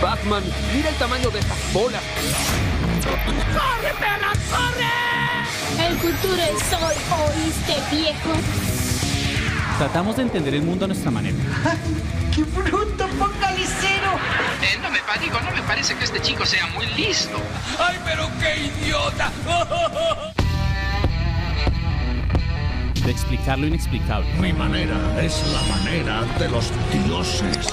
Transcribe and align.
Batman, 0.00 0.42
mira 0.74 0.88
el 0.88 0.94
tamaño 0.96 1.30
de 1.30 1.40
estas 1.40 1.72
bolas. 1.72 2.02
¡Corre, 3.04 3.92
perra, 3.98 4.32
corre! 4.50 5.86
El 5.86 5.96
futuro 5.98 6.42
es 6.42 6.72
hoy, 6.72 6.94
¿oíste, 7.26 7.96
viejo? 7.96 8.30
Tratamos 9.78 10.16
de 10.16 10.22
entender 10.22 10.54
el 10.54 10.62
mundo 10.62 10.86
a 10.86 10.88
nuestra 10.88 11.10
manera. 11.10 11.36
¡Qué 12.34 12.44
bruto 12.44 13.08
focalicero! 13.08 14.12
Eh, 14.62 14.78
no 14.82 14.90
me 14.90 15.00
digo, 15.20 15.40
no 15.40 15.50
me 15.50 15.62
parece 15.62 15.94
que 15.96 16.04
este 16.04 16.20
chico 16.22 16.46
sea 16.46 16.66
muy 16.68 16.86
listo. 16.96 17.36
¡Ay, 17.78 17.98
pero 18.04 18.28
qué 18.40 18.70
idiota! 18.84 19.30
De 23.04 23.10
explicar 23.10 23.58
lo 23.58 23.66
inexplicable. 23.66 24.28
Mi 24.38 24.52
manera 24.52 24.96
es 25.22 25.42
la 25.52 25.62
manera 25.74 26.22
de 26.38 26.48
los 26.50 26.70
dioses. 26.92 27.72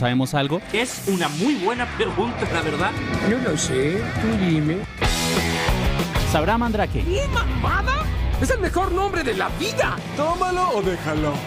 Sabemos 0.00 0.32
algo? 0.34 0.62
Es 0.72 1.06
una 1.08 1.28
muy 1.28 1.56
buena 1.56 1.84
pregunta, 1.96 2.48
la 2.54 2.62
verdad. 2.62 2.90
No 3.28 3.36
lo 3.36 3.54
sé, 3.56 4.02
tú 4.22 4.28
dime. 4.46 4.78
¿Sabrá 6.32 6.56
Mandrake? 6.56 7.00
¿Y 7.00 7.20
mamada? 7.34 8.06
¡Es 8.40 8.48
el 8.50 8.60
mejor 8.60 8.92
nombre 8.92 9.22
de 9.22 9.34
la 9.34 9.50
vida! 9.60 9.98
Tómalo 10.16 10.70
o 10.70 10.80
déjalo. 10.80 11.34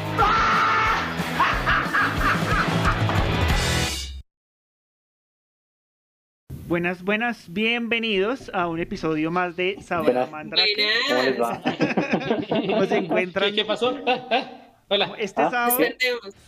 Buenas, 6.67 7.03
buenas, 7.03 7.51
bienvenidos 7.51 8.51
a 8.53 8.67
un 8.67 8.79
episodio 8.79 9.31
más 9.31 9.55
de 9.55 9.77
Sabrá 9.81 10.27
Mandrake. 10.27 10.87
¿Cómo 11.07 11.21
les 11.23 11.41
va? 11.41 11.61
¿Cómo 12.67 12.85
se 12.85 12.97
encuentran? 12.97 13.49
¿Qué, 13.49 13.55
qué 13.57 13.65
pasó? 13.65 13.95
Hola. 14.93 15.11
Este 15.17 15.41
Ah, 15.41 15.49
sábado, 15.49 15.79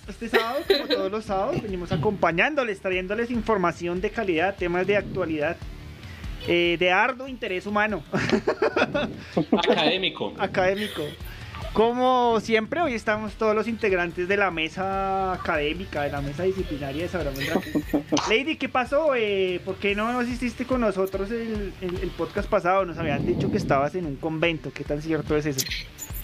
este 0.07 0.29
sábado, 0.29 0.59
como 0.67 0.87
todos 0.87 1.11
los 1.11 1.25
sábados, 1.25 1.59
venimos 1.63 1.91
acompañándoles, 1.91 2.79
trayéndoles 2.79 3.31
información 3.31 4.01
de 4.01 4.11
calidad, 4.11 4.53
temas 4.55 4.85
de 4.85 4.97
actualidad, 4.97 5.57
eh, 6.47 6.75
de 6.77 6.91
arduo 6.91 7.27
interés 7.27 7.65
humano, 7.65 8.03
Académico. 9.51 10.31
académico. 10.37 11.01
Como 11.75 12.39
siempre, 12.39 12.79
hoy 12.79 12.93
estamos 12.93 13.33
todos 13.33 13.53
los 13.53 13.67
integrantes 13.67 14.29
de 14.29 14.37
la 14.37 14.49
mesa 14.49 15.33
académica, 15.33 16.03
de 16.03 16.09
la 16.09 16.21
mesa 16.21 16.43
disciplinaria 16.43 17.03
de 17.03 17.09
Sabrá 17.09 17.31
Mandrake. 17.31 17.73
Lady, 18.29 18.55
¿qué 18.55 18.69
pasó? 18.69 19.13
Eh, 19.13 19.59
¿Por 19.65 19.75
qué 19.75 19.93
no 19.93 20.07
asististe 20.17 20.63
con 20.65 20.79
nosotros 20.79 21.29
el, 21.31 21.73
el- 21.81 21.99
el 22.01 22.09
podcast 22.11 22.49
pasado? 22.49 22.85
Nos 22.85 22.97
habían 22.97 23.25
dicho 23.25 23.51
que 23.51 23.57
estabas 23.57 23.93
en 23.95 24.05
un 24.05 24.15
convento. 24.15 24.71
¿Qué 24.73 24.85
tan 24.85 25.01
cierto 25.01 25.35
es 25.35 25.47
eso? 25.47 25.67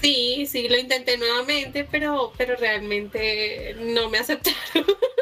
Sí, 0.02 0.46
sí, 0.48 0.70
lo 0.70 0.80
intenté 0.80 1.18
nuevamente, 1.18 1.86
pero, 1.92 2.32
pero 2.38 2.56
realmente 2.56 3.76
no 3.94 4.10
me 4.10 4.20
aceptaron. 4.20 4.56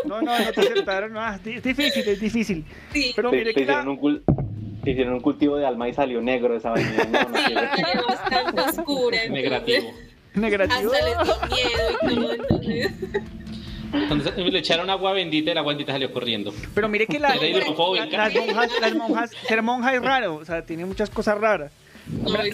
No, 0.05 0.21
no, 0.21 0.37
no 0.37 0.51
te 0.53 0.61
aceptaron. 0.61 1.11
no, 1.11 1.27
es 1.33 1.43
di- 1.43 1.53
es 1.53 1.63
difícil, 1.63 2.07
es 2.07 2.21
difícil. 2.21 2.65
Sí. 2.93 3.13
Pero 3.15 3.31
Te- 3.31 3.37
mire 3.37 3.53
te 3.55 3.61
que 3.61 3.65
la- 3.65 3.71
hicieron 3.81 3.87
un 3.89 3.99
cul- 3.99 4.23
te 4.83 4.91
hicieron 4.91 5.13
un 5.15 5.19
cultivo 5.21 5.57
de 5.57 5.65
alma 5.65 5.89
y 5.89 5.93
salió 5.95 6.21
negro 6.21 6.55
esa 6.55 6.69
vaina. 6.69 7.03
No, 7.11 7.29
no. 7.29 7.35
Salió 7.75 8.05
bastante 8.07 8.61
oscura. 8.61 9.17
Negativo. 9.29 9.91
Negativo. 10.35 10.91
Hasta 10.93 11.05
les 11.05 11.17
dio 11.25 11.35
miedo 11.55 11.89
y 12.05 12.15
todo, 12.15 12.33
entonces. 13.93 14.37
Le 14.37 14.59
echaron 14.59 14.89
agua 14.89 15.13
bendita 15.13 15.51
y 15.51 15.53
la 15.53 15.61
agua 15.61 15.71
bendita 15.73 15.93
salió 15.93 16.11
corriendo. 16.13 16.53
Pero 16.75 16.87
mire 16.87 17.07
que 17.07 17.19
la, 17.19 17.35
la- 17.35 17.49
las 17.49 18.35
monjas, 18.35 18.71
las 18.81 18.95
monjas, 18.95 19.31
ser 19.47 19.61
monja 19.63 19.93
es 19.95 20.01
raro, 20.01 20.35
o 20.35 20.45
sea, 20.45 20.63
tiene 20.65 20.85
muchas 20.85 21.09
cosas 21.09 21.39
raras. 21.39 21.71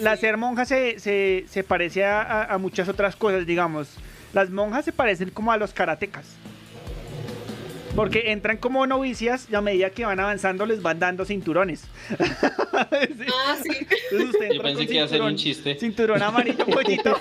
La, 0.00 0.16
ser 0.16 0.36
monja 0.36 0.64
se, 0.64 0.98
se, 0.98 1.44
se 1.48 1.62
parece 1.64 2.04
a, 2.04 2.22
a- 2.22 2.54
a 2.54 2.58
muchas 2.58 2.88
otras 2.88 3.16
cosas, 3.16 3.46
digamos. 3.46 3.88
Las 4.32 4.50
monjas 4.50 4.84
se 4.84 4.92
parecen 4.92 5.30
como 5.30 5.52
a 5.52 5.56
los 5.56 5.72
karatecas. 5.72 6.26
Porque 7.96 8.30
entran 8.30 8.58
como 8.58 8.86
novicias 8.86 9.48
y 9.50 9.54
a 9.54 9.60
medida 9.62 9.88
que 9.90 10.04
van 10.04 10.20
avanzando 10.20 10.66
les 10.66 10.82
van 10.82 10.98
dando 10.98 11.24
cinturones. 11.24 11.84
Sí. 12.76 13.24
Ah, 13.34 13.56
sí. 13.62 13.70
Entonces 14.10 14.28
usted 14.34 14.52
Yo 14.52 14.62
pensé 14.62 14.86
que 14.86 14.94
iba 14.96 15.04
a 15.04 15.08
ser 15.08 15.22
un 15.22 15.34
chiste. 15.34 15.74
Cinturón 15.76 16.22
amarillo, 16.22 16.66
pollito. 16.66 17.18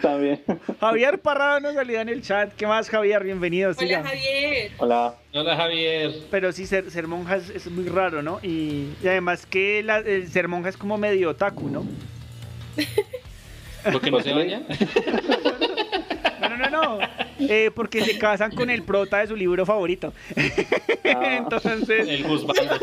También. 0.00 0.40
Javier 0.80 1.18
Parrado 1.20 1.58
nos 1.60 1.74
salida 1.74 2.00
en 2.02 2.08
el 2.08 2.22
chat. 2.22 2.54
¿Qué 2.54 2.66
más, 2.68 2.88
Javier? 2.88 3.24
Bienvenido. 3.24 3.70
Hola, 3.70 3.78
siga. 3.80 4.04
Javier. 4.04 4.70
Hola. 4.78 5.14
Hola 5.34 5.56
Javier. 5.56 6.12
Pero 6.30 6.52
sí, 6.52 6.66
ser, 6.66 6.88
ser 6.90 7.08
monja 7.08 7.36
es, 7.36 7.50
es 7.50 7.66
muy 7.70 7.88
raro, 7.88 8.22
¿no? 8.22 8.38
Y, 8.44 8.90
y 9.02 9.08
además 9.08 9.44
que 9.44 9.82
la- 9.82 9.98
el 9.98 10.28
ser 10.30 10.46
monja 10.46 10.68
es 10.68 10.76
como 10.76 10.96
medio 10.96 11.30
otaku, 11.30 11.68
¿no? 11.68 11.84
¿Por 13.90 14.00
qué 14.00 14.10
no 14.10 14.20
se 14.20 14.32
baña? 14.32 14.62
No, 16.40 16.48
no, 16.48 16.56
no, 16.56 16.70
no. 16.70 16.98
Eh, 17.38 17.70
porque 17.74 18.02
se 18.04 18.18
casan 18.18 18.54
con 18.54 18.70
el 18.70 18.82
prota 18.82 19.18
de 19.18 19.26
su 19.28 19.36
libro 19.36 19.64
favorito. 19.66 20.12
Entonces, 21.04 22.08
El 22.08 22.24
husbando. 22.26 22.76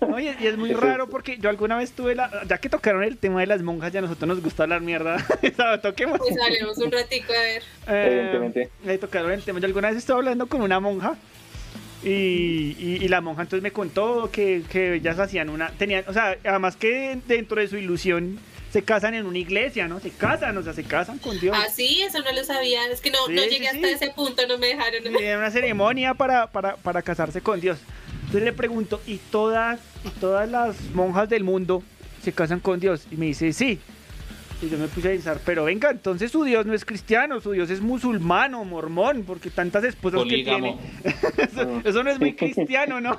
oye, 0.00 0.36
y 0.40 0.46
es 0.46 0.56
muy 0.56 0.72
raro 0.72 1.08
porque 1.08 1.38
yo 1.38 1.48
alguna 1.50 1.76
vez 1.76 1.92
tuve 1.92 2.14
la. 2.14 2.30
Ya 2.48 2.58
que 2.58 2.68
tocaron 2.68 3.02
el 3.02 3.16
tema 3.18 3.40
de 3.40 3.46
las 3.46 3.62
monjas, 3.62 3.92
ya 3.92 3.98
a 3.98 4.02
nosotros 4.02 4.28
nos 4.28 4.42
gusta 4.42 4.64
hablar 4.64 4.80
mierda. 4.80 5.18
¿Sabes? 5.56 5.82
Toquemos. 5.82 6.18
Pues 6.18 6.34
hablemos 6.40 6.78
un 6.78 6.92
ratico 6.92 7.32
a 7.32 7.40
ver. 7.42 7.62
Eh, 7.88 8.08
Evidentemente. 8.12 8.70
ahí 8.86 8.98
tocaron 8.98 9.32
el 9.32 9.42
tema. 9.42 9.58
Yo 9.60 9.66
alguna 9.66 9.88
vez 9.88 9.98
estaba 9.98 10.18
hablando 10.18 10.46
con 10.46 10.60
una 10.62 10.80
monja. 10.80 11.16
Y, 12.04 12.76
y- 12.78 12.98
y 13.02 13.08
la 13.08 13.20
monja 13.20 13.42
entonces 13.42 13.62
me 13.62 13.72
contó 13.72 14.30
que, 14.30 14.62
que 14.70 14.94
ellas 14.94 15.18
hacían 15.18 15.48
una. 15.48 15.70
Tenían, 15.70 16.04
o 16.06 16.12
sea, 16.12 16.36
además 16.44 16.76
que 16.76 17.18
dentro 17.26 17.60
de 17.60 17.66
su 17.68 17.76
ilusión 17.78 18.38
se 18.76 18.82
casan 18.82 19.14
en 19.14 19.24
una 19.24 19.38
iglesia, 19.38 19.88
¿no? 19.88 20.00
Se 20.00 20.10
casan, 20.10 20.54
o 20.58 20.62
sea, 20.62 20.74
se 20.74 20.84
casan 20.84 21.16
con 21.16 21.40
Dios. 21.40 21.56
Ah, 21.58 21.64
sí, 21.72 22.02
eso 22.02 22.18
no 22.18 22.30
lo 22.30 22.44
sabía. 22.44 22.86
Es 22.88 23.00
que 23.00 23.10
no, 23.10 23.16
Sí, 23.26 23.32
no 23.32 23.40
sí, 23.40 23.48
llegué 23.48 23.70
sí. 23.70 23.76
hasta 23.76 23.88
ese 23.88 24.10
punto, 24.10 24.46
no 24.46 24.58
me 24.58 24.66
dejaron. 24.66 25.02
Sí, 25.02 25.24
era 25.24 25.38
una 25.38 25.50
ceremonia 25.50 26.12
para, 26.12 26.46
para, 26.48 26.76
para 26.76 27.00
casarse 27.00 27.40
con 27.40 27.58
Dios. 27.58 27.78
Entonces 28.26 28.42
le 28.42 28.52
pregunto, 28.52 29.00
¿y 29.06 29.16
todas, 29.16 29.80
¿y 30.04 30.10
todas 30.20 30.46
las 30.50 30.78
monjas 30.92 31.26
del 31.30 31.42
mundo 31.42 31.82
se 32.22 32.32
casan 32.32 32.60
con 32.60 32.78
Dios? 32.78 33.06
Y 33.10 33.16
me 33.16 33.24
dice, 33.24 33.50
sí. 33.54 33.80
Y 34.60 34.68
yo 34.68 34.76
me 34.76 34.88
puse 34.88 35.08
a 35.08 35.12
pensar, 35.12 35.40
pero 35.46 35.64
venga, 35.64 35.88
entonces 35.90 36.30
su 36.30 36.44
Dios 36.44 36.66
no 36.66 36.74
es 36.74 36.84
cristiano, 36.84 37.40
su 37.40 37.52
Dios 37.52 37.70
es 37.70 37.80
musulmano, 37.80 38.62
mormón, 38.66 39.24
porque 39.26 39.48
tantas 39.48 39.84
esposas 39.84 40.20
Polígamo. 40.20 40.78
que 41.02 41.12
tiene. 41.12 41.48
eso, 41.50 41.80
eso 41.82 42.04
no 42.04 42.10
es 42.10 42.20
muy 42.20 42.34
cristiano, 42.34 43.00
¿no? 43.00 43.16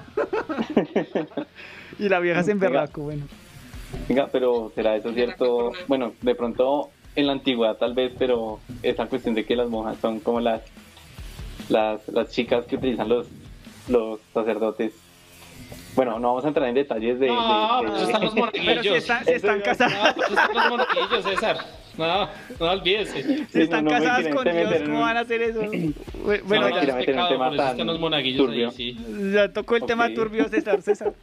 y 1.97 2.09
la 2.09 2.19
vieja 2.19 2.43
se 2.43 2.51
emberraco, 2.51 3.01
bueno. 3.01 3.25
Venga, 4.07 4.27
pero 4.31 4.71
será 4.75 4.95
eso 4.95 5.13
cierto. 5.13 5.71
Bueno, 5.87 6.13
de 6.21 6.35
pronto 6.35 6.89
en 7.15 7.27
la 7.27 7.33
antigüedad 7.33 7.77
tal 7.77 7.93
vez, 7.93 8.13
pero 8.17 8.59
esa 8.83 9.07
cuestión 9.07 9.33
de 9.35 9.45
que 9.45 9.55
las 9.55 9.69
monjas 9.69 9.97
son 10.01 10.19
como 10.19 10.39
las 10.39 10.61
las, 11.69 12.07
las 12.09 12.29
chicas 12.31 12.65
que 12.65 12.75
utilizan 12.75 13.09
los 13.09 13.27
los 13.87 14.19
sacerdotes. 14.33 14.93
Bueno, 15.95 16.19
no 16.19 16.27
vamos 16.29 16.45
a 16.45 16.49
entrar 16.49 16.67
en 16.69 16.75
detalles 16.75 17.19
de. 17.19 17.27
No, 17.27 17.81
de- 17.81 17.85
de- 17.85 17.91
pues 17.91 18.03
están 18.03 18.21
los 18.23 18.35
monaguillos. 18.35 18.65
Pero 18.67 18.81
si 18.83 18.89
está- 18.89 19.23
si 19.23 19.31
están 19.31 19.61
casadas. 19.61 19.93
No, 19.93 20.13
pues 20.15 20.29
están 20.29 20.53
los 20.55 20.69
monaguillos, 20.69 21.23
César. 21.23 21.57
No, 21.97 22.29
no 22.59 22.71
olvídese. 22.71 23.47
Si 23.47 23.61
están 23.61 23.83
no, 23.85 23.89
casadas 23.89 24.27
con 24.27 24.43
Dios, 24.43 24.71
en 24.71 24.83
¿cómo 24.85 24.97
un- 24.97 25.01
van 25.01 25.17
a 25.17 25.21
hacer 25.21 25.41
eso? 25.41 25.61
Bueno, 26.45 26.69
no, 26.69 26.83
ya, 26.83 26.93
meter 26.95 27.15
en 27.15 27.19
un 27.21 27.27
tema 27.29 27.45
por 27.49 27.53
eso 27.55 27.67
están 27.71 27.87
los 27.87 27.99
monaguillos 27.99 28.45
turbio. 28.45 28.67
ahí, 28.69 28.75
sí. 28.75 28.97
ya 29.33 29.51
tocó 29.51 29.77
el 29.77 29.83
tema 29.85 30.05
Ok. 30.07 30.13
turbio, 30.13 30.47
César, 30.49 30.81
César. 30.81 31.13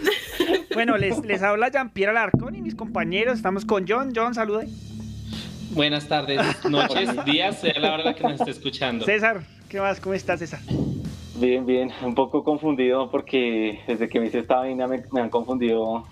Bueno, 0.74 0.98
les, 0.98 1.24
les 1.24 1.42
habla 1.42 1.70
Jean-Pierre 1.70 2.10
Alarcón 2.10 2.54
y 2.54 2.60
mis 2.60 2.74
compañeros. 2.74 3.36
Estamos 3.36 3.64
con 3.64 3.86
John. 3.88 4.12
John, 4.14 4.34
salude. 4.34 4.68
Buenas 5.70 6.06
tardes, 6.06 6.40
noches, 6.70 7.24
días, 7.24 7.60
sea 7.60 7.78
la 7.78 7.96
la 7.98 8.14
que 8.14 8.22
nos 8.22 8.40
esté 8.40 8.50
escuchando. 8.50 9.04
César, 9.04 9.42
¿qué 9.68 9.80
más? 9.80 10.00
¿Cómo 10.00 10.14
estás, 10.14 10.38
César? 10.40 10.60
Bien, 11.36 11.66
bien, 11.66 11.90
un 12.02 12.14
poco 12.14 12.44
confundido 12.44 13.10
porque 13.10 13.80
desde 13.86 14.08
que 14.08 14.20
me 14.20 14.26
hice 14.26 14.38
esta 14.38 14.56
vaina 14.56 14.86
me, 14.86 15.02
me 15.12 15.20
han 15.20 15.30
confundido. 15.30 16.06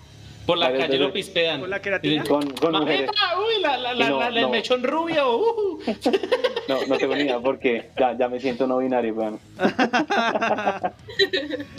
Por 0.46 0.58
la 0.58 0.72
calle 0.76 0.98
lo 0.98 1.12
pispean. 1.12 1.60
¿Por 1.60 1.68
la 1.68 1.80
queratina? 1.80 2.24
Con, 2.24 2.50
con 2.50 2.72
mujeres. 2.72 3.10
Uy, 3.38 3.62
la, 3.62 3.76
la, 3.78 3.94
la, 3.94 4.08
No, 4.10 4.18
la- 4.20 4.28
el 4.28 4.40
no. 4.42 4.50
mechón 4.50 4.82
rubio. 4.82 5.36
uh. 5.38 5.78
No, 6.68 6.86
no 6.86 6.96
tengo 6.96 7.14
ni 7.14 7.22
idea 7.24 7.38
porque 7.40 7.90
ya, 7.98 8.16
ya 8.16 8.26
me 8.28 8.40
siento 8.40 8.66
no 8.66 8.78
binario, 8.78 9.12
weón. 9.14 9.38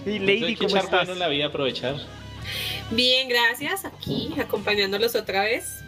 Y 0.05 0.19
Lady, 0.19 0.55
¿cómo 0.55 0.75
estás? 0.77 0.89
bueno 0.91 1.13
en 1.13 1.19
la 1.19 1.27
vida, 1.27 1.47
aprovechar. 1.47 1.95
Bien, 2.91 3.27
gracias. 3.27 3.83
Aquí, 3.85 4.31
acompañándolos 4.39 5.15
otra 5.15 5.41
vez. 5.43 5.81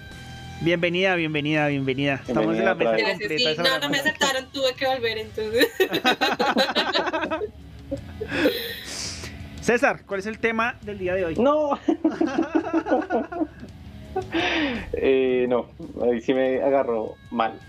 Bienvenida, 0.61 1.13
bienvenida, 1.15 1.67
bienvenida. 1.67 2.15
Estamos 2.27 2.57
en 2.57 2.65
la 2.65 2.73
mesa 2.73 2.91
Bienvenida 2.95 3.17
Gracias. 3.19 3.29
completa. 3.29 3.63
Sí, 3.63 3.69
no, 3.69 3.79
no 3.79 3.89
me 3.89 3.99
aceptaron, 3.99 4.47
tuve 4.51 4.73
que 4.73 4.87
volver 4.87 5.17
entonces. 5.19 5.67
César, 9.67 10.03
¿cuál 10.05 10.21
es 10.21 10.25
el 10.27 10.39
tema 10.39 10.77
del 10.83 10.97
día 10.97 11.13
de 11.15 11.25
hoy? 11.25 11.35
No. 11.35 11.77
Eh, 14.93 15.45
no, 15.47 15.67
ahí 16.01 16.19
sí 16.21 16.33
me 16.33 16.59
agarró 16.63 17.13
mal. 17.29 17.59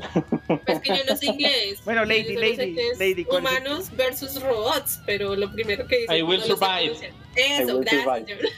Es 0.65 0.81
que 0.81 0.97
yo 0.97 1.05
no 1.07 1.15
sé 1.15 1.27
inglés. 1.27 1.83
Bueno, 1.85 2.05
Yo 2.05 2.09
Lady, 2.09 2.25
solo 2.35 2.41
Lady, 2.41 2.57
sé 2.57 2.75
que 2.75 2.89
es 2.89 2.99
Lady, 2.99 3.25
¿cuál 3.27 3.45
es 3.45 3.51
el- 3.53 3.59
Humanos 3.59 3.91
versus 3.95 4.43
robots, 4.43 4.99
pero 5.05 5.37
lo 5.37 5.53
primero 5.53 5.87
que 5.87 5.99
dice. 5.99 6.17
I 6.17 6.23
will 6.23 6.41
no 6.41 6.47
survive. 6.47 6.93
Eso, 7.37 7.63
I 7.63 7.65
will 7.75 7.81
gracias. 7.85 8.03
survive. 8.03 8.49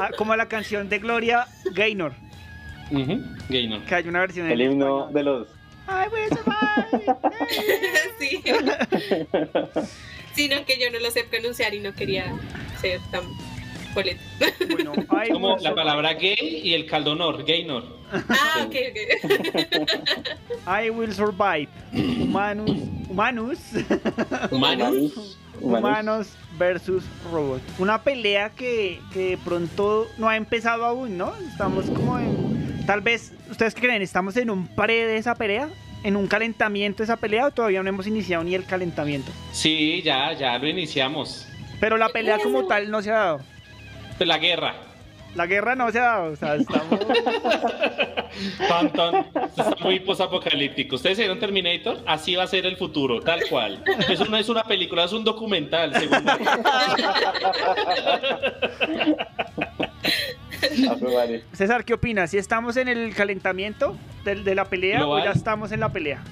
Ah, 0.00 0.10
como 0.18 0.34
la 0.34 0.48
canción 0.48 0.88
de 0.88 0.98
Gloria 0.98 1.46
Gaynor, 1.72 2.14
Gaynor. 3.48 3.84
que 3.84 3.94
hay 3.94 4.08
una 4.08 4.20
versión 4.20 4.50
El 4.50 4.60
himno 4.60 5.06
de 5.12 5.22
los. 5.22 5.46
I 5.86 6.08
will 6.12 6.28
survive. 6.36 7.16
sí. 8.18 8.42
Sino 10.36 10.64
que 10.64 10.78
yo 10.78 10.90
no 10.92 11.00
lo 11.00 11.10
sé 11.10 11.24
pronunciar 11.24 11.74
y 11.74 11.80
no 11.80 11.92
quería 11.94 12.32
ser 12.80 13.00
tan 13.10 13.22
boleto. 13.94 14.20
Bueno, 14.70 14.92
Como 15.32 15.56
la 15.56 15.74
palabra 15.74 16.12
gay 16.14 16.60
y 16.62 16.74
el 16.74 16.86
caldonor, 16.86 17.44
Gaynor. 17.44 17.96
Ah, 18.28 18.66
ok, 18.66 18.74
ok. 18.90 19.88
I 20.84 20.90
will 20.90 21.12
survive. 21.12 21.68
Humanus, 21.92 22.70
humanus, 23.08 23.58
Humanos. 24.50 25.36
humanos 25.60 26.28
versus 26.58 27.02
robots. 27.32 27.62
Una 27.78 28.02
pelea 28.02 28.50
que, 28.50 29.00
que 29.12 29.30
de 29.30 29.38
pronto 29.38 30.06
no 30.18 30.28
ha 30.28 30.36
empezado 30.36 30.84
aún, 30.84 31.16
¿no? 31.16 31.34
Estamos 31.50 31.86
como 31.86 32.18
en... 32.18 32.84
Tal 32.86 33.00
vez, 33.00 33.32
¿ustedes 33.50 33.74
qué 33.74 33.80
creen? 33.80 34.02
¿Estamos 34.02 34.36
en 34.36 34.50
un 34.50 34.68
pre 34.68 35.06
de 35.06 35.16
esa 35.16 35.34
pelea? 35.34 35.68
¿En 36.06 36.14
un 36.14 36.28
calentamiento 36.28 37.02
esa 37.02 37.16
pelea 37.16 37.48
o 37.48 37.50
todavía 37.50 37.82
no 37.82 37.88
hemos 37.88 38.06
iniciado 38.06 38.44
ni 38.44 38.54
el 38.54 38.64
calentamiento? 38.64 39.32
Sí, 39.50 40.02
ya, 40.04 40.32
ya 40.34 40.56
lo 40.56 40.68
iniciamos. 40.68 41.48
Pero 41.80 41.96
la 41.96 42.10
pelea 42.10 42.38
como 42.38 42.64
tal 42.68 42.88
no 42.92 43.02
se 43.02 43.10
ha 43.10 43.14
dado. 43.14 43.40
Pues 44.16 44.28
la 44.28 44.38
guerra. 44.38 44.76
La 45.34 45.46
guerra 45.46 45.74
no 45.74 45.90
se 45.90 45.98
ha 45.98 46.02
dado. 46.02 46.32
O 46.32 46.36
sea, 46.36 46.54
estamos... 46.54 47.00
Tan, 48.68 48.86
Está 48.86 49.74
muy 49.82 49.98
posapocalíptico. 49.98 50.94
¿Ustedes 50.94 51.18
vieron 51.18 51.40
Terminator? 51.40 51.98
Así 52.06 52.36
va 52.36 52.44
a 52.44 52.46
ser 52.46 52.66
el 52.66 52.76
futuro, 52.76 53.20
tal 53.20 53.40
cual. 53.50 53.82
Eso 54.08 54.26
no 54.26 54.36
es 54.36 54.48
una 54.48 54.62
película, 54.62 55.06
es 55.06 55.12
un 55.12 55.24
documental, 55.24 55.92
según. 55.92 56.24
César, 61.52 61.84
¿qué 61.84 61.94
opinas? 61.94 62.30
¿Si 62.30 62.38
estamos 62.38 62.76
en 62.76 62.88
el 62.88 63.14
calentamiento 63.14 63.96
de, 64.24 64.54
la 64.54 64.64
pelea 64.64 64.98
Global. 64.98 65.22
o 65.22 65.24
ya 65.24 65.32
estamos 65.32 65.72
en 65.72 65.80
la 65.80 65.90
pelea? 65.90 66.22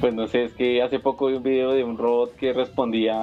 Pues 0.00 0.14
no 0.14 0.26
sé, 0.28 0.44
es 0.44 0.52
que 0.52 0.82
hace 0.82 0.98
poco 0.98 1.26
vi 1.26 1.34
un 1.34 1.42
video 1.42 1.72
de 1.72 1.82
un 1.82 1.96
robot 1.96 2.36
que 2.36 2.52
respondía, 2.52 3.16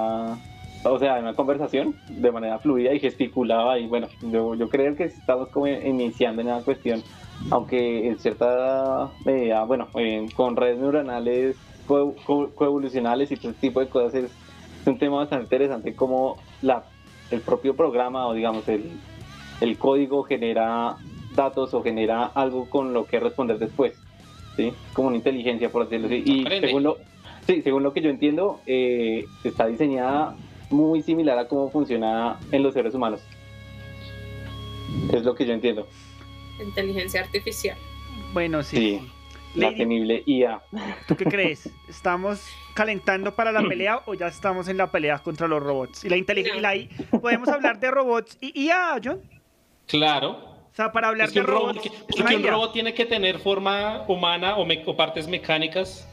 o 0.84 0.98
sea, 0.98 1.18
en 1.18 1.24
una 1.24 1.34
conversación 1.34 1.94
de 2.08 2.32
manera 2.32 2.58
fluida 2.58 2.92
y 2.92 2.98
gesticulaba 3.00 3.78
y 3.78 3.86
bueno, 3.86 4.08
yo, 4.22 4.54
yo 4.54 4.68
creo 4.68 4.96
que 4.96 5.04
estamos 5.04 5.48
como 5.50 5.68
iniciando 5.68 6.42
en 6.42 6.48
esa 6.48 6.62
cuestión, 6.64 7.02
aunque 7.50 8.08
en 8.08 8.18
cierta 8.18 9.10
medida, 9.24 9.62
bueno, 9.64 9.88
eh, 9.94 10.26
con 10.34 10.56
redes 10.56 10.78
neuronales 10.78 11.56
co- 11.86 12.14
co- 12.26 12.50
coevolucionales 12.54 13.30
y 13.30 13.36
todo 13.36 13.52
ese 13.52 13.60
tipo 13.60 13.80
de 13.80 13.88
cosas 13.88 14.14
es, 14.14 14.24
es 14.80 14.86
un 14.86 14.98
tema 14.98 15.18
bastante 15.18 15.44
interesante 15.44 15.94
como 15.94 16.38
la, 16.60 16.84
el 17.30 17.40
propio 17.40 17.76
programa 17.76 18.26
o 18.26 18.34
digamos 18.34 18.66
el, 18.68 18.90
el 19.60 19.78
código 19.78 20.22
genera 20.24 20.96
datos 21.34 21.74
o 21.74 21.82
genera 21.82 22.24
algo 22.26 22.68
con 22.70 22.92
lo 22.92 23.06
que 23.06 23.20
responder 23.20 23.58
después. 23.58 23.94
¿sí? 24.56 24.72
Como 24.92 25.08
una 25.08 25.16
inteligencia, 25.16 25.70
por 25.70 25.84
decirlo 25.88 26.06
así. 26.06 26.22
Y 26.24 26.40
Aprende. 26.42 26.68
según 26.68 26.82
lo, 26.84 26.98
sí, 27.46 27.62
según 27.62 27.82
lo 27.82 27.92
que 27.92 28.00
yo 28.02 28.10
entiendo, 28.10 28.60
eh, 28.66 29.24
está 29.42 29.66
diseñada 29.66 30.36
muy 30.70 31.02
similar 31.02 31.38
a 31.38 31.48
cómo 31.48 31.70
funciona 31.70 32.38
en 32.52 32.62
los 32.62 32.74
seres 32.74 32.94
humanos. 32.94 33.20
Es 35.12 35.22
lo 35.24 35.34
que 35.34 35.44
yo 35.46 35.52
entiendo. 35.54 35.86
Inteligencia 36.64 37.20
artificial. 37.22 37.76
Bueno, 38.32 38.62
sí. 38.62 38.76
Sí, 38.76 39.08
la 39.56 39.66
Lady, 39.68 39.78
temible 39.78 40.22
IA. 40.26 40.60
¿Tú 41.06 41.16
qué 41.16 41.24
crees? 41.24 41.68
¿Estamos 41.88 42.44
calentando 42.74 43.34
para 43.34 43.52
la 43.52 43.62
pelea 43.62 44.00
o 44.06 44.14
ya 44.14 44.26
estamos 44.28 44.68
en 44.68 44.76
la 44.76 44.90
pelea 44.90 45.18
contra 45.18 45.46
los 45.48 45.62
robots? 45.62 46.04
Y 46.04 46.08
la 46.08 46.16
inteligencia. 46.16 46.54
No. 46.54 46.58
y 46.58 46.62
la 46.62 46.76
I- 46.76 46.88
Podemos 47.20 47.48
hablar 47.48 47.78
de 47.80 47.90
robots 47.90 48.36
y 48.40 48.66
IA, 48.66 49.00
John. 49.02 49.20
Claro. 49.86 50.30
O 50.72 50.74
sea, 50.76 50.90
para 50.92 51.08
hablar 51.08 51.28
Es 51.28 51.32
que 51.32 51.40
de 51.40 51.46
un 51.46 51.52
robot, 51.52 51.76
robots. 51.76 51.90
porque 52.16 52.36
un 52.36 52.42
robot 52.46 52.72
tiene 52.72 52.94
que 52.94 53.04
tener 53.04 53.38
forma 53.38 54.04
humana 54.08 54.56
o, 54.56 54.64
me- 54.64 54.82
o 54.86 54.96
partes 54.96 55.28
mecánicas. 55.28 56.08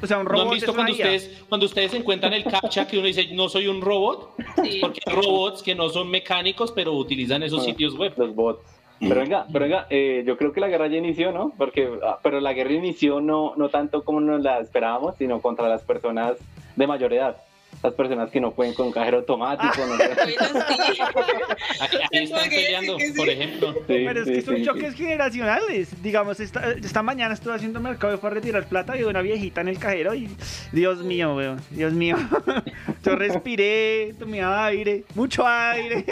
O 0.00 0.06
sea, 0.06 0.18
un 0.18 0.24
¿No 0.24 0.30
robot 0.30 0.46
han 0.46 0.54
visto 0.54 0.70
es 0.70 0.76
una 0.76 0.84
cuando 0.84 0.96
IA. 0.96 1.04
ustedes, 1.04 1.42
cuando 1.48 1.66
ustedes 1.66 1.94
encuentran 1.94 2.32
el 2.32 2.44
captcha 2.44 2.86
que 2.86 2.98
uno 2.98 3.06
dice 3.08 3.26
no 3.34 3.48
soy 3.48 3.66
un 3.66 3.80
robot? 3.80 4.30
Sí. 4.62 4.78
Porque 4.80 5.00
hay 5.04 5.14
robots 5.14 5.62
que 5.62 5.74
no 5.74 5.88
son 5.88 6.08
mecánicos 6.08 6.70
pero 6.70 6.92
utilizan 6.92 7.42
esos 7.42 7.64
sitios 7.64 7.94
web. 7.96 8.12
Los 8.16 8.34
bots. 8.34 8.60
Pero 9.00 9.14
venga, 9.20 9.46
pero 9.52 9.64
venga, 9.64 9.86
eh, 9.90 10.24
yo 10.26 10.36
creo 10.36 10.52
que 10.52 10.58
la 10.60 10.66
guerra 10.68 10.88
ya 10.88 10.96
inició, 10.98 11.30
¿no? 11.30 11.52
Porque, 11.56 11.88
ah, 12.04 12.18
pero 12.22 12.40
la 12.40 12.52
guerra 12.52 12.72
inició 12.72 13.20
no, 13.20 13.54
no 13.56 13.68
tanto 13.68 14.02
como 14.04 14.20
nos 14.20 14.42
la 14.42 14.58
esperábamos, 14.58 15.14
sino 15.16 15.40
contra 15.40 15.68
las 15.68 15.82
personas 15.82 16.34
de 16.74 16.86
mayor 16.86 17.12
edad. 17.12 17.36
Las 17.82 17.92
personas 17.94 18.30
que 18.30 18.40
no 18.40 18.52
pueden 18.52 18.74
con 18.74 18.90
cajero 18.90 19.18
automático. 19.18 19.72
no 19.86 19.96
sé. 19.96 20.08
Bueno, 20.08 20.64
sí. 20.68 20.98
Ahí, 21.80 21.88
ahí 22.12 22.24
están 22.24 22.40
Porque 22.40 22.56
sí 22.58 22.64
peleando, 22.64 22.96
que 22.96 23.06
sí. 23.06 23.12
por 23.12 23.28
ejemplo. 23.28 23.72
Sí, 23.72 23.80
Pero 23.86 24.20
es 24.22 24.26
que 24.28 24.42
son 24.42 24.56
sí, 24.56 24.64
choques 24.64 24.94
generacionales. 24.94 26.02
Digamos, 26.02 26.40
esta, 26.40 26.72
esta 26.72 27.02
mañana 27.02 27.34
estuve 27.34 27.54
haciendo 27.54 27.80
mercado 27.80 28.14
y 28.14 28.16
fue 28.18 28.30
a 28.30 28.32
retirar 28.34 28.66
plata 28.66 28.96
y 28.98 29.04
una 29.04 29.22
viejita 29.22 29.60
en 29.60 29.68
el 29.68 29.78
cajero 29.78 30.14
y 30.14 30.28
Dios 30.72 30.98
mío, 31.04 31.34
weón, 31.36 31.60
Dios 31.70 31.92
mío. 31.92 32.16
Yo 33.04 33.14
respiré, 33.16 34.12
tomé 34.18 34.42
aire, 34.42 35.04
mucho 35.14 35.46
aire. 35.46 36.04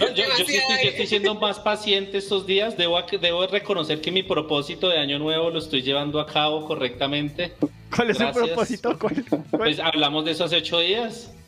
No, 0.00 0.08
yo, 0.14 0.24
yo 0.38 0.44
sí 0.46 0.56
estoy, 0.56 0.76
yo 0.84 0.90
estoy 0.90 1.06
siendo 1.06 1.34
más 1.36 1.60
paciente 1.60 2.18
estos 2.18 2.46
días. 2.46 2.76
Debo, 2.76 3.00
debo 3.20 3.46
reconocer 3.46 4.00
que 4.00 4.10
mi 4.10 4.22
propósito 4.22 4.88
de 4.88 4.98
año 4.98 5.18
nuevo 5.18 5.50
lo 5.50 5.58
estoy 5.58 5.82
llevando 5.82 6.18
a 6.20 6.26
cabo 6.26 6.66
correctamente. 6.66 7.52
¿Cuál 7.94 8.10
es 8.10 8.18
Gracias. 8.18 8.36
el 8.36 8.48
propósito? 8.50 8.98
¿Cuál- 8.98 9.24
cuál- 9.28 9.44
Pues 9.52 9.78
hablamos 9.78 10.24
de 10.24 10.32
eso 10.32 10.44
hace 10.44 10.56
ocho 10.56 10.80
días. 10.80 10.85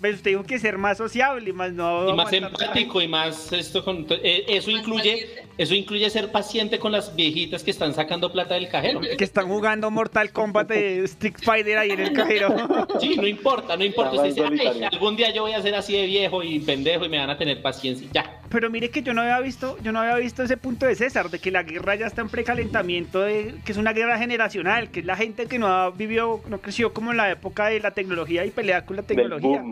Pues 0.01 0.17
usted 0.17 0.31
dijo 0.31 0.45
que 0.45 0.59
ser 0.59 0.79
más 0.79 0.99
sociable, 0.99 1.53
más 1.53 1.73
no. 1.73 2.09
Y 2.09 2.13
más 2.15 2.33
empático 2.33 3.01
y 3.03 3.09
más 3.09 3.53
esto 3.53 3.85
con 3.85 4.07
eh, 4.11 4.45
eso 4.49 4.71
incluye. 4.71 5.48
Eso 5.59 5.75
incluye 5.75 6.09
ser 6.09 6.31
paciente 6.31 6.79
con 6.79 6.93
las 6.93 7.17
viejitas 7.17 7.65
que 7.65 7.73
están 7.73 7.93
sacando 7.93 8.31
plata 8.31 8.55
del 8.55 8.69
cajero. 8.69 9.01
Que 9.19 9.25
están 9.25 9.49
jugando 9.49 9.91
Mortal 9.91 10.31
Kombat 10.31 10.69
de 10.69 11.05
Street 11.05 11.35
Fighter 11.43 11.79
ahí 11.79 11.91
en 11.91 12.01
el 12.01 12.13
cajero. 12.13 12.55
Sí, 13.01 13.17
no 13.17 13.27
importa, 13.27 13.77
no 13.77 13.85
importa. 13.85 14.13
Usted 14.13 14.51
dice, 14.51 14.87
algún 14.87 15.17
día 15.17 15.33
yo 15.33 15.43
voy 15.43 15.53
a 15.53 15.63
ser 15.63 15.75
así 15.75 15.93
de 15.93 16.07
viejo 16.07 16.43
y 16.43 16.61
pendejo 16.61 17.05
y 17.05 17.09
me 17.09 17.19
van 17.19 17.31
a 17.31 17.37
tener 17.37 17.61
paciencia. 17.61 18.09
Ya. 18.13 18.41
Pero 18.49 18.71
mire 18.71 18.91
que 18.91 19.03
yo 19.03 19.15
no 19.15 19.23
había 19.23 19.41
visto, 19.41 19.77
yo 19.83 19.93
no 19.93 20.01
había 20.01 20.17
visto 20.17 20.43
ese 20.43 20.57
punto 20.57 20.87
de 20.87 20.95
César, 20.95 21.31
de 21.31 21.39
que 21.39 21.51
la 21.51 21.65
guerra 21.65 21.97
ya 21.97 22.07
está 22.07 22.23
en 22.23 22.29
precalentamiento, 22.29 23.21
de, 23.21 23.55
que 23.65 23.73
es 23.73 23.79
una 23.79 23.93
guerra 23.93 24.19
generacional, 24.19 24.91
que 24.91 25.01
es 25.01 25.07
la 25.07 25.17
gente 25.17 25.47
que 25.47 25.59
no 25.59 25.67
ha 25.67 25.91
vivido, 25.91 26.41
no 26.49 26.61
creció 26.61 26.93
como 26.93 27.11
en 27.11 27.17
la 27.17 27.31
época 27.31 27.67
de 27.67 27.81
la 27.81 27.91
tecnología 27.93 28.45
y 28.45 28.51
pelea 28.51 28.87
con 28.87 28.97
la 28.97 29.03
tecnología. 29.03 29.63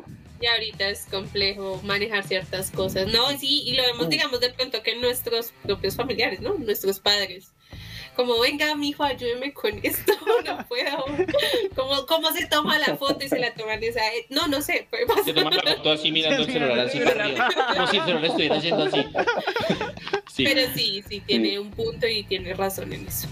Y 0.41 0.47
ahorita 0.47 0.91
es 0.91 1.07
complejo 1.07 1.81
manejar 1.83 2.25
ciertas 2.25 2.71
cosas. 2.71 3.11
No, 3.13 3.31
sí, 3.39 3.63
y 3.65 3.75
lo 3.75 3.83
vemos, 3.85 4.09
digamos, 4.11 4.41
de 4.41 4.51
pronto 4.51 4.83
que 4.83 4.97
nuestros 4.97 5.53
propios 5.77 5.97
familiares, 5.97 6.41
¿no? 6.41 6.55
Nuestros 6.55 6.99
padres. 7.01 7.53
Como, 8.15 8.41
venga, 8.41 8.75
mijo, 8.75 9.05
ayúdeme 9.05 9.53
con 9.53 9.79
esto, 9.83 10.13
no 10.45 10.67
puedo. 10.67 11.05
Como, 11.75 12.07
¿Cómo 12.07 12.33
se 12.33 12.47
toma 12.47 12.79
la 12.79 12.97
foto 12.97 13.23
y 13.25 13.29
se 13.29 13.39
la 13.39 13.53
toman 13.53 13.83
esa? 13.83 14.01
No, 14.31 14.49
no 14.49 14.63
sé, 14.63 14.89
puede 14.89 15.05
Se 15.23 15.35
toman 15.35 15.55
la 15.55 15.77
foto 15.77 15.93
así 15.93 16.11
mirando 16.11 16.43
el 16.45 16.51
celular 16.51 16.81
así. 16.81 16.99
Como 17.75 17.87
si 17.89 17.97
el 17.99 18.05
celular 18.05 18.25
estuviera 18.25 18.57
haciendo 18.57 18.85
así. 18.85 19.05
Sí. 20.33 20.45
Pero 20.45 20.61
sí, 20.75 21.03
sí, 21.09 21.21
tiene 21.21 21.59
un 21.59 21.71
punto 21.71 22.07
y 22.07 22.23
tiene 22.25 22.55
razón 22.55 22.93
en 22.93 23.07
eso. 23.07 23.29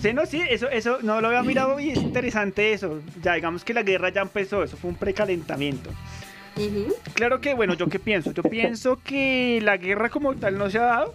Sí, 0.00 0.12
no, 0.12 0.26
sí, 0.26 0.42
eso, 0.48 0.68
eso 0.68 0.98
no 1.02 1.20
lo 1.20 1.28
había 1.28 1.42
mirado 1.42 1.78
y 1.78 1.90
es 1.90 1.98
interesante 1.98 2.72
eso. 2.72 3.02
Ya 3.22 3.34
digamos 3.34 3.64
que 3.64 3.74
la 3.74 3.82
guerra 3.82 4.10
ya 4.10 4.22
empezó, 4.22 4.62
eso 4.62 4.76
fue 4.76 4.90
un 4.90 4.96
precalentamiento. 4.96 5.90
Ujú. 6.56 6.94
Claro 7.14 7.40
que, 7.40 7.54
bueno, 7.54 7.74
¿yo 7.74 7.88
qué 7.88 7.98
pienso? 7.98 8.32
Yo 8.32 8.42
pienso 8.42 8.98
que 9.02 9.60
la 9.62 9.76
guerra 9.76 10.10
como 10.10 10.34
tal 10.34 10.58
no 10.58 10.70
se 10.70 10.78
ha 10.78 10.82
dado, 10.82 11.14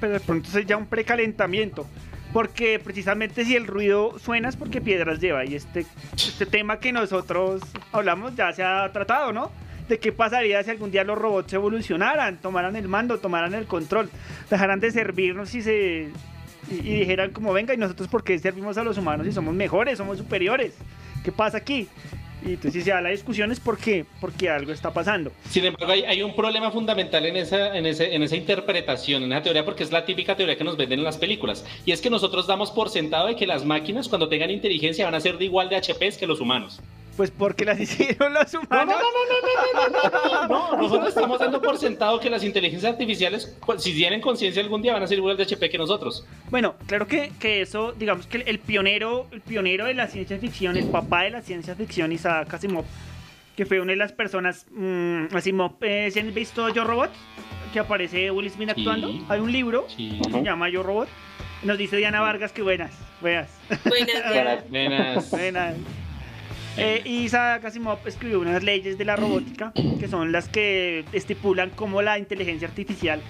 pero 0.00 0.14
de 0.14 0.20
pronto 0.20 0.58
es 0.58 0.66
ya 0.66 0.76
un 0.76 0.86
precalentamiento. 0.86 1.86
Porque 2.32 2.78
precisamente 2.82 3.44
si 3.44 3.56
el 3.56 3.66
ruido 3.66 4.18
suena 4.18 4.48
es 4.48 4.56
porque 4.56 4.80
piedras 4.80 5.20
lleva. 5.20 5.44
Y 5.44 5.54
este, 5.54 5.86
este 6.16 6.44
tema 6.44 6.78
que 6.78 6.92
nosotros 6.92 7.62
hablamos 7.92 8.34
ya 8.34 8.52
se 8.52 8.62
ha 8.62 8.90
tratado, 8.92 9.32
¿no? 9.32 9.50
De 9.88 9.98
qué 9.98 10.12
pasaría 10.12 10.62
si 10.62 10.70
algún 10.70 10.90
día 10.90 11.04
los 11.04 11.16
robots 11.16 11.52
evolucionaran, 11.52 12.38
tomaran 12.38 12.76
el 12.76 12.88
mando, 12.88 13.18
tomaran 13.18 13.54
el 13.54 13.66
control, 13.66 14.10
dejaran 14.50 14.80
de 14.80 14.90
servirnos 14.90 15.54
y 15.54 15.62
se... 15.62 16.08
Y, 16.68 16.74
y 16.74 17.00
dijeran 17.00 17.30
como, 17.30 17.52
venga, 17.52 17.72
¿y 17.72 17.76
nosotros 17.76 18.08
por 18.08 18.24
qué 18.24 18.36
servimos 18.40 18.76
a 18.76 18.82
los 18.82 18.98
humanos 18.98 19.24
y 19.28 19.32
somos 19.32 19.54
mejores, 19.54 19.98
somos 19.98 20.18
superiores? 20.18 20.74
¿Qué 21.22 21.30
pasa 21.30 21.58
aquí? 21.58 21.88
Y 22.46 22.50
entonces 22.54 22.84
se 22.84 22.90
da 22.90 23.00
la 23.00 23.10
discusión 23.10 23.50
es 23.50 23.58
porque, 23.60 24.04
porque 24.20 24.48
algo 24.48 24.72
está 24.72 24.92
pasando. 24.92 25.32
Sin 25.50 25.64
embargo, 25.64 25.92
hay, 25.92 26.04
hay 26.04 26.22
un 26.22 26.34
problema 26.36 26.70
fundamental 26.70 27.26
en 27.26 27.36
esa, 27.36 27.76
en, 27.76 27.86
ese- 27.86 28.14
en 28.14 28.22
esa 28.22 28.36
interpretación, 28.36 29.24
en 29.24 29.32
esa 29.32 29.42
teoría, 29.42 29.64
porque 29.64 29.82
es 29.82 29.90
la 29.92 30.04
típica 30.04 30.36
teoría 30.36 30.56
que 30.56 30.64
nos 30.64 30.76
venden 30.76 31.00
en 31.00 31.04
las 31.04 31.16
películas. 31.18 31.64
Y 31.84 31.92
es 31.92 32.00
que 32.00 32.08
nosotros 32.08 32.46
damos 32.46 32.70
por 32.70 32.88
sentado 32.88 33.26
de 33.26 33.36
que 33.36 33.46
las 33.46 33.64
máquinas, 33.64 34.08
cuando 34.08 34.28
tengan 34.28 34.50
inteligencia, 34.50 35.04
van 35.04 35.14
a 35.14 35.20
ser 35.20 35.38
de 35.38 35.44
igual 35.46 35.68
de 35.68 35.76
HPs 35.76 36.16
que 36.18 36.26
los 36.26 36.40
humanos. 36.40 36.80
Pues 37.16 37.30
porque 37.30 37.64
las 37.64 37.80
hicieron 37.80 38.34
los 38.34 38.52
humanos. 38.52 38.94
No, 38.94 39.00
no, 39.00 39.90
no, 39.90 39.90
no, 39.90 40.00
no, 40.00 40.10
no, 40.10 40.48
no, 40.48 40.48
no. 40.72 40.76
Nosotros 40.82 41.08
estamos 41.08 41.38
dando 41.38 41.62
por 41.62 41.78
sentado 41.78 42.20
que 42.20 42.28
las 42.28 42.44
inteligencias 42.44 42.92
artificiales, 42.92 43.56
pues, 43.64 43.82
si 43.82 43.94
tienen 43.94 44.20
conciencia 44.20 44.62
algún 44.62 44.82
día, 44.82 44.92
van 44.92 45.02
a 45.02 45.06
ser 45.06 45.18
igual 45.18 45.36
de 45.36 45.44
HP 45.44 45.70
que 45.70 45.78
nosotros. 45.78 46.26
Bueno, 46.50 46.74
claro 46.86 47.06
que, 47.06 47.32
que 47.40 47.62
eso, 47.62 47.92
digamos 47.92 48.26
que 48.26 48.38
el 48.38 48.58
pionero, 48.58 49.26
el 49.32 49.40
pionero 49.40 49.86
de 49.86 49.94
la 49.94 50.08
ciencia 50.08 50.38
ficción, 50.38 50.76
el 50.76 50.88
papá 50.88 51.22
de 51.22 51.30
la 51.30 51.42
ciencia 51.42 51.74
ficción, 51.74 52.12
Isaac 52.12 52.52
Asimov, 52.52 52.84
que 53.56 53.64
fue 53.64 53.80
una 53.80 53.92
de 53.92 53.96
las 53.96 54.12
personas, 54.12 54.66
mmm, 54.70 55.34
Asimov, 55.34 55.72
eh, 55.80 56.10
¿se 56.12 56.20
han 56.20 56.34
visto 56.34 56.68
Yo 56.68 56.84
Robot? 56.84 57.10
Que 57.72 57.80
aparece 57.80 58.30
Will 58.30 58.50
Smith 58.50 58.68
actuando. 58.70 59.08
Sí. 59.08 59.24
Hay 59.28 59.40
un 59.40 59.50
libro 59.52 59.86
Sí. 59.88 60.20
que 60.22 60.30
se 60.30 60.42
llama 60.42 60.68
Yo 60.68 60.82
Robot. 60.82 61.08
Nos 61.62 61.78
dice 61.78 61.96
Diana 61.96 62.20
Vargas 62.20 62.52
que 62.52 62.60
buenas, 62.62 62.92
buenas. 63.22 63.48
Buenas, 63.84 64.32
Diana. 64.32 64.58
Buenas. 64.68 65.30
Buenas. 65.30 65.74
Eh, 66.78 67.00
Isaac 67.06 67.64
Asimov 67.64 67.98
escribió 68.06 68.38
unas 68.40 68.62
leyes 68.62 68.98
de 68.98 69.04
la 69.06 69.16
robótica 69.16 69.72
que 69.98 70.08
son 70.08 70.30
las 70.30 70.48
que 70.48 71.04
estipulan 71.12 71.70
cómo 71.70 72.02
la 72.02 72.18
inteligencia 72.18 72.68
artificial 72.68 73.20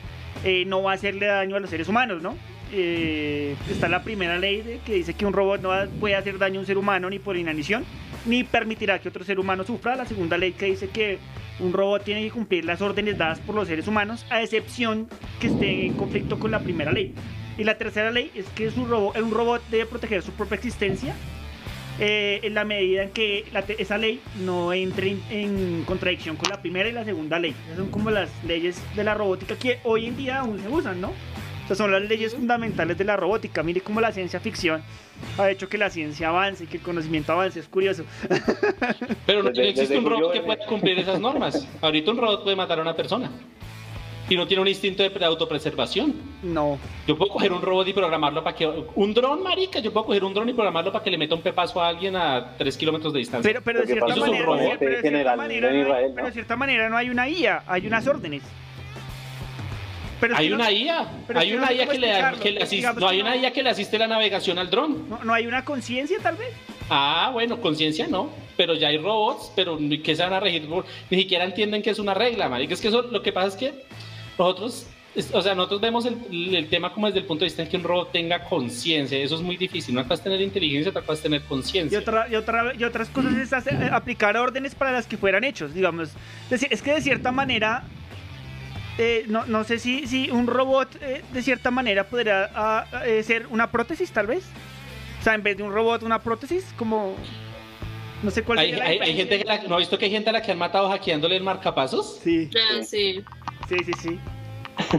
eh, 0.44 0.64
no 0.66 0.82
va 0.82 0.92
a 0.92 0.94
hacerle 0.94 1.26
daño 1.26 1.54
a 1.56 1.60
los 1.60 1.70
seres 1.70 1.88
humanos, 1.88 2.22
¿no? 2.22 2.36
Eh, 2.72 3.54
está 3.70 3.88
la 3.88 4.02
primera 4.02 4.36
ley 4.38 4.62
de- 4.62 4.78
que 4.84 4.94
dice 4.94 5.14
que 5.14 5.24
un 5.24 5.32
robot 5.32 5.60
no 5.62 5.68
va- 5.68 5.86
puede 6.00 6.16
hacer 6.16 6.38
daño 6.38 6.56
a 6.58 6.60
un 6.60 6.66
ser 6.66 6.76
humano 6.76 7.08
ni 7.08 7.20
por 7.20 7.36
inanición, 7.36 7.84
ni 8.26 8.42
permitirá 8.42 8.98
que 8.98 9.08
otro 9.08 9.24
ser 9.24 9.38
humano 9.38 9.62
sufra. 9.64 9.94
La 9.94 10.04
segunda 10.06 10.36
ley 10.36 10.52
que 10.52 10.66
dice 10.66 10.88
que 10.88 11.18
un 11.60 11.72
robot 11.72 12.02
tiene 12.04 12.22
que 12.24 12.30
cumplir 12.32 12.64
las 12.64 12.82
órdenes 12.82 13.16
dadas 13.16 13.38
por 13.38 13.54
los 13.54 13.68
seres 13.68 13.86
humanos, 13.86 14.26
a 14.28 14.42
excepción 14.42 15.08
que 15.40 15.46
esté 15.46 15.86
en 15.86 15.92
conflicto 15.94 16.38
con 16.40 16.50
la 16.50 16.58
primera 16.58 16.90
ley. 16.90 17.14
Y 17.56 17.62
la 17.64 17.78
tercera 17.78 18.10
ley 18.10 18.30
es 18.34 18.46
que 18.48 18.68
robot, 18.70 19.16
un 19.18 19.30
robot 19.30 19.62
debe 19.70 19.86
proteger 19.86 20.22
su 20.22 20.32
propia 20.32 20.56
existencia 20.56 21.14
eh, 21.98 22.40
en 22.42 22.54
la 22.54 22.64
medida 22.64 23.02
en 23.04 23.10
que 23.10 23.44
la 23.52 23.62
te- 23.62 23.80
esa 23.80 23.96
ley 23.98 24.20
no 24.44 24.72
entre 24.72 25.10
en, 25.10 25.22
en 25.30 25.84
contradicción 25.84 26.36
con 26.36 26.50
la 26.50 26.60
primera 26.60 26.88
y 26.88 26.92
la 26.92 27.04
segunda 27.04 27.38
ley. 27.38 27.54
Esas 27.66 27.78
son 27.78 27.90
como 27.90 28.10
las 28.10 28.28
leyes 28.44 28.82
de 28.94 29.04
la 29.04 29.14
robótica 29.14 29.56
que 29.56 29.78
hoy 29.84 30.06
en 30.06 30.16
día 30.16 30.38
aún 30.40 30.60
se 30.60 30.68
usan, 30.68 31.00
¿no? 31.00 31.08
O 31.64 31.66
sea, 31.66 31.74
son 31.74 31.90
las 31.90 32.02
leyes 32.02 32.32
fundamentales 32.32 32.96
de 32.96 33.02
la 33.02 33.16
robótica. 33.16 33.62
Mire 33.64 33.80
cómo 33.80 34.00
la 34.00 34.12
ciencia 34.12 34.38
ficción 34.38 34.82
ha 35.36 35.50
hecho 35.50 35.68
que 35.68 35.78
la 35.78 35.90
ciencia 35.90 36.28
avance 36.28 36.62
y 36.62 36.66
que 36.68 36.76
el 36.76 36.82
conocimiento 36.84 37.32
avance. 37.32 37.58
Es 37.58 37.66
curioso. 37.66 38.04
Pero 39.26 39.42
no, 39.42 39.50
no 39.50 39.62
existe 39.62 39.98
un 39.98 40.04
robot 40.04 40.32
que 40.32 40.40
pueda 40.42 40.64
cumplir 40.66 40.96
esas 41.00 41.18
normas. 41.18 41.66
Ahorita 41.80 42.12
un 42.12 42.18
robot 42.18 42.44
puede 42.44 42.54
matar 42.54 42.78
a 42.78 42.82
una 42.82 42.94
persona. 42.94 43.32
Y 44.28 44.34
no 44.36 44.46
tiene 44.46 44.60
un 44.60 44.66
instinto 44.68 45.02
de 45.04 45.10
pre- 45.10 45.24
autopreservación. 45.24 46.12
No. 46.42 46.78
Yo 47.06 47.16
puedo 47.16 47.30
coger 47.30 47.52
un 47.52 47.62
robot 47.62 47.86
y 47.86 47.92
programarlo 47.92 48.42
para 48.42 48.56
que... 48.56 48.66
Un 48.66 49.14
dron, 49.14 49.40
marica. 49.42 49.78
Yo 49.78 49.92
puedo 49.92 50.06
coger 50.06 50.24
un 50.24 50.34
dron 50.34 50.48
y 50.48 50.52
programarlo 50.52 50.90
para 50.90 51.04
que 51.04 51.10
le 51.12 51.18
meta 51.18 51.36
un 51.36 51.42
pepazo 51.42 51.80
a 51.80 51.86
alguien 51.88 52.16
a 52.16 52.56
3 52.58 52.76
kilómetros 52.76 53.12
de 53.12 53.20
distancia. 53.20 53.48
Pero, 53.48 53.62
pero 53.62 53.80
de 53.82 53.86
cierta 53.86 54.06
pasa 54.06 54.16
es 54.16 54.22
un 54.22 54.28
manera, 54.30 54.46
robot. 54.46 54.58
pero 54.58 54.72
de 54.72 54.96
cierta 54.96 55.08
general 55.08 55.36
manera 55.36 55.70
en 55.70 55.88
no 55.88 55.94
hay- 55.94 56.04
pero 56.12 56.26
de 56.26 56.32
cierta 56.32 56.56
manera 56.56 56.88
no 56.88 56.96
hay 56.96 57.08
una 57.10 57.28
IA, 57.28 57.62
hay 57.68 57.86
unas 57.86 58.04
órdenes. 58.08 58.42
Pero 60.20 60.34
Hay 60.36 60.48
no- 60.48 60.56
una 60.56 60.72
IA. 60.72 61.06
pero 61.26 61.38
Hay 61.40 61.52
una 61.52 61.72
IA 61.72 61.86
que 61.86 61.98
le, 61.98 62.12
que 62.42 62.50
le 62.52 62.62
asiste. 62.62 62.88
No, 62.98 63.06
hay 63.08 63.20
una 63.20 63.36
IA 63.36 63.52
que 63.52 63.62
le 63.62 63.68
asiste 63.70 63.98
la 63.98 64.06
navegación 64.08 64.58
al 64.58 64.70
dron. 64.70 65.08
no, 65.10 65.22
no 65.22 65.34
hay 65.34 65.46
una 65.46 65.64
conciencia 65.64 66.16
tal 66.22 66.36
vez. 66.36 66.48
Ah, 66.88 67.30
bueno, 67.32 67.60
conciencia 67.60 68.06
no, 68.08 68.30
pero 68.56 68.74
ya 68.74 68.88
hay 68.88 68.96
robots, 68.98 69.52
pero 69.54 69.78
que 70.02 70.16
se 70.16 70.22
van 70.22 70.32
a 70.32 70.40
regir 70.40 70.66
por- 70.68 70.86
ni 71.10 71.18
siquiera 71.18 71.44
entienden 71.44 71.82
que 71.82 71.90
es 71.90 71.98
una 71.98 72.14
regla, 72.14 72.48
marica. 72.48 72.72
Es 72.74 72.80
que 72.80 72.88
eso, 72.88 73.02
lo 73.02 73.22
que 73.22 73.32
pasa 73.32 73.48
es 73.48 73.56
que 73.56 73.74
nosotros, 74.38 74.86
o 75.32 75.42
sea, 75.42 75.54
nosotros 75.54 75.80
vemos 75.80 76.06
el, 76.06 76.68
tema 76.68 76.92
como 76.92 77.06
desde 77.06 77.20
el 77.20 77.26
punto 77.26 77.44
de 77.44 77.46
vista 77.46 77.62
de 77.62 77.68
que 77.68 77.76
un 77.76 77.84
robot 77.84 78.12
tenga 78.12 78.44
conciencia. 78.44 79.18
Eso 79.18 79.36
es 79.36 79.42
muy 79.42 79.56
difícil. 79.56 79.94
Una 79.94 80.02
cosa 80.02 80.14
es 80.14 80.22
tener 80.22 80.40
inteligencia, 80.40 80.90
otra 80.90 81.02
cosa 81.02 81.14
es 81.14 81.22
tener 81.22 81.40
Y, 81.40 81.48
conciencia. 81.48 81.98
otra, 81.98 82.28
y, 82.28 82.36
otra, 82.36 82.74
y 82.74 82.84
otras 82.84 83.08
cosas 83.08 83.34
es 83.34 83.66
eh, 83.66 83.88
aplicar 83.92 84.36
órdenes 84.36 84.74
para 84.74 84.92
las 84.92 85.06
que 85.06 85.16
fueran 85.16 85.44
hechos, 85.44 85.72
digamos. 85.72 86.10
Es 86.50 86.82
que 86.82 86.92
de 86.92 87.00
cierta 87.00 87.32
manera, 87.32 87.84
eh, 88.98 89.24
no, 89.28 89.44
no 89.46 89.64
sé 89.64 89.78
si, 89.78 90.06
si 90.06 90.30
un 90.30 90.46
robot 90.46 90.96
eh, 91.02 91.22
de 91.32 91.42
cierta 91.42 91.70
manera 91.70 92.04
podría 92.04 92.50
ah, 92.54 92.86
eh, 93.04 93.22
ser 93.22 93.46
una 93.48 93.70
prótesis 93.70 94.10
tal 94.10 94.26
vez. 94.26 94.44
O 95.20 95.22
sea, 95.22 95.34
en 95.34 95.42
vez 95.42 95.56
de 95.56 95.62
un 95.62 95.72
robot, 95.72 96.02
una 96.02 96.20
prótesis, 96.20 96.64
como... 96.76 97.16
No 98.22 98.30
sé 98.30 98.42
cuál 98.42 98.58
Hay, 98.58 98.70
sería 98.70 98.84
la 98.84 98.90
hay- 98.90 98.98
hay 99.00 99.14
gente 99.16 99.38
que 99.38 99.44
la- 99.44 99.62
¿No 99.64 99.74
ha 99.74 99.78
visto 99.78 99.98
que 99.98 100.06
hay 100.06 100.10
gente 100.10 100.30
a 100.30 100.32
la 100.32 100.42
que 100.42 100.50
han 100.52 100.58
matado 100.58 100.88
hackeándole 100.88 101.36
el 101.36 101.42
marcapasos? 101.42 102.18
Sí, 102.22 102.48
Ah, 102.56 102.82
sí. 102.82 103.22
sí, 103.68 103.76
sí, 103.84 103.92
sí. 104.00 104.18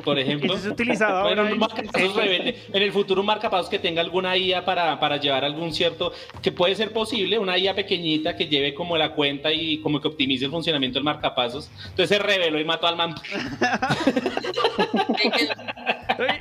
Por 0.04 0.18
ejemplo. 0.20 0.54
Eso 0.56 0.68
es 0.68 0.72
utilizado 0.74 1.24
Bueno, 1.24 1.44
ahora 1.44 1.54
un 1.54 1.60
rebelde. 2.16 2.58
En 2.74 2.82
el 2.82 2.92
futuro, 2.92 3.22
un 3.22 3.28
marcapasos 3.28 3.70
que 3.70 3.80
tenga 3.80 4.02
alguna 4.02 4.36
IA 4.38 4.64
para, 4.66 5.00
para 5.00 5.18
llevar 5.18 5.44
algún 5.46 5.72
cierto. 5.74 6.14
que 6.42 6.52
puede 6.52 6.76
ser 6.76 6.92
posible, 6.94 7.38
una 7.40 7.58
IA 7.58 7.76
pequeñita 7.76 8.36
que 8.36 8.48
lleve 8.48 8.74
como 8.74 8.98
la 8.98 9.14
cuenta 9.14 9.52
y 9.52 9.80
como 9.80 10.00
que 10.02 10.08
optimice 10.08 10.46
el 10.46 10.52
funcionamiento 10.52 10.96
del 10.98 11.04
marcapasos. 11.04 11.70
Entonces 11.90 12.10
se 12.10 12.20
reveló 12.20 12.60
y 12.60 12.66
mató 12.66 12.88
al 12.88 12.96
man. 12.96 13.16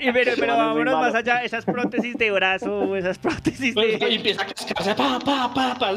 Y 0.01 0.13
pero, 0.13 0.33
pero 0.39 0.57
vámonos 0.57 0.95
más 1.01 1.15
allá, 1.15 1.43
esas 1.43 1.65
prótesis 1.65 2.17
de 2.17 2.31
brazo, 2.31 2.95
esas 2.97 3.19
prótesis 3.19 3.75
Pues, 3.75 3.95
y 3.95 3.99
de... 3.99 4.15
empieza 4.15 4.43
a 4.43 4.47
cascarse. 4.47 4.95
Pa, 4.95 5.19
pa, 5.19 5.53
pa, 5.53 5.75
pa. 5.79 5.95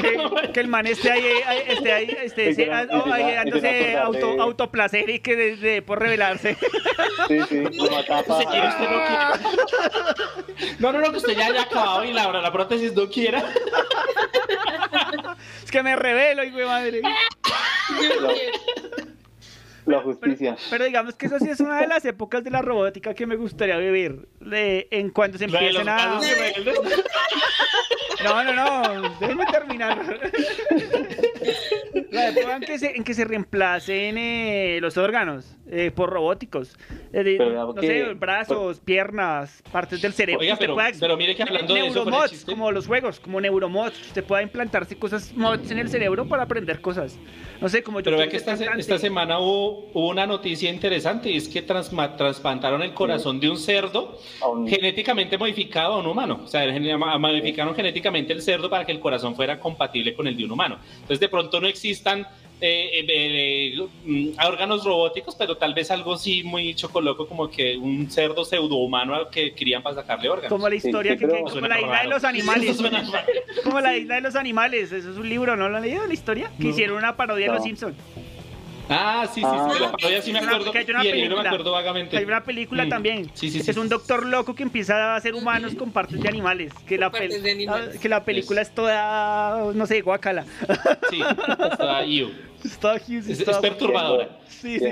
Que, 0.00 0.52
que 0.52 0.60
el 0.60 0.68
man 0.68 0.86
esté 0.86 1.10
ahí, 1.10 1.24
esté 1.66 1.92
ahí, 1.92 2.16
esté 2.22 2.70
ah, 2.72 2.86
oh, 2.92 3.12
ahí 3.12 3.34
dándose 3.34 3.96
auto, 3.96 4.34
de- 4.34 4.40
autoplacer 4.40 5.10
y 5.10 5.18
que 5.18 5.34
desde 5.34 5.82
por 5.82 5.98
revelarse. 5.98 6.56
Sí, 7.26 7.40
sí, 7.48 7.64
lo 7.72 7.90
mataba. 7.90 8.38
Si 8.40 8.46
quiere, 8.46 8.68
usted 8.68 8.88
no 8.90 9.04
quiere. 9.06 10.76
No, 10.78 10.92
no, 10.92 11.00
no, 11.00 11.10
que 11.10 11.16
usted 11.16 11.36
ya 11.36 11.46
haya 11.46 11.62
acabado 11.62 12.04
y 12.04 12.12
la, 12.12 12.30
la 12.30 12.52
prótesis 12.52 12.92
no 12.94 13.08
quiera. 13.08 13.42
Es 15.64 15.70
que 15.70 15.82
me 15.82 15.96
revelo, 15.96 16.44
hijo 16.44 16.58
de 16.58 16.64
madre. 16.66 17.02
La 19.86 20.00
justicia. 20.00 20.56
Pero 20.70 20.84
digamos 20.84 21.14
que 21.14 21.26
eso 21.26 21.38
sí 21.38 21.48
es 21.48 21.60
una 21.60 21.80
de 21.80 21.86
las 21.86 22.04
épocas 22.04 22.42
de 22.44 22.50
la 22.50 22.60
robótica 22.60 23.14
que 23.14 23.26
me 23.26 23.36
gustaría 23.36 23.76
vivir. 23.78 24.28
De, 24.40 24.88
en 24.90 25.10
cuando 25.10 25.38
se 25.38 25.44
empiecen 25.44 25.88
a. 25.88 26.20
No, 28.24 28.42
no, 28.42 28.52
no. 28.54 29.10
Déjenme 29.20 29.44
terminar. 29.46 30.18
La 32.10 32.28
época 32.30 32.56
en 32.56 32.62
que 32.62 32.78
se, 32.78 32.96
en 32.96 33.04
que 33.04 33.14
se 33.14 33.24
reemplacen 33.24 34.16
eh, 34.18 34.78
los 34.80 34.96
órganos 34.96 35.56
eh, 35.70 35.90
por 35.94 36.10
robóticos. 36.10 36.76
Eh, 37.12 37.22
de- 37.22 37.36
Pero 37.36 37.74
no 37.74 37.80
sé, 37.82 38.14
brazos, 38.14 38.80
piernas, 38.80 39.62
partes 39.70 40.00
del 40.00 40.12
cerebro. 40.14 40.40
Oiga, 40.40 40.56
pero- 40.58 40.74
pueda- 40.74 40.90
pero 40.98 41.16
mire 41.16 41.36
que 41.36 41.42
hablando 41.42 41.74
de 41.74 41.80
eso, 41.86 41.94
Neuromods, 42.04 42.30
chiste. 42.30 42.50
como 42.52 42.72
los 42.72 42.86
juegos, 42.86 43.20
como 43.20 43.40
neuromods. 43.40 44.00
Usted 44.08 44.24
pueda 44.24 44.42
implantarse 44.42 44.96
cosas 44.98 45.32
mods 45.34 45.70
en 45.70 45.78
el 45.78 45.88
cerebro 45.90 46.26
para 46.26 46.44
aprender 46.44 46.80
cosas. 46.80 47.18
No 47.60 47.68
sé, 47.68 47.82
como 47.82 48.00
yo. 48.00 48.04
Pero 48.04 48.16
vea 48.16 48.28
que 48.28 48.38
esta, 48.38 48.54
esta 48.54 48.98
semana 48.98 49.38
hubo, 49.38 49.75
hubo 49.94 50.08
una 50.08 50.26
noticia 50.26 50.70
interesante 50.70 51.30
y 51.30 51.36
es 51.36 51.48
que 51.48 51.66
transma- 51.66 52.16
trasplantaron 52.16 52.82
el 52.82 52.92
corazón 52.94 53.40
de 53.40 53.48
un 53.50 53.58
cerdo 53.58 54.18
un- 54.46 54.68
genéticamente 54.68 55.38
modificado 55.38 55.94
a 55.94 55.98
un 55.98 56.06
humano. 56.06 56.40
O 56.44 56.46
sea, 56.48 56.64
modificaron 57.18 57.74
genéticamente 57.74 58.32
el 58.32 58.42
cerdo 58.42 58.68
para 58.70 58.84
que 58.84 58.92
el 58.92 59.00
corazón 59.00 59.34
fuera 59.34 59.58
compatible 59.58 60.14
con 60.14 60.26
el 60.26 60.36
de 60.36 60.44
un 60.44 60.52
humano. 60.52 60.78
Entonces, 60.94 61.20
de 61.20 61.28
pronto 61.28 61.60
no 61.60 61.66
existan 61.66 62.26
eh, 62.58 63.00
eh, 63.00 63.74
eh, 63.76 63.86
mm, 64.06 64.28
órganos 64.46 64.82
robóticos, 64.82 65.34
pero 65.36 65.58
tal 65.58 65.74
vez 65.74 65.90
algo 65.90 66.16
sí 66.16 66.42
muy 66.42 66.74
chocoloco, 66.74 67.26
como 67.28 67.50
que 67.50 67.76
un 67.76 68.10
cerdo 68.10 68.46
pseudohumano 68.46 69.14
al 69.14 69.28
que 69.28 69.52
querían 69.54 69.82
para 69.82 69.96
sacarle 69.96 70.30
órganos. 70.30 70.48
Como 70.50 70.66
la 70.66 70.74
historia 70.74 71.12
sí, 71.12 71.18
que, 71.18 71.26
que- 71.28 71.40
como 71.42 71.60
la 71.68 71.78
isla 71.80 72.02
de 72.02 72.08
los 72.08 72.24
animales. 72.24 72.78
Como 73.62 73.80
la 73.80 73.96
isla 73.96 74.14
de 74.14 74.20
los 74.22 74.36
animales. 74.36 74.90
Eso 74.90 75.10
es 75.10 75.18
un 75.18 75.28
libro, 75.28 75.54
¿no 75.54 75.68
lo 75.68 75.76
han 75.76 75.82
leído 75.82 76.06
la 76.06 76.14
historia? 76.14 76.50
Que 76.56 76.64
No. 76.64 76.70
hicieron 76.70 76.96
una 76.96 77.14
parodia 77.16 77.44
de 77.44 77.48
No. 77.48 77.54
los 77.56 77.64
Simpsons. 77.64 77.94
Ah, 78.88 79.26
sí, 79.26 79.40
sí, 79.40 79.46
Ah. 79.48 79.70
sí. 79.74 79.80
La 79.82 79.92
parodia 79.92 80.22
sí 80.22 80.32
me 80.32 80.38
Una- 80.40 80.48
acuerdo. 80.52 80.72
que 80.72 80.78
hay 80.78 80.86
una 80.90 81.04
y 81.04 81.08
el 81.08 81.14
libro 81.16 81.28
me 81.30 81.42
película. 81.42 81.50
acuerdo 81.50 81.72
vagamente. 81.72 82.16
Hay 82.16 82.24
una 82.24 82.44
película 82.44 82.84
Mm. 82.84 82.88
también. 82.88 83.30
Sí, 83.34 83.50
sí, 83.50 83.60
sí. 83.60 83.70
es 83.70 83.76
un 83.76 83.88
doctor 83.88 84.24
loco 84.26 84.54
que 84.54 84.62
empieza 84.62 85.14
a 85.14 85.16
hacer 85.16 85.34
humanos 85.34 85.74
con 85.74 85.90
partes 85.90 86.20
de 86.20 86.28
animales. 86.28 86.72
Que 86.86 86.96
la, 86.96 87.10
pel- 87.10 87.40
de 87.42 87.50
animales. 87.50 87.94
ah, 87.96 87.98
que 88.00 88.08
la 88.08 88.24
película 88.24 88.60
es 88.62 88.72
toda, 88.74 89.72
no 89.74 89.86
sé, 89.86 90.00
guacala. 90.02 90.44
Sí, 91.10 91.20
está 91.70 92.04
iu. 92.04 92.30
es 92.64 92.78
toda 92.78 92.94
huge, 92.96 93.32
Es, 93.32 93.42
perturbadora. 93.60 94.38
Sí, 94.48 94.78
sí. 94.78 94.86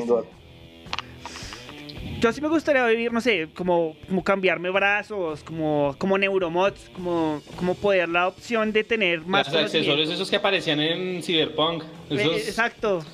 Yo 2.21 2.33
sí 2.33 2.41
me 2.41 2.49
gustaría 2.49 2.87
vivir, 2.87 3.13
no 3.13 3.21
sé, 3.21 3.49
como, 3.55 3.97
como 4.09 4.25
cambiarme 4.25 4.71
brazos, 4.71 5.43
como, 5.45 5.95
como 5.99 6.17
neuromods, 6.17 6.89
como, 6.95 7.43
como 7.57 7.75
poder 7.75 8.09
la 8.09 8.29
opción 8.29 8.73
de 8.73 8.83
tener 8.83 9.21
más 9.27 9.53
Los 9.53 9.63
accesorios 9.65 10.09
esos 10.09 10.31
que 10.31 10.37
aparecían 10.37 10.81
en 10.81 11.23
Cyberpunk. 11.23 11.83
Eh, 12.11 12.15
Esos, 12.17 12.49
Exacto. 12.49 13.05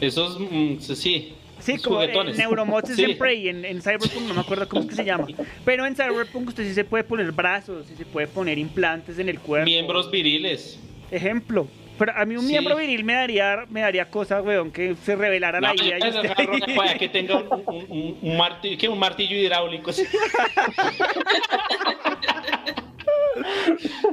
Esos 0.00 0.38
mm, 0.40 0.78
sí. 0.80 1.34
Sí, 1.60 1.78
como 1.78 1.96
juguetones. 1.96 2.34
en 2.34 2.40
Neuromods 2.44 2.90
es 2.90 2.96
Sí. 2.96 3.04
en 3.04 3.16
Prey, 3.16 3.48
en, 3.48 3.64
en 3.64 3.80
Cyberpunk 3.80 4.22
no 4.28 4.34
me 4.34 4.40
acuerdo 4.40 4.68
cómo 4.68 4.82
es 4.82 4.88
que 4.88 4.94
se 4.96 5.04
llama. 5.04 5.26
Pero 5.64 5.86
en 5.86 5.94
Cyberpunk 5.96 6.48
usted 6.48 6.64
sí 6.66 6.74
se 6.74 6.84
puede 6.84 7.04
poner 7.04 7.30
brazos, 7.32 7.86
sí 7.86 7.94
se 7.96 8.04
puede 8.04 8.26
poner 8.26 8.58
implantes 8.58 9.18
en 9.18 9.28
el 9.28 9.38
cuerpo. 9.40 9.64
Miembros 9.64 10.10
viriles. 10.10 10.78
Ejemplo. 11.10 11.66
Pero 11.96 12.12
a 12.16 12.24
mí 12.24 12.34
un 12.34 12.42
Sí. 12.42 12.48
miembro 12.48 12.74
viril 12.76 13.04
me 13.04 13.12
daría, 13.12 13.66
me 13.70 13.80
daría 13.80 14.10
cosa, 14.10 14.42
weón, 14.42 14.72
que 14.72 14.96
se 15.04 15.14
revelara 15.14 15.60
la 15.60 15.74
y 15.74 15.76
usted- 15.76 16.02
agarro 16.16 16.54
una 16.56 16.66
cuaya 16.74 16.98
que 16.98 17.08
tenga 17.08 17.36
un, 17.36 17.46
un- 17.68 17.86
un- 17.88 18.18
un 18.20 18.36
martillo, 18.36 18.76
¿qué? 18.76 18.88
un 18.88 18.98
martillo 18.98 19.36
hidráulico. 19.36 19.92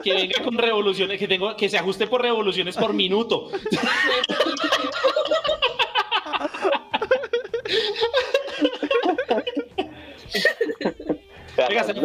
que 0.03 0.13
venga 0.13 0.43
con 0.43 0.55
revoluciones, 0.57 1.17
que, 1.19 1.27
tengo, 1.27 1.55
que 1.57 1.69
se 1.69 1.77
ajuste 1.79 2.05
por 2.07 2.21
revoluciones 2.21 2.75
por 2.77 2.93
minuto. 2.93 3.49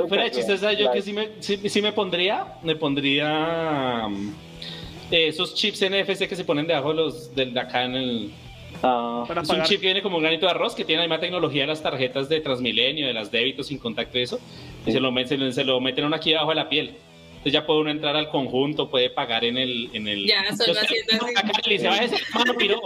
fuera 0.09 0.25
de 0.25 0.31
chistes, 0.31 0.61
yo 0.79 0.91
que 0.93 1.03
sí 1.03 1.13
me, 1.13 1.29
sí, 1.41 1.57
sí 1.69 1.83
me 1.83 1.93
pondría, 1.93 2.47
me 2.63 2.77
pondría 2.77 4.07
mm, 4.09 4.35
eh, 5.11 5.29
esos 5.29 5.55
chips 5.55 5.83
NFC 5.83 6.29
que 6.29 6.37
se 6.37 6.45
ponen 6.45 6.67
debajo 6.67 6.91
de 6.91 6.95
los 6.97 7.35
del 7.35 7.53
de 7.55 7.61
acá 7.61 7.85
en 7.85 7.95
el. 7.95 8.31
Para 8.83 9.41
Es 9.43 9.49
un 9.49 9.63
chip 9.63 9.81
que 9.81 9.87
viene 9.87 10.03
como 10.03 10.17
un 10.19 10.23
granito 10.23 10.45
de 10.47 10.53
arroz 10.53 10.75
que 10.75 10.85
tiene 10.85 11.03
la 11.03 11.09
misma 11.09 11.21
tecnología 11.21 11.63
de 11.63 11.69
las 11.69 11.83
tarjetas 11.83 12.29
de 12.29 12.41
Transmilenio, 12.41 13.07
de 13.07 13.15
las 13.15 13.31
débitos 13.31 13.69
sin 13.69 13.79
contacto 13.79 14.19
y 14.19 14.23
eso. 14.23 14.39
Y 14.83 14.91
Sí. 14.91 14.93
se 14.93 15.01
lo, 15.01 15.13
se, 15.27 15.37
lo- 15.39 15.53
se 15.53 15.65
lo 15.65 15.81
meten 15.81 16.05
uno 16.05 16.15
aquí 16.17 16.31
debajo 16.31 16.51
de 16.51 16.57
la 16.57 16.69
piel. 16.69 16.95
Entonces 17.47 17.63
ya 17.63 17.65
puede 17.65 17.81
uno 17.83 17.91
entrar 17.93 18.17
al 18.17 18.29
conjunto, 18.29 18.91
puede 18.91 19.09
pagar 19.09 19.45
en 19.45 19.57
el. 19.57 19.89
En 19.93 20.09
el 20.09 20.27
Ya, 20.27 20.43
solo 20.57 20.73
haciendo 20.81 21.13
así. 21.25 21.33
acá 21.37 21.53
le 21.65 21.73
dice, 21.75 21.87
"Váyase, 21.87 22.17
mano, 22.35 22.55
piro". 22.57 22.81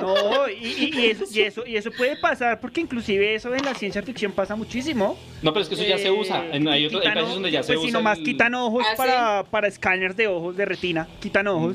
No, 0.00 0.48
y, 0.48 0.64
y- 0.64 0.90
y 0.96 1.06
eso, 1.06 1.24
y, 1.28 1.40
eso, 1.40 1.66
y 1.66 1.76
eso 1.76 1.90
puede 1.90 2.14
pasar 2.16 2.60
porque 2.60 2.80
inclusive 2.82 3.34
eso 3.34 3.52
en 3.52 3.64
la 3.64 3.74
ciencia 3.74 4.00
ficción 4.04 4.30
pasa 4.30 4.54
muchísimo. 4.54 5.18
No, 5.42 5.52
pero 5.52 5.62
es 5.64 5.68
que 5.68 5.74
eso 5.74 5.82
ya 5.84 5.98
se 5.98 6.06
Eh, 6.06 6.10
usa. 6.12 6.44
En, 6.52 6.68
hay, 6.68 6.86
otros, 6.86 7.02
países 7.02 7.28
donde 7.34 7.50
ya 7.50 7.64
se 7.64 7.72
pues 7.72 7.78
usa. 7.80 7.86
si 7.88 7.92
nomás 7.92 8.18
el- 8.18 8.24
quitan 8.24 8.54
ojos 8.54 8.84
¿Ah, 8.86 8.90
sí? 8.92 8.96
para, 8.96 9.42
para 9.50 9.66
escáneres 9.66 10.16
de 10.16 10.28
ojos, 10.28 10.56
de 10.56 10.66
retina, 10.66 11.08
quitan 11.20 11.48
ojos, 11.48 11.74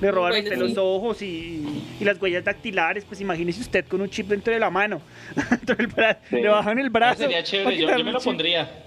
le 0.00 0.10
roban 0.12 0.30
Bueno, 0.30 0.44
usted 0.44 0.56
sí. 0.56 0.68
los 0.68 0.78
ojos 0.78 1.20
y, 1.22 1.66
y 1.98 2.04
las 2.04 2.22
huellas 2.22 2.44
dactilares, 2.44 3.04
pues 3.04 3.20
imagínese 3.20 3.60
usted 3.60 3.84
con 3.86 4.00
un 4.00 4.08
chip 4.08 4.28
dentro 4.28 4.52
de 4.54 4.60
la 4.60 4.70
mano, 4.70 5.02
dentro 5.50 5.74
del 5.74 5.88
bra- 5.88 6.16
Sí. 6.30 6.36
le 6.36 6.48
bajan 6.48 6.78
el 6.78 6.86
Ah, 6.86 6.90
brazo. 6.90 7.22
sería 7.22 7.42
chévere, 7.42 7.76
yo, 7.76 7.88
me 7.88 8.12
lo 8.12 8.18
chip. 8.20 8.24
pondría. 8.24 8.84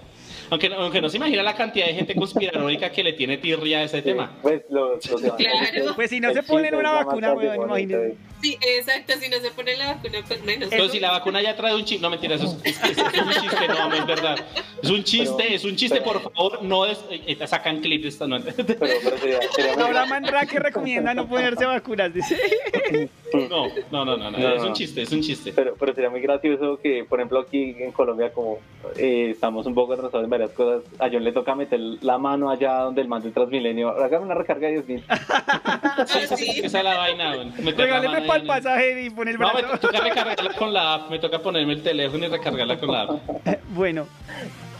Aunque, 0.50 0.68
no- 0.68 0.76
aunque 0.76 1.00
no 1.00 1.08
se 1.08 1.16
imagina 1.16 1.42
la 1.42 1.54
cantidad 1.54 1.86
de 1.86 1.94
gente 1.94 2.14
conspiranoica 2.16 2.90
que 2.90 3.02
le 3.02 3.12
tiene 3.14 3.38
tirria 3.38 3.78
a 3.78 3.82
ese 3.84 4.02
tema. 4.02 4.32
Pues 4.42 4.62
los, 4.70 5.04
los 5.10 5.20
Claro. 5.36 5.94
Pues 5.94 6.10
si 6.10 6.20
no 6.20 6.28
El 6.30 6.34
se 6.34 6.42
ponen 6.42 6.74
una 6.74 6.92
vacuna, 6.92 7.32
weón, 7.34 7.90
eh. 7.90 8.14
Sí, 8.42 8.58
exacto, 8.60 9.14
si 9.18 9.30
no 9.30 9.38
se 9.38 9.50
pone 9.52 9.74
la 9.78 9.94
vacuna, 9.94 10.18
pues 10.28 10.44
menos. 10.44 10.68
Pero 10.68 10.88
si 10.90 11.00
la 11.00 11.12
vacuna 11.12 11.40
ya 11.40 11.56
trae 11.56 11.74
un 11.74 11.82
chip, 11.84 12.02
no 12.02 12.10
mentira, 12.10 12.34
eso 12.34 12.58
es, 12.62 12.76
es- 12.76 12.90
es- 12.90 12.98
es 12.98 13.22
un 13.22 13.30
chiste, 13.32 13.68
no, 13.68 13.94
es 13.94 14.06
verdad. 14.06 14.38
Es 14.82 14.90
un 14.90 15.02
chiste, 15.02 15.34
Pero- 15.38 15.54
es 15.54 15.64
un 15.64 15.76
chiste, 15.76 16.00
por 16.02 16.20
favor, 16.20 16.62
no 16.62 16.84
es, 16.84 17.02
eh, 17.10 17.22
eh, 17.40 17.46
sacan 17.46 17.80
clips 17.80 18.04
esta 18.06 18.26
no. 18.26 18.38
Pero, 18.42 18.54
pero 18.66 19.18
sería, 19.18 19.38
sería 19.54 19.72
muy 19.72 19.82
Laura 19.82 20.04
Mandrake 20.04 20.58
recomienda 20.58 21.14
no 21.14 21.26
ponerse 21.26 21.64
vacunas, 21.64 22.12
dice. 22.12 22.38
No, 23.32 23.68
no, 23.90 24.04
no, 24.04 24.16
no, 24.16 24.30
no, 24.30 24.38
No, 24.38 24.54
es 24.56 24.62
un 24.62 24.72
chiste, 24.74 25.02
es 25.02 25.12
un 25.12 25.22
chiste. 25.22 25.52
Pero, 25.54 25.74
pero 25.78 25.94
sería 25.94 26.10
muy 26.10 26.20
gracioso 26.20 26.78
que, 26.82 27.04
por 27.08 27.18
ejemplo, 27.20 27.40
aquí 27.40 27.74
en 27.78 27.92
Colombia, 27.92 28.30
como 28.32 28.58
eh, 28.96 29.30
estamos 29.30 29.64
un 29.66 29.74
poco 29.74 29.94
atrasados 29.94 30.24
en 30.24 30.30
varias 30.34 30.50
cosas, 30.50 30.82
a 30.98 31.08
John 31.10 31.24
le 31.24 31.32
toca 31.32 31.54
meter 31.54 31.80
la 32.02 32.18
mano 32.18 32.50
allá 32.50 32.74
donde 32.80 33.00
el 33.02 33.08
mando 33.08 33.24
del 33.24 33.34
Transmilenio. 33.34 33.88
Hágame 33.90 34.24
una 34.26 34.34
recarga 34.34 34.68
de 34.68 34.82
10 34.82 34.88
mil. 34.88 35.04
Ah, 35.86 36.04
sí. 36.36 36.60
Esa 36.64 36.78
es 36.78 36.84
la 36.84 36.96
vaina, 36.96 37.34
güey. 37.36 37.50
Regáleme 37.72 38.22
para 38.22 38.40
el 38.40 38.46
pasaje 38.46 39.02
y 39.02 39.10
pone 39.10 39.30
el 39.32 39.38
No, 39.38 39.50
brazo. 39.52 39.68
me 39.72 39.78
toca 39.78 40.00
recargarla 40.00 40.52
con 40.54 40.72
la 40.72 40.94
app, 40.94 41.10
me 41.10 41.18
toca 41.18 41.38
ponerme 41.40 41.72
el 41.74 41.82
teléfono 41.82 42.24
y 42.24 42.28
recargarla 42.28 42.78
con 42.78 42.90
la 42.92 43.02
app. 43.02 43.10
Bueno, 43.74 44.06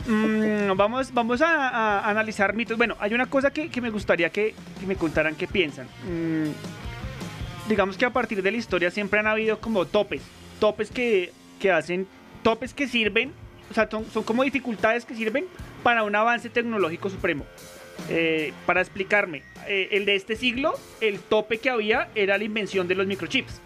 mm, 0.07 0.77
vamos, 0.77 1.13
vamos 1.13 1.41
a, 1.43 1.69
a 1.69 2.11
analizar 2.11 2.55
mitos. 2.55 2.77
Bueno, 2.77 2.97
hay 3.01 3.15
una 3.15 3.27
cosa 3.27 3.51
que, 3.51 3.69
que 3.71 3.81
me 3.81 3.91
gustaría 3.91 4.31
que, 4.31 4.55
que 4.81 4.87
me 4.87 4.97
contaran 4.97 5.35
qué 5.35 5.47
piensan. 5.47 5.87
Mm, 6.09 6.51
digamos 7.69 7.97
que 7.97 8.05
a 8.05 8.11
partir 8.11 8.43
de 8.43 8.51
la 8.51 8.57
historia 8.59 8.91
siempre 8.91 9.21
han 9.21 9.27
habido 9.27 9.59
como 9.61 9.87
topes, 9.87 10.23
topes 10.61 10.91
que, 10.91 11.33
que 11.61 11.71
hacen, 11.73 12.07
topes 12.43 12.75
que 12.75 12.87
sirven, 12.89 13.33
o 13.75 13.77
sea, 13.77 13.89
son, 13.91 14.09
son 14.13 14.23
como 14.23 14.45
dificultades 14.45 15.05
que 15.05 15.17
sirven 15.17 15.47
para 15.83 16.05
un 16.05 16.15
avance 16.15 16.49
tecnológico 16.49 17.11
supremo. 17.11 17.45
Eh, 18.09 18.53
para 18.67 18.81
explicarme, 18.81 19.43
eh, 19.67 19.89
el 19.91 20.05
de 20.05 20.15
este 20.15 20.37
siglo, 20.37 20.75
el 21.01 21.19
tope 21.19 21.59
que 21.59 21.71
había 21.71 22.09
era 22.15 22.39
la 22.39 22.45
invención 22.45 22.87
de 22.87 22.95
los 22.95 23.09
microchips. 23.09 23.61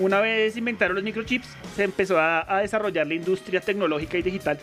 Una 0.00 0.20
vez 0.20 0.56
inventaron 0.56 0.96
los 0.96 1.04
microchips, 1.04 1.46
se 1.76 1.84
empezó 1.84 2.18
a, 2.18 2.44
a 2.52 2.62
desarrollar 2.62 3.06
la 3.06 3.14
industria 3.14 3.60
tecnológica 3.60 4.18
y 4.18 4.22
digital 4.22 4.58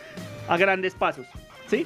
a 0.50 0.58
grandes 0.58 0.94
pasos, 0.94 1.26
¿sí? 1.70 1.86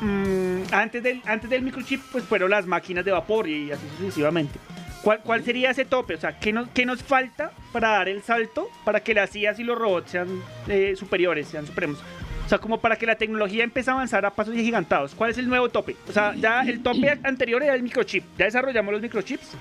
Mm, 0.00 0.62
antes, 0.72 1.04
del, 1.04 1.22
antes 1.26 1.48
del 1.48 1.62
microchip, 1.62 2.02
pues 2.10 2.24
fueron 2.24 2.50
las 2.50 2.66
máquinas 2.66 3.04
de 3.04 3.12
vapor 3.12 3.48
y 3.48 3.70
así 3.70 3.86
sucesivamente. 3.98 4.58
¿Cuál, 5.06 5.20
cuál 5.20 5.44
sería 5.44 5.70
ese 5.70 5.84
tope? 5.84 6.14
O 6.14 6.18
sea, 6.18 6.36
¿qué 6.36 6.52
nos, 6.52 6.68
qué 6.70 6.84
nos 6.84 7.00
falta 7.00 7.52
para 7.72 7.90
dar 7.90 8.08
el 8.08 8.24
salto 8.24 8.68
para 8.84 8.98
que 9.04 9.14
las 9.14 9.36
IAs 9.36 9.60
y 9.60 9.62
los 9.62 9.78
robots 9.78 10.10
sean 10.10 10.42
eh, 10.66 10.94
superiores, 10.96 11.46
sean 11.46 11.64
supremos? 11.64 12.00
O 12.44 12.48
sea, 12.48 12.58
como 12.58 12.78
para 12.80 12.96
que 12.96 13.06
la 13.06 13.14
tecnología 13.14 13.62
empiece 13.62 13.88
a 13.88 13.92
avanzar 13.92 14.26
a 14.26 14.30
pasos 14.30 14.52
gigantados. 14.56 15.14
¿Cuál 15.14 15.30
es 15.30 15.38
el 15.38 15.48
nuevo 15.48 15.68
tope? 15.68 15.94
O 16.08 16.12
sea, 16.12 16.34
ya 16.34 16.62
el 16.62 16.82
tope 16.82 17.08
anterior 17.22 17.62
era 17.62 17.76
el 17.76 17.84
microchip. 17.84 18.24
Ya 18.36 18.46
desarrollamos 18.46 18.92
los 18.94 19.00
microchips 19.00 19.52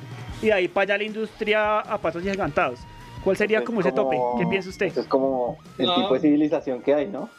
y 0.42 0.48
de 0.48 0.54
ahí 0.54 0.68
para 0.68 0.86
allá 0.86 0.98
la 0.98 1.04
industria 1.04 1.80
a 1.82 1.96
pasos 2.00 2.24
gigantados. 2.24 2.80
¿Cuál 3.24 3.38
sería 3.38 3.60
Es 3.60 3.66
como 3.66 3.82
ese 3.82 3.92
tope? 3.92 4.16
como- 4.18 4.40
¿Qué 4.40 4.48
piensa 4.48 4.70
usted? 4.70 4.98
Es 4.98 5.06
como 5.06 5.60
el 5.78 5.86
No. 5.86 5.94
tipo 5.96 6.16
de 6.16 6.22
civilización 6.22 6.82
que 6.82 6.92
hay, 6.92 7.06
¿no? 7.06 7.30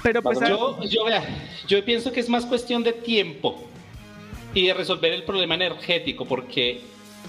Pero 0.00 0.22
pues 0.22 0.38
Yo, 0.38 0.80
yo, 0.84 1.04
vea, 1.06 1.24
yo 1.66 1.84
pienso 1.84 2.12
que 2.12 2.20
es 2.20 2.28
más 2.28 2.46
cuestión 2.46 2.84
de 2.84 2.92
tiempo 2.92 3.68
y 4.54 4.66
de 4.66 4.74
resolver 4.74 5.12
el 5.12 5.24
problema 5.24 5.54
energético, 5.54 6.24
porque 6.24 6.80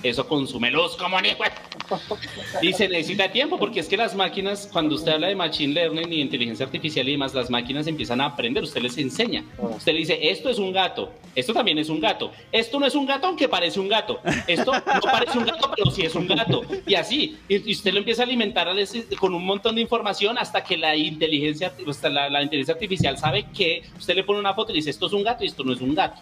eso 0.04 0.28
consume 0.28 0.72
luz 0.72 0.96
como 0.96 1.20
ni 1.22 1.30
Y 2.62 2.74
se 2.74 2.88
necesita 2.88 3.32
tiempo, 3.32 3.58
porque 3.58 3.80
es 3.80 3.88
que 3.88 3.98
las 3.98 4.16
máquinas, 4.16 4.70
cuando 4.72 4.96
usted 4.96 5.14
habla 5.14 5.28
de 5.28 5.36
machine 5.36 5.74
learning 5.74 6.12
y 6.12 6.22
inteligencia 6.22 6.66
artificial 6.66 7.08
y 7.08 7.14
demás, 7.14 7.34
las 7.34 7.50
máquinas 7.50 7.88
empiezan 7.88 8.22
a 8.22 8.26
aprender, 8.26 8.64
usted 8.64 8.82
les 8.82 8.98
enseña. 8.98 9.44
Usted 9.58 9.94
le 9.94 10.00
dice, 10.00 10.30
esto 10.30 10.50
es 10.50 10.58
un 10.58 10.72
gato, 10.72 11.12
esto 11.36 11.54
también 11.54 11.78
es 11.78 11.90
un 11.90 12.00
gato, 12.00 12.32
esto 12.52 12.80
no 12.80 12.86
es 12.86 12.96
un 12.96 13.06
gato 13.06 13.28
aunque 13.28 13.48
parece 13.48 13.80
un 13.80 13.88
gato, 13.88 14.20
esto 14.48 14.72
no 14.74 15.02
parece 15.02 15.38
un 15.38 15.46
gato 15.46 15.72
pero 15.76 15.92
sí 15.92 16.04
es 16.04 16.16
un 16.16 16.28
gato, 16.28 16.62
y 16.86 16.96
así, 16.96 17.38
y 17.48 17.72
usted 17.72 17.92
lo 17.92 18.00
empieza 18.00 18.24
a 18.24 18.26
alimentar 18.26 18.68
con 19.20 19.34
un 19.34 19.46
montón 19.46 19.76
de 19.76 19.82
información 19.82 20.38
hasta 20.38 20.64
que 20.64 20.78
la 20.78 20.96
inteligencia, 20.96 21.74
hasta 21.88 22.10
la, 22.10 22.30
la 22.30 22.42
inteligencia 22.42 22.74
artificial 22.74 23.18
sabe 23.18 23.46
que 23.56 23.84
usted 23.98 24.16
le 24.16 24.24
pone 24.24 24.40
una 24.40 24.54
foto 24.54 24.72
y 24.72 24.76
le 24.76 24.78
dice, 24.80 24.90
esto 24.92 25.08
es 25.08 25.14
un 25.14 25.24
gato 25.24 25.44
y 25.44 25.48
esto 25.48 25.64
no 25.64 25.74
es 25.74 25.82
un 25.82 25.94
gato. 25.94 26.22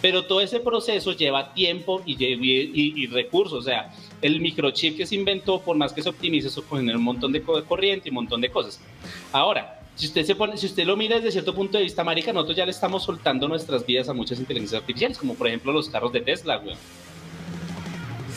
Pero 0.00 0.24
todo 0.24 0.40
ese 0.40 0.60
proceso 0.60 1.12
lleva 1.12 1.52
tiempo 1.54 2.02
y, 2.06 3.06
recursos. 3.08 3.58
O 3.58 3.62
sea, 3.62 3.92
el 4.22 4.40
microchip 4.40 4.96
que 4.96 5.06
se 5.06 5.16
inventó, 5.16 5.60
por 5.60 5.76
más 5.76 5.92
que 5.92 6.02
se 6.02 6.08
optimice, 6.08 6.48
eso 6.48 6.64
genera 6.70 6.96
un 6.98 7.04
montón 7.04 7.32
de 7.32 7.42
co- 7.42 7.64
corriente 7.64 8.08
y 8.08 8.10
un 8.10 8.16
montón 8.16 8.40
de 8.40 8.50
cosas. 8.50 8.80
Ahora, 9.32 9.80
si 9.96 10.06
usted, 10.06 10.24
se 10.24 10.36
pone, 10.36 10.56
si 10.56 10.66
usted 10.66 10.84
lo 10.86 10.96
mira 10.96 11.16
desde 11.16 11.32
cierto 11.32 11.52
punto 11.54 11.76
de 11.78 11.84
vista, 11.84 12.04
marica, 12.04 12.32
nosotros 12.32 12.56
ya 12.56 12.64
le 12.64 12.70
estamos 12.70 13.02
soltando 13.02 13.48
nuestras 13.48 13.84
vidas 13.84 14.08
a 14.08 14.12
muchas 14.14 14.38
inteligencias 14.38 14.80
artificiales, 14.80 15.18
como 15.18 15.34
por 15.34 15.48
ejemplo 15.48 15.72
los 15.72 15.88
carros 15.88 16.12
de 16.12 16.20
Tesla, 16.20 16.56
güey. 16.58 16.76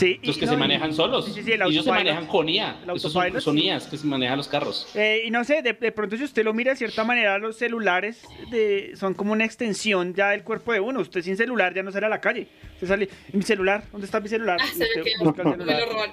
Sí, 0.02 0.20
Los 0.24 0.38
que 0.38 0.46
no, 0.46 0.52
se 0.54 0.58
manejan 0.58 0.94
solos. 0.94 1.26
Sí, 1.26 1.32
sí, 1.34 1.44
sí, 1.44 1.52
el 1.54 1.62
Ellos 1.62 1.86
se 1.86 1.92
manejan 1.92 2.26
con 2.28 2.50
IA. 2.50 2.76
Esos 2.96 3.12
son, 3.14 3.42
son. 3.42 3.58
IAs 3.58 3.88
que 3.88 3.98
se 3.98 4.08
manejan 4.08 4.38
los 4.38 4.48
carros. 4.48 4.88
Eh, 4.96 5.24
y 5.26 5.32
no 5.32 5.44
sé, 5.44 5.62
de, 5.62 5.74
de 5.74 5.92
pronto 5.92 6.18
si 6.18 6.24
usted 6.24 6.44
lo 6.44 6.54
mira 6.54 6.72
de 6.72 6.78
cierta 6.78 7.04
manera, 7.04 7.38
los 7.38 7.58
celulares 7.58 8.24
de- 8.50 8.94
son 8.96 9.14
como 9.14 9.32
una 9.32 9.46
extensión 9.46 10.14
ya 10.14 10.30
del 10.30 10.44
cuerpo 10.44 10.74
de 10.74 10.80
uno. 10.80 11.00
Usted 11.00 11.22
sin 11.22 11.38
celular 11.38 11.74
ya 11.74 11.84
no 11.84 11.92
sale 11.92 12.06
a 12.08 12.10
la 12.10 12.20
calle. 12.22 12.48
Usted 12.74 12.88
sale, 12.88 13.10
¿y 13.32 13.38
mi 13.38 13.44
celular? 13.44 13.84
¿Dónde 13.92 14.06
está 14.06 14.20
mi 14.20 14.28
celular? 14.30 14.58
Ah, 14.62 14.66
usted 14.72 14.86
busca 15.20 15.42
el 15.44 15.48
Me 15.50 15.54
celular. 15.58 15.80
lo 15.82 15.94
roban. 15.94 16.12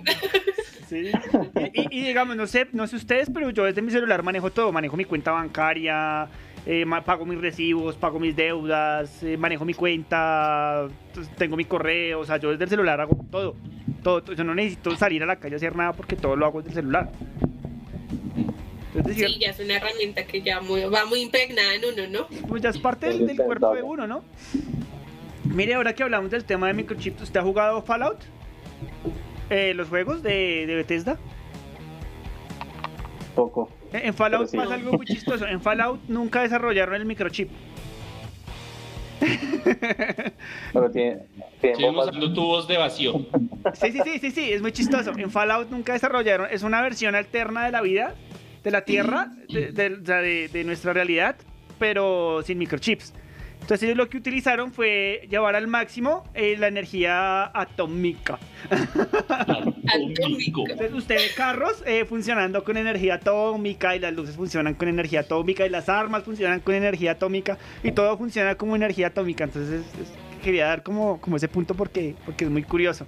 Sí. 0.89 1.11
Y, 1.75 1.81
y- 1.83 2.01
y 2.01 2.07
digamos, 2.07 2.37
no 2.37 2.47
sé, 2.47 2.67
no 2.73 2.87
sé 2.87 2.97
ustedes, 2.97 3.31
pero 3.33 3.51
yo 3.51 3.65
desde 3.65 3.83
mi 3.83 3.91
celular 3.91 4.23
manejo 4.23 4.51
todo. 4.51 4.73
Manejo 4.73 4.97
mi 4.97 5.05
cuenta 5.05 5.33
bancaria, 5.33 6.29
eh, 6.71 6.85
pago 7.05 7.25
mis 7.25 7.41
recibos, 7.41 7.97
pago 7.97 8.21
mis 8.21 8.37
deudas, 8.37 9.23
eh, 9.23 9.39
manejo 9.39 9.65
mi 9.65 9.73
cuenta, 9.73 10.87
pues, 11.15 11.29
tengo 11.37 11.57
mi 11.57 11.65
correo. 11.65 12.21
O 12.21 12.25
sea, 12.27 12.37
yo 12.37 12.51
desde 12.51 12.65
el 12.65 12.71
celular 12.71 13.01
hago 13.01 13.25
todo. 13.31 13.57
Todo, 14.03 14.23
todo. 14.23 14.37
Yo 14.37 14.45
no 14.45 14.55
necesito 14.55 14.95
salir 14.95 15.23
a 15.23 15.27
la 15.27 15.37
calle 15.37 15.55
a 15.55 15.57
hacer 15.57 15.75
nada 15.75 15.95
porque 15.95 16.15
todo 16.15 16.37
lo 16.37 16.45
hago 16.47 16.59
desde 16.61 16.71
el 16.71 16.75
celular. 16.85 17.11
Sí, 19.15 19.39
ya 19.41 19.51
es 19.51 19.61
una 19.61 19.77
herramienta 19.77 20.25
que 20.27 20.43
ya 20.43 20.61
muy- 20.61 20.85
va 20.85 21.05
muy 21.07 21.21
impregnada 21.23 21.75
en 21.75 21.83
uno, 21.85 22.07
¿no? 22.09 22.47
pues 22.49 22.61
ya 22.63 22.69
es 22.71 22.79
parte 22.79 23.07
del, 23.09 23.27
del 23.27 23.37
cuerpo 23.37 23.75
de 23.75 23.83
uno, 23.83 24.07
¿no? 24.07 24.25
Mire, 25.45 25.75
ahora 25.75 25.95
que 25.95 26.03
hablamos 26.03 26.31
del 26.31 26.45
tema 26.45 26.67
de 26.67 26.75
microchips, 26.75 27.23
¿usted 27.23 27.41
ha 27.41 27.43
jugado 27.43 27.81
Fallout? 27.83 28.19
Eh, 29.51 29.73
los 29.75 29.89
juegos 29.89 30.23
de, 30.23 30.67
de 30.67 30.75
Bethesda. 30.75 31.17
Poco. 33.35 33.71
En 33.93 34.07
en 34.07 34.15
Fallout 34.15 34.49
sí. 34.49 34.57
pasa 34.57 34.75
algo 34.75 34.93
muy 34.93 35.07
chistoso. 35.07 35.47
En 35.47 35.61
Fallout 35.61 36.01
nunca 36.09 36.43
desarrollaron 36.43 36.95
el 36.95 37.05
microchip. 37.05 37.49
Pero 40.73 40.91
tiene, 40.91 41.19
tiene 41.61 41.91
usando 41.91 42.33
tubos 42.33 42.69
de 42.69 42.77
vacío. 42.79 43.27
Sí, 43.75 43.93
sí, 43.93 44.01
sí, 44.05 44.19
sí, 44.21 44.31
sí, 44.31 44.53
es 44.53 44.63
muy 44.63 44.73
chistoso. 44.73 45.13
En 45.17 45.31
Fallout 45.31 45.71
nunca 45.71 45.93
desarrollaron, 45.93 46.49
es 46.51 46.63
una 46.63 46.81
versión 46.83 47.15
alterna 47.15 47.65
de 47.67 47.73
la 47.73 47.81
vida, 47.83 48.15
de 48.63 48.71
la 48.71 48.83
Tierra, 48.85 49.31
de, 49.49 49.73
de- 49.73 49.95
o 49.95 50.05
sea, 50.07 50.19
de- 50.19 50.49
de 50.49 50.65
nuestra 50.65 50.93
realidad, 50.93 51.37
pero 51.79 52.43
sin 52.45 52.59
microchips. 52.59 53.13
Entonces 53.69 53.85
ellos 53.85 53.99
lo 53.99 54.09
que 54.09 54.17
utilizaron 54.17 54.73
fue 54.73 55.27
llevar 55.29 55.55
al 55.55 55.67
máximo 55.67 56.25
eh, 56.33 56.57
la 56.59 56.69
energía 56.69 57.45
atómica. 57.55 58.39
Atómico. 59.29 60.63
Entonces 60.71 60.95
usted 60.95 61.17
ve 61.17 61.29
carros 61.37 61.83
eh, 61.85 62.07
funcionando 62.07 62.65
con 62.65 62.79
energía 62.79 63.17
atómica 63.17 63.95
y 63.95 63.99
las 63.99 64.15
luces 64.15 64.37
funcionan 64.37 64.73
con 64.73 64.89
energía 64.89 65.21
atómica 65.21 65.67
y 65.67 65.69
las 65.69 65.91
armas 65.91 66.23
funcionan 66.23 66.61
con 66.61 66.75
energía 66.77 67.11
atómica 67.13 67.59
y 67.83 67.93
todo 67.93 68.17
funciona 68.17 68.55
como 68.55 68.75
energía 68.75 69.09
atómica. 69.09 69.45
Entonces 69.45 69.83
es, 69.83 70.01
es- 70.01 70.13
quería 70.43 70.67
dar 70.67 70.83
como, 70.85 71.21
como 71.21 71.37
ese 71.37 71.49
punto 71.49 71.75
porque, 71.75 72.15
porque 72.25 72.45
es 72.45 72.51
muy 72.51 72.63
curioso. 72.63 73.07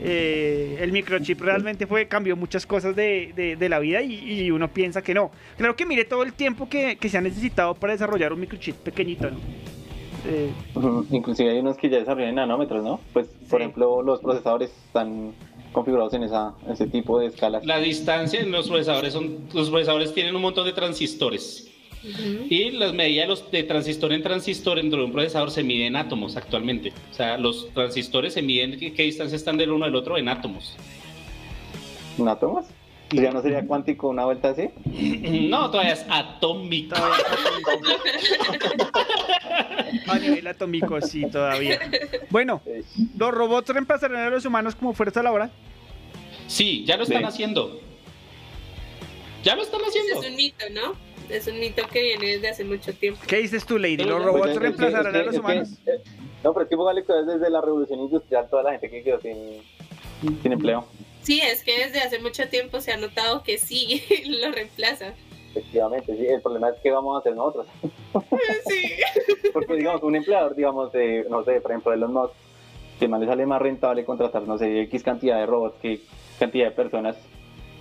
Eh, 0.00 0.78
el 0.80 0.90
microchip 0.90 1.40
realmente 1.42 1.86
fue, 1.86 2.08
cambió 2.08 2.34
muchas 2.34 2.66
cosas 2.66 2.96
de, 2.96 3.32
de- 3.36 3.54
de 3.56 3.68
la 3.68 3.78
vida 3.78 4.02
y, 4.02 4.14
y 4.46 4.50
uno 4.50 4.66
piensa 4.66 5.00
que 5.02 5.14
no. 5.14 5.30
Claro 5.58 5.76
que 5.76 5.86
mire 5.86 6.04
todo 6.06 6.24
el 6.24 6.32
tiempo 6.32 6.68
que, 6.68 6.96
que 6.96 7.08
se 7.08 7.18
ha 7.18 7.20
necesitado 7.20 7.74
para 7.74 7.92
desarrollar 7.92 8.32
un 8.32 8.40
microchip 8.40 8.74
pequeñito, 8.76 9.30
¿no? 9.30 9.38
Eh, 10.26 10.50
Inclusive 11.10 11.50
hay 11.50 11.58
unos 11.58 11.76
que 11.76 11.88
ya 11.88 11.98
desarrollan 11.98 12.34
nanómetros, 12.34 12.82
¿no? 12.82 13.00
Pues, 13.12 13.28
por 13.48 13.60
ejemplo, 13.60 14.02
los 14.02 14.20
procesadores 14.20 14.70
están 14.86 15.32
configurados 15.72 16.14
en 16.14 16.24
esa, 16.24 16.54
ese 16.68 16.86
tipo 16.86 17.18
de 17.18 17.26
escalas. 17.26 17.64
La 17.64 17.78
distancia 17.78 18.40
en 18.40 18.50
los 18.50 18.68
procesadores 18.68 19.12
son, 19.12 19.38
los 19.52 19.70
procesadores 19.70 20.14
tienen 20.14 20.34
un 20.34 20.42
montón 20.42 20.64
de 20.64 20.72
transistores. 20.72 21.70
Y 22.48 22.70
las 22.70 22.92
medidas 22.92 23.24
de, 23.24 23.28
los, 23.28 23.50
de 23.50 23.62
transistor 23.64 24.12
en 24.12 24.22
transistor 24.22 24.76
dentro 24.76 25.00
de 25.00 25.06
un 25.06 25.12
procesador 25.12 25.50
se 25.50 25.64
miden 25.64 25.88
en 25.88 25.96
átomos 25.96 26.36
actualmente. 26.36 26.92
O 27.10 27.14
sea, 27.14 27.36
los 27.36 27.68
transistores 27.74 28.34
se 28.34 28.42
miden 28.42 28.78
qué, 28.78 28.92
qué 28.92 29.02
distancia 29.02 29.34
están 29.34 29.56
del 29.56 29.72
uno 29.72 29.86
del 29.86 29.96
otro 29.96 30.16
en 30.16 30.28
átomos. 30.28 30.76
¿En 32.16 32.28
átomos? 32.28 32.66
Pues 33.08 33.22
¿Ya 33.22 33.30
no 33.30 33.40
sería 33.40 33.64
cuántico 33.64 34.08
una 34.08 34.24
vuelta 34.24 34.50
así? 34.50 34.68
No, 35.48 35.70
todavía 35.70 35.92
es 35.92 36.04
atómico. 36.10 36.96
a 40.08 40.18
nivel 40.18 40.46
atómico, 40.48 41.00
sí, 41.00 41.24
todavía. 41.30 41.78
Bueno, 42.30 42.60
¿los 43.16 43.30
robots 43.32 43.68
reemplazarán 43.70 44.26
a 44.26 44.30
los 44.30 44.44
humanos 44.44 44.74
como 44.74 44.92
fuerza 44.92 45.22
laboral? 45.22 45.50
Sí, 46.48 46.84
ya 46.84 46.96
lo 46.96 47.04
están 47.04 47.18
Sí. 47.20 47.24
haciendo. 47.24 47.80
Ya 49.44 49.54
lo 49.56 49.62
están 49.62 49.80
haciendo. 49.86 50.20
Es 50.20 50.28
un 50.28 50.36
mito, 50.36 50.64
¿no? 50.72 50.94
Es 51.32 51.46
un 51.46 51.58
mito 51.60 51.82
que 51.92 52.02
viene 52.02 52.26
desde 52.32 52.48
hace 52.48 52.64
mucho 52.64 52.92
tiempo. 52.92 53.20
¿Qué 53.26 53.36
dices 53.38 53.64
tú, 53.66 53.78
Lady? 53.78 53.98
¿Los 53.98 54.14
Pues 54.14 54.24
robots 54.24 54.46
es 54.48 54.52
que- 54.54 54.58
reemplazarán 54.60 55.06
es 55.06 55.12
que- 55.12 55.18
a 55.18 55.22
los 55.24 55.34
es 55.34 55.40
que- 55.40 55.46
humanos? 55.46 55.68
eh, 55.86 56.02
no, 56.44 56.52
pero 56.52 56.64
es 56.64 56.70
que 56.70 56.76
póngale 56.76 57.04
que 57.04 57.12
desde 57.12 57.50
la 57.50 57.60
revolución 57.60 58.00
industrial 58.00 58.48
toda 58.50 58.62
la 58.64 58.70
gente 58.72 58.90
que 58.90 59.02
quedó 59.02 59.20
sin, 59.20 59.62
sin 60.42 60.52
empleo. 60.52 60.86
Sí, 61.26 61.40
es 61.40 61.64
que 61.64 61.76
desde 61.86 61.98
hace 62.00 62.20
mucho 62.20 62.48
tiempo 62.48 62.80
se 62.80 62.92
ha 62.92 62.96
notado 62.96 63.42
que 63.42 63.58
sí 63.58 64.00
lo 64.28 64.52
reemplaza. 64.52 65.12
Efectivamente, 65.50 66.16
sí. 66.16 66.24
El 66.26 66.40
problema 66.40 66.68
es 66.68 66.76
que 66.80 66.90
vamos 66.92 67.16
a 67.16 67.20
hacer 67.20 67.34
nosotros. 67.34 67.66
Porque, 69.52 69.74
digamos, 69.74 70.02
un 70.02 70.14
empleador, 70.16 70.54
digamos, 70.54 70.92
de, 70.92 71.26
no 71.28 71.42
sé, 71.44 71.60
por 71.60 71.72
ejemplo, 71.72 71.90
de 71.92 71.98
los 71.98 72.10
Musk, 72.10 72.32
que 73.00 73.08
más 73.08 73.20
le 73.20 73.26
sale 73.26 73.44
más 73.46 73.60
rentable 73.60 74.04
contratar, 74.04 74.42
no 74.42 74.56
sé, 74.56 74.82
X 74.82 75.02
cantidad 75.02 75.38
de 75.38 75.46
robots 75.46 75.76
que 75.82 76.00
cantidad 76.38 76.66
de 76.66 76.70
personas. 76.72 77.16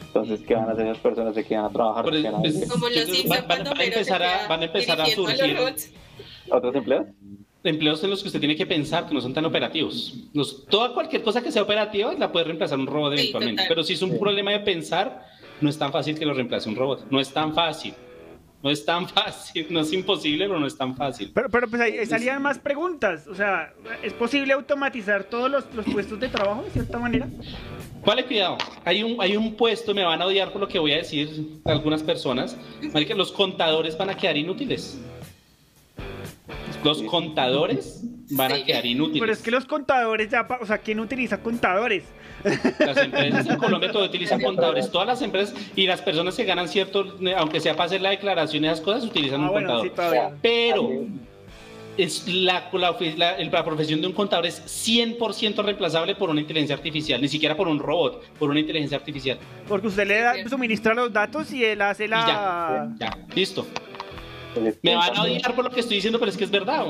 Entonces, 0.07 0.41
¿qué 0.47 0.55
van 0.55 0.69
a 0.69 0.71
hacer 0.71 0.87
esas 0.87 0.97
personas? 0.99 1.35
¿Se 1.35 1.43
quedan 1.45 1.65
a 1.65 1.69
trabajar? 1.69 2.05
Pero 2.05 2.17
¿Se 2.17 2.21
quedan 2.23 2.35
a 2.35 2.47
es- 2.47 2.53
vivir? 2.53 2.67
Como 2.69 2.89
los 2.89 3.27
Van- 3.27 3.47
van- 3.47 3.63
van 3.65 3.77
a 3.79 3.83
empezar 3.83 4.23
a- 4.23 4.47
van 4.47 4.61
a 4.61 4.65
empezar 4.65 5.01
a 5.01 5.05
surgir. 5.05 5.57
robots. 5.57 5.91
¿Otros 6.49 6.75
empleos? 6.75 7.05
Empleos 7.65 8.03
en 8.03 8.11
los 8.11 8.21
que 8.21 8.27
usted 8.27 8.39
tiene 8.39 8.55
que 8.55 8.65
pensar 8.65 9.07
que 9.07 9.13
no 9.13 9.21
son 9.21 9.33
tan 9.33 9.43
operativos. 9.45 10.13
Los- 10.33 10.65
toda 10.67 10.93
cualquier 10.93 11.23
cosa 11.23 11.41
que 11.41 11.51
sea 11.51 11.63
operativa 11.63 12.13
la 12.13 12.31
puede 12.31 12.45
reemplazar 12.45 12.77
un 12.79 12.87
robot 12.87 13.13
Sí, 13.15 13.19
eventualmente. 13.21 13.63
total. 13.63 13.67
Pero 13.69 13.83
si 13.83 13.93
es 13.93 14.01
un 14.01 14.19
problema 14.19 14.51
de 14.51 14.59
pensar, 14.59 15.25
no 15.61 15.69
es 15.69 15.77
tan 15.77 15.91
fácil 15.91 16.17
que 16.17 16.25
lo 16.25 16.33
reemplace 16.33 16.69
un 16.69 16.75
robot. 16.75 17.07
No 17.09 17.19
es 17.19 17.31
tan 17.33 17.53
fácil. 17.55 17.93
No 18.61 18.69
es 18.71 18.83
tan 18.85 19.07
fácil. 19.09 19.67
No 19.71 19.79
es 19.81 19.91
imposible, 19.93 20.47
pero 20.47 20.59
no 20.59 20.67
es 20.67 20.77
tan 20.77 20.95
fácil. 20.95 21.31
Pero, 21.33 21.49
pero 21.49 21.67
pues 21.67 21.81
ahí 21.81 21.97
ahí 21.97 22.05
salían 22.05 22.41
más 22.41 22.59
preguntas. 22.59 23.27
O 23.27 23.35
sea, 23.35 23.73
¿es 24.03 24.13
posible 24.13 24.53
automatizar 24.53 25.23
todos 25.23 25.49
los, 25.49 25.65
los 25.73 25.85
puestos 25.85 26.19
de 26.19 26.29
trabajo 26.29 26.63
de 26.63 26.69
cierta 26.71 26.97
manera? 26.99 27.27
Vale, 28.05 28.23
cuidado. 28.25 28.57
Hay 28.83 29.01
un, 29.01 29.19
hay 29.19 29.35
un 29.35 29.55
puesto, 29.55 29.93
me 29.95 30.03
van 30.03 30.21
a 30.21 30.25
odiar 30.27 30.51
por 30.51 30.61
lo 30.61 30.67
que 30.67 30.77
voy 30.77 30.91
a 30.93 30.97
decir 30.97 31.59
algunas 31.65 32.03
personas. 32.03 32.55
Marica, 32.93 33.15
los 33.15 33.31
contadores 33.31 33.97
van 33.97 34.11
a 34.11 34.15
quedar 34.17 34.37
inútiles. 34.37 34.99
Los 36.83 37.01
contadores 37.03 38.01
van 38.31 38.51
a 38.51 38.63
quedar 38.63 38.85
inútiles. 38.85 39.21
Pero 39.21 39.33
es 39.33 39.41
que 39.41 39.51
los 39.51 39.65
contadores 39.65 40.29
ya, 40.29 40.47
o 40.61 40.65
sea, 40.65 40.77
¿quién 40.77 40.99
utiliza 40.99 41.39
contadores? 41.41 42.03
Las 42.79 42.97
empresas 42.97 43.47
en 43.47 43.57
Colombia 43.57 43.91
todo 43.91 44.05
utilizan 44.05 44.39
contadores. 44.41 44.91
Todas 44.91 45.07
las 45.07 45.21
empresas 45.21 45.55
y 45.75 45.87
las 45.87 46.01
personas 46.01 46.35
que 46.35 46.43
ganan 46.43 46.67
cierto, 46.67 47.17
aunque 47.37 47.59
sea 47.59 47.73
para 47.75 47.85
hacer 47.85 48.01
la 48.01 48.11
declaración 48.11 48.63
y 48.63 48.67
esas 48.67 48.81
cosas, 48.81 49.03
utilizan 49.05 49.41
Ah, 49.41 49.45
un 49.47 49.51
bueno, 49.51 49.79
contador. 49.79 50.31
sí. 50.31 50.37
Pero 50.43 50.89
es 51.97 52.27
la, 52.27 52.69
la, 52.73 52.91
ofi- 52.95 53.15
la- 53.15 53.35
el- 53.37 53.49
la 53.49 53.63
profesión 53.63 54.01
de 54.01 54.07
un 54.07 54.13
contador 54.13 54.45
es 54.45 54.61
100% 54.65 55.63
reemplazable 55.63 56.13
por 56.15 56.29
una 56.29 56.41
inteligencia 56.41 56.75
artificial, 56.75 57.21
ni 57.21 57.29
siquiera 57.29 57.55
por 57.55 57.67
un 57.67 57.79
robot, 57.79 58.21
por 58.37 58.49
una 58.49 58.59
inteligencia 58.59 58.97
artificial. 58.97 59.39
Porque 59.67 59.87
usted 59.87 60.05
le 60.05 60.19
da, 60.19 60.33
suministra 60.49 60.93
los 60.93 61.11
datos 61.11 61.51
y 61.53 61.63
él 61.63 61.81
hace 61.81 62.05
Y 62.05 62.09
ya, 62.09 62.15
la... 62.17 62.93
ya, 62.99 63.17
listo. 63.33 63.65
Me 64.81 64.95
van 64.95 65.15
a 65.17 65.23
odiar 65.23 65.55
por 65.55 65.63
lo 65.65 65.71
que 65.71 65.79
estoy 65.81 65.95
diciendo, 65.97 66.19
pero 66.19 66.31
es 66.31 66.37
que 66.37 66.43
es 66.45 66.51
verdad. 66.51 66.85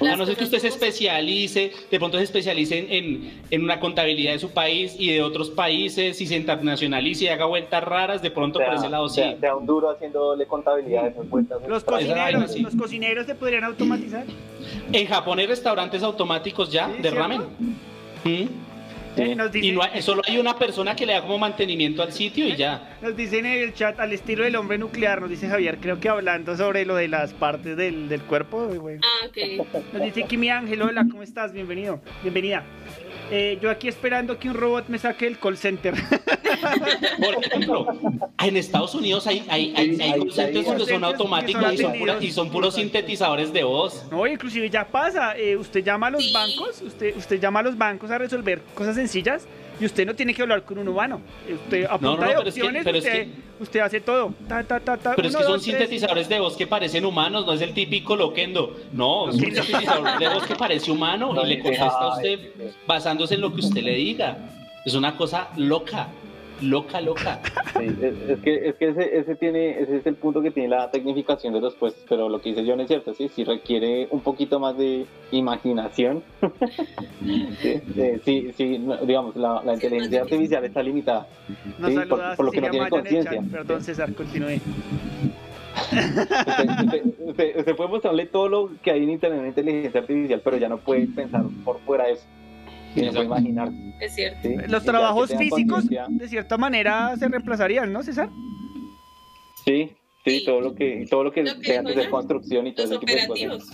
A 0.00 0.14
no 0.14 0.26
ser 0.26 0.36
que 0.36 0.44
usted 0.44 0.58
se 0.60 0.68
especialice, 0.68 1.72
de 1.90 1.98
pronto 1.98 2.18
se 2.18 2.24
especialice 2.24 2.78
en, 2.78 2.92
en- 2.92 3.42
en 3.50 3.64
una 3.64 3.80
contabilidad 3.80 4.32
de 4.32 4.38
su 4.38 4.50
país 4.50 4.94
y 4.96 5.10
de 5.12 5.22
otros 5.22 5.50
países 5.50 6.20
y 6.20 6.26
se 6.26 6.36
internacionalice 6.36 7.24
y 7.24 7.28
haga 7.28 7.46
vueltas 7.46 7.82
raras, 7.82 8.22
de 8.22 8.30
pronto 8.30 8.60
por 8.60 8.74
ese 8.74 8.88
lado 8.88 9.08
sí. 9.08 9.16
sea, 9.16 9.36
sea 9.40 9.56
un 9.56 9.66
duro 9.66 9.90
haciéndole 9.90 10.46
contabilidad 10.46 11.02
de 11.04 11.08
esas 11.10 11.28
vueltas. 11.28 11.58
Los 11.66 11.82
cocineros, 11.82 12.52
sí. 12.52 12.60
los 12.60 12.76
cocineros 12.76 13.26
se 13.26 13.34
podrían 13.34 13.64
automatizar. 13.64 14.24
En 14.92 15.06
Japón 15.06 15.40
hay 15.40 15.46
restaurantes 15.46 16.02
automáticos 16.04 16.70
ya 16.70 16.86
Sí, 16.86 16.92
de 16.92 17.00
¿cierto? 17.02 17.18
ramen. 17.18 17.40
¿Mm? 18.24 18.44
Eh, 19.16 19.34
nos, 19.34 19.54
Y 19.56 19.72
no 19.72 19.82
hay- 19.82 20.00
solo 20.00 20.22
hay 20.26 20.38
una 20.38 20.56
persona 20.58 20.94
que 20.94 21.04
le 21.04 21.12
da 21.14 21.22
como 21.22 21.38
mantenimiento 21.38 22.02
al 22.02 22.12
sitio 22.12 22.46
y 22.46 22.54
ya. 22.56 22.96
nos 23.02 23.16
dicen 23.16 23.46
en 23.46 23.62
el 23.62 23.74
chat 23.74 23.98
al 23.98 24.12
estilo 24.12 24.44
del 24.44 24.54
hombre 24.54 24.78
nuclear, 24.78 25.20
nos 25.20 25.30
dice 25.30 25.48
Javier, 25.48 25.78
creo 25.80 25.98
que 25.98 26.08
hablando 26.08 26.56
sobre 26.56 26.84
lo 26.84 26.94
de 26.94 27.08
las 27.08 27.32
partes 27.32 27.76
del, 27.76 28.08
del 28.08 28.20
cuerpo. 28.22 28.70
eh, 28.72 28.78
güey. 28.78 28.98
Ah, 29.02 29.26
ok. 29.26 29.66
Nos 29.92 30.02
dice 30.02 30.22
Kimi 30.24 30.50
Ángel, 30.50 30.82
hola, 30.82 31.04
¿cómo 31.10 31.22
estás? 31.24 31.52
Bienvenido, 31.52 32.00
bienvenida. 32.22 32.62
Eh, 33.30 33.58
yo 33.60 33.70
aquí 33.70 33.88
esperando 33.88 34.38
que 34.38 34.48
un 34.48 34.54
robot 34.56 34.88
me 34.88 34.98
saque 34.98 35.26
el 35.26 35.38
call 35.38 35.56
center. 35.56 35.94
Por 37.18 37.44
ejemplo, 37.44 37.86
en 38.42 38.56
Estados 38.56 38.94
Unidos 38.94 39.26
hay, 39.26 39.44
hay, 39.48 39.74
hay, 39.76 39.96
Sí, 39.96 40.02
hay 40.02 40.12
hay- 40.12 40.18
call 40.20 40.32
centers 40.32 40.66
que 40.84 40.92
son 40.92 41.04
automáticos 41.04 41.72
y 41.74 41.78
son, 41.78 41.92
pura- 41.98 42.16
y 42.20 42.30
son 42.30 42.50
puros 42.50 42.74
sintetizadores 42.74 43.52
de 43.52 43.64
voz. 43.64 44.06
No, 44.10 44.26
inclusive 44.26 44.70
ya 44.70 44.86
pasa. 44.86 45.36
eh, 45.36 45.56
usted 45.56 45.84
llama 45.84 46.06
a 46.08 46.10
los 46.10 46.24
Sí. 46.24 46.32
bancos, 46.32 46.80
usted, 46.82 47.16
usted 47.16 47.40
llama 47.40 47.60
a 47.60 47.62
los 47.62 47.76
bancos 47.76 48.10
a 48.10 48.18
resolver 48.18 48.62
cosas 48.74 48.94
sencillas 48.96 49.46
y 49.80 49.84
usted 49.86 50.06
no 50.06 50.14
tiene 50.14 50.34
que 50.34 50.42
hablar 50.42 50.62
con 50.64 50.78
un 50.78 50.88
humano. 50.88 51.20
Usted 51.64 51.84
a 51.86 51.98
No, 51.98 52.16
no, 52.16 52.16
de 52.16 52.26
pero 52.26 52.30
es 52.30 52.42
que- 52.54 52.60
opciones, 52.60 52.84
pero 52.84 52.98
es 52.98 53.04
usted, 53.04 53.22
que- 53.24 53.62
usted 53.62 53.80
hace 53.80 54.00
todo. 54.00 54.34
Ta, 54.48 54.62
ta, 54.64 54.80
ta, 54.80 54.96
ta, 54.96 55.14
Pero 55.16 55.28
es 55.28 55.36
que 55.36 55.42
son 55.42 55.52
dos, 55.52 55.62
tres. 55.62 55.76
sintetizadores 55.78 56.28
de 56.28 56.40
voz 56.40 56.56
que 56.56 56.66
parecen 56.66 57.04
humanos, 57.04 57.46
no 57.46 57.52
es 57.52 57.60
el 57.60 57.72
típico 57.74 58.16
loquendo. 58.16 58.76
No, 58.92 59.28
es 59.28 59.36
un 59.36 59.40
sintetizador 59.40 60.18
de 60.18 60.28
voz 60.28 60.46
que 60.46 60.54
parece 60.56 60.90
humano 60.90 61.32
No, 61.32 61.44
y 61.44 61.48
le 61.48 61.58
contesta 61.60 61.86
a 61.88 62.16
usted 62.16 62.38
basándose 62.86 63.34
en 63.34 63.40
lo 63.40 63.52
que 63.54 63.60
usted 63.60 63.82
le 63.82 63.94
diga. 63.94 64.38
Es 64.84 64.94
una 64.94 65.16
cosa 65.16 65.48
loca, 65.56 66.08
loca, 66.62 67.00
loca. 67.00 67.40
Sí, 67.78 67.86
es, 68.02 68.30
es 68.30 68.38
que, 68.40 68.68
es 68.68 68.74
que 68.76 68.88
ese, 68.88 69.18
ese, 69.18 69.34
tiene, 69.36 69.80
ese 69.80 69.96
es 69.98 70.06
el 70.06 70.14
punto 70.16 70.40
que 70.42 70.50
tiene 70.50 70.68
la 70.70 70.90
tecnificación 70.90 71.52
de 71.52 71.60
los 71.60 71.74
puestos, 71.74 72.04
pero 72.08 72.28
lo 72.28 72.40
que 72.40 72.50
dice 72.50 72.64
John 72.66 72.80
es 72.80 72.88
cierto, 72.88 73.14
sí, 73.14 73.28
sí 73.28 73.44
requiere 73.44 74.08
un 74.10 74.20
poquito 74.20 74.58
más 74.60 74.76
de 74.76 75.06
imaginación. 75.30 76.22
sí, 77.62 77.80
sí, 77.94 78.20
sí, 78.24 78.52
sí, 78.56 78.78
no, 78.78 78.96
digamos, 78.98 79.36
la, 79.36 79.62
la 79.64 79.74
inteligencia 79.74 80.22
artificial 80.22 80.64
está 80.64 80.82
limitada, 80.82 81.26
Nos 81.78 81.90
sí, 81.90 81.98
por, 82.08 82.36
por 82.36 82.44
lo 82.46 82.52
que 82.52 82.60
no 82.60 82.70
tiene 82.70 82.88
conciencia. 82.90 83.42
Perdón, 83.50 83.82
César, 83.82 84.12
continúe. 84.14 84.60
Usted, 85.80 86.68
usted- 86.84 87.02
usted- 87.20 87.56
usted 87.58 87.76
puede 87.76 87.90
mostrarle 87.90 88.26
todo 88.26 88.48
lo 88.48 88.70
que 88.82 88.90
hay 88.90 89.02
en 89.04 89.10
internet 89.10 89.40
en 89.40 89.46
inteligencia 89.48 90.00
artificial, 90.00 90.40
pero 90.42 90.56
ya 90.56 90.68
no 90.68 90.78
puede 90.78 91.06
pensar 91.06 91.44
por 91.64 91.78
fuera 91.80 92.06
de 92.06 92.12
eso. 92.14 92.24
Y 92.94 93.02
no 93.02 93.12
puede 93.12 93.24
imaginar. 93.26 93.70
Es 94.00 94.14
cierto. 94.14 94.38
¿sí? 94.42 94.54
Los 94.68 94.84
trabajos 94.84 95.30
que 95.30 95.38
físicos, 95.38 95.84
de 95.88 96.28
cierta 96.28 96.56
manera, 96.56 97.16
se 97.16 97.28
reemplazarían, 97.28 97.92
¿no, 97.92 98.02
César? 98.02 98.28
Sí, 99.64 99.90
sí, 100.24 100.38
Sí. 100.40 100.44
todo 100.44 100.60
lo 100.60 100.74
que, 100.74 101.06
todo 101.10 101.24
lo 101.24 101.32
que 101.32 101.42
Lo 101.42 101.54
que 101.54 101.60
que 101.60 101.66
ser 101.74 101.98
ella, 101.98 102.10
construcción 102.10 102.66
y 102.66 102.72
todo 102.74 102.86
Los 102.86 102.96
ese 103.02 103.06
tipo 103.06 103.34
de 103.34 103.46
cosas. 103.48 103.68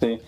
Sí. 0.00 0.18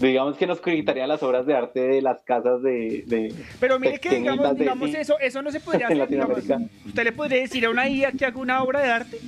Digamos 0.00 0.36
que 0.38 0.46
nos 0.46 0.60
quitaría 0.62 1.06
las 1.06 1.22
obras 1.22 1.44
de 1.44 1.54
arte 1.54 1.80
de 1.80 2.00
las 2.00 2.22
casas 2.22 2.62
de. 2.62 3.04
de 3.06 3.34
Pero 3.58 3.78
mire 3.78 3.98
que 3.98 4.08
digamos, 4.16 4.50
de- 4.56 4.60
digamos 4.60 4.94
eso, 4.94 5.18
eso 5.18 5.42
no 5.42 5.50
se 5.50 5.60
podría 5.60 5.88
en 5.88 6.00
hacer. 6.00 6.08
digamos. 6.08 6.38
Usted 6.86 7.04
le 7.04 7.12
podría 7.12 7.40
decir 7.40 7.66
a 7.66 7.70
una 7.70 7.86
IA 7.88 8.12
que 8.12 8.24
haga 8.24 8.38
una 8.40 8.62
obra 8.62 8.80
de 8.80 8.90
arte. 8.90 9.18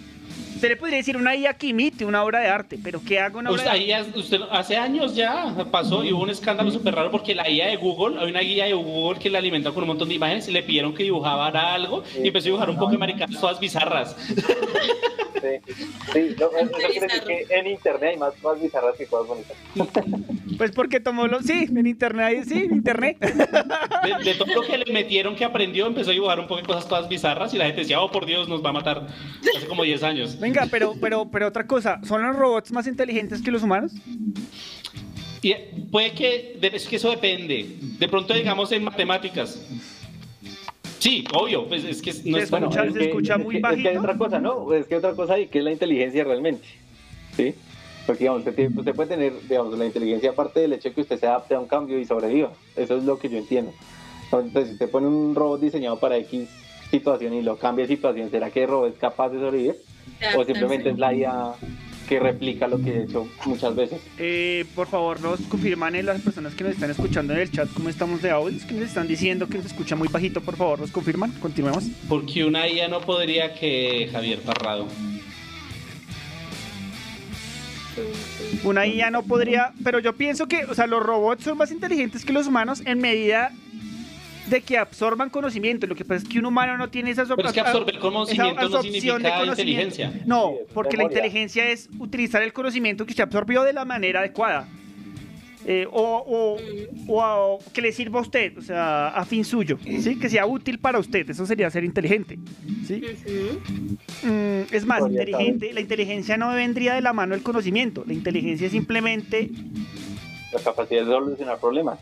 Usted 0.62 0.74
le 0.74 0.76
podría 0.76 0.98
decir 0.98 1.16
una 1.16 1.34
IA 1.34 1.54
que 1.54 1.66
imite 1.66 2.04
una 2.04 2.22
obra 2.22 2.38
de 2.38 2.46
arte, 2.46 2.78
pero 2.80 3.02
que 3.04 3.18
haga 3.18 3.36
una 3.36 3.50
obra 3.50 3.64
Usted, 3.64 3.84
de 3.84 3.94
arte. 3.94 4.16
usted- 4.16 4.40
hace 4.48 4.76
años 4.76 5.16
ya 5.16 5.52
pasó 5.72 6.04
y 6.04 6.12
hubo 6.12 6.22
un 6.22 6.30
escándalo 6.30 6.70
súper 6.70 6.94
raro 6.94 7.10
porque 7.10 7.34
la 7.34 7.42
guía 7.42 7.66
de 7.66 7.74
Google, 7.74 8.20
hay 8.20 8.30
una 8.30 8.38
guía 8.42 8.66
de 8.66 8.72
Google 8.74 9.18
que 9.18 9.28
la 9.28 9.38
alimenta 9.40 9.72
con 9.72 9.82
un 9.82 9.88
montón 9.88 10.08
de 10.08 10.14
imágenes 10.14 10.46
y 10.46 10.52
le 10.52 10.62
pidieron 10.62 10.94
que 10.94 11.02
dibujara 11.02 11.74
algo 11.74 12.04
y 12.22 12.28
empezó 12.28 12.44
a 12.44 12.46
dibujar 12.50 12.70
un 12.70 12.76
poco 12.78 12.92
de 12.92 12.98
maricadas 12.98 13.40
todas 13.40 13.58
bizarras. 13.58 14.14
Sí, 15.42 15.72
sí, 16.12 16.36
no, 16.38 16.46
eso 16.56 16.70
quiere 16.70 17.00
decir 17.08 17.22
que 17.26 17.46
en 17.58 17.66
internet 17.66 18.10
hay 18.12 18.16
más, 18.16 18.32
más 18.44 18.60
bizarras 18.62 18.94
que 18.96 19.06
cosas 19.06 19.26
bonitas. 19.26 19.56
Pues 20.58 20.70
porque 20.70 21.00
tomó 21.00 21.26
los. 21.26 21.44
Sí, 21.46 21.66
en 21.74 21.86
internet, 21.86 22.26
ahí- 22.26 22.44
sí, 22.44 22.66
en 22.66 22.72
internet. 22.74 23.18
De, 23.18 24.24
de 24.24 24.34
todo 24.34 24.54
lo 24.54 24.60
que 24.62 24.76
le 24.78 24.92
metieron 24.92 25.34
que 25.34 25.44
aprendió, 25.44 25.86
empezó 25.86 26.10
a 26.10 26.12
dibujar 26.12 26.38
un 26.38 26.46
poco 26.46 26.60
de 26.60 26.66
cosas 26.66 26.86
todas 26.86 27.08
bizarras 27.08 27.52
y 27.54 27.58
la 27.58 27.64
gente 27.64 27.80
decía, 27.80 28.00
oh 28.00 28.10
por 28.12 28.26
Dios, 28.26 28.48
nos 28.48 28.62
va 28.64 28.68
a 28.68 28.72
matar. 28.74 29.06
Hace 29.56 29.66
como 29.66 29.82
10 29.82 30.02
años. 30.04 30.38
Venga, 30.38 30.51
pero, 30.70 30.94
pero, 31.00 31.30
pero 31.30 31.48
otra 31.48 31.66
cosa, 31.66 32.00
¿son 32.04 32.22
los 32.22 32.36
robots 32.36 32.72
más 32.72 32.86
inteligentes 32.86 33.42
que 33.42 33.50
los 33.50 33.62
humanos? 33.62 33.92
Y 35.42 35.54
puede 35.90 36.12
que, 36.12 36.58
es 36.60 36.86
que 36.86 36.96
eso 36.96 37.10
depende. 37.10 37.76
De 37.98 38.08
pronto, 38.08 38.32
digamos, 38.32 38.70
en 38.72 38.84
matemáticas. 38.84 39.60
Sí, 41.00 41.24
obvio, 41.34 41.66
pues 41.66 41.84
es 41.84 42.00
que 42.00 42.12
no 42.12 42.38
se 42.38 42.44
es 42.44 42.52
escucha, 42.52 42.92
se 42.92 43.04
escucha 43.08 43.38
muy 43.38 43.58
bajito. 43.58 43.80
Es 43.80 43.82
que 43.82 43.88
hay 43.88 43.96
otra 43.96 44.16
cosa, 44.16 44.38
¿no? 44.38 44.72
Es 44.72 44.86
que 44.86 44.94
hay 44.94 44.98
otra 44.98 45.14
cosa 45.14 45.34
ahí, 45.34 45.48
que 45.48 45.58
es 45.58 45.64
la 45.64 45.72
inteligencia 45.72 46.22
realmente. 46.22 46.68
¿Sí? 47.36 47.54
Porque, 48.06 48.20
digamos, 48.20 48.46
usted, 48.46 48.70
usted 48.76 48.94
puede 48.94 49.08
tener, 49.08 49.32
digamos, 49.48 49.76
la 49.76 49.84
inteligencia 49.84 50.30
aparte 50.30 50.60
del 50.60 50.74
hecho 50.74 50.90
de 50.90 50.94
que 50.94 51.00
usted 51.00 51.18
se 51.18 51.26
adapte 51.26 51.54
a 51.54 51.60
un 51.60 51.66
cambio 51.66 51.98
y 51.98 52.04
sobreviva. 52.04 52.52
Eso 52.76 52.96
es 52.96 53.04
lo 53.04 53.18
que 53.18 53.28
yo 53.28 53.38
entiendo. 53.38 53.72
Entonces, 54.24 54.68
si 54.68 54.72
usted 54.74 54.90
pone 54.90 55.08
un 55.08 55.34
robot 55.34 55.60
diseñado 55.60 55.98
para 55.98 56.16
X 56.18 56.48
situación 56.90 57.34
y 57.34 57.42
lo 57.42 57.56
cambia 57.56 57.84
de 57.84 57.96
situación, 57.96 58.30
¿será 58.30 58.50
que 58.50 58.62
el 58.62 58.68
robot 58.68 58.92
es 58.92 58.98
capaz 58.98 59.30
de 59.30 59.40
sobrevivir? 59.40 59.76
O 60.36 60.44
simplemente 60.44 60.90
es 60.90 60.98
la 60.98 61.14
IA 61.14 61.54
que 62.08 62.20
replica 62.20 62.68
lo 62.68 62.80
que 62.80 62.90
he 62.90 63.02
hecho 63.04 63.26
muchas 63.46 63.74
veces. 63.74 64.00
Eh, 64.18 64.64
por 64.74 64.86
favor, 64.86 65.20
nos 65.20 65.40
confirman 65.42 65.94
eh, 65.94 66.02
las 66.02 66.20
personas 66.20 66.54
que 66.54 66.64
nos 66.64 66.74
están 66.74 66.90
escuchando 66.90 67.32
en 67.32 67.40
el 67.40 67.50
chat 67.50 67.68
cómo 67.72 67.88
estamos 67.88 68.22
de 68.22 68.30
audio. 68.30 68.56
Es 68.56 68.64
que 68.64 68.74
nos 68.74 68.84
están 68.84 69.08
diciendo 69.08 69.48
que 69.48 69.58
nos 69.58 69.66
escucha 69.66 69.96
muy 69.96 70.08
bajito. 70.08 70.40
Por 70.40 70.56
favor, 70.56 70.80
nos 70.80 70.90
confirman. 70.90 71.32
Continuemos. 71.40 71.84
Porque 72.08 72.44
una 72.44 72.68
IA 72.68 72.88
no 72.88 73.00
podría 73.00 73.54
que 73.54 74.08
Javier 74.12 74.40
Parrado. 74.40 74.86
Una 78.64 78.86
IA 78.86 79.10
no 79.10 79.22
podría, 79.22 79.72
pero 79.84 79.98
yo 79.98 80.14
pienso 80.14 80.46
que, 80.48 80.64
o 80.64 80.74
sea, 80.74 80.86
los 80.86 81.02
robots 81.02 81.44
son 81.44 81.58
más 81.58 81.70
inteligentes 81.70 82.24
que 82.24 82.32
los 82.32 82.46
humanos 82.46 82.82
en 82.86 82.98
medida 82.98 83.52
de 84.46 84.60
que 84.60 84.76
absorban 84.78 85.30
conocimiento. 85.30 85.86
Lo 85.86 85.94
que 85.94 86.04
pasa 86.04 86.22
es 86.24 86.28
que 86.28 86.38
un 86.38 86.46
humano 86.46 86.76
no 86.76 86.88
tiene 86.90 87.10
esas 87.10 87.28
Pero 87.34 87.48
es 87.48 87.54
que 87.54 87.60
absorber 87.60 87.98
conocimiento 87.98 88.68
no 88.68 88.82
significa 88.82 89.44
inteligencia. 89.44 90.12
No, 90.26 90.54
porque 90.74 90.96
la 90.96 91.04
inteligencia 91.04 91.68
es 91.70 91.88
utilizar 91.98 92.42
el 92.42 92.52
conocimiento 92.52 93.06
que 93.06 93.14
se 93.14 93.22
absorbió 93.22 93.62
de 93.62 93.72
la 93.72 93.84
manera 93.84 94.20
adecuada. 94.20 94.68
Eh, 95.64 95.86
o, 95.92 96.02
o- 96.26 96.58
o 97.06 97.22
a- 97.22 97.38
o 97.46 97.58
que 97.72 97.80
le 97.82 97.92
sirva 97.92 98.18
a 98.18 98.22
usted, 98.22 98.58
o 98.58 98.62
sea, 98.62 99.10
a 99.10 99.24
fin 99.24 99.44
suyo, 99.44 99.78
¿sí? 100.00 100.18
Que 100.18 100.28
sea 100.28 100.44
útil 100.44 100.80
para 100.80 100.98
usted, 100.98 101.30
eso 101.30 101.46
sería 101.46 101.70
ser 101.70 101.84
inteligente, 101.84 102.36
¿sí? 102.84 103.00
Mm, 104.24 104.62
es 104.74 104.84
más, 104.84 105.02
inteligente, 105.08 105.72
la 105.72 105.80
inteligencia 105.80 106.36
no 106.36 106.52
vendría 106.52 106.94
de 106.94 107.00
la 107.00 107.12
mano 107.12 107.36
del 107.36 107.44
conocimiento, 107.44 108.02
la 108.04 108.12
inteligencia 108.12 108.66
es 108.66 108.72
simplemente, 108.72 109.50
La 110.52 110.58
capacidad 110.58 111.02
de 111.04 111.06
solucionar 111.12 111.60
problemas. 111.60 112.00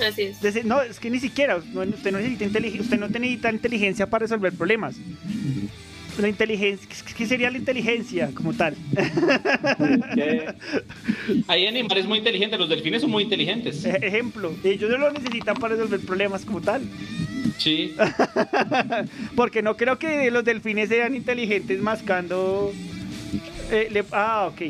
Así 0.00 0.22
es. 0.22 0.64
no, 0.64 0.80
es 0.82 0.98
que 0.98 1.10
ni 1.10 1.20
siquiera, 1.20 1.60
no- 1.72 1.82
usted 1.82 2.12
no 2.12 2.18
necesita 2.18 2.44
inteligencia, 2.44 2.82
usted 2.82 2.98
no 2.98 3.08
necesita 3.08 3.50
inteligencia 3.52 4.06
para 4.08 4.22
resolver 4.24 4.52
problemas. 4.52 4.96
La 6.18 6.28
inteligencia, 6.28 6.86
¿qué 7.16 7.26
sería 7.26 7.50
la 7.50 7.56
inteligencia 7.56 8.30
como 8.34 8.52
tal? 8.52 8.76
Hay 11.48 11.66
animales 11.66 12.06
muy 12.06 12.18
inteligentes, 12.18 12.58
los 12.58 12.68
delfines 12.68 13.00
son 13.02 13.10
muy 13.10 13.22
inteligentes. 13.24 13.84
Ej- 13.84 13.98
Ejemplo, 14.02 14.52
ellos 14.64 14.90
no 14.90 14.98
lo 14.98 15.10
necesitan 15.12 15.56
para 15.56 15.74
resolver 15.74 16.00
problemas 16.00 16.44
como 16.44 16.60
tal. 16.60 16.82
Sí. 17.58 17.94
Porque 19.36 19.62
no 19.62 19.76
creo 19.76 19.98
que 19.98 20.30
los 20.30 20.44
delfines 20.44 20.88
sean 20.88 21.14
inteligentes 21.14 21.80
mascando. 21.80 22.72
eh, 23.70 23.88
le- 23.90 24.04
ah, 24.12 24.50
ok. 24.52 24.62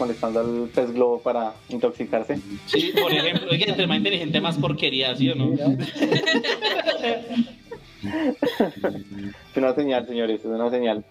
Molestando 0.00 0.40
al 0.40 0.68
pez 0.74 0.92
globo 0.92 1.20
para 1.22 1.52
intoxicarse. 1.68 2.38
Sí, 2.66 2.90
por 3.00 3.12
ejemplo, 3.12 3.48
oiga, 3.50 3.66
entre 3.68 3.86
más 3.86 3.98
inteligente, 3.98 4.40
más 4.40 4.56
porquería, 4.56 5.14
¿sí 5.14 5.28
o 5.28 5.34
no? 5.36 5.50
Es 8.02 9.56
una 9.56 9.74
señal, 9.74 10.06
señores, 10.06 10.40
es 10.40 10.46
una 10.46 10.70
señal. 10.70 11.04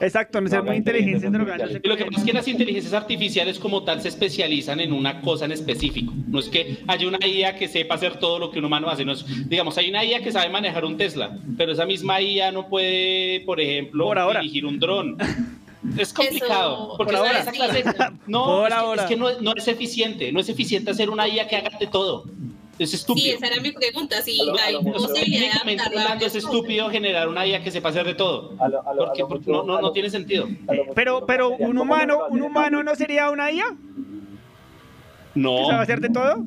Exacto, 0.00 0.40
no 0.40 0.48
ser 0.48 0.64
muy 0.64 0.76
inteligentes 0.76 1.22
inteligencia 1.22 1.30
drogándose. 1.30 1.80
Y 1.84 1.88
lo 1.88 1.96
que 1.96 2.04
pasa 2.06 2.18
es 2.18 2.26
que 2.26 2.32
las 2.32 2.48
inteligencias 2.48 2.92
artificiales 2.92 3.60
como 3.60 3.84
tal 3.84 4.00
se 4.00 4.08
especializan 4.08 4.80
en 4.80 4.92
una 4.92 5.20
cosa 5.20 5.44
en 5.44 5.52
específico. 5.52 6.12
No 6.26 6.40
es 6.40 6.48
que 6.48 6.78
haya 6.88 7.06
una 7.06 7.24
IA 7.24 7.54
que 7.54 7.68
sepa 7.68 7.94
hacer 7.94 8.18
todo 8.18 8.40
lo 8.40 8.50
que 8.50 8.58
un 8.58 8.64
humano 8.64 8.90
hace. 8.90 9.04
No 9.04 9.12
es- 9.12 9.24
digamos, 9.48 9.78
hay 9.78 9.90
una 9.90 10.04
IA 10.04 10.20
que 10.20 10.32
sabe 10.32 10.50
manejar 10.50 10.84
un 10.84 10.96
Tesla, 10.96 11.38
pero 11.56 11.70
esa 11.70 11.86
misma 11.86 12.20
IA 12.20 12.50
no 12.50 12.68
puede, 12.68 13.40
por 13.46 13.60
ejemplo, 13.60 14.06
Por 14.06 14.18
ahora. 14.18 14.40
dirigir 14.40 14.66
un 14.66 14.80
dron. 14.80 15.16
Es 15.98 16.12
complicado. 16.12 16.74
Eso- 16.74 16.96
porque 16.96 17.12
Por 17.16 17.26
esa- 17.26 17.26
ahora. 17.26 17.40
esa 17.40 17.52
clase- 17.52 17.84
no, 18.26 18.44
Por 18.44 18.68
es 18.68 18.74
que, 18.74 18.80
ahora. 18.80 19.02
es 19.02 19.08
que 19.08 19.16
no, 19.16 19.40
no 19.40 19.52
es 19.54 19.68
eficiente. 19.68 20.32
No 20.32 20.40
es 20.40 20.48
eficiente 20.48 20.90
hacer 20.90 21.10
una 21.10 21.28
IA 21.28 21.46
que 21.48 21.56
haga 21.56 21.78
de 21.78 21.86
todo. 21.86 22.24
Es 22.76 22.92
estúpido. 22.92 23.24
Sí, 23.24 23.30
esa 23.30 23.46
era 23.46 23.60
mi 23.62 23.70
pregunta. 23.70 24.20
Si 24.22 24.40
A 24.40 24.44
lo- 24.44 24.58
a 24.58 24.62
hay 24.62 24.72
lo 24.72 24.82
posibilidad 24.82 25.62
de 25.62 25.80
hablando, 25.80 26.26
es 26.26 26.34
estúpido 26.34 26.90
generar 26.90 27.28
una 27.28 27.46
IA 27.46 27.62
que 27.62 27.70
sepa 27.70 27.90
hacer 27.90 28.04
de 28.04 28.14
todo. 28.14 28.54
A 28.58 28.68
lo- 28.68 28.80
a 28.88 28.94
lo- 28.94 29.02
a 29.02 29.06
Porque, 29.06 29.22
lo 29.22 29.28
porque 29.28 29.50
mucho- 29.52 29.62
no, 29.80 29.92
tiene 29.92 30.10
sentido. 30.10 30.46
mucho 30.48 30.92
Pero, 30.94 31.24
pero 31.24 31.50
un 31.50 31.78
humano, 31.78 32.20
un 32.30 32.42
humano 32.42 32.82
no 32.82 32.94
sería 32.96 33.30
una 33.30 33.52
IA 33.52 33.66
que 35.34 35.40
No. 35.40 35.66
sabe 35.68 35.82
hacer 35.82 36.00
de 36.00 36.08
todo. 36.08 36.44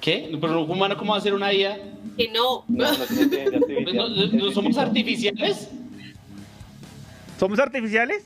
¿Qué? 0.00 0.36
¿Pero 0.40 0.62
un 0.62 0.70
humano 0.70 0.96
cómo 0.96 1.10
va 1.12 1.16
a 1.16 1.20
hacer 1.20 1.34
una 1.34 1.52
IA? 1.52 1.78
Que 2.16 2.28
no. 2.28 2.64
No, 2.68 2.84
no 2.92 2.96
Pues 2.98 3.10
¿No, 3.10 4.02
artificial. 4.02 4.30
no- 4.36 4.44
no 4.46 4.50
somos 4.52 4.78
artificiales? 4.78 5.68
¿Somos 7.42 7.58
artificiales? 7.58 8.22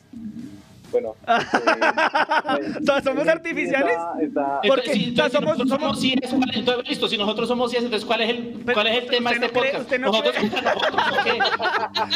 Bueno. 0.96 1.14
¿So- 2.87 3.00
¿Somos 3.02 3.28
artificiales? 3.28 3.96
Está, 4.20 4.22
está- 4.22 4.61
Porque, 4.66 4.92
Entonces, 4.92 4.94
si, 4.94 5.12
o 5.12 5.14
sea, 5.16 5.26
entonces, 5.26 5.30
si 5.30 5.37
somos- 5.37 5.59
nosotros 5.59 5.68
somos- 5.68 5.80
somos 5.82 6.00
CIES, 6.00 6.30
¿cuál 6.30 6.50
es- 6.50 6.56
entonces, 6.56 6.88
listo, 6.88 7.09
si 7.09 7.18
nosotros 7.18 7.48
somos 7.48 7.70
CIES, 7.70 7.85
entonces 7.85 8.06
¿cuál 8.06 8.20
es 8.22 8.30
el, 8.30 8.64
cuál 8.72 8.87
es 8.87 8.98
el 9.02 9.06
tema 9.11 9.30
de 9.30 9.37
usted 9.37 9.46
este 9.46 9.59
no 9.59 9.61
cree- 9.61 9.72
podcast? 9.72 9.82
usted 9.85 10.00
no 10.00 10.06
nosotros, 10.06 10.35
cree- 10.37 10.62
nosotros, 10.62 11.02
¿qué? 11.24 11.38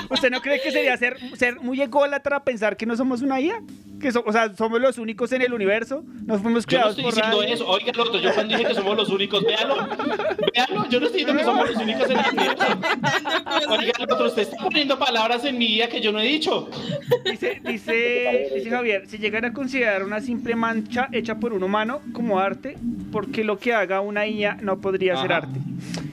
¿Usted 0.15 0.31
no 0.31 0.41
cree 0.41 0.61
que 0.63 0.71
sería 0.73 0.97
ser, 0.97 1.17
ser 1.37 1.61
muy 1.61 1.81
ególatra 1.83 2.43
pensar 2.43 2.77
que 2.77 2.87
no 2.87 2.97
somos 2.97 3.21
una 3.23 3.39
IA? 3.41 3.61
Que 4.01 4.11
so- 4.13 4.25
o 4.27 4.33
sea, 4.33 4.55
somos 4.57 4.81
los 4.81 4.97
únicos 4.97 5.31
en 5.33 5.43
el 5.43 5.53
universo. 5.53 6.03
Nos 6.25 6.41
fuimos 6.41 6.65
Yo 6.65 6.79
no 6.79 6.85
creados 6.85 6.91
estoy 6.93 7.05
por 7.05 7.15
diciendo 7.15 7.41
radio. 7.43 7.55
eso. 7.55 7.67
Oiga, 7.69 7.93
lo 7.95 8.03
otro, 8.05 8.19
yo 8.19 8.33
cuando 8.33 8.57
dije 8.57 8.69
que 8.69 8.75
somos 8.75 8.97
los 8.97 9.09
únicos, 9.11 9.45
véalo. 9.45 9.77
Véalo, 10.55 10.89
yo 10.89 11.01
no 11.01 11.07
estoy 11.07 11.21
diciendo 11.25 11.37
que 11.37 11.45
somos 11.45 11.69
los 11.71 11.77
únicos 11.83 12.09
en 12.11 12.19
el 12.19 12.25
universo. 12.33 12.65
Oiga, 13.69 13.93
lo 13.99 14.15
otro, 14.15 14.27
usted 14.29 14.43
está 14.43 14.57
poniendo 14.57 14.99
palabras 14.99 15.45
en 15.45 15.59
mi 15.59 15.67
IA 15.77 15.89
que 15.91 16.01
yo 16.01 16.13
no 16.13 16.19
he 16.21 16.25
dicho. 16.25 16.71
Dice, 17.31 17.61
dice, 17.63 18.49
dice 18.55 18.70
Javier, 18.71 19.05
si 19.07 19.19
llegan 19.19 19.45
a 19.45 19.53
considerar 19.53 20.03
una 20.05 20.21
simple 20.21 20.55
mancha 20.57 21.09
hecha 21.13 21.37
por 21.39 21.53
un 21.53 21.63
humano 21.63 22.01
como 22.13 22.39
arte, 22.39 22.77
porque 23.13 23.45
lo 23.45 23.59
que 23.59 23.73
haga 23.75 24.01
una 24.01 24.27
IA 24.27 24.57
no 24.63 24.81
podría 24.81 25.17
ser 25.21 25.33
arte? 25.33 25.59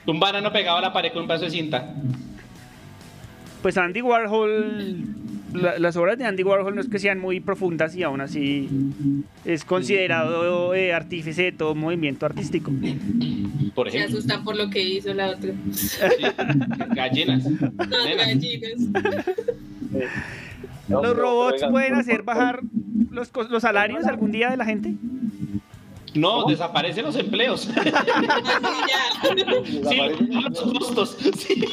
Un 0.06 0.20
banano 0.20 0.52
pegado 0.52 0.78
a 0.78 0.82
la 0.82 0.94
pared 0.94 1.12
con 1.12 1.22
un 1.24 1.28
pedazo 1.28 1.46
de 1.46 1.52
cinta. 1.52 1.94
Pues 3.62 3.78
Andy 3.78 4.02
Warhol, 4.02 5.04
la- 5.54 5.80
las 5.80 5.98
obras 5.98 6.18
de 6.18 6.26
Andy 6.26 6.44
Warhol 6.44 6.76
no 6.76 6.82
es 6.82 6.88
que 6.88 7.00
sean 7.00 7.20
muy 7.20 7.40
profundas 7.40 7.96
y 7.96 8.04
aún 8.04 8.22
así 8.22 8.70
es 9.46 9.66
considerado 9.66 10.74
eh, 10.76 10.94
artífice 10.94 11.44
de 11.44 11.52
todo 11.52 11.74
movimiento 11.76 12.26
artístico. 12.26 12.72
Por 13.74 13.90
Se 13.92 13.98
ejemplo. 13.98 14.18
asustan 14.20 14.44
por 14.44 14.56
lo 14.56 14.70
que 14.70 14.82
hizo 14.82 15.14
la 15.14 15.32
otra. 15.32 15.52
Sí, 15.74 15.98
gallinas. 16.96 17.44
Las 17.78 18.18
gallinas. 18.18 18.72
No, 20.88 21.02
¿Los 21.02 21.16
robots 21.18 21.56
oigan, 21.56 21.72
pueden 21.72 21.94
hacer 21.96 22.24
bajar 22.24 22.62
los, 23.12 23.32
los 23.50 23.62
salarios 23.62 24.06
algún 24.06 24.32
día 24.32 24.50
de 24.50 24.58
la 24.58 24.66
gente? 24.66 24.94
No, 26.16 26.46
desaparecen 26.46 27.06
los 27.06 27.16
empleos. 27.16 27.70
Sí, 29.90 30.02
los 30.42 30.62
costos. 30.62 31.18
Sí, 31.38 31.64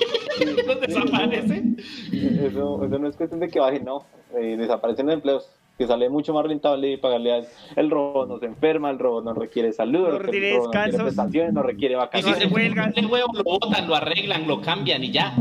los 0.66 0.80
desaparecen. 0.80 1.76
Eso, 2.12 2.84
eso 2.84 2.98
no 2.98 3.08
es 3.08 3.16
cuestión 3.16 3.40
de 3.40 3.48
que 3.48 3.60
bajen, 3.60 3.84
no. 3.84 4.04
Eh, 4.38 4.56
desaparecen 4.56 5.06
los 5.06 5.14
empleos. 5.14 5.48
Que 5.76 5.88
sale 5.88 6.08
mucho 6.08 6.32
más 6.32 6.44
rentable 6.46 6.98
pagarle 6.98 7.32
al 7.32 7.46
el 7.74 7.90
robot, 7.90 8.28
no 8.28 8.38
se 8.38 8.46
enferma, 8.46 8.90
el 8.90 8.98
robot 9.00 9.24
no 9.24 9.34
requiere 9.34 9.72
salud, 9.72 10.08
No 10.08 10.18
requiere 10.20 10.52
robot 10.54 10.66
no 10.66 10.70
requiere 10.72 10.92
descansos. 10.92 11.02
prestaciones, 11.02 11.52
no 11.52 11.62
requiere 11.64 11.94
Y 11.94 11.96
si 11.96 12.00
vacaciones. 12.00 12.38
se 12.38 13.06
huevo, 13.06 13.32
lo 13.34 13.42
botan, 13.42 13.88
lo 13.88 13.96
arreglan, 13.96 14.46
lo 14.46 14.60
cambian 14.60 15.02
y 15.02 15.10
ya. 15.10 15.34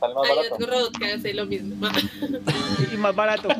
Sale 0.00 0.14
más 0.14 0.24
Hay 0.30 0.36
barato. 0.36 0.54
otro 0.54 0.66
robot 0.66 0.98
que 0.98 1.12
hace 1.12 1.34
lo 1.34 1.46
mismo. 1.46 1.86
Y 2.92 2.96
más 2.96 3.14
barato. 3.14 3.48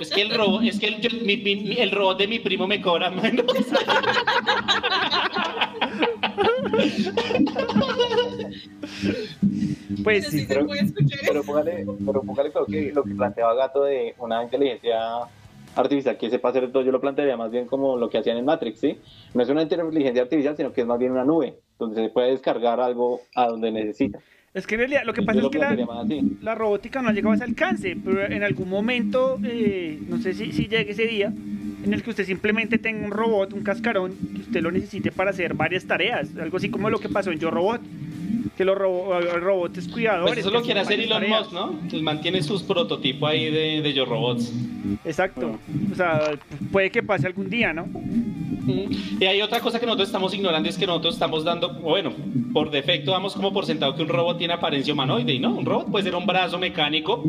Es 0.00 0.10
que 0.10 0.22
el 0.22 0.34
robot, 0.34 0.62
es 0.64 0.78
que 0.80 0.86
el, 0.88 1.00
yo- 1.00 1.10
mi- 1.24 1.36
mi- 1.36 1.56
mi- 1.56 1.76
el 1.78 1.90
robot 1.90 2.18
de 2.18 2.26
mi 2.28 2.38
primo 2.40 2.66
me 2.66 2.80
cobra 2.80 3.10
menos. 3.10 3.44
Pues 10.02 10.26
sí. 10.26 10.40
sí 10.40 10.46
se 10.46 10.64
puede 10.64 10.80
escuchar 10.82 11.18
Pero 11.26 11.42
póngale, 11.42 11.86
pero 12.06 12.22
póngale 12.22 12.50
creo 12.52 12.66
que 12.66 12.92
lo 12.92 13.04
que 13.04 13.14
planteaba 13.14 13.54
Gato 13.54 13.84
de 13.84 14.14
una 14.18 14.42
inteligencia 14.42 14.98
artificial 15.74 16.16
que 16.16 16.30
sepa 16.30 16.50
hacer 16.50 16.70
todo, 16.70 16.82
yo 16.82 16.92
lo 16.92 17.00
plantearía 17.00 17.36
más 17.36 17.50
bien 17.50 17.66
como 17.66 17.96
lo 17.96 18.08
que 18.08 18.18
hacían 18.18 18.36
en 18.36 18.44
Matrix, 18.44 18.80
¿sí? 18.80 18.98
No 19.34 19.42
es 19.42 19.48
una 19.48 19.62
inteligencia 19.62 20.22
artificial, 20.22 20.56
sino 20.56 20.72
que 20.72 20.82
es 20.82 20.86
más 20.86 20.98
bien 20.98 21.12
una 21.12 21.24
nube, 21.24 21.58
donde 21.78 22.02
se 22.02 22.08
puede 22.10 22.30
descargar 22.30 22.80
algo 22.80 23.20
a 23.34 23.48
donde 23.48 23.70
necesita. 23.70 24.20
Es 24.54 24.68
que 24.68 24.76
en 24.76 24.80
realidad 24.82 25.02
lo 25.04 25.12
que 25.12 25.22
pasa 25.22 25.40
es 25.40 25.48
que 25.48 25.58
la 26.40 26.54
robótica 26.54 27.02
no 27.02 27.08
ha 27.08 27.12
llegado 27.12 27.32
a 27.32 27.34
ese 27.34 27.44
alcance, 27.44 27.96
pero 28.02 28.24
en 28.24 28.44
algún 28.44 28.68
momento, 28.68 29.36
eh, 29.44 29.98
no 30.08 30.18
sé 30.18 30.32
si, 30.32 30.52
si 30.52 30.68
llegue 30.68 30.92
ese 30.92 31.08
día, 31.08 31.32
en 31.84 31.92
el 31.92 32.02
que 32.02 32.10
usted 32.10 32.24
simplemente 32.24 32.78
tenga 32.78 33.04
un 33.04 33.10
robot, 33.10 33.52
un 33.52 33.62
cascarón, 33.62 34.12
que 34.34 34.42
usted 34.42 34.62
lo 34.62 34.70
necesite 34.70 35.10
para 35.10 35.30
hacer 35.30 35.54
varias 35.54 35.84
tareas, 35.86 36.30
algo 36.40 36.56
así 36.56 36.70
como 36.70 36.88
lo 36.88 36.98
que 36.98 37.08
pasó 37.08 37.30
en 37.30 37.38
Yo 37.38 37.50
Robot. 37.50 37.80
Que 38.56 38.64
los 38.64 38.76
robo- 38.76 39.20
robots 39.20 39.88
cuidadores. 39.88 40.34
Pues 40.34 40.38
eso 40.38 40.50
lo 40.50 40.62
quiere 40.62 40.80
hacer 40.80 41.00
Elon. 41.00 41.28
Musk, 41.28 41.52
¿no? 41.52 41.78
Él 41.92 42.02
mantiene 42.02 42.42
sus 42.42 42.62
prototipos 42.62 43.28
ahí 43.30 43.50
de, 43.50 43.82
de 43.82 43.92
Yo 43.92 44.04
Robots. 44.04 44.52
Exacto. 45.04 45.58
O 45.92 45.94
sea, 45.94 46.32
puede 46.72 46.90
que 46.90 47.02
pase 47.02 47.26
algún 47.26 47.50
día, 47.50 47.72
¿no? 47.72 47.86
Y 49.20 49.24
hay 49.24 49.42
otra 49.42 49.60
cosa 49.60 49.78
que 49.78 49.84
nosotros 49.86 50.08
estamos 50.08 50.32
ignorando, 50.34 50.68
es 50.68 50.78
que 50.78 50.86
nosotros 50.86 51.14
estamos 51.14 51.44
dando, 51.44 51.68
bueno, 51.74 52.12
por 52.52 52.70
defecto 52.70 53.10
damos 53.10 53.34
como 53.34 53.52
por 53.52 53.66
sentado 53.66 53.94
que 53.94 54.02
un 54.02 54.08
robot 54.08 54.38
tiene 54.38 54.54
apariencia 54.54 54.94
humanoide, 54.94 55.34
y 55.34 55.38
no, 55.38 55.54
un 55.54 55.66
robot 55.66 55.90
puede 55.90 56.04
ser 56.04 56.14
un 56.14 56.24
brazo 56.24 56.58
mecánico 56.58 57.22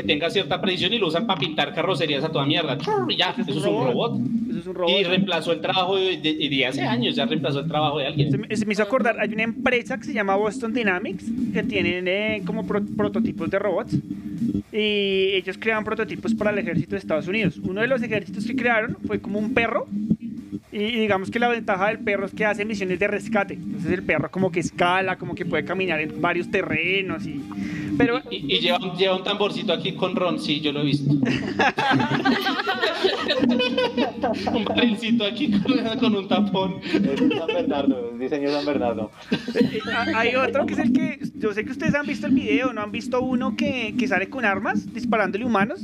que 0.00 0.06
tenga 0.06 0.30
cierta 0.30 0.60
precisión 0.60 0.92
y 0.92 0.98
lo 0.98 1.08
usan 1.08 1.26
para 1.26 1.38
pintar 1.40 1.74
carrocerías 1.74 2.24
a 2.24 2.30
toda 2.30 2.46
mierda. 2.46 2.78
Y 3.08 3.16
ya, 3.16 3.34
eso 3.38 3.50
es 3.50 3.56
un 3.64 3.84
robot. 3.86 4.20
Eso 4.50 4.58
es 4.60 4.66
un 4.66 4.74
robot. 4.74 4.90
Y 5.00 5.04
reemplazó 5.04 5.52
el 5.52 5.60
trabajo 5.60 5.96
de, 5.96 6.16
de- 6.18 6.48
de 6.48 6.66
hace 6.66 6.82
años, 6.82 7.14
ya 7.16 7.26
reemplazó 7.26 7.60
el 7.60 7.68
trabajo 7.68 7.98
de 7.98 8.04
Se 8.04 8.08
alguien. 8.08 8.40
me, 8.48 8.56
se 8.56 8.66
me 8.66 8.72
hizo 8.72 8.82
acordar, 8.82 9.18
hay 9.20 9.32
una 9.32 9.42
empresa 9.42 9.98
que 9.98 10.04
se 10.04 10.12
llama 10.12 10.36
Boston 10.36 10.72
Dynamics 10.72 11.24
que 11.52 11.62
tienen 11.62 12.06
eh, 12.08 12.42
como 12.46 12.66
pro- 12.66 12.84
prototipos 12.96 13.50
de 13.50 13.58
robots 13.58 13.94
y 14.72 15.32
ellos 15.34 15.56
crean 15.58 15.84
prototipos 15.84 16.34
para 16.34 16.50
el 16.50 16.58
ejército 16.58 16.90
de 16.90 16.98
Estados 16.98 17.28
Unidos. 17.28 17.58
Uno 17.62 17.80
de 17.80 17.86
los 17.88 18.02
ejércitos 18.02 18.44
que 18.46 18.54
crearon 18.56 18.96
fue 19.06 19.20
como 19.20 19.38
un 19.38 19.52
perro 19.54 19.86
y 20.72 20.78
digamos 20.78 21.30
que 21.30 21.38
la 21.40 21.48
ventaja 21.48 21.88
del 21.88 21.98
perro 21.98 22.26
es 22.26 22.32
que 22.32 22.44
hace 22.44 22.64
misiones 22.64 22.98
de 23.00 23.08
rescate. 23.08 23.54
Entonces 23.54 23.90
el 23.92 24.02
perro 24.04 24.30
como 24.30 24.50
que 24.52 24.60
escala, 24.60 25.16
como 25.16 25.34
que 25.34 25.44
puede 25.44 25.64
caminar 25.64 26.00
en 26.00 26.20
varios 26.20 26.50
terrenos 26.50 27.26
y... 27.26 27.40
Pero 28.00 28.20
Y, 28.30 28.36
y 28.56 28.60
lleva, 28.60 28.78
un- 28.78 28.96
lleva 28.96 29.14
un 29.16 29.22
tamborcito 29.24 29.72
aquí 29.74 29.92
con 29.92 30.16
ron, 30.16 30.38
sí, 30.40 30.60
yo 30.60 30.72
lo 30.72 30.80
he 30.80 30.84
visto. 30.84 31.10
un 34.54 34.64
barrilcito 34.64 35.24
aquí 35.24 35.50
con, 35.60 35.98
con 35.98 36.14
un 36.16 36.28
tapón. 36.28 36.76
Es 36.82 37.18
San 37.38 37.46
Bernardo, 37.46 38.10
es 38.12 38.18
diseño 38.18 38.50
San 38.50 38.64
Bernardo. 38.64 39.10
Ha- 39.94 40.18
Hay 40.18 40.34
otro 40.34 40.66
que 40.66 40.72
es 40.74 40.78
el 40.78 40.92
que. 40.92 41.18
Yo 41.36 41.52
sé 41.52 41.64
que 41.64 41.72
ustedes 41.72 41.94
han 41.94 42.06
visto 42.06 42.26
el 42.26 42.32
video, 42.34 42.72
¿no 42.72 42.80
han 42.82 42.92
visto 42.92 43.20
uno 43.22 43.56
que, 43.56 43.94
que 43.98 44.08
sale 44.08 44.28
con 44.28 44.44
armas 44.44 44.92
disparándole 44.92 45.44
humanos? 45.44 45.80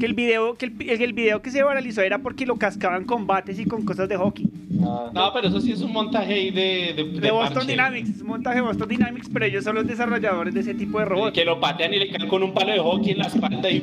Que 0.00 0.06
el 0.06 0.14
video 0.14 0.54
que 0.54 0.66
el, 0.66 0.74
el 1.02 1.12
video 1.12 1.42
que 1.42 1.50
se 1.50 1.62
viralizó 1.62 2.02
era 2.02 2.18
porque 2.18 2.46
lo 2.46 2.56
cascaban 2.56 3.04
con 3.04 3.26
bates 3.26 3.58
y 3.58 3.64
con 3.66 3.84
cosas 3.84 4.08
de 4.08 4.16
hockey. 4.16 4.46
Ah, 4.80 5.10
No, 5.12 5.32
pero 5.34 5.48
eso 5.48 5.60
sí 5.60 5.72
es 5.72 5.80
un 5.80 5.92
montaje 5.92 6.32
ahí 6.34 6.50
de, 6.52 6.94
de, 6.96 7.04
De, 7.04 7.20
de 7.20 7.30
Boston 7.32 7.54
parche. 7.54 7.72
Dynamics, 7.72 8.10
es 8.10 8.20
un 8.20 8.28
montaje 8.28 8.56
de 8.56 8.62
Boston 8.62 8.88
Dynamics, 8.88 9.28
pero 9.32 9.44
ellos 9.46 9.64
son 9.64 9.74
los 9.74 9.86
desarrolladores 9.86 10.54
de 10.54 10.60
ese 10.60 10.74
tipo 10.74 11.00
de 11.00 11.04
robots. 11.06 11.32
Que 11.32 11.44
lo 11.44 11.57
patean 11.60 11.94
y 11.94 11.98
le 11.98 12.10
caen 12.10 12.28
con 12.28 12.42
un 12.42 12.52
palo 12.52 12.72
de 12.72 12.78
hockey 12.78 13.12
en 13.12 13.18
la 13.18 13.26
espalda 13.26 13.70
y 13.70 13.80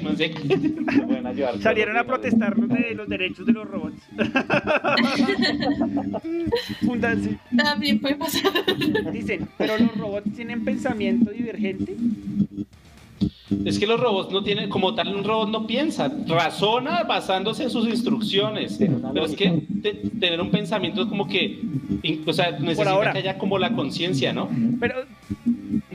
ayudar. 1.36 1.58
Salieron 1.62 1.98
a 1.98 2.04
protestar 2.04 2.58
los, 2.58 2.70
de, 2.70 2.96
los 2.96 3.08
derechos 3.08 3.46
de 3.46 3.54
los 3.54 3.68
robots. 3.68 4.02
También 7.58 8.00
puede 8.00 8.16
pasar. 8.16 8.52
Dicen, 9.12 9.48
pero 9.58 9.78
los 9.78 9.96
robots 9.98 10.34
tienen 10.34 10.64
pensamiento 10.64 11.32
divergente. 11.32 11.96
Es 13.64 13.78
que 13.80 13.86
los 13.86 14.00
robots 14.00 14.32
no 14.32 14.44
tienen, 14.44 14.70
como 14.70 14.96
tal, 14.96 15.16
un 15.16 15.24
robot 15.24 15.50
no 15.50 15.68
piensa, 15.68 16.12
razona 16.28 17.04
basándose 17.04 17.64
en 17.64 17.70
sus 17.70 17.88
instrucciones. 17.88 18.80
Pero 18.80 19.26
es 19.26 19.36
que 19.36 19.64
te- 19.82 19.94
tener 19.94 20.42
un 20.42 20.50
pensamiento 20.50 21.08
como 21.08 21.28
que, 21.28 21.60
o 22.26 22.34
sea, 22.34 22.52
necesita 22.52 22.92
ahora. 22.92 23.14
que 23.14 23.20
haya 23.20 23.38
como 23.38 23.58
la 23.60 23.74
conciencia, 23.74 24.34
¿no? 24.34 24.50
Pero, 24.80 24.96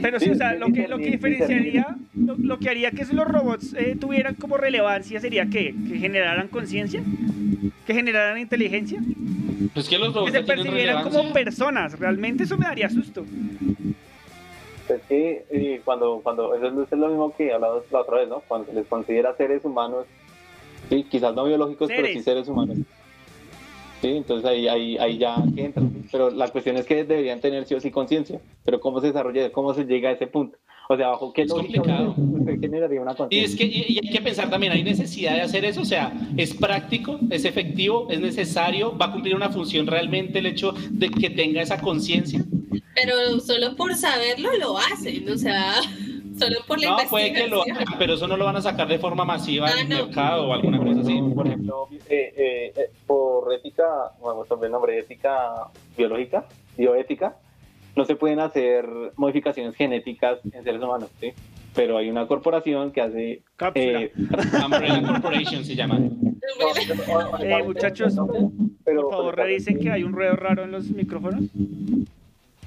pero 0.01 0.19
sí, 0.19 0.27
Sí, 0.27 0.31
o 0.33 0.35
sea, 0.35 0.55
lo 0.55 0.67
que, 0.73 0.89
lo 0.89 0.99
que 0.99 1.11
diferenciaría, 1.11 1.97
lo, 2.15 2.37
lo 2.37 2.59
que 2.59 2.69
haría 2.69 2.91
que 2.91 3.05
los 3.13 3.27
robots 3.27 3.75
eh, 3.75 3.97
tuvieran 3.99 4.35
como 4.35 4.57
relevancia 4.57 5.21
sería 5.21 5.47
que, 5.47 5.75
que 5.89 5.99
generaran 5.99 6.49
conciencia, 6.49 7.03
que 7.87 7.95
generaran 7.95 8.39
inteligencia, 8.39 9.01
Pues 9.75 9.89
que 9.89 9.99
los 9.99 10.09
que 10.09 10.15
robots 10.15 10.33
se 10.33 10.43
percibieran 10.43 11.03
como 11.05 11.33
personas. 11.33 11.99
Realmente 11.99 12.45
eso 12.45 12.57
me 12.57 12.67
daría 12.67 12.89
susto. 12.89 13.25
Es 14.89 15.03
que 15.09 15.45
eh, 15.51 15.81
cuando, 15.85 16.21
cuando, 16.23 16.55
eso 16.55 16.67
es 16.83 16.99
lo 16.99 17.09
mismo 17.09 17.35
que 17.37 17.53
hablamos 17.53 17.85
la 17.91 18.01
otra 18.01 18.19
vez, 18.19 18.29
¿no? 18.29 18.43
Cuando 18.47 18.67
se 18.67 18.75
les 18.75 18.87
considera 18.87 19.35
seres 19.37 19.65
humanos, 19.65 20.07
sí, 20.89 21.07
quizás 21.09 21.35
no 21.35 21.45
biológicos, 21.45 21.89
pero 21.89 22.09
sí 22.09 22.23
seres 22.23 22.49
humanos. 22.49 22.79
Sí, 24.01 24.09
entonces 24.09 24.49
ahí, 24.49 24.67
ahí, 24.67 24.97
ahí 24.99 25.19
ya 25.19 25.37
que 25.55 25.65
entra. 25.65 25.83
Pero 26.11 26.31
la 26.31 26.49
cuestión 26.49 26.77
es 26.79 26.87
que 26.87 27.05
deberían 27.05 27.41
tener 27.41 27.67
sí 27.67 27.75
o 27.75 27.81
sí 27.81 27.91
conciencia. 27.91 28.41
Pero 28.65 28.81
¿cómo 28.81 29.01
se 29.01 29.09
desarrolla? 29.09 29.53
¿Cómo 29.53 29.75
se 29.75 29.85
llega 29.85 30.09
a 30.09 30.13
ese 30.13 30.27
punto? 30.27 30.57
O 30.89 30.97
sea, 30.97 31.09
¿bajo 31.09 31.33
qué 31.33 31.43
Es 31.43 31.49
lógica 31.51 31.83
complicado. 31.83 32.15
usted 32.17 32.61
generaría 32.61 33.01
una 33.01 33.13
Y 33.31 33.39
es 33.41 33.55
conciencia? 33.55 33.59
que 33.59 33.65
y 33.93 33.99
hay 34.03 34.11
que 34.11 34.21
pensar 34.23 34.51
también, 34.51 34.73
hay 34.73 34.83
necesidad 34.83 35.35
de 35.35 35.43
hacer 35.43 35.65
eso, 35.65 35.83
o 35.83 35.85
sea, 35.85 36.13
es 36.37 36.53
práctico, 36.55 37.21
es 37.31 37.45
efectivo, 37.45 38.09
es 38.11 38.21
necesario, 38.21 38.97
va 38.99 39.07
a 39.07 39.13
cumplir 39.13 39.37
una 39.37 39.51
función 39.51 39.87
realmente 39.87 40.41
el 40.41 40.47
hecho 40.47 40.73
de 40.91 41.09
que 41.11 41.31
tenga 41.31 41.63
esa 41.63 41.81
conciencia. 41.81 42.45
Pero 42.95 43.39
solo 43.41 43.77
por 43.77 43.95
saberlo 43.95 44.49
lo 44.59 44.79
hacen, 44.79 45.29
o 45.29 45.37
sea, 45.39 45.75
solo 46.41 46.57
por 46.67 46.81
la 46.81 46.91
No, 46.91 46.97
puede 47.09 47.33
que 47.33 47.47
lo 47.49 47.63
hagan, 47.63 47.85
pero 47.99 48.15
eso 48.15 48.27
no 48.27 48.37
lo 48.37 48.45
van 48.45 48.57
a 48.57 48.63
sacar 48.63 48.89
de 48.89 48.99
forma 48.99 49.25
masiva 49.25 49.69
Ah, 49.69 49.73
al 49.81 49.89
no. 49.89 49.97
mercado 50.07 50.49
o 50.49 50.53
alguna 50.53 50.79
cosa 50.79 51.01
así. 51.01 51.21
Por 51.35 51.47
ejemplo, 51.47 51.89
eh, 52.09 52.33
eh, 52.37 52.73
eh, 52.77 52.91
por 53.07 53.53
ética, 53.53 53.85
bueno, 54.21 54.45
sobre 54.45 54.67
el 54.67 54.73
nombre, 54.73 54.99
ética 54.99 55.69
biológica, 55.97 56.47
bioética, 56.77 57.37
no 57.97 58.05
se 58.05 58.17
pueden 58.17 58.41
hacer 58.41 58.87
modificaciones 59.17 59.75
genéticas 59.77 60.39
en 60.53 60.63
seres 60.65 60.83
humanos, 60.83 61.11
¿sí? 61.21 61.33
Pero 61.75 61.99
hay 61.99 62.11
una 62.11 62.27
corporación 62.27 62.91
que 62.91 63.01
hace... 63.01 63.43
Cápsula. 63.57 64.01
eh, 64.03 64.13
Umbrella 64.65 65.03
Corporation 65.07 65.65
se 65.65 65.75
llama. 65.77 65.99
Eh, 67.41 67.63
muchachos, 67.65 68.15
pero, 68.85 69.03
por 69.03 69.11
favor, 69.13 69.37
revisen 69.37 69.79
que 69.79 69.91
hay 69.91 70.03
un 70.03 70.13
ruido 70.13 70.35
raro 70.37 70.65
en 70.65 70.73
los 70.73 70.91
micrófonos. 70.91 71.45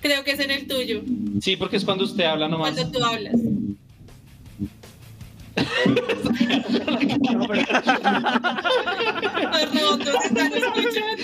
Creo 0.03 0.23
que 0.25 0.31
es 0.31 0.39
en 0.41 0.51
el 0.51 0.67
tuyo, 0.67 1.01
Sí, 1.41 1.55
porque 1.55 1.77
es 1.77 1.85
cuando 1.85 2.03
usted 2.03 2.25
habla 2.25 2.49
nomás. 2.49 2.73
cuando 2.73 2.91
tú 2.91 3.03
hablas. 3.05 3.35
Los 8.33 9.73
robots 9.73 10.25
están 10.25 10.53
escuchando. 10.53 11.23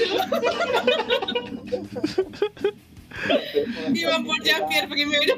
Y 3.94 4.06
van 4.06 4.26
por 4.26 4.44
Jean-Pierre 4.44 4.88
primero. 4.88 5.34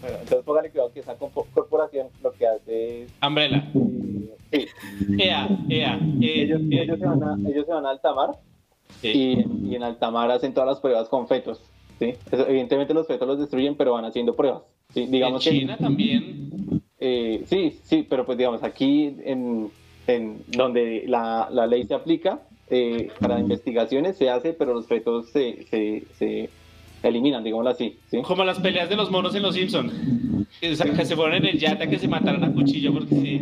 Bueno, 0.00 0.16
entonces 0.20 0.44
póngale 0.44 0.70
cuidado 0.70 0.92
que 0.92 1.00
esa 1.00 1.14
corporación 1.16 2.08
lo 2.22 2.32
que 2.32 2.46
hace 2.46 3.02
es... 3.04 3.12
Umbrella. 3.26 3.70
sí, 4.52 4.66
EA, 5.18 5.48
EA. 5.68 6.00
ellos, 6.20 6.60
ellos, 6.70 6.98
se 6.98 7.06
van 7.06 7.22
a, 7.22 7.36
ellos 7.48 7.64
se 7.66 7.72
van 7.72 7.86
a 7.86 7.90
alta 7.90 8.12
mar 8.12 8.30
sí. 9.02 9.44
y, 9.66 9.70
y 9.72 9.74
en 9.76 9.82
alta 9.82 10.10
mar 10.10 10.30
hacen 10.30 10.54
todas 10.54 10.68
las 10.70 10.80
pruebas 10.80 11.08
con 11.08 11.28
fetos. 11.28 11.60
¿sí? 11.98 12.14
Eso, 12.30 12.48
evidentemente 12.48 12.94
los 12.94 13.06
fetos 13.06 13.28
los 13.28 13.38
destruyen, 13.38 13.76
pero 13.76 13.92
van 13.92 14.04
haciendo 14.06 14.34
pruebas. 14.34 14.62
¿sí? 14.94 15.06
Digamos 15.06 15.46
en 15.46 15.52
que- 15.52 15.58
China 15.60 15.76
también. 15.76 16.82
Eh, 17.04 17.42
sí, 17.46 17.78
sí, 17.82 18.06
pero 18.08 18.24
pues 18.24 18.38
digamos, 18.38 18.62
aquí 18.62 19.14
en, 19.24 19.70
en 20.06 20.38
donde 20.48 21.04
la, 21.08 21.48
la 21.50 21.66
ley 21.66 21.84
se 21.84 21.94
aplica, 21.94 22.40
eh, 22.70 23.08
para 23.20 23.38
investigaciones 23.40 24.16
se 24.16 24.30
hace, 24.30 24.52
pero 24.52 24.72
los 24.72 24.86
fetos 24.86 25.28
se, 25.30 25.64
se, 25.66 26.04
se 26.16 26.48
eliminan, 27.02 27.42
digámoslo 27.42 27.70
así. 27.70 27.98
¿sí? 28.08 28.22
Como 28.22 28.44
las 28.44 28.60
peleas 28.60 28.88
de 28.88 28.94
los 28.96 29.10
monos 29.10 29.34
en 29.34 29.42
Los 29.42 29.54
Simpson. 29.56 30.46
Que 30.60 30.76
se 30.76 30.90
que 30.92 31.04
se 31.04 31.16
fueron 31.16 31.34
en 31.36 31.46
el 31.46 31.58
yate 31.58 31.88
que 31.88 31.98
se 31.98 32.06
mataran 32.06 32.44
a 32.44 32.52
cuchillo 32.52 32.92
porque 32.92 33.14
sí. 33.16 33.38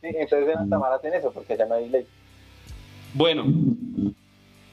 Sí, 0.00 0.08
entonces 0.18 0.48
en 0.48 0.58
Altamar 0.58 0.92
hacen 0.92 1.14
eso, 1.14 1.30
porque 1.32 1.52
allá 1.52 1.66
no 1.66 1.74
hay 1.76 1.88
ley. 1.88 2.04
Bueno, 3.14 3.44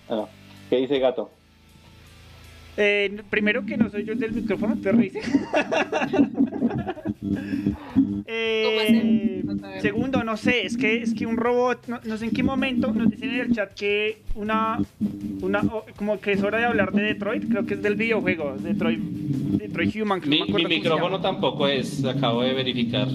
Bueno, 0.07 0.29
¿Qué 0.69 0.77
dice 0.77 0.99
gato? 0.99 1.29
Eh, 2.77 3.21
primero 3.29 3.65
que 3.65 3.77
no 3.77 3.89
soy 3.89 4.05
yo 4.05 4.13
el 4.13 4.19
del 4.19 4.31
micrófono, 4.31 4.75
te 4.81 4.91
reíste. 4.91 5.21
Eh, 8.25 9.43
segundo, 9.81 10.23
no 10.23 10.37
sé, 10.37 10.65
es 10.65 10.77
que 10.77 11.01
es 11.03 11.13
que 11.13 11.25
un 11.25 11.37
robot, 11.37 11.87
no, 11.87 11.99
no 12.03 12.17
sé 12.17 12.25
en 12.25 12.31
qué 12.31 12.41
momento 12.41 12.91
nos 12.91 13.09
dicen 13.11 13.29
en 13.29 13.39
el 13.41 13.53
chat 13.53 13.73
que 13.73 14.21
una, 14.33 14.79
una 15.41 15.61
como 15.95 16.19
que 16.19 16.31
es 16.31 16.41
hora 16.41 16.57
de 16.57 16.65
hablar 16.65 16.91
de 16.93 17.03
Detroit, 17.03 17.47
creo 17.49 17.65
que 17.65 17.75
es 17.75 17.83
del 17.83 17.95
videojuego, 17.95 18.55
Detroit, 18.57 18.99
Detroit 18.99 19.95
Human. 19.95 20.21
que 20.21 20.29
no 20.29 20.45
mi, 20.45 20.51
me 20.51 20.59
mi 20.59 20.75
micrófono 20.77 21.21
tampoco 21.21 21.67
es, 21.67 22.03
acabo 22.05 22.41
de 22.41 22.53
verificar. 22.53 23.07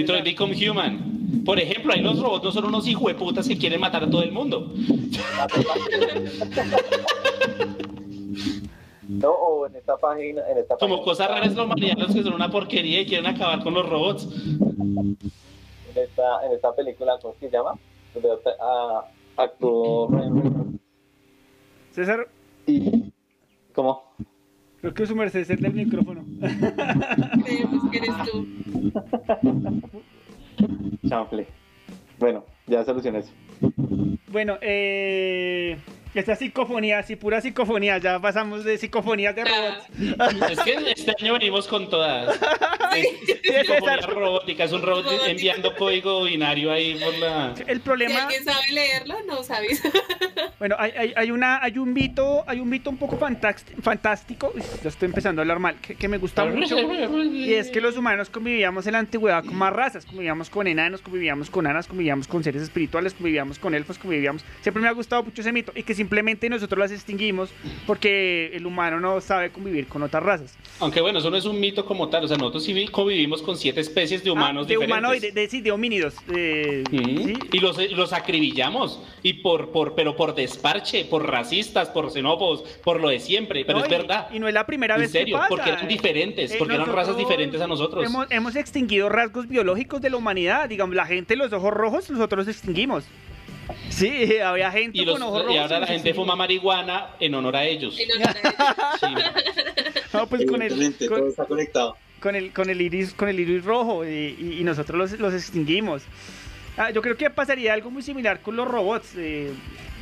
Detroit 0.00 0.24
Become 0.24 0.54
Human. 0.68 1.42
Por 1.44 1.58
ejemplo, 1.58 1.92
ahí 1.92 2.00
los 2.00 2.20
robots 2.20 2.44
no 2.44 2.52
son 2.52 2.64
unos 2.66 2.86
hijueputas 2.86 3.46
que 3.48 3.56
quieren 3.58 3.80
matar 3.80 4.04
a 4.04 4.10
todo 4.10 4.22
el 4.22 4.32
mundo. 4.32 4.72
No, 9.08 9.30
o 9.30 9.66
en 9.66 9.74
esta 9.74 9.96
página, 9.96 10.42
en 10.50 10.58
esta 10.58 10.76
Como 10.76 10.96
página- 10.96 11.04
cosas 11.04 11.28
raras 11.30 11.56
la 11.56 11.62
humanidad, 11.64 11.96
los 11.96 12.14
que 12.14 12.22
son 12.22 12.34
una 12.34 12.50
porquería 12.50 13.00
y 13.00 13.06
quieren 13.06 13.26
acabar 13.26 13.62
con 13.64 13.72
los 13.74 13.88
robots. 13.88 14.28
en 14.60 15.16
esta, 15.94 16.44
en 16.46 16.52
esta 16.52 16.74
película, 16.74 17.18
¿cómo 17.20 17.34
se 17.40 17.50
llama? 17.50 17.72
Donde 18.12 18.28
ah, 18.60 19.04
actuó. 19.36 20.10
César, 21.92 22.28
y 22.66 23.10
¿cómo? 23.74 24.07
Creo 24.80 24.94
que 24.94 25.06
su 25.06 25.16
merced 25.16 25.40
es 25.40 25.50
el 25.50 25.60
del 25.60 25.74
micrófono. 25.74 26.24
Creemos 27.44 27.90
que 27.90 27.98
eres 27.98 28.10
tú. 28.30 28.46
Chanfle. 31.08 31.46
Bueno, 32.18 32.44
ya 32.66 32.84
solucioné 32.84 33.20
eso. 33.20 33.32
Bueno, 34.30 34.58
eh, 34.60 35.78
Esta 36.14 36.34
psicofonía, 36.36 37.02
sí, 37.02 37.16
pura 37.16 37.40
psicofonía. 37.40 37.98
Ya 37.98 38.18
pasamos 38.18 38.64
de 38.64 38.78
psicofonías 38.78 39.34
de 39.36 39.44
robots. 39.44 39.86
Es 40.50 40.60
que 40.60 40.92
este 40.92 41.14
año 41.20 41.34
venimos 41.34 41.66
con 41.68 41.88
todas. 41.88 42.38
Sí, 42.90 43.06
Es 43.44 43.66
psicofonía 43.66 43.96
robótica, 44.06 44.64
es 44.64 44.72
un 44.72 44.80
robot 44.80 45.04
Robótica. 45.04 45.30
enviando 45.30 45.76
código 45.76 46.24
binario 46.24 46.72
ahí 46.72 46.98
por 46.98 47.14
la. 47.18 47.54
El 47.66 47.76
Si 47.76 47.82
problema, 47.82 48.22
alguien 48.22 48.44
sabe 48.44 48.72
leerlo, 48.72 49.16
no 49.26 49.42
sabes. 49.42 49.82
bueno, 50.58 50.74
hay, 50.78 50.92
hay, 50.96 51.12
hay 51.14 51.30
una, 51.30 51.62
hay 51.62 51.76
un 51.76 51.92
mito, 51.92 52.44
hay 52.46 52.60
un 52.60 52.68
mito 52.70 52.88
un 52.88 52.96
poco 52.96 53.18
fantástico. 53.82 54.52
Ya 54.82 54.88
estoy 54.88 55.06
empezando 55.06 55.40
a 55.40 55.42
hablar 55.42 55.58
mal, 55.58 55.76
que, 55.82 55.96
que 55.96 56.08
me 56.08 56.16
gusta 56.16 56.46
mucho. 56.46 56.78
Y 57.30 57.52
es 57.52 57.68
que 57.70 57.82
los 57.82 57.96
humanos 57.98 58.30
convivíamos 58.30 58.86
en 58.86 58.94
la 58.94 59.00
antigüedad 59.00 59.44
con 59.44 59.54
más 59.56 59.72
razas, 59.72 60.06
convivíamos 60.06 60.48
con 60.48 60.66
enanos, 60.66 61.02
convivíamos 61.02 61.50
con 61.50 61.66
anas, 61.66 61.86
convivíamos 61.86 62.26
con 62.26 62.42
seres 62.42 62.62
espirituales, 62.62 63.12
convivíamos 63.12 63.58
con 63.58 63.74
elfos, 63.74 63.98
convivíamos. 63.98 64.44
Siempre 64.62 64.82
me 64.82 64.88
ha 64.88 64.92
gustado 64.92 65.22
mucho 65.22 65.42
ese 65.42 65.52
mito 65.52 65.72
y 65.74 65.82
que 65.82 65.94
simplemente 65.98 66.48
nosotros 66.48 66.78
las 66.78 66.90
extinguimos 66.92 67.50
porque 67.86 68.50
el 68.54 68.64
humano 68.64 68.98
no 69.00 69.20
sabe 69.20 69.50
convivir 69.50 69.86
con 69.86 70.02
otras 70.02 70.22
razas. 70.22 70.56
Aunque 70.80 71.00
bueno, 71.02 71.18
eso 71.18 71.30
no 71.30 71.36
es 71.36 71.44
un 71.44 71.60
mito 71.60 71.84
como 71.84 72.08
tal. 72.08 72.24
O 72.24 72.28
sea, 72.28 72.36
nosotros 72.38 72.64
sí 72.64 72.72
vi- 72.72 72.88
convivimos 72.88 73.42
con 73.42 73.56
siete 73.58 73.80
especies 73.80 74.24
de 74.24 74.30
humanos 74.30 74.64
Ah, 74.64 74.68
de 74.68 74.74
diferentes. 74.74 74.98
humanoides, 74.98 75.34
de, 75.34 75.48
sí, 75.48 75.60
de 75.60 75.70
homínidos. 75.72 76.14
eh. 76.34 76.84
Y 77.52 77.58
los, 77.60 77.76
los 77.92 78.12
acribillamos. 78.12 79.00
Y 79.22 79.34
por, 79.34 79.70
por, 79.72 79.94
pero 79.94 80.16
por 80.16 80.34
desparche, 80.34 81.04
por 81.04 81.28
racistas, 81.28 81.88
por 81.90 82.10
xenófobos, 82.10 82.62
por 82.84 83.00
lo 83.00 83.08
de 83.08 83.20
siempre. 83.20 83.64
Pero 83.64 83.80
No, 83.80 83.84
es 83.84 83.90
y- 83.90 83.94
verdad. 83.94 84.28
Y 84.32 84.38
no 84.38 84.48
es 84.48 84.54
la 84.54 84.64
primera 84.64 84.94
En 84.94 85.02
vez 85.02 85.10
serio, 85.10 85.36
que 85.36 85.38
pasa. 85.40 85.48
porque 85.48 85.70
eran 85.70 85.88
diferentes, 85.88 86.52
Eh, 86.52 86.56
porque 86.58 86.74
eran 86.74 86.92
razas 86.92 87.16
diferentes 87.16 87.60
a 87.60 87.66
nosotros. 87.66 88.04
Hemos, 88.06 88.30
hemos 88.30 88.56
extinguido 88.56 89.08
rasgos 89.08 89.48
biológicos 89.48 90.00
de 90.00 90.10
la 90.10 90.16
humanidad. 90.16 90.68
Digamos, 90.68 90.94
la 90.94 91.06
gente 91.06 91.34
los 91.36 91.52
ojos 91.52 91.72
rojos, 91.74 92.08
nosotros 92.10 92.46
los 92.46 92.54
extinguimos. 92.56 93.04
Sí, 93.90 94.38
había 94.38 94.70
gente 94.70 94.98
Y, 94.98 95.04
los- 95.04 95.14
con 95.18 95.22
ojos 95.22 95.40
y 95.42 95.46
rojos. 95.46 95.60
ahora 95.60 95.80
la 95.80 95.86
gente 95.86 96.14
fuma 96.14 96.36
marihuana 96.36 97.08
en 97.20 97.34
honor 97.34 97.56
a 97.56 97.64
ellos. 97.64 97.98
En 97.98 98.10
honor 98.12 98.36
a 98.36 99.06
ellos. 99.08 99.22
No, 100.12 100.26
pues 100.26 100.44
con 100.46 100.62
el, 100.62 100.72
Evidentemente, 100.72 101.06
todo 101.08 101.18
con, 101.20 101.28
está 101.28 101.44
conectado. 101.44 101.96
con 102.20 102.34
el, 102.36 102.52
con 102.52 102.70
el 102.70 102.80
iris, 102.80 103.12
con 103.12 103.28
el 103.28 103.38
iris 103.40 103.64
rojo 103.64 104.04
y, 104.04 104.08
y- 104.38 104.56
y 104.60 104.64
nosotros 104.64 104.98
los, 104.98 105.20
los 105.20 105.34
extinguimos. 105.34 106.02
Ah, 106.76 106.90
yo 106.90 107.02
creo 107.02 107.16
que 107.16 107.28
pasaría 107.28 107.72
algo 107.74 107.90
muy 107.90 108.02
similar 108.02 108.40
con 108.40 108.56
los 108.56 108.66
robots. 108.68 109.12
eh, 109.16 109.50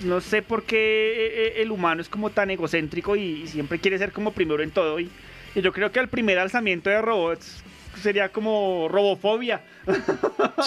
no 0.04 0.20
sé 0.20 0.42
por 0.42 0.62
qué 0.64 0.76
eh, 0.76 1.32
eh, 1.58 1.62
el 1.62 1.70
humano 1.72 2.02
es 2.02 2.08
como 2.10 2.28
tan 2.30 2.50
egocéntrico 2.50 3.16
y, 3.16 3.42
y 3.44 3.46
siempre 3.46 3.78
quiere 3.78 3.96
ser 3.98 4.12
como 4.12 4.32
primero 4.32 4.62
en 4.62 4.70
todo. 4.70 5.00
Y, 5.00 5.10
y 5.54 5.60
yo 5.62 5.72
creo 5.72 5.90
que 5.90 5.98
al 6.00 6.08
primer 6.08 6.38
alzamiento 6.38 6.90
de 6.90 7.00
robots 7.00 7.62
sería 8.02 8.28
como 8.30 8.88
robofobia. 8.88 9.62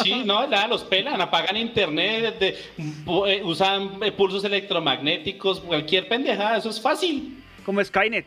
Sí, 0.03 0.23
no, 0.25 0.47
nada, 0.47 0.67
los 0.67 0.83
pelan, 0.83 1.19
apagan 1.21 1.57
internet, 1.57 2.39
de- 2.39 2.57
eh, 3.27 3.41
usan 3.43 4.01
eh, 4.03 4.11
pulsos 4.11 4.43
electromagnéticos, 4.43 5.59
cualquier 5.61 6.07
pendejada, 6.07 6.57
eso 6.57 6.69
es 6.69 6.81
fácil. 6.81 7.37
Como 7.65 7.83
Skynet. 7.83 8.25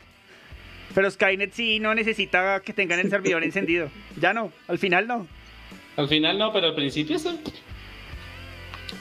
Pero 0.95 1.11
Skynet 1.11 1.53
sí 1.53 1.81
no 1.81 1.95
necesita 1.95 2.61
que 2.61 2.73
tengan 2.73 2.99
el 3.01 3.09
servidor 3.11 3.43
encendido. 3.45 3.91
Ya 4.21 4.33
no, 4.35 4.53
al 4.69 4.79
final 4.79 5.07
no. 5.07 5.27
Al 5.97 6.09
final 6.09 6.39
no, 6.39 6.53
pero 6.53 6.69
al 6.69 6.75
principio 6.75 7.19
sí. 7.19 7.31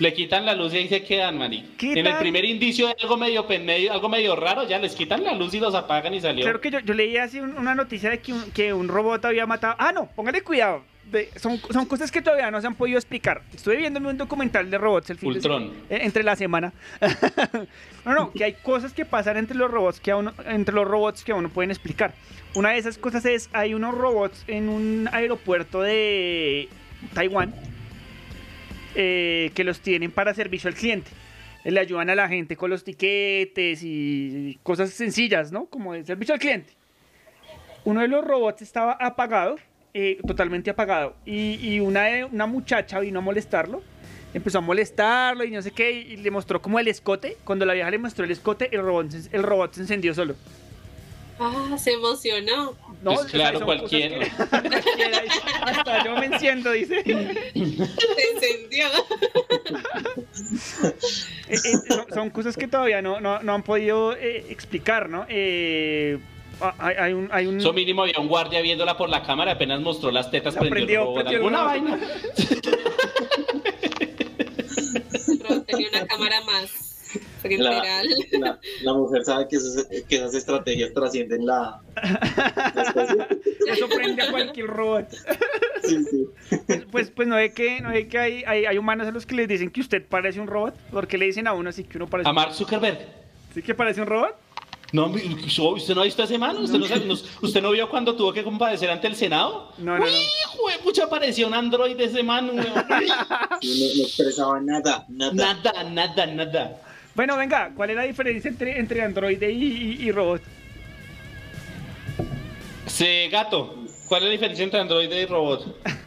Le 0.02 0.14
quitan 0.16 0.47
la 0.47 0.56
luz 0.56 0.74
y 0.74 0.78
ahí 0.78 0.88
se 0.88 1.04
quedan, 1.04 1.38
maní. 1.38 1.64
¿Qué 1.78 1.91
En 1.93 2.08
el 2.08 2.18
primer 2.18 2.43
indicio 2.43 2.88
de 2.88 2.95
algo 3.04 3.18
medio, 3.18 3.45
medio- 3.47 3.93
algo 3.93 4.10
medio 4.10 4.36
raro, 4.36 4.68
ya 4.68 4.80
les 4.80 4.95
quitan 4.95 5.24
la 5.24 5.34
luz 5.36 5.54
y 5.54 5.60
los 5.60 5.76
apagan 5.76 6.12
y 6.16 6.20
salió. 6.20 6.41
Claro 6.43 6.60
que 6.60 6.72
yo, 6.72 6.80
yo 6.80 6.95
leí 6.95 7.18
así 7.18 7.39
un- 7.39 7.56
una 7.56 7.76
noticia 7.76 8.10
de 8.10 8.18
que 8.20 8.34
un, 8.34 8.49
que 8.49 8.74
un 8.74 8.88
robot 8.88 9.24
había 9.26 9.45
matado. 9.45 9.76
Ah, 9.78 9.91
no, 9.91 10.08
póngale 10.16 10.41
cuidado. 10.41 10.82
De- 11.12 11.30
son, 11.36 11.60
son 11.70 11.86
cosas 11.86 12.10
que 12.12 12.20
todavía 12.24 12.49
no 12.49 12.60
se 12.62 12.66
han 12.66 12.74
podido 12.74 12.97
explicar. 12.97 13.43
Estuve 13.54 13.76
viéndome 13.76 14.10
un 14.10 14.18
documental 14.18 14.72
de 14.72 14.78
robots 14.80 15.12
el 15.12 15.20
fin 15.20 15.34
de 15.34 15.36
Ultron. 15.38 15.72
se- 15.88 15.95
eh, 15.95 15.99
entre 16.04 16.24
la 16.24 16.36
semana. 16.36 16.74
no, 18.06 18.14
no, 18.16 18.32
que 18.32 18.43
hay 18.43 18.54
cosas 18.54 18.93
que 18.93 19.06
pasan 19.06 19.38
entre 19.38 19.56
los 19.56 19.70
robots 19.70 19.99
que 19.99 20.10
a 20.10 20.16
uno, 20.18 20.34
entre 20.47 20.74
los 20.74 20.88
robots 20.88 21.24
que 21.24 21.32
a 21.32 21.36
uno 21.36 21.49
pueden 21.49 21.70
explicar. 21.70 22.14
Una 22.56 22.70
de 22.72 22.80
esas 22.80 22.97
cosas 22.97 23.24
es 23.26 23.49
hay 23.54 23.76
unos 23.76 23.93
robots 23.95 24.43
en 24.47 24.68
un 24.68 25.10
aeropuerto 25.12 25.82
de 25.82 26.70
Taiwán 27.14 27.54
eh, 28.96 29.52
que 29.54 29.64
los 29.64 29.80
tienen 29.82 30.12
para 30.12 30.34
servicio 30.34 30.68
al 30.68 30.76
cliente. 30.76 31.12
Le 31.64 31.80
ayudan 31.80 32.10
a 32.10 32.16
la 32.16 32.28
gente 32.28 32.56
con 32.56 32.70
los 32.70 32.84
tiquetes 32.84 33.82
y 33.84 34.58
cosas 34.64 34.89
sencillas, 34.92 35.52
¿no? 35.52 35.66
Como 35.66 35.94
de 35.94 36.04
servicio 36.04 36.34
al 36.34 36.39
cliente. 36.39 36.74
Uno 37.84 38.02
de 38.02 38.08
los 38.08 38.24
robots 38.24 38.62
estaba 38.62 38.94
apagado, 38.94 39.58
eh, 39.94 40.18
totalmente 40.26 40.70
apagado, 40.70 41.16
y, 41.26 41.80
una, 41.80 42.04
de- 42.06 42.26
una 42.26 42.46
muchacha 42.46 43.00
vino 43.00 43.20
a 43.20 43.22
molestarlo. 43.22 43.84
Empezó 44.34 44.60
a 44.60 44.62
molestarlo 44.62 45.44
y 45.44 45.52
no 45.52 45.62
sé 45.62 45.72
qué, 45.72 45.92
y 45.92 46.18
le 46.18 46.32
mostró 46.32 46.62
como 46.62 46.80
el 46.80 46.88
escote. 46.88 47.38
Cuando 47.44 47.66
la 47.66 47.74
vieja 47.74 47.92
le 47.92 47.98
mostró 47.98 48.24
el 48.24 48.32
escote, 48.32 48.70
el 48.74 48.82
robot, 48.82 49.08
el 49.32 49.44
robot 49.44 49.74
se 49.74 49.82
encendió 49.82 50.14
solo. 50.14 50.36
Ah, 51.44 51.76
se 51.76 51.94
emocionó. 51.94 52.76
No, 53.02 53.16
Pues 53.16 53.26
claro, 53.32 53.62
cualquiera. 53.62 54.28
Hasta 55.64 56.06
yo 56.06 56.16
me 56.18 56.28
enciendo, 56.28 56.72
dice. 56.72 57.02
Se 57.04 58.32
encendió. 58.34 58.86
Eh, 61.50 61.56
eh, 61.56 61.58
son, 61.88 62.06
son 62.14 62.30
cosas 62.30 62.56
que 62.56 62.68
todavía 62.68 63.02
no, 63.02 63.20
no, 63.20 63.42
no 63.42 63.54
han 63.56 63.64
podido 63.64 64.16
eh, 64.16 64.46
explicar, 64.50 65.10
¿no? 65.10 65.26
Eh, 65.30 66.20
ah, 66.62 66.76
hay, 66.78 66.96
hay 67.00 67.14
un, 67.14 67.28
hay 67.32 67.48
un... 67.48 67.58
Eso 67.58 67.74
mínimo 67.74 68.04
había 68.04 68.20
un 68.20 68.28
guardia 68.28 68.62
viéndola 68.62 68.96
por 68.96 69.10
la 69.10 69.24
cámara, 69.24 69.54
apenas 69.54 69.82
mostró 69.82 70.12
las 70.12 70.30
tetas, 70.30 70.54
La 70.54 70.62
prendió, 70.62 71.12
prendió, 71.14 71.14
prendió 71.16 71.38
alguna 71.38 71.64
vaina. 71.64 72.00
Pero 75.42 75.64
tenía 75.64 75.89
una 75.89 76.06
cámara 76.06 76.42
más. 76.42 76.91
La, 77.44 77.50
Literal. 77.50 78.08
la, 78.39 78.60
la 78.84 78.94
mujer 78.94 79.24
sabe 79.26 79.48
que, 79.48 79.56
esas- 79.56 79.88
que 80.08 80.16
esas 80.16 80.34
estrategias 80.36 80.94
trascienden 80.94 81.46
la. 81.46 81.82
Eso 83.68 83.88
prende 83.89 84.22
a 84.24 84.32
cualquier 84.32 84.68
robot. 84.68 85.08
Sí, 85.84 85.98
sí. 86.12 86.28
Pues, 86.68 86.84
pues, 86.92 87.10
pues 87.10 87.28
no 87.28 87.36
ve 87.38 87.54
que, 87.54 87.82
no 87.82 87.89
ve 87.89 88.08
que 88.08 88.20
hay, 88.20 88.44
hay, 88.46 88.66
hay 88.66 88.78
humanos 88.78 89.08
a 89.08 89.12
los 89.12 89.26
que 89.26 89.34
les 89.34 89.48
dicen 89.48 89.72
que 89.72 89.82
usted 89.82 90.06
parece 90.08 90.39
un 90.39 90.46
robot. 90.46 90.76
porque 90.92 91.18
le 91.18 91.26
dicen 91.26 91.48
a 91.48 91.54
uno 91.54 91.70
así 91.70 91.84
que 91.86 91.98
uno 91.98 92.06
parece 92.08 92.30
A 92.30 92.34
Mark 92.34 92.54
Zuckerberg. 92.54 93.00
¿Sí 93.56 93.64
que 93.64 93.74
parece 93.74 94.00
un 94.00 94.06
robot? 94.06 94.36
No, 94.94 95.08
¿usted 95.08 95.96
no 95.96 96.02
ha 96.02 96.04
visto 96.04 96.22
a 96.22 96.26
ese 96.26 96.38
man? 96.38 96.56
¿Usted 96.58 96.78
no, 96.78 96.86
sabe- 96.86 97.06
nos- 97.06 97.26
¿Usted 97.42 97.64
no 97.64 97.72
vio 97.72 97.89
cuando 97.89 98.16
tuvo 98.16 98.32
que 98.32 98.44
compadecer 98.44 98.92
ante 98.92 99.08
el 99.08 99.16
Senado? 99.16 99.74
No, 99.80 99.98
no, 99.98 100.06
no. 100.06 100.08
Hijo 100.08 100.70
de 100.72 100.84
pucha, 100.84 101.10
parecía 101.10 101.48
un 101.48 101.56
android 101.56 101.98
de 101.98 102.04
ese 102.04 102.22
man. 102.22 102.46
no, 102.48 102.54
no 102.54 102.64
expresaba 103.62 104.60
nada, 104.62 105.06
nada. 105.10 105.34
Nada, 105.34 105.84
nada, 105.89 106.26
nada. 106.28 106.82
Bueno, 107.16 107.38
venga, 107.38 107.72
¿cuál 107.76 107.89
es 107.89 107.95
la 107.95 108.03
diferencia 108.03 108.49
entre, 108.49 108.80
entre 108.80 109.01
Android 109.01 109.41
y, 109.41 109.45
y- 109.45 109.97
y 110.07 110.12
robot? 110.12 110.41
Sí, 112.88 113.28
gato. 113.30 113.86
¿Cuál 114.07 114.24
es 114.24 114.26
la 114.28 114.32
diferencia 114.32 114.64
entre 114.64 114.80
android 114.80 115.12
y 115.12 115.26
robot? 115.26 115.76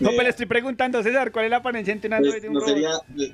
No, 0.00 0.10
pero 0.10 0.22
le 0.22 0.28
estoy 0.30 0.46
preguntando, 0.46 1.02
César, 1.02 1.30
¿cuál 1.30 1.44
es 1.46 1.50
la 1.50 1.58
apariencia 1.58 1.92
entre 1.92 2.08
un 2.08 2.14
Android 2.14 2.32
Pues, 2.32 2.44
y 2.44 2.48
un 2.48 2.54
no 2.54 2.60
robot? 2.60 2.74
sería, 2.74 2.90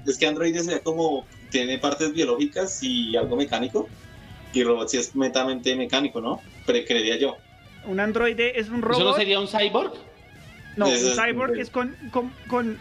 es 0.07 0.19
que 0.19 0.27
Android 0.27 0.57
sería 0.57 0.81
como, 0.81 1.27
tiene 1.51 1.79
partes 1.79 2.13
biológicas 2.13 2.83
y 2.83 3.17
algo 3.17 3.37
mecánico. 3.37 3.89
Y 4.53 4.65
robot 4.65 4.89
sí 4.89 4.97
es 4.97 5.15
netamente 5.15 5.77
mecánico, 5.77 6.21
¿no? 6.21 6.41
Pero 6.67 6.85
creería 6.87 7.17
yo. 7.19 7.39
Un 7.87 8.01
Android 8.01 8.39
es 8.41 8.69
un 8.69 8.83
robot. 8.83 8.97
¿Eso 9.01 9.11
no 9.11 9.15
sería 9.15 9.39
un 9.39 9.47
cyborg? 9.47 9.93
No, 10.77 10.89
un 10.89 10.95
cyborg 11.15 11.59
es 11.59 11.71
con, 11.71 11.95
con, 12.11 12.33
con 12.49 12.79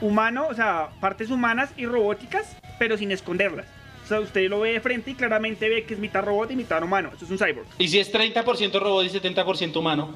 humano, 0.00 0.48
o 0.48 0.54
sea, 0.54 0.88
partes 1.00 1.30
humanas 1.30 1.70
y 1.76 1.86
robóticas, 1.86 2.56
pero 2.80 2.96
sin 2.96 3.12
esconderlas. 3.12 3.66
O 4.04 4.08
sea, 4.08 4.20
usted 4.20 4.48
lo 4.48 4.58
ve 4.60 4.72
de 4.72 4.80
frente 4.80 5.10
y 5.10 5.14
claramente 5.14 5.68
ve 5.68 5.84
que 5.84 5.92
es 5.92 6.00
mitad 6.00 6.24
robot 6.24 6.50
y 6.50 6.56
mitad 6.56 6.82
humano. 6.82 7.10
Eso 7.14 7.26
es 7.26 7.30
un 7.30 7.36
cyborg. 7.38 7.66
¿Y 7.78 7.86
si 7.88 7.98
es 8.00 8.10
30% 8.10 8.80
robot 8.80 9.04
y 9.04 9.10
70% 9.10 9.76
humano? 9.76 10.14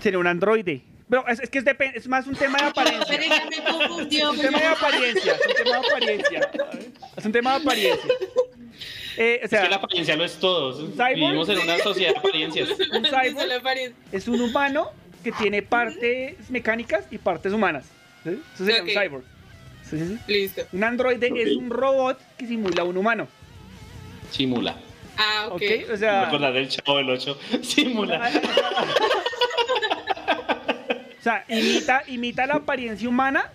Sería 0.00 0.20
un 0.20 0.26
androide. 0.28 0.82
Pero 1.10 1.26
es, 1.26 1.40
es 1.40 1.50
que 1.50 1.58
es, 1.58 1.64
es 1.94 2.06
más 2.08 2.28
un 2.28 2.36
tema 2.36 2.58
de 2.58 2.66
apariencia. 2.66 3.16
Es 3.16 4.24
un 4.24 4.38
tema 4.38 4.58
de 4.60 4.66
apariencia. 4.66 5.34
Es 5.34 5.46
un 5.48 5.54
tema 5.64 5.80
de 5.80 5.86
apariencia. 5.86 6.50
Es 7.16 7.24
un 7.26 7.32
tema 7.32 7.50
de 7.50 7.62
apariencia. 7.64 8.14
Eh, 9.18 9.38
o 9.40 9.44
es 9.44 9.50
sea, 9.50 9.62
que 9.62 9.68
la 9.70 9.76
apariencia 9.76 10.16
lo 10.16 10.24
es 10.24 10.34
todo. 10.38 10.74
cyborg? 10.92 11.14
Vivimos 11.14 11.48
en 11.48 11.58
una 11.58 11.78
sociedad 11.78 12.12
de 12.12 12.18
apariencias. 12.18 12.68
un 12.92 13.04
cyborg 13.04 13.92
es 14.12 14.28
un 14.28 14.40
humano 14.40 14.92
que 15.24 15.32
tiene 15.32 15.62
partes 15.62 16.48
mecánicas 16.50 17.04
y 17.10 17.18
partes 17.18 17.52
humanas. 17.52 17.86
¿sí? 18.22 18.40
Eso 18.54 18.64
sería 18.64 18.82
Ok. 18.82 18.88
un 18.94 19.02
cyborg. 19.02 19.24
Sí, 19.88 19.98
sí, 19.98 20.06
sí. 20.06 20.18
Listo. 20.32 20.62
Un 20.72 20.84
androide 20.84 21.30
es 21.42 21.56
un 21.56 21.70
robot 21.70 22.18
que 22.36 22.46
simula 22.46 22.82
a 22.82 22.84
un 22.84 22.96
humano. 22.96 23.28
Simula. 24.30 24.76
Ah, 25.16 25.46
ok. 25.50 25.54
¿Ok? 25.54 25.62
O 25.92 25.96
del 26.52 26.68
chavo 26.68 26.98
del 26.98 27.10
8. 27.10 27.38
Simula. 27.62 28.30
o 31.18 31.22
sea 31.22 31.44
imita, 31.48 32.02
imita 32.08 32.46
la 32.46 32.54
apariencia 32.56 33.08
humana 33.08 33.50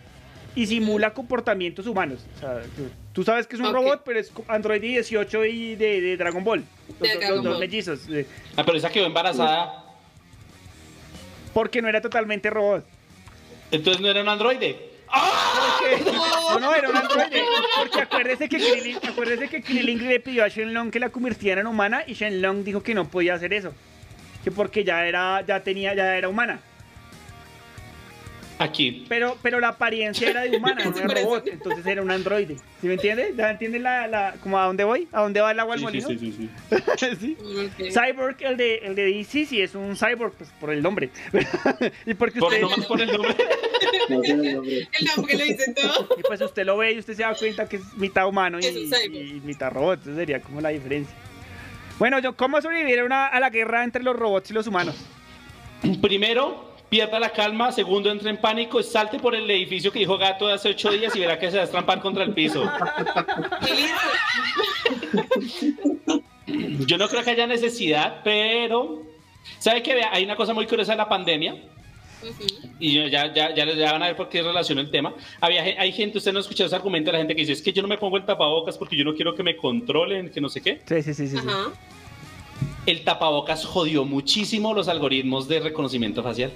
y 0.56 0.68
simula 0.68 1.14
comportamientos 1.14 1.88
humanos. 1.88 2.20
O 2.36 2.40
sea, 2.40 2.62
tú- 2.76 2.90
tú 3.14 3.24
sabes 3.24 3.48
que 3.48 3.56
es 3.56 3.62
un 3.62 3.72
robot, 3.74 4.02
pero 4.04 4.20
es 4.20 4.32
Android 4.48 4.82
18 4.82 5.46
y 5.46 5.76
de, 5.76 6.02
de 6.02 6.18
Dragon 6.18 6.44
Ball. 6.44 6.64
Los, 6.90 7.00
De 7.00 7.08
los- 7.08 7.18
Dragon 7.20 7.36
los 7.36 7.44
dos 7.46 7.54
Ball. 7.54 7.60
mellizos. 7.62 8.00
Ah, 8.58 8.64
pero 8.66 8.78
esa 8.78 8.90
quedó 8.90 9.06
embarazada. 9.06 9.86
Porque 11.54 11.82
no 11.82 11.88
era 11.90 12.02
totalmente 12.02 12.50
robot. 12.50 12.86
Entonces 13.72 14.02
no 14.02 14.10
era 14.10 14.22
un 14.22 14.30
androide. 14.30 14.91
Porque, 15.12 16.12
no, 16.12 16.60
no, 16.60 16.76
era 16.76 16.90
un 16.90 16.98
androide. 16.98 17.44
Porque 17.78 18.02
acuérdese 18.02 18.50
que 18.50 18.58
Krillin, 18.58 18.98
acuérdese 19.08 19.50
que 19.50 19.62
Krillin 19.62 20.08
le 20.08 20.20
pidió 20.20 20.44
a 20.44 20.48
Shenlong 20.48 20.90
que 20.90 21.00
la 21.00 21.10
convirtiera 21.10 21.62
en 21.62 21.68
humana 21.68 22.04
y 22.08 22.14
Shenlong 22.14 22.64
dijo 22.64 22.82
que 22.82 22.96
no 22.96 23.06
podía 23.06 23.34
hacer 23.34 23.54
eso. 23.54 23.74
Que 24.44 24.52
porque 24.52 24.84
ya 24.84 25.06
era, 25.06 25.46
ya 25.46 25.62
tenía, 25.62 25.94
ya 25.94 26.16
era 26.16 26.30
humana. 26.30 26.60
Aquí. 28.64 29.06
Pero, 29.10 29.38
pero 29.42 29.60
la 29.60 29.70
apariencia 29.70 30.30
era 30.30 30.42
de 30.42 30.56
humana, 30.58 30.86
no 30.86 30.92
de 30.92 31.08
robot, 31.22 31.48
entonces 31.48 31.86
era 31.86 32.02
un 32.02 32.12
androide. 32.12 32.58
¿Sí 32.80 32.88
me 32.88 32.94
entiendes? 32.94 33.36
¿Ya 33.36 33.52
entienden 33.52 33.84
la, 33.84 34.08
la, 34.08 34.36
como 34.42 34.60
a 34.60 34.66
dónde 34.66 34.84
voy? 34.84 35.08
¿A 35.12 35.22
dónde 35.22 35.42
va 35.42 35.52
el 35.52 35.60
agua 35.60 35.74
al 35.74 35.80
Sí, 35.80 35.84
molino? 35.86 36.08
sí, 36.08 36.18
sí, 36.18 36.32
sí, 36.32 36.50
sí. 37.20 37.38
¿Sí? 37.78 37.90
Cyborg, 37.92 38.38
el 38.42 38.58
de, 38.58 38.76
el 38.78 38.96
de 38.96 39.06
DC, 39.06 39.46
sí 39.46 39.62
es 39.62 39.74
un 39.76 39.96
cyborg, 39.96 40.34
pues 40.34 40.50
por 40.60 40.70
el 40.72 40.82
nombre. 40.84 41.10
y 42.06 42.14
porque 42.14 42.40
Por, 42.40 42.50
usted, 42.54 42.62
nomás 42.62 42.86
por 42.86 43.02
el 43.02 43.12
nombre. 43.12 43.36
No 44.10 44.24
el 44.24 44.54
nombre. 44.54 44.88
El 45.00 45.06
nombre 45.16 45.38
lo 45.38 45.44
dice 45.44 45.74
todo. 45.74 46.10
y 46.18 46.22
pues 46.22 46.40
usted 46.42 46.66
lo 46.66 46.78
ve 46.78 46.94
y 46.94 47.00
usted 47.00 47.14
se 47.16 47.24
da 47.24 47.34
cuenta 47.36 47.68
que 47.68 47.78
es 47.78 47.94
mitad 47.96 48.28
humano 48.28 48.60
y, 48.60 49.42
mitad 49.44 49.72
robot, 49.72 50.00
entonces 50.00 50.16
sería 50.18 50.40
como 50.42 50.62
la 50.62 50.70
diferencia. 50.70 51.16
Bueno, 52.00 52.20
yo, 52.20 52.36
¿cómo 52.36 52.62
sobrevivir 52.62 53.00
a, 53.00 53.06
una- 53.06 53.28
a 53.28 53.40
la 53.40 53.50
guerra 53.50 53.84
entre 53.84 54.04
los 54.04 54.16
robots 54.16 54.50
y 54.52 54.54
los 54.54 54.66
humanos? 54.68 54.96
Primero, 56.02 56.71
pierda 56.92 57.20
la 57.20 57.32
calma. 57.32 57.72
Segundo, 57.72 58.12
entre 58.12 58.30
en 58.30 58.38
pánico. 58.38 58.84
Salte 58.84 59.18
por 59.18 59.34
el 59.34 59.50
edificio 59.50 59.92
que 59.92 60.00
dijo 60.00 60.18
Gato 60.18 60.48
de 60.48 60.54
hace 60.54 60.70
ocho 60.70 60.92
días 60.92 61.16
y 61.16 61.22
verá 61.22 61.40
que 61.40 61.50
se 61.50 61.56
va 61.56 61.62
a 61.64 61.66
estrampar 61.66 62.02
contra 62.02 62.24
el 62.26 62.34
piso. 62.34 62.64
Yo 66.86 66.98
no 66.98 67.08
creo 67.08 67.24
que 67.24 67.30
haya 67.32 67.48
necesidad, 67.48 68.20
pero. 68.24 69.04
¿Sabe 69.58 69.82
que 69.82 70.04
Hay 70.12 70.24
una 70.26 70.36
cosa 70.36 70.54
muy 70.54 70.68
curiosa 70.68 70.92
de 70.92 70.98
la 70.98 71.08
pandemia. 71.08 71.56
Y 72.78 73.10
ya, 73.10 73.34
ya, 73.34 73.56
ya, 73.56 73.66
ya 73.66 73.92
van 73.94 74.04
a 74.04 74.08
ver 74.08 74.16
por 74.16 74.30
qué 74.30 74.44
relaciona 74.44 74.82
el 74.82 74.92
tema. 74.92 75.12
Había, 75.40 75.64
hay 75.64 75.92
gente, 75.92 76.20
usted 76.20 76.32
no 76.32 76.38
ha 76.38 76.42
escuchado 76.42 76.68
ese 76.68 76.76
argumento 76.76 77.08
de 77.08 77.14
la 77.14 77.20
gente 77.20 77.34
que 77.34 77.42
dice: 77.42 77.54
Es 77.54 77.62
que 77.62 77.72
yo 77.72 77.82
no 77.82 77.88
me 77.88 77.98
pongo 77.98 78.18
el 78.18 78.26
tapabocas 78.26 78.78
porque 78.78 78.98
yo 78.98 79.06
no 79.06 79.16
quiero 79.16 79.34
que 79.34 79.44
me 79.44 79.56
controlen, 79.56 80.30
que 80.30 80.42
no 80.42 80.50
sé 80.50 80.62
qué. 80.62 80.82
Sí, 80.86 81.02
sí, 81.02 81.14
sí, 81.14 81.28
sí. 81.30 81.38
sí. 81.38 81.48
Ajá. 81.48 81.72
El 82.86 83.04
tapabocas 83.04 83.66
jodió 83.66 84.04
muchísimo 84.06 84.74
los 84.74 84.90
algoritmos 84.90 85.48
de 85.48 85.62
reconocimiento 85.62 86.22
facial. 86.22 86.52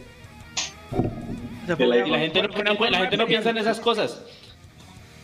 La- 1.67 1.75
Y 2.07 2.09
la 2.11 2.19
gente 2.19 2.41
no, 2.41 2.47
la 2.91 2.97
gente 2.99 3.17
no 3.17 3.25
piensa 3.27 3.49
en 3.49 3.57
esas 3.57 3.79
cosas. 3.79 4.21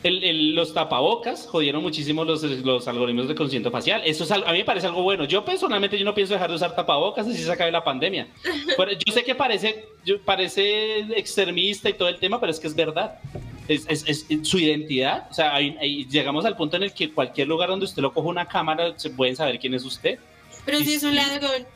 El- 0.04 0.24
el- 0.24 0.56
los 0.56 0.74
tapabocas 0.74 1.46
jodieron 1.46 1.84
muchísimo 1.84 2.26
los, 2.26 2.42
los 2.42 2.88
algoritmos 2.88 3.28
de 3.28 3.34
reconocimiento 3.34 3.70
facial. 3.70 4.02
Eso 4.04 4.24
es 4.24 4.32
a 4.32 4.38
mí 4.38 4.58
me 4.58 4.66
parece 4.66 4.88
algo 4.88 5.04
bueno. 5.04 5.26
Yo 5.26 5.46
personalmente 5.46 6.00
yo 6.00 6.06
no 6.06 6.16
pienso 6.16 6.34
dejar 6.34 6.50
de 6.50 6.56
usar 6.56 6.76
tapabocas 6.76 7.28
así 7.28 7.38
se 7.38 7.52
acabe 7.52 7.72
la 7.72 7.84
pandemia. 7.84 8.28
Pero 8.76 8.92
yo 8.94 9.14
sé 9.14 9.24
que 9.24 9.36
parece, 9.36 9.86
yo- 10.04 10.20
parece 10.24 11.02
extremista 11.16 11.88
y 11.88 11.94
todo 11.94 12.08
el 12.10 12.18
tema, 12.18 12.40
pero 12.40 12.52
es 12.52 12.60
que 12.60 12.66
es 12.68 12.76
verdad. 12.76 13.20
Es, 13.68 13.86
es- 13.88 14.04
es- 14.08 14.26
es 14.28 14.48
su 14.48 14.58
identidad. 14.58 15.28
O 15.30 15.34
sea, 15.36 15.54
ahí- 15.54 15.78
ahí 15.80 16.08
llegamos 16.10 16.46
al 16.46 16.58
punto 16.58 16.78
en 16.78 16.84
el 16.84 16.94
que 16.94 17.12
cualquier 17.12 17.48
lugar 17.48 17.70
donde 17.70 17.86
usted 17.86 18.02
lo 18.02 18.12
coja 18.12 18.28
una 18.28 18.48
cámara 18.48 18.94
se 18.98 19.12
pueden 19.12 19.36
saber 19.36 19.60
quién 19.60 19.76
es 19.76 19.86
usted. 19.86 20.18
Pero 20.66 20.80
si 20.80 20.94
es 20.94 21.04
un 21.04 21.14
ladrón. 21.16 21.68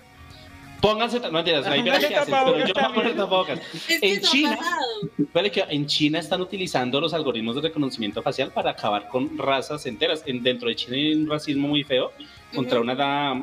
Pónganse, 0.82 1.20
no 1.20 1.38
ahí 1.68 1.84
qué 2.08 2.16
hacen, 2.16 2.34
pero 2.34 2.54
tapabocas 2.54 2.68
yo 2.68 2.74
me 2.76 2.82
voy 2.82 2.84
a 2.84 2.94
poner 2.94 2.94
también. 2.94 3.18
tapabocas. 3.18 3.60
Es 3.74 4.00
que 4.00 4.14
En 4.14 4.22
China. 4.22 4.60
Vale, 5.34 5.52
que 5.52 5.64
en 5.68 5.86
China 5.88 6.20
están 6.20 6.42
utilizando 6.42 7.02
los 7.02 7.14
algoritmos 7.14 7.56
de 7.56 7.62
reconocimiento 7.62 8.22
facial 8.22 8.52
para 8.52 8.72
acabar 8.72 9.08
con 9.10 9.38
razas 9.38 9.86
enteras. 9.86 10.24
En, 10.26 10.42
dentro 10.44 10.70
de 10.70 10.76
China 10.76 10.96
hay 10.96 11.14
un 11.16 11.28
racismo 11.30 11.68
muy 11.68 11.84
feo 11.84 12.12
contra 12.54 12.80
una 12.80 12.96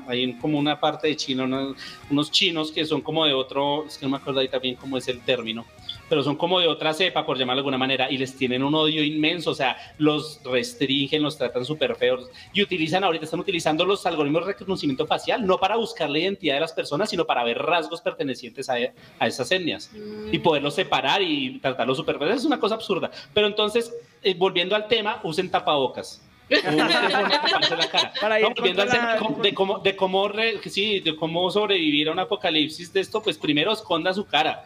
hay 0.08 0.32
como 0.34 0.58
una 0.58 0.78
parte 0.80 1.08
de 1.08 1.16
China, 1.16 1.44
una- 1.44 1.74
unos 2.10 2.30
chinos 2.30 2.72
que 2.72 2.86
son 2.86 3.02
como 3.02 3.26
de 3.26 3.34
otro, 3.34 3.84
es 3.86 3.98
que 3.98 4.06
no 4.06 4.10
me 4.12 4.16
acuerdo 4.16 4.40
ahorita 4.40 4.58
bien 4.58 4.76
cómo 4.76 4.96
es 4.96 5.06
el 5.08 5.20
término, 5.20 5.66
pero 6.12 6.22
son 6.22 6.36
como 6.36 6.60
de 6.60 6.68
otra 6.68 6.92
cepa, 6.92 7.24
por 7.24 7.38
llamarlo 7.38 7.60
de 7.60 7.60
alguna 7.62 7.78
manera, 7.78 8.10
y 8.10 8.18
les 8.18 8.36
tienen 8.36 8.62
un 8.62 8.74
odio 8.74 9.02
inmenso, 9.02 9.52
o 9.52 9.54
sea, 9.54 9.78
los 9.96 10.40
restringen, 10.44 11.22
los 11.22 11.38
tratan 11.38 11.64
súper 11.64 11.96
feos, 11.96 12.28
y 12.52 12.60
utilizan, 12.60 13.02
ahorita 13.02 13.24
están 13.24 13.40
utilizando 13.40 13.86
los 13.86 14.04
algoritmos 14.04 14.44
de 14.44 14.52
reconocimiento 14.52 15.06
facial, 15.06 15.46
no 15.46 15.56
para 15.56 15.76
buscar 15.76 16.10
la 16.10 16.18
identidad 16.18 16.56
de 16.56 16.60
las 16.60 16.74
personas, 16.74 17.08
sino 17.08 17.24
para 17.24 17.42
ver 17.44 17.56
rasgos 17.56 18.02
pertenecientes 18.02 18.68
a, 18.68 18.74
a 19.18 19.26
esas 19.26 19.50
etnias 19.52 19.90
y 20.30 20.38
poderlos 20.40 20.74
separar 20.74 21.22
y 21.22 21.58
tratarlos 21.60 21.96
súper 21.96 22.18
feos. 22.18 22.36
Es 22.36 22.44
una 22.44 22.60
cosa 22.60 22.74
absurda. 22.74 23.10
Pero 23.32 23.46
entonces, 23.46 23.90
eh, 24.22 24.34
volviendo 24.34 24.76
al 24.76 24.88
tema, 24.88 25.18
usen 25.22 25.50
tapabocas. 25.50 26.20
Usen 26.50 26.76
taparse 26.76 27.74
la 27.74 27.88
cara. 27.88 28.12
Para 28.20 28.38
ir 28.38 28.46
No, 28.46 28.54
volviendo 28.54 28.82
al 28.82 28.90
tema 28.90 29.04
la- 29.06 29.12
de 29.14 29.18
cómo- 29.18 29.42
de 29.42 29.54
cómo, 29.54 29.78
de 29.78 29.96
cómo, 29.96 30.28
re- 30.28 30.60
sí, 30.68 31.00
de 31.00 31.16
cómo 31.16 31.50
sobrevivir 31.50 32.10
a 32.10 32.12
un 32.12 32.18
apocalipsis 32.18 32.92
de 32.92 33.00
esto, 33.00 33.22
pues 33.22 33.38
primero 33.38 33.72
esconda 33.72 34.12
su 34.12 34.26
cara. 34.26 34.62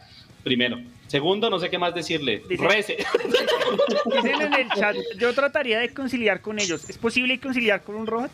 Primero. 0.47 0.79
Segundo, 1.09 1.51
no 1.51 1.59
sé 1.59 1.69
qué 1.69 1.77
más 1.77 1.93
decirle. 1.93 2.41
Dice- 2.49 2.69
Rece. 2.69 2.97
Dicen 4.15 4.43
en 4.43 4.55
el 4.55 4.69
chat, 4.71 4.95
yo 5.19 5.35
trataría 5.35 5.81
de 5.81 5.93
conciliar 5.93 6.41
con 6.41 6.61
ellos. 6.61 6.89
¿Es 6.89 6.97
posible 6.99 7.41
conciliar 7.41 7.83
con 7.83 7.97
un 7.97 8.07
robot? 8.07 8.31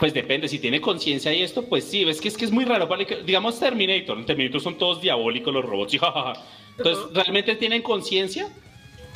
Pues 0.00 0.12
depende, 0.12 0.48
si 0.48 0.58
tiene 0.58 0.80
conciencia 0.80 1.32
y 1.32 1.42
esto, 1.42 1.64
pues 1.68 1.84
sí, 1.84 2.02
es 2.02 2.20
que 2.20 2.26
es 2.26 2.36
que 2.36 2.44
es 2.44 2.50
muy 2.50 2.64
raro. 2.64 2.88
Digamos 3.24 3.60
Terminator, 3.60 4.18
en 4.18 4.26
Terminator 4.26 4.60
son 4.60 4.76
todos 4.76 5.00
diabólicos 5.00 5.54
los 5.54 5.64
robots. 5.64 5.94
y 5.94 5.98
jajaja. 5.98 6.42
Entonces, 6.76 7.04
¿realmente 7.14 7.54
tienen 7.54 7.82
conciencia? 7.82 8.48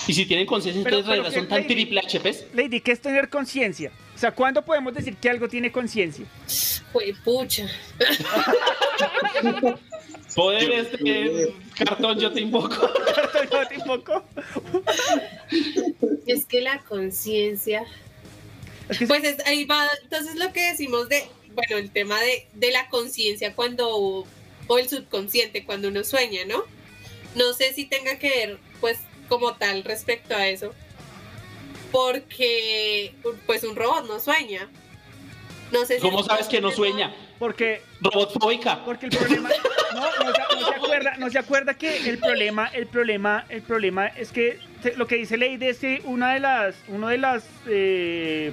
Y 0.07 0.13
si 0.15 0.27
tienen 0.27 0.47
conciencia, 0.47 0.85
Pero- 0.85 0.99
entonces 0.99 1.21
pero 1.23 1.33
son 1.33 1.43
¿qué- 1.43 1.49
tan 1.49 1.63
Lady? 1.63 1.75
triple 1.75 2.01
HPs. 2.03 2.45
Lady, 2.55 2.81
¿qué 2.81 2.93
es 2.93 3.01
tener 3.01 3.29
conciencia? 3.29 3.91
O 4.21 4.25
sea, 4.29 4.33
¿cuándo 4.33 4.63
podemos 4.63 4.93
decir 4.93 5.17
que 5.17 5.31
algo 5.31 5.49
tiene 5.49 5.73
conciencia? 5.73 6.27
Fue 6.93 7.15
pucha. 7.25 7.67
Poderes 10.35 10.93
de 10.93 11.55
cartón, 11.75 12.19
yo 12.21 12.31
te 12.31 12.43
invoco. 12.43 12.77
No, 13.51 13.67
tampoco. 13.67 14.23
Es 16.27 16.45
que 16.45 16.61
la 16.61 16.81
conciencia. 16.81 17.83
Pues 19.09 19.25
es- 19.25 19.47
ahí 19.47 19.65
va, 19.65 19.89
entonces 20.03 20.35
lo 20.37 20.53
que 20.53 20.65
decimos 20.71 21.09
de, 21.09 21.25
bueno, 21.55 21.79
el 21.79 21.91
tema 21.91 22.21
de, 22.21 22.47
de 22.53 22.73
la 22.73 22.91
conciencia 22.91 23.55
cuando, 23.55 23.89
o 24.67 24.79
el 24.79 24.87
subconsciente 24.91 25.65
cuando 25.65 25.89
uno 25.89 26.05
sueña, 26.05 26.43
¿no? 26.47 26.63
No 27.37 27.55
sé 27.55 27.73
si 27.73 27.87
tenga 27.87 28.19
que 28.19 28.29
ver, 28.29 28.59
pues, 28.83 28.99
como 29.31 29.55
tal 29.55 29.83
respecto 29.83 30.35
a 30.37 30.47
eso, 30.47 30.75
porque, 31.91 33.15
pues, 33.47 33.65
un 33.65 33.77
robot 33.77 34.07
no 34.07 34.21
sueña. 34.21 34.69
No 35.73 35.85
sé 35.85 35.97
si 35.97 36.01
¿Cómo 36.01 36.23
sabes 36.25 36.49
que 36.49 36.61
no 36.61 36.71
sueña? 36.73 37.15
Porque, 37.39 37.81
Robotfóbica. 38.01 38.85
porque 38.85 39.07
el 39.07 39.17
problema, 39.17 39.49
no, 39.95 40.01
no, 40.01 40.33
se- 40.35 40.61
no 40.61 40.67
se 40.69 40.75
acuerda, 40.77 41.17
no 41.19 41.31
se 41.31 41.39
acuerda 41.39 41.75
que 41.75 42.09
el 42.11 42.19
problema, 42.19 42.67
el 42.67 42.87
problema, 42.89 43.45
el 43.49 43.63
problema 43.63 44.09
es 44.09 44.33
que 44.33 44.59
lo 44.97 45.07
que 45.07 45.15
dice 45.17 45.37
Lady 45.37 45.67
es 45.67 45.79
que 45.79 46.03
una 46.05 46.35
de 46.35 46.41
las, 46.41 46.75
uno 46.89 47.07
de 47.09 47.19
las, 47.19 47.45
eh, 47.69 48.51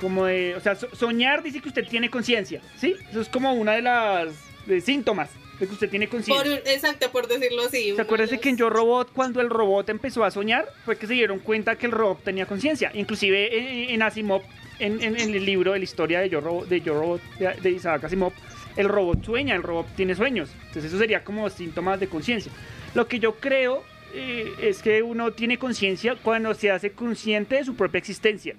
como 0.00 0.26
de, 0.26 0.54
o 0.54 0.60
sea, 0.60 0.76
so- 0.76 0.94
soñar 0.94 1.42
dice 1.42 1.60
que 1.60 1.68
usted 1.68 1.86
tiene 1.88 2.08
conciencia, 2.08 2.60
¿sí? 2.78 2.94
Eso 3.10 3.20
es 3.20 3.28
como 3.28 3.52
una 3.52 3.72
de 3.72 3.82
las 3.82 4.28
eh, 4.68 4.80
síntomas 4.80 5.28
de 5.58 5.66
que 5.66 5.72
usted 5.72 5.90
tiene 5.90 6.08
conciencia. 6.08 6.60
exacto, 6.66 7.10
por 7.10 7.26
decirlo 7.26 7.62
así. 7.66 7.94
¿Se 7.94 8.00
acuerdan 8.00 8.28
de 8.28 8.38
que 8.38 8.48
en 8.48 8.56
Yo 8.56 8.70
Robot, 8.70 9.10
cuando 9.12 9.40
el 9.40 9.50
robot 9.50 9.88
empezó 9.88 10.24
a 10.24 10.30
soñar, 10.30 10.66
fue 10.84 10.96
que 10.96 11.06
se 11.06 11.14
dieron 11.14 11.38
cuenta 11.40 11.76
que 11.76 11.86
el 11.86 11.92
robot 11.92 12.22
tenía 12.24 12.46
conciencia? 12.46 12.90
Inclusive 12.94 13.84
en, 13.84 13.90
en 13.90 14.02
Asimov, 14.02 14.42
en, 14.78 15.02
en- 15.02 15.18
en 15.20 15.34
el 15.34 15.44
libro 15.44 15.72
de 15.72 15.78
la 15.78 15.84
historia 15.84 16.20
de 16.20 16.28
Yo 16.28 16.40
Robot, 16.40 16.68
de, 16.68 16.80
Yo 16.80 16.94
Robot, 16.94 17.20
de, 17.38 17.54
de 17.60 17.70
Isaac 17.70 18.04
Asimov, 18.04 18.32
el 18.76 18.88
robot 18.88 19.24
sueña, 19.24 19.56
el 19.56 19.62
robot 19.64 19.86
tiene 19.96 20.14
sueños. 20.14 20.50
Entonces 20.68 20.84
eso 20.84 20.98
sería 20.98 21.24
como 21.24 21.50
síntomas 21.50 21.98
de 21.98 22.06
conciencia. 22.08 22.52
Lo 22.94 23.08
que 23.08 23.18
yo 23.18 23.34
creo 23.34 23.82
eh, 24.14 24.52
es 24.62 24.80
que 24.80 25.02
uno 25.02 25.32
tiene 25.32 25.58
conciencia 25.58 26.14
cuando 26.22 26.54
se 26.54 26.70
hace 26.70 26.92
consciente 26.92 27.56
de 27.56 27.64
su 27.64 27.74
propia 27.74 27.98
existencia. 27.98 28.54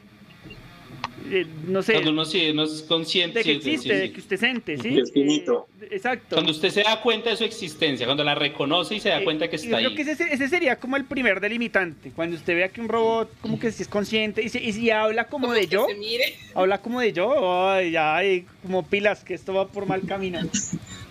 Eh, 1.32 1.46
no 1.68 1.82
sé, 1.84 1.94
Cuando 1.94 2.12
uno 2.12 2.26
sí 2.26 2.52
no 2.54 2.64
es 2.64 2.82
consciente. 2.88 3.40
de 3.40 3.44
que 3.46 3.52
sí, 3.52 3.58
existe, 3.58 3.94
sí. 3.96 4.00
de 4.02 4.12
que 4.12 4.20
usted 4.20 4.38
siente, 4.40 4.78
¿sí? 4.78 4.90
Que 4.96 5.02
es 5.02 5.12
finito. 5.12 5.68
Eh, 5.82 5.88
exacto. 5.92 6.36
Cuando 6.36 6.52
usted 6.52 6.70
se 6.70 6.82
da 6.84 7.02
cuenta 7.02 7.30
de 7.30 7.36
su 7.38 7.44
existencia, 7.44 8.06
cuando 8.06 8.24
la 8.24 8.36
reconoce 8.36 8.96
y 8.96 9.00
se 9.00 9.10
da 9.10 9.24
cuenta 9.24 9.48
que 9.50 9.58
Yo 9.58 9.64
está 9.64 9.78
creo 9.78 9.90
ahí. 9.90 9.96
que 9.96 10.02
ese, 10.04 10.24
ese 10.32 10.48
sería 10.48 10.78
como 10.80 10.98
el 10.98 11.06
primer 11.06 11.40
delimitante. 11.40 12.12
Cuando 12.16 12.36
usted 12.36 12.56
vea 12.56 12.70
que 12.70 12.82
un 12.82 12.90
robot 12.90 13.30
como 13.42 13.60
que 13.60 13.72
si 13.72 13.84
es 13.84 13.90
consciente 13.90 14.42
y, 14.44 14.50
si- 14.50 14.60
y 14.60 14.74
si 14.74 14.90
habla 14.90 15.26
como, 15.26 15.52
de 15.54 15.68
yo, 15.68 15.86
Se 15.88 15.96
mire. 15.96 16.36
habla 16.56 16.82
como 16.82 17.00
de 17.02 17.14
yo, 17.14 17.70
ay, 17.70 17.92
ya, 17.92 18.16
ay, 18.16 18.46
como 18.64 18.86
pilas, 18.88 19.24
que 19.24 19.34
esto 19.34 19.54
va 19.54 19.68
por 19.68 19.86
mal 19.86 20.02
camino. 20.08 20.40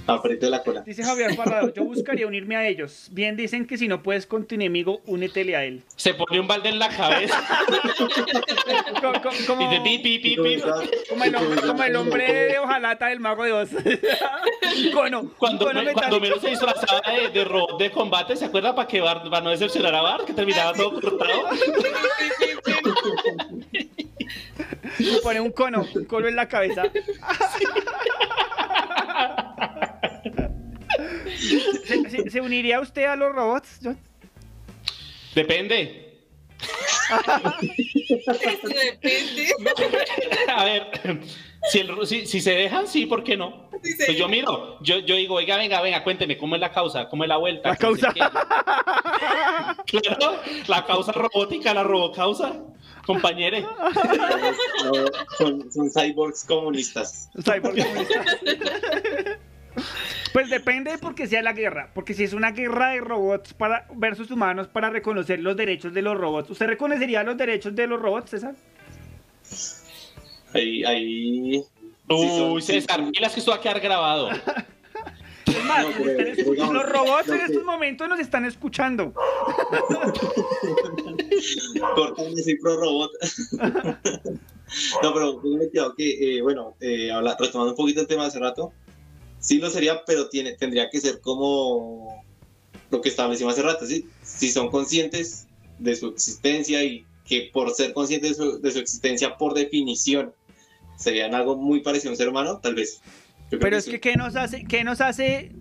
Apriete 0.08 0.48
la 0.48 0.62
cola. 0.62 0.80
Dice 0.80 1.04
Javier 1.04 1.36
Parrado, 1.36 1.72
yo 1.72 1.84
buscaría 1.84 2.26
unirme 2.26 2.56
a 2.56 2.66
ellos. 2.66 3.08
Bien 3.12 3.36
dicen 3.36 3.66
que 3.66 3.76
si 3.76 3.88
no 3.88 4.02
puedes 4.02 4.26
con 4.26 4.46
tu 4.46 4.54
enemigo, 4.54 5.02
únetele 5.06 5.54
a 5.54 5.64
él. 5.64 5.82
Se 5.96 6.14
pone 6.14 6.40
un 6.40 6.46
balde 6.48 6.70
en 6.70 6.78
la 6.78 6.88
cabeza 6.88 7.38
Co- 9.02 9.12
co- 9.22 9.30
Como, 9.46 9.62
y 9.62 9.66
dice 9.68 9.80
pi, 9.82 9.98
pi, 9.98 10.18
pi, 10.18 10.36
pi. 10.36 10.60
como 11.10 11.24
el 11.24 11.34
hombre, 11.36 11.60
como 11.60 11.84
el 11.84 11.96
hombre 11.96 12.32
de 12.32 12.58
hojalata 12.58 13.06
del 13.08 13.20
mago 13.20 13.44
de 13.44 13.52
Oz. 13.52 13.70
Un 14.78 14.92
cono, 14.92 15.20
un 15.20 15.28
Cuando, 15.38 15.66
cono 15.66 15.82
me- 15.82 15.92
cuando 15.92 16.20
metálico. 16.20 16.20
menos 16.20 16.40
se 16.40 16.50
disfrazaba 16.50 17.00
de, 17.10 17.28
de 17.30 17.44
robot 17.44 17.78
de 17.80 17.90
combate, 17.90 18.36
¿se 18.36 18.44
acuerda? 18.44 18.74
Para 18.74 18.86
que 18.86 19.00
Bart, 19.00 19.28
para 19.28 19.42
no 19.42 19.50
decepcionar 19.50 19.94
a 19.94 20.02
Bart, 20.02 20.24
que 20.24 20.32
terminaba 20.34 20.72
todo 20.74 21.00
cortado. 21.00 21.48
Le 24.98 25.20
pone 25.22 25.40
un 25.40 25.50
cono, 25.52 25.86
un 25.94 26.04
cono 26.04 26.28
en 26.28 26.36
la 26.36 26.48
cabeza. 26.48 26.84
¿Se, 31.86 32.10
se- 32.10 32.30
se 32.30 32.40
uniría 32.40 32.80
usted 32.80 33.04
a 33.04 33.16
los 33.16 33.34
robots? 33.34 33.78
John? 33.82 33.98
Depende. 35.34 36.04
Eso 37.60 38.68
depende. 38.68 39.54
A 40.48 40.64
ver, 40.64 40.90
si, 41.70 41.78
el- 41.80 42.06
si- 42.06 42.26
si 42.26 42.40
se 42.40 42.50
dejan, 42.52 42.86
sí, 42.88 43.06
¿por 43.06 43.22
qué 43.24 43.36
no? 43.36 43.68
Sí, 43.82 43.94
Pues 44.06 44.16
yo 44.18 44.28
miro, 44.28 44.78
yo, 44.82 44.98
yo 44.98 45.14
digo, 45.14 45.36
oiga, 45.36 45.56
venga, 45.56 45.80
venga, 45.80 46.02
cuénteme, 46.02 46.36
¿cómo 46.36 46.56
es 46.56 46.60
la 46.60 46.72
causa? 46.72 47.08
¿Cómo 47.08 47.22
es 47.24 47.28
la 47.28 47.36
vuelta? 47.36 47.68
La 47.70 47.76
causa. 47.76 48.12
Claro, 49.86 50.40
la 50.66 50.84
causa 50.84 51.12
robótica, 51.12 51.72
la 51.72 51.82
robocausa, 51.82 52.60
compañere. 53.06 53.62
No, 53.62 55.04
son, 55.38 55.72
son 55.72 55.90
cyborgs 55.90 56.44
comunistas. 56.44 57.30
Cyborg 57.42 57.76
comunista. 57.76 58.24
Pues 60.32 60.50
depende 60.50 60.98
porque 60.98 61.26
sea 61.26 61.42
la 61.42 61.52
guerra. 61.52 61.90
Porque 61.94 62.14
si 62.14 62.24
es 62.24 62.32
una 62.32 62.52
guerra 62.52 62.90
de 62.90 63.00
robots 63.00 63.54
para 63.54 63.86
versus 63.94 64.30
humanos 64.30 64.68
para 64.68 64.90
reconocer 64.90 65.40
los 65.40 65.56
derechos 65.56 65.92
de 65.94 66.02
los 66.02 66.16
robots, 66.18 66.50
¿usted 66.50 66.66
reconocería 66.66 67.22
los 67.22 67.36
derechos 67.36 67.74
de 67.74 67.86
los 67.86 68.00
robots, 68.00 68.30
César? 68.30 68.54
Ahí, 70.54 70.84
ahí. 70.84 71.62
Uy, 72.08 72.62
César, 72.62 73.00
y 73.12 73.20
las 73.20 73.32
que 73.34 73.40
esto 73.40 73.50
va 73.52 73.58
a 73.58 73.60
quedar 73.60 73.80
grabado. 73.80 74.30
Es 75.48 75.64
más, 75.64 75.82
No, 75.86 75.92
pero, 76.04 76.34
digamos, 76.52 76.74
los 76.74 76.88
robots 76.90 77.28
en 77.30 77.38
que- 77.38 77.44
estos 77.46 77.64
momentos 77.64 78.06
nos 78.06 78.20
están 78.20 78.44
escuchando. 78.44 79.14
Cortan 81.94 82.26
ese 82.36 82.56
pro 82.60 82.76
robot. 82.78 83.10
no, 85.02 85.14
pero 85.14 85.40
tengo 85.40 85.58
cuidado 85.70 85.94
que, 85.96 86.36
eh, 86.38 86.42
bueno, 86.42 86.74
eh, 86.80 87.10
habla- 87.10 87.34
retomando 87.38 87.72
un 87.72 87.76
poquito 87.76 88.02
el 88.02 88.06
tema 88.06 88.22
de 88.24 88.28
hace 88.28 88.38
rato, 88.38 88.72
sí 89.40 89.58
lo 89.58 89.70
sería, 89.70 90.04
pero 90.04 90.28
tiene, 90.28 90.52
tendría 90.52 90.90
que 90.90 91.00
ser 91.00 91.20
como 91.20 92.24
lo 92.90 93.00
que 93.00 93.08
establecimos 93.08 93.52
hace 93.52 93.62
rato, 93.62 93.86
¿sí? 93.86 94.06
Si 94.22 94.50
son 94.50 94.70
conscientes 94.70 95.46
de 95.78 95.94
su 95.96 96.08
existencia 96.08 96.82
y 96.82 97.04
que 97.24 97.50
por 97.52 97.72
ser 97.72 97.92
conscientes 97.92 98.36
de 98.38 98.44
su, 98.44 98.60
de 98.60 98.70
su 98.70 98.78
existencia, 98.78 99.36
por 99.36 99.54
definición, 99.54 100.32
serían 100.96 101.34
algo 101.34 101.56
muy 101.56 101.80
parecido 101.80 102.10
a 102.10 102.12
un 102.12 102.16
ser 102.16 102.28
humano, 102.28 102.58
tal 102.62 102.74
vez. 102.74 103.00
Pero 103.50 103.76
es 103.76 103.84
sí. 103.84 103.92
que 103.92 104.00
¿qué 104.00 104.16
nos 104.16 104.36
hace, 104.36 104.64
qué 104.64 104.84
nos 104.84 105.00
hace, 105.00 105.52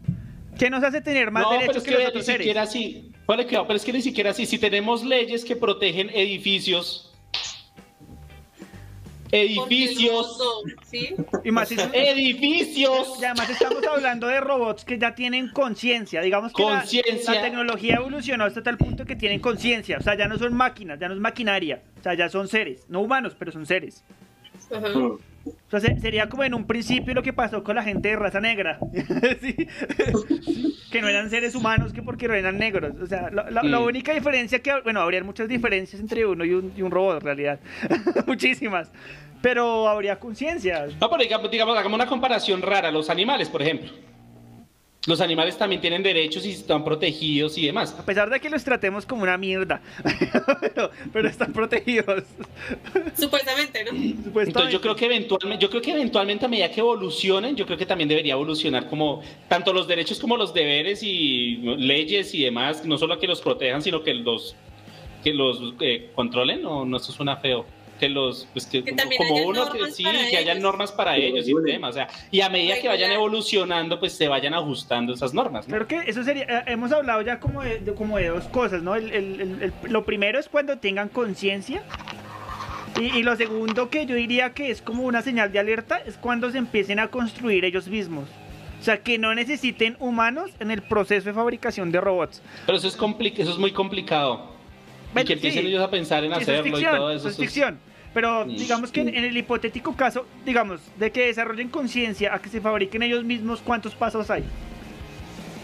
qué 0.58 0.70
nos 0.70 0.84
hace 0.84 1.02
tener 1.02 1.32
más 1.32 1.44
no, 1.44 1.50
pero 1.50 1.62
derechos 1.62 1.78
es 1.78 1.84
que, 1.84 1.90
que 1.90 1.96
los 1.96 2.02
ni 2.02 2.08
otros 2.08 2.26
seres? 2.26 2.40
siquiera 2.40 2.62
así. 2.64 3.12
Ponle 3.26 3.46
cuidado, 3.46 3.68
pero 3.68 3.78
es 3.78 3.84
que 3.84 3.94
ni 3.94 4.02
siquiera 4.02 4.32
así. 4.32 4.46
Si 4.46 4.58
tenemos 4.58 5.04
leyes 5.04 5.44
que 5.44 5.56
protegen 5.56 6.10
edificios, 6.10 7.07
edificios, 9.32 10.40
¿sí? 10.90 11.16
Y 11.44 11.52
más 11.52 11.72
edificios. 11.72 13.20
Y 13.22 13.26
además 13.26 13.50
estamos 13.50 13.86
hablando 13.86 14.28
de 14.28 14.40
robots 14.40 14.86
que 14.86 14.98
ya 14.98 15.16
tienen 15.16 15.50
conciencia, 15.50 16.22
digamos 16.22 16.54
que 16.54 16.64
la- 16.64 16.80
Conciencia. 16.80 17.34
La, 17.36 17.42
tecnología 17.42 17.96
evolucionó 17.96 18.46
hasta 18.46 18.64
tal 18.64 18.78
punto 18.78 19.06
que 19.06 19.16
tienen 19.16 19.40
conciencia, 19.40 19.98
o 19.98 20.02
sea, 20.02 20.16
ya 20.18 20.28
no 20.28 20.38
son 20.38 20.54
máquinas, 20.54 21.00
ya 21.00 21.08
no 21.08 21.14
es 21.14 21.20
maquinaria, 21.20 21.82
o 22.00 22.04
sea, 22.04 22.14
ya 22.14 22.30
son 22.30 22.48
seres, 22.48 22.86
no 22.90 23.02
humanos, 23.02 23.36
pero 23.38 23.52
son 23.52 23.66
seres. 23.66 24.04
Ajá. 24.72 24.88
Entonces 25.64 26.02
sería 26.02 26.30
como 26.30 26.44
en 26.44 26.54
un 26.54 26.66
principio 26.66 27.14
lo 27.14 27.24
que 27.24 27.34
pasó 27.34 27.64
con 27.64 27.76
la 27.76 27.84
gente 27.84 28.10
de 28.10 28.16
raza 28.16 28.40
negra, 28.40 28.80
Sí. 29.42 29.68
que 30.92 31.02
no 31.02 31.08
eran 31.08 31.30
seres 31.30 31.56
humanos 31.56 31.94
que 31.94 32.02
porque 32.02 32.28
no 32.28 32.34
eran 32.34 32.58
negros, 32.58 32.94
o 33.02 33.08
sea, 33.08 33.30
la 33.32 33.64
Mm. 33.64 33.84
única 33.84 34.14
diferencia 34.14 34.60
que, 34.60 34.72
bueno, 34.84 35.02
habría 35.02 35.24
muchas 35.24 35.48
diferencias 35.48 36.02
entre 36.02 36.26
uno 36.26 36.46
y 36.46 36.54
un, 36.54 36.74
y 36.76 36.82
un 36.82 36.92
robot 36.92 37.16
en 37.18 37.22
realidad, 37.22 37.60
muchísimas, 38.28 38.92
pero 39.42 39.88
habría 39.88 40.20
conciencia. 40.20 40.88
No, 41.00 41.10
pero 41.10 41.22
digamos, 41.24 41.52
digamos, 41.52 41.78
hagamos 41.78 41.96
una 41.96 42.08
comparación 42.08 42.62
rara. 42.62 42.92
Los 42.92 43.10
animales, 43.10 43.50
por 43.50 43.62
ejemplo. 43.62 43.90
Los 45.08 45.22
animales 45.22 45.58
también 45.58 45.80
tienen 45.80 46.04
derechos 46.04 46.46
y 46.46 46.52
están 46.52 46.84
protegidos 46.84 47.58
y 47.58 47.66
demás. 47.66 47.96
A 47.98 48.06
pesar 48.06 48.30
de 48.30 48.42
que 48.42 48.50
los 48.50 48.62
tratemos 48.64 49.06
como 49.06 49.24
una 49.24 49.38
mierda, 49.38 49.82
pero, 50.62 50.92
pero 51.14 51.30
están 51.30 51.54
protegidos. 51.54 52.24
Supuestamente, 53.18 53.86
¿no? 53.86 53.92
Entonces 54.42 54.74
yo 54.74 54.82
creo 54.82 54.98
que 54.98 55.06
eventualmente, 55.06 55.64
yo 55.64 55.70
creo 55.70 55.82
que 55.82 55.92
eventualmente 55.92 56.46
a 56.46 56.50
medida 56.50 56.70
que 56.70 56.82
evolucionen, 56.82 57.56
yo 57.56 57.66
creo 57.66 57.78
que 57.78 57.86
también 57.86 58.10
debería 58.10 58.34
evolucionar 58.34 58.90
como 58.90 59.24
tanto 59.48 59.72
los 59.72 59.88
derechos 59.88 60.20
como 60.20 60.36
los 60.36 60.54
deberes 60.54 61.02
y 61.02 61.56
leyes 61.78 62.34
y 62.34 62.44
demás, 62.44 62.86
no 62.86 62.98
solo 62.98 63.18
que 63.18 63.28
los 63.28 63.40
protejan, 63.40 63.82
sino 63.82 64.04
que 64.04 64.14
los 64.14 64.58
que 65.24 65.34
los 65.34 65.74
eh, 65.80 66.12
controlen, 66.16 66.66
o 66.66 66.86
no, 66.86 66.98
eso 66.98 67.14
suena 67.14 67.38
feo. 67.38 67.66
Que 68.00 68.10
los, 68.10 68.48
pues 68.54 68.66
que, 68.68 68.84
Que 68.84 68.96
como 69.18 69.36
uno, 69.48 69.72
que, 69.72 69.92
sí, 69.92 70.04
que 70.04 70.38
hayan 70.38 70.62
normas 70.62 70.92
para 70.92 71.16
Que 71.16 71.28
ellos 71.28 71.46
y 71.48 71.54
regulen. 71.54 71.76
temas, 71.76 71.92
o 71.92 71.94
sea, 71.94 72.08
y 72.30 72.42
a 72.42 72.50
medida 72.50 72.80
que 72.80 72.88
vayan 72.88 73.12
evolucionando, 73.12 74.00
pues 74.00 74.14
se 74.14 74.28
vayan 74.28 74.54
ajustando 74.54 75.14
esas 75.14 75.34
normas. 75.34 75.68
¿no? 75.68 75.76
Creo 75.76 75.88
que 75.88 76.10
eso 76.10 76.24
sería, 76.24 76.44
eh, 76.44 76.64
hemos 76.68 76.92
hablado 76.92 77.22
ya 77.22 77.40
como 77.40 77.64
de, 77.64 77.80
de- 77.80 77.94
como 77.94 78.18
de 78.18 78.28
dos 78.28 78.46
cosas, 78.46 78.84
¿no? 78.84 78.96
El- 78.96 79.12
el- 79.12 79.42
el- 79.42 79.62
el- 79.64 79.74
lo 79.92 80.06
primero 80.06 80.40
es 80.40 80.48
cuando 80.48 80.78
tengan 80.78 81.10
conciencia. 81.10 81.82
Y, 83.00 83.18
y 83.18 83.24
lo 83.24 83.36
segundo 83.36 83.90
que 83.90 84.06
yo 84.06 84.16
diría 84.16 84.54
que 84.54 84.72
es 84.72 84.82
como 84.82 85.04
una 85.04 85.22
señal 85.22 85.52
de 85.52 85.60
alerta 85.60 85.98
es 85.98 86.18
cuando 86.18 86.50
se 86.52 86.58
empiecen 86.58 87.00
a 87.00 87.10
construir 87.10 87.64
ellos 87.66 87.88
mismos. 87.88 88.28
O 88.80 88.84
sea, 88.84 89.00
que 89.04 89.18
no 89.18 89.34
necesiten 89.36 89.98
humanos 90.00 90.52
en 90.60 90.72
el 90.72 90.82
proceso 90.84 91.28
de 91.30 91.34
fabricación 91.34 91.92
de 91.92 92.00
robots. 92.02 92.42
Pero 92.66 92.78
eso 92.78 92.88
es, 92.88 92.98
compli- 92.98 93.34
eso 93.38 93.52
es 93.52 93.58
muy 93.58 93.72
complicado. 93.72 94.56
Y 95.10 95.14
Bueno, 95.14 95.28
que 95.28 95.34
empiecen 95.34 95.62
sí. 95.64 95.68
ellos 95.70 95.82
a 95.84 95.90
pensar 95.90 96.24
en 96.24 96.32
eso 96.32 96.42
hacerlo 96.42 96.68
y 96.68 96.72
ficción, 96.72 96.96
todo 96.96 97.12
eso 97.12 97.18
eso. 97.20 97.30
es 97.30 97.38
ficción. 97.38 97.80
Pero 98.14 98.46
Mm. 98.46 98.56
digamos 98.56 98.92
que 98.92 99.02
en, 99.02 99.10
en 99.10 99.24
el 99.26 99.38
hipotético 99.38 99.96
caso, 99.96 100.26
digamos, 100.46 100.80
de 100.98 101.12
que 101.12 101.28
desarrollen 101.28 101.70
conciencia 101.70 102.34
a 102.34 102.40
que 102.42 102.50
se 102.50 102.62
fabriquen 102.62 103.04
ellos 103.04 103.24
mismos, 103.24 103.62
¿cuántos 103.64 103.94
pasos 103.96 104.30
hay? 104.30 104.44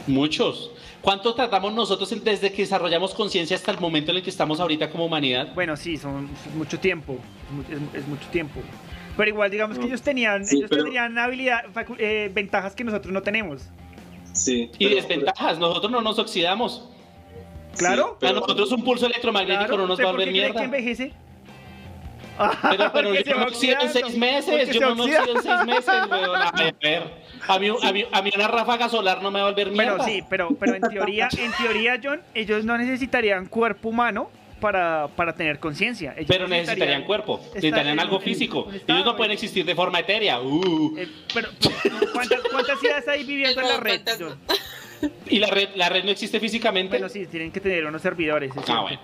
Muchos. 0.08 0.72
¿Cuánto 1.02 1.34
tardamos 1.34 1.74
nosotros 1.74 2.14
desde 2.24 2.52
que 2.52 2.62
desarrollamos 2.64 3.14
conciencia 3.14 3.56
hasta 3.58 3.72
el 3.72 3.80
momento 3.80 4.12
en 4.12 4.18
el 4.18 4.24
que 4.24 4.30
estamos 4.30 4.60
ahorita 4.60 4.90
como 4.90 5.06
humanidad? 5.06 5.54
Bueno, 5.54 5.76
sí, 5.78 5.98
son 5.98 6.30
es 6.50 6.56
mucho 6.56 6.80
tiempo. 6.80 7.18
Es, 7.70 8.02
es- 8.02 8.08
mucho 8.08 8.28
tiempo. 8.30 8.62
Pero 9.18 9.30
igual, 9.30 9.52
digamos 9.52 9.78
que 9.78 9.82
No. 9.84 9.88
ellos 9.88 10.02
tenían, 10.02 10.46
Sí, 10.46 10.58
ellos 10.58 10.70
pero- 10.70 10.84
tendrían 10.84 11.18
habilidad, 11.18 11.66
eh, 12.00 12.32
ventajas 12.34 12.74
que 12.76 12.84
nosotros 12.84 13.14
no 13.14 13.22
tenemos. 13.22 13.62
Sí. 14.34 14.70
Y 14.80 14.86
pero- 14.88 14.96
desventajas, 14.96 15.60
nosotros 15.60 15.92
no 15.92 16.02
nos 16.02 16.18
oxidamos. 16.20 16.90
Claro. 17.78 18.10
Sí, 18.12 18.18
pero- 18.20 18.38
a 18.38 18.40
nosotros 18.42 18.72
un 18.72 18.84
pulso 18.84 19.06
electromagnético 19.06 19.66
Claro, 19.68 19.78
no 19.78 19.88
nos 19.88 19.92
¿usted 19.94 20.06
va 20.06 20.10
a 20.10 20.12
volver 20.14 20.30
cree 20.30 20.42
que 20.42 20.48
mierda. 20.52 20.64
envejece? 20.64 21.14
Pero, 22.70 22.92
pero 22.94 23.14
yo 23.14 23.38
me 23.38 23.44
oxido 23.46 23.76
en 23.82 23.90
seis 23.90 24.18
meses, 24.18 24.70
yo 24.72 24.96
me 24.96 25.02
oxida. 25.04 25.22
oxido 25.22 25.36
en 25.38 25.44
seis 25.44 25.66
meses, 25.66 25.94
weón. 26.10 26.36
A 26.36 26.52
ver, 26.82 27.04
a 27.48 27.60
mí, 27.60 27.68
a, 27.82 27.92
mí, 27.94 28.06
a 28.12 28.22
mí 28.22 28.32
una 28.36 28.48
ráfaga 28.48 28.90
solar 28.90 29.22
no 29.22 29.30
me 29.30 29.40
va 29.40 29.48
a 29.48 29.50
volver 29.52 29.70
mierda. 29.72 29.98
Bueno, 29.98 30.04
sí, 30.04 30.24
pero, 30.30 30.50
pero 30.60 30.74
en 30.76 30.82
teoría, 30.82 31.30
en 31.38 31.52
teoría, 31.52 32.00
John, 32.04 32.22
ellos 32.34 32.66
no 32.66 32.76
necesitarían 32.78 33.46
cuerpo 33.46 33.90
humano 33.90 34.32
para, 34.60 35.10
para 35.16 35.36
tener 35.36 35.60
conciencia. 35.60 36.14
Ellos 36.16 36.26
Pero 36.28 36.48
necesitarían 36.48 37.04
cuerpo, 37.04 37.36
estar 37.38 37.56
necesitarían 37.56 38.00
algo 38.00 38.16
en- 38.18 38.22
físico. 38.24 38.62
en 38.64 38.70
Ellos 38.70 38.82
estado, 38.82 39.06
no 39.06 39.16
pueden 39.16 39.32
existir 39.34 39.66
de 39.66 39.76
forma 39.76 40.00
etérea. 40.00 40.40
Uh. 40.42 40.96
eh, 40.98 41.08
pero, 41.34 41.50
¿cuántas, 42.14 42.40
¿cuántas 42.50 42.84
ideas 42.84 43.08
hay 43.10 43.26
viviendo 43.26 43.62
en 43.62 43.68
la 43.68 43.78
red? 43.78 44.02
John? 44.20 44.40
Y 45.30 45.40
la 45.40 45.48
red, 45.48 45.70
la 45.76 45.90
red 45.90 46.04
no 46.04 46.12
existe 46.12 46.40
físicamente. 46.40 46.90
Bueno, 46.98 47.10
sí, 47.10 47.26
tienen 47.28 47.52
que 47.52 47.60
tener 47.60 47.86
unos 47.86 48.02
servidores. 48.02 48.52
Es 48.52 48.58
ah, 48.58 48.64
cierto. 48.66 48.82
bueno. 48.84 49.00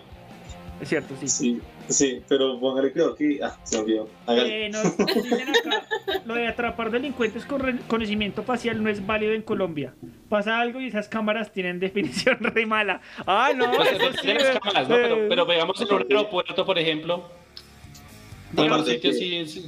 Es 0.82 0.88
cierto, 0.88 1.14
sí. 1.20 1.28
Sí, 1.28 1.62
sí, 1.90 2.22
pero 2.28 2.58
póngale 2.58 2.92
cuidado 2.94 3.14
que. 3.16 3.40
Ah, 3.44 3.58
se 3.64 3.76
me 3.78 3.84
olvidó. 3.84 4.10
Eh, 4.30 4.72
dicen 5.24 5.50
acá, 5.50 5.86
lo 6.26 6.36
de 6.36 6.48
atrapar 6.48 6.90
delincuentes 6.90 7.46
con 7.46 7.80
conocimiento 7.88 8.44
facial 8.44 8.82
no 8.82 8.90
es 8.90 9.06
válido 9.06 9.34
en 9.34 9.42
Colombia. 9.42 9.94
Pasa 10.30 10.58
algo 10.60 10.80
y 10.80 10.88
esas 10.88 11.10
cámaras 11.10 11.52
tienen 11.52 11.80
definición 11.82 12.38
re 12.40 12.66
mala. 12.66 13.02
Ah, 13.28 13.52
no, 13.54 13.70
Pues 13.74 13.90
sí. 14.22 14.28
de 14.28 14.34
las 14.36 14.58
cámaras, 14.60 14.88
¿no? 14.88 14.96
eh, 14.96 15.02
Pero, 15.04 15.18
pero 15.28 15.46
veamos 15.46 15.82
en 15.82 15.94
un 15.94 16.02
aeropuerto, 16.02 16.66
por 16.66 16.80
ejemplo. 16.80 17.30
En 18.52 18.60
Aparte 18.66 18.76
un 18.80 18.86
sitio 18.96 19.12
que- 19.12 19.46
sí, 19.46 19.62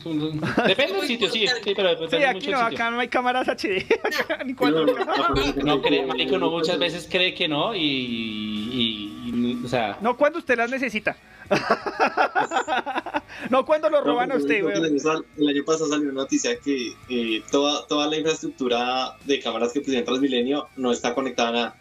Depende 0.68 0.94
del 0.98 1.08
sitio, 1.08 1.30
sí, 1.30 1.46
sí, 1.64 1.74
pero 1.76 1.90
depende 1.90 2.18
Sí, 2.18 2.24
aquí 2.24 2.36
mucho 2.48 2.52
no, 2.52 2.58
del 2.58 2.70
sitio. 2.72 2.78
acá 2.84 2.92
no 2.92 3.00
hay 3.00 3.08
cámaras 3.10 3.48
HD. 3.48 3.86
acá 4.22 4.44
ni 4.44 4.54
cuatro 4.56 4.86
no, 4.88 4.96
cámaras. 4.96 5.54
cree, 5.84 6.06
marico, 6.06 6.38
no 6.40 6.50
muchas 6.50 6.80
veces 6.80 7.08
cree 7.10 7.34
que 7.36 7.48
no 7.48 7.76
y, 7.76 7.80
y- 7.80 9.30
y- 9.30 9.62
o 9.64 9.68
sea, 9.68 9.98
No 10.02 10.18
cuando 10.18 10.40
usted 10.40 10.58
las 10.58 10.72
necesita. 10.72 11.16
no 13.50 13.66
cuando 13.66 13.90
lo 13.90 14.02
roban 14.02 14.30
No, 14.30 14.36
a 14.36 14.38
usted, 14.38 14.56
el, 14.58 14.64
weón. 14.66 14.86
año, 14.86 15.00
sal- 15.00 15.26
el 15.38 15.48
año 15.48 15.64
pasado 15.66 15.90
salió 15.90 16.10
una 16.10 16.22
noticia 16.22 16.58
que 16.64 16.94
eh, 17.10 17.44
toda, 17.52 17.86
toda 17.88 18.08
la 18.08 18.18
infraestructura 18.18 19.16
de 19.26 19.40
cámaras 19.40 19.74
que 19.74 19.80
pusieron 19.82 20.00
en 20.00 20.06
Transmilenio 20.06 20.68
no 20.78 20.92
está 20.92 21.14
conectada 21.14 21.50
a 21.50 21.52
nada. 21.52 21.76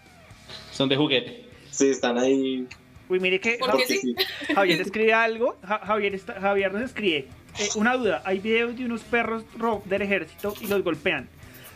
son 0.73 0.89
de 0.89 0.97
juguete. 0.97 1.45
Sí, 1.71 1.89
están 1.89 2.19
ahí. 2.19 2.67
Uy, 3.11 3.21
mire 3.21 3.39
que 3.41 3.59
¿Por 3.59 3.73
qué 3.73 3.77
porque 3.79 3.87
sí? 3.99 4.15
Javier 4.55 4.81
escribe 4.81 5.13
algo. 5.13 5.59
Ja- 5.67 5.81
Javier, 5.85 6.15
está- 6.15 6.41
Javier 6.41 6.73
nos 6.73 6.83
escribe. 6.83 7.27
eh, 7.59 7.69
una 7.75 7.97
duda. 7.97 8.23
Hay 8.25 8.39
videos 8.39 8.77
de 8.79 8.85
unos 8.87 9.03
perros 9.03 9.45
ro- 9.59 9.83
del 9.85 10.03
ejército 10.03 10.55
y 10.61 10.69
los 10.69 10.83
golpean. 10.85 11.29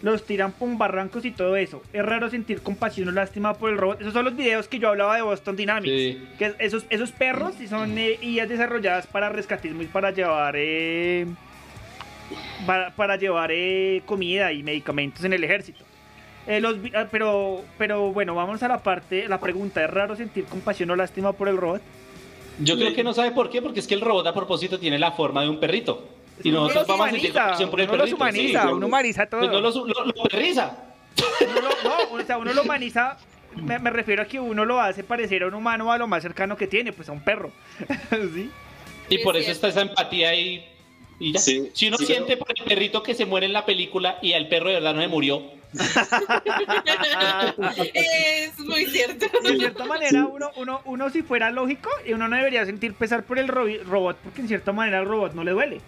Los 0.02 0.24
tiran 0.26 0.52
por 0.52 0.76
barrancos 0.76 1.24
y 1.24 1.30
todo 1.32 1.56
eso. 1.56 1.82
Es 1.92 2.04
raro 2.04 2.28
sentir 2.30 2.60
compasión 2.60 3.08
o 3.08 3.12
lástima 3.12 3.54
por 3.54 3.70
el 3.70 3.78
robot. 3.78 4.00
Esos 4.00 4.12
son 4.12 4.24
los 4.26 4.36
videos 4.36 4.68
que 4.68 4.78
yo 4.78 4.88
hablaba 4.90 5.16
de 5.16 5.22
Boston 5.22 5.56
Dynamics. 5.56 5.92
Sí. 5.94 6.22
Que 6.38 6.54
esos, 6.58 6.84
esos 6.90 7.10
perros 7.10 7.54
sí 7.58 7.66
son 7.66 7.96
eh, 7.98 8.18
IAs 8.22 8.48
desarrolladas 8.48 9.06
para 9.06 9.30
rescatismo 9.30 9.82
y 9.82 9.86
para 9.86 10.10
llevar 10.12 10.54
eh, 10.56 11.26
para, 12.66 12.90
para 12.94 13.16
llevar 13.16 13.50
eh, 13.52 14.02
comida 14.06 14.52
y 14.52 14.62
medicamentos 14.62 15.24
en 15.24 15.32
el 15.32 15.42
ejército. 15.42 15.83
Eh, 16.46 16.60
los, 16.60 16.80
vi- 16.82 16.92
ah, 16.94 17.06
pero, 17.10 17.62
pero 17.78 18.12
bueno, 18.12 18.34
vamos 18.34 18.62
a 18.62 18.68
la 18.68 18.82
parte, 18.82 19.28
la 19.28 19.40
pregunta. 19.40 19.82
¿Es 19.84 19.90
raro 19.90 20.14
sentir 20.16 20.44
compasión 20.44 20.90
o 20.90 20.96
lástima 20.96 21.32
por 21.32 21.48
el 21.48 21.56
robot? 21.56 21.80
Yo 22.60 22.76
creo 22.76 22.94
que 22.94 23.02
no 23.02 23.12
sabe 23.14 23.30
por 23.32 23.50
qué, 23.50 23.60
porque 23.62 23.80
es 23.80 23.86
que 23.86 23.94
el 23.94 24.00
robot 24.00 24.26
a 24.26 24.34
propósito 24.34 24.78
tiene 24.78 24.98
la 24.98 25.12
forma 25.12 25.42
de 25.42 25.48
un 25.48 25.58
perrito. 25.58 26.06
Y 26.42 26.50
Uno 26.50 26.62
nosotros 26.62 26.86
vamos 26.86 27.08
a 27.08 27.10
sentir 27.10 27.32
compasión 27.32 27.70
por 27.70 27.80
el 27.80 27.88
uno 27.88 27.96
los 27.96 28.02
perrito. 28.10 28.16
humaniza, 28.16 28.62
sí. 28.62 28.68
uno 28.68 28.86
humaniza 28.86 29.26
todo. 29.26 29.40
Pues 29.40 29.52
no 29.52 29.60
los- 29.60 29.74
lo, 29.76 30.04
lo 30.04 30.22
perriza. 30.30 30.76
Uno 31.40 31.60
lo, 31.60 31.68
no, 31.88 32.22
o 32.22 32.26
sea, 32.26 32.38
uno 32.38 32.52
lo 32.52 32.62
humaniza. 32.62 33.16
Me, 33.56 33.78
me 33.78 33.90
refiero 33.90 34.22
a 34.22 34.26
que 34.26 34.40
uno 34.40 34.64
lo 34.64 34.80
hace 34.80 35.04
parecer 35.04 35.44
a 35.44 35.46
un 35.46 35.54
humano 35.54 35.90
a 35.92 35.96
lo 35.98 36.06
más 36.08 36.22
cercano 36.22 36.56
que 36.56 36.66
tiene, 36.66 36.92
pues 36.92 37.08
a 37.08 37.12
un 37.12 37.20
perro. 37.22 37.52
¿Sí? 38.34 38.50
Y 39.08 39.18
por 39.18 39.36
Es 39.36 39.42
eso 39.44 39.52
está 39.52 39.68
esa 39.68 39.82
empatía 39.82 40.30
ahí. 40.30 40.66
Y 41.20 41.32
ya. 41.32 41.38
Sí, 41.40 41.70
si 41.72 41.86
uno 41.88 41.96
sí, 41.98 42.06
siente 42.06 42.36
por 42.36 42.48
el 42.56 42.64
perrito 42.64 43.02
que 43.02 43.14
se 43.14 43.24
muere 43.26 43.46
en 43.46 43.52
la 43.52 43.64
película 43.64 44.18
y 44.20 44.32
el 44.32 44.48
perro 44.48 44.68
de 44.68 44.74
verdad 44.74 44.94
no 44.94 45.02
se 45.02 45.08
murió, 45.08 45.42
es 47.94 48.58
muy 48.60 48.86
cierto. 48.86 49.26
De 49.42 49.56
cierta 49.58 49.84
manera, 49.84 50.26
uno, 50.26 50.50
uno, 50.56 50.80
uno 50.84 51.10
si 51.10 51.22
fuera 51.22 51.50
lógico, 51.50 51.90
y 52.06 52.12
uno 52.12 52.28
no 52.28 52.36
debería 52.36 52.64
sentir 52.66 52.94
pesar 52.94 53.24
por 53.24 53.38
el 53.38 53.48
robot, 53.48 54.16
porque 54.22 54.40
en 54.42 54.48
cierta 54.48 54.72
manera 54.72 54.98
al 55.00 55.06
robot 55.06 55.34
no 55.34 55.44
le 55.44 55.52
duele. 55.52 55.80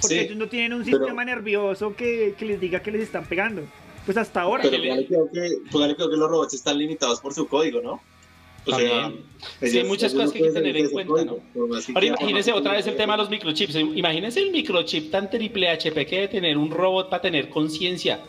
Porque 0.00 0.14
Sí, 0.14 0.20
ellos 0.20 0.36
no 0.36 0.48
tienen 0.48 0.72
un 0.72 0.84
pero- 0.84 0.98
sistema 0.98 1.24
nervioso 1.24 1.94
que, 1.94 2.34
que 2.38 2.44
les 2.46 2.60
diga 2.60 2.80
que 2.80 2.90
les 2.90 3.02
están 3.02 3.24
pegando. 3.26 3.62
Pues 4.06 4.16
hasta 4.16 4.40
ahora. 4.42 4.62
Pero 4.62 4.78
póngale 4.82 5.06
creo 5.06 5.30
que, 5.30 5.48
póngale 5.70 5.94
creo 5.94 6.10
que 6.10 6.16
los 6.16 6.30
robots 6.30 6.54
están 6.54 6.78
limitados 6.78 7.20
por 7.20 7.34
su 7.34 7.46
código, 7.46 7.82
¿no? 7.82 8.00
O 8.66 8.76
sea, 8.78 9.02
También. 9.02 9.24
Sí, 9.62 9.78
hay 9.78 9.84
muchas 9.84 10.12
cosas 10.12 10.32
que 10.32 10.38
hay 10.38 10.44
que 10.44 10.50
tener 10.52 10.76
en 10.76 10.90
cuenta, 10.90 11.12
Ahora 11.32 12.16
más 12.26 12.48
otra 12.48 12.72
vez 12.72 12.86
el 12.86 12.96
tema 12.96 13.14
de 13.14 13.18
los 13.18 13.30
microchips. 13.30 13.74
Imagínese 13.74 14.40
el 14.40 14.50
microchip 14.50 15.10
tan 15.10 15.30
triple 15.30 15.68
HP 15.70 16.06
que 16.06 16.14
debe 16.16 16.28
tener 16.28 16.56
un 16.58 16.70
robot 16.70 17.08
para 17.10 17.22
tener 17.22 17.48
conciencia. 17.48 18.20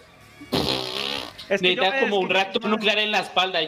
Es 1.51 1.61
que 1.61 1.75
yo- 1.75 1.83
es 1.83 2.01
como 2.03 2.19
un 2.19 2.27
que- 2.27 2.33
reactor 2.33 2.65
nuclear 2.65 2.99
en 2.99 3.11
la 3.11 3.19
espalda. 3.19 3.59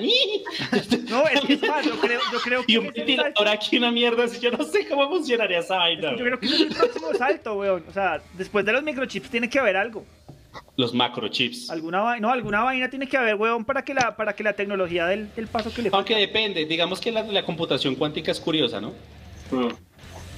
No, 1.10 1.28
es 1.28 1.42
que 1.42 1.54
es 1.54 1.62
más, 1.62 1.86
yo 1.86 2.00
creo, 2.00 2.20
yo 2.32 2.40
creo 2.40 2.64
que 2.66 2.72
Y 2.74 2.78
un 2.78 2.88
ventilador 2.92 3.48
aquí, 3.48 3.78
una 3.78 3.92
mierda. 3.92 4.24
así, 4.24 4.40
Yo 4.40 4.52
no 4.52 4.64
sé 4.64 4.88
cómo 4.88 5.08
funcionaría 5.10 5.60
esa 5.60 5.76
vaina. 5.78 6.12
Yo 6.12 6.24
creo 6.24 6.40
que 6.40 6.46
ese 6.46 6.56
es 6.56 6.62
el 6.62 6.68
próximo 6.70 7.08
salto, 7.18 7.56
weón. 7.56 7.84
O 7.88 7.94
sea, 7.94 8.22
después 8.38 8.66
de 8.66 8.74
los 8.74 8.84
microchips 8.84 9.30
tiene 9.30 9.50
que 9.50 9.60
haber 9.60 9.76
algo. 9.78 10.06
Los 10.78 10.94
macrochips. 10.94 11.70
Alguna 11.72 12.02
vaina, 12.02 12.28
no, 12.28 12.32
alguna 12.34 12.62
vaina 12.64 12.90
tiene 12.90 13.08
que 13.08 13.18
haber, 13.18 13.36
weón, 13.36 13.66
para 13.66 13.84
que 13.84 13.94
la, 13.94 14.16
para 14.16 14.34
que 14.34 14.44
la 14.44 14.54
tecnología 14.54 15.08
del, 15.08 15.34
del 15.36 15.48
paso 15.48 15.74
que 15.74 15.82
le 15.82 15.90
Aunque 15.92 16.14
falta. 16.14 16.28
depende, 16.28 16.66
digamos 16.66 17.00
que 17.00 17.12
la, 17.12 17.24
la 17.24 17.44
computación 17.44 17.96
cuántica 17.96 18.32
es 18.32 18.40
curiosa, 18.40 18.80
¿no? 18.80 18.94
Mm. 19.52 19.70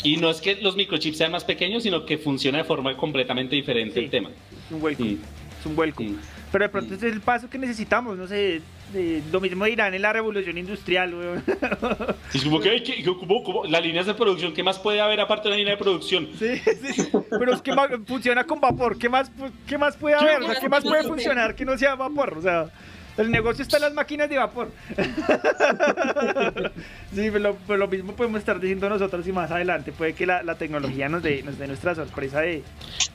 Y 0.04 0.18
no 0.18 0.30
es 0.30 0.40
que 0.40 0.56
los 0.56 0.76
microchips 0.76 1.18
sean 1.18 1.32
más 1.32 1.44
pequeños, 1.44 1.84
sino 1.84 2.06
que 2.06 2.18
funciona 2.18 2.60
de 2.60 2.64
forma 2.64 2.96
completamente 2.96 3.56
diferente 3.56 3.96
Sí. 3.96 4.06
el 4.06 4.10
tema. 4.10 4.30
Es 4.30 4.72
un 4.72 4.80
vuelco. 4.80 5.04
Mm. 5.04 5.18
Es 5.60 5.66
un 5.66 5.76
vuelco. 5.76 6.04
Mm. 6.04 6.18
Pero 6.56 6.64
de 6.64 6.70
pronto 6.70 6.94
ese 6.94 7.08
es 7.10 7.14
el 7.14 7.20
paso 7.20 7.50
que 7.50 7.58
necesitamos, 7.58 8.18
no 8.18 8.28
sé. 8.28 8.62
de- 8.94 9.22
lo 9.30 9.42
mismo 9.42 9.66
dirán 9.66 9.94
en 9.94 10.02
la 10.02 10.14
revolución 10.14 10.58
industrial, 10.58 11.14
weón. 11.14 11.44
Es 12.34 12.46
como 12.46 12.62
que, 12.62 12.82
que- 12.82 13.04
como- 13.04 13.44
como- 13.44 13.66
las 13.66 13.84
líneas 13.84 14.06
de 14.06 14.14
producción, 14.14 14.54
¿qué 14.54 14.64
más 14.64 14.80
puede 14.80 15.02
haber 15.02 15.20
aparte 15.20 15.44
de 15.44 15.48
una 15.50 15.58
línea 15.58 15.74
de 15.74 15.78
producción? 15.84 16.30
Sí, 16.40 16.56
sí. 16.58 17.10
Pero 17.30 17.54
es 17.54 17.62
que 17.62 17.74
funciona 18.08 18.46
con 18.46 18.62
vapor. 18.62 18.98
¿Qué 18.98 19.10
más, 19.10 19.30
pu- 19.36 19.52
qué 19.68 19.78
más 19.78 19.98
puede 19.98 20.16
haber? 20.16 20.44
O 20.44 20.46
sea, 20.46 20.62
¿Qué 20.62 20.70
más 20.70 20.82
puede 20.86 21.04
funcionar 21.04 21.56
que 21.56 21.66
no 21.66 21.78
sea 21.78 21.96
vapor? 21.96 22.38
O 22.38 22.42
sea, 22.42 22.68
el 23.18 23.32
negocio 23.32 23.64
está 23.64 23.78
en 23.78 23.84
las 23.84 23.94
máquinas 23.94 24.30
de 24.30 24.38
vapor. 24.38 24.72
Sí, 27.14 27.30
pero 27.32 27.40
lo, 27.40 27.56
pero 27.66 27.78
lo 27.78 27.88
mismo 27.88 28.14
podemos 28.14 28.40
estar 28.40 28.60
diciendo 28.60 28.90
nosotros 28.90 29.26
y 29.26 29.32
más 29.32 29.50
adelante 29.50 29.94
puede 29.94 30.14
que 30.14 30.26
la, 30.26 30.44
la 30.44 30.56
tecnología 30.56 31.08
nos 31.08 31.24
dé, 31.24 31.44
nos 31.44 31.58
dé 31.58 31.66
nuestra 31.66 31.96
sorpresa 31.96 32.42
de... 32.42 32.62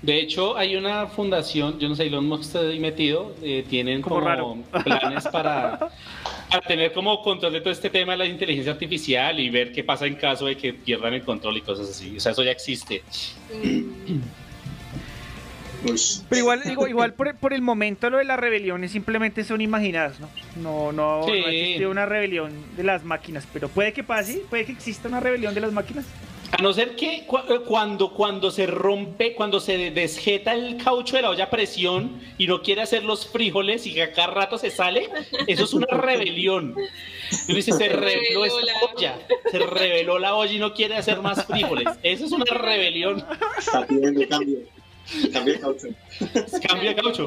De 0.01 0.19
hecho, 0.19 0.57
hay 0.57 0.75
una 0.75 1.07
fundación, 1.07 1.79
yo 1.79 1.89
no 1.89 1.95
sé, 1.95 2.07
Elon 2.07 2.27
Musk 2.27 2.43
está 2.45 2.61
ahí 2.61 2.81
metido, 2.81 3.35
eh, 3.43 3.63
tienen 3.69 4.01
Como 4.01 4.17
como, 4.17 4.27
raro. 4.29 4.57
planes 4.85 5.29
para, 5.33 5.79
para 6.49 6.67
tener 6.67 6.95
como 6.95 7.23
control 7.23 7.53
de 7.53 7.61
todo 7.61 7.73
este 7.73 7.91
tema 7.91 8.13
de 8.13 8.19
la 8.19 8.27
inteligencia 8.27 8.73
artificial 8.73 9.39
y 9.39 9.51
ver 9.51 9.71
qué 9.73 9.85
pasa 9.85 10.07
en 10.07 10.15
caso 10.15 10.47
de 10.47 10.57
que 10.57 10.73
pierdan 10.73 11.13
el 11.13 11.23
control 11.23 11.59
y 11.59 11.61
cosas 11.61 11.91
así. 11.91 12.17
O 12.17 12.21
sea, 12.21 12.33
eso 12.33 12.43
ya 12.43 12.53
existe. 12.53 13.03
Pero 15.83 16.39
igual, 16.39 16.63
digo, 16.65 16.87
igual 16.87 17.15
por, 17.15 17.35
por 17.37 17.53
el 17.53 17.63
momento 17.63 18.11
lo 18.11 18.19
de 18.19 18.25
las 18.25 18.39
rebeliones 18.39 18.93
simplemente 18.93 19.45
son 19.45 19.61
imaginadas, 19.61 20.21
¿no? 20.21 20.29
No, 20.57 20.93
no, 20.93 21.25
Sí. 21.27 21.41
no 21.41 21.49
existe 21.49 21.87
una 21.87 22.07
rebelión 22.07 22.53
de 22.77 22.83
las 22.85 23.05
máquinas, 23.05 23.47
pero 23.53 23.69
puede 23.69 23.93
que 23.93 24.03
pase, 24.05 24.43
puede 24.51 24.65
que 24.67 24.73
exista 24.73 25.09
una 25.09 25.21
rebelión 25.21 25.55
de 25.55 25.61
las 25.61 25.73
máquinas. 25.73 26.05
A 26.53 26.61
no 26.63 26.73
ser 26.73 26.97
que 26.97 27.27
cu- 27.29 27.39
eh, 27.39 27.61
cuando, 27.65 28.13
cuando 28.13 28.51
se 28.51 28.67
rompe, 28.67 29.35
cuando 29.35 29.61
se 29.61 29.93
desjeta 29.93 30.53
el 30.53 30.79
caucho 30.83 31.15
de 31.15 31.23
la 31.23 31.31
olla 31.31 31.45
a 31.45 31.51
presión 31.51 32.21
y 32.39 32.49
no 32.49 32.61
quiere 32.61 32.83
hacer 32.83 33.05
los 33.05 33.25
frijoles 33.29 33.87
y 33.87 33.95
que 33.95 34.03
a 34.03 34.13
cada 34.13 34.29
rato 34.35 34.59
se 34.59 34.71
sale, 34.71 35.09
eso 35.47 35.63
es 35.63 35.73
una 35.75 35.87
rebelión. 35.93 36.75
Y 37.47 37.55
dice, 37.55 37.71
se 37.71 37.89
reveló 37.89 38.45
esta 38.45 38.59
olla, 38.93 39.19
se 39.49 39.59
reveló 39.61 40.19
la 40.19 40.35
olla 40.35 40.53
y 40.53 40.59
no 40.59 40.75
quiere 40.75 40.97
hacer 40.97 41.21
más 41.23 41.45
frijoles. 41.47 41.87
Eso 42.03 42.25
es 42.25 42.33
una 42.33 42.45
rebelión. 42.47 43.25
Está 43.57 43.87
pidiendo 43.87 44.27
cambio. 44.29 44.59
Cambio 45.33 45.55
de 45.55 45.61
caucho. 45.61 45.87
Cambia 46.69 46.95
caucho. 46.95 47.27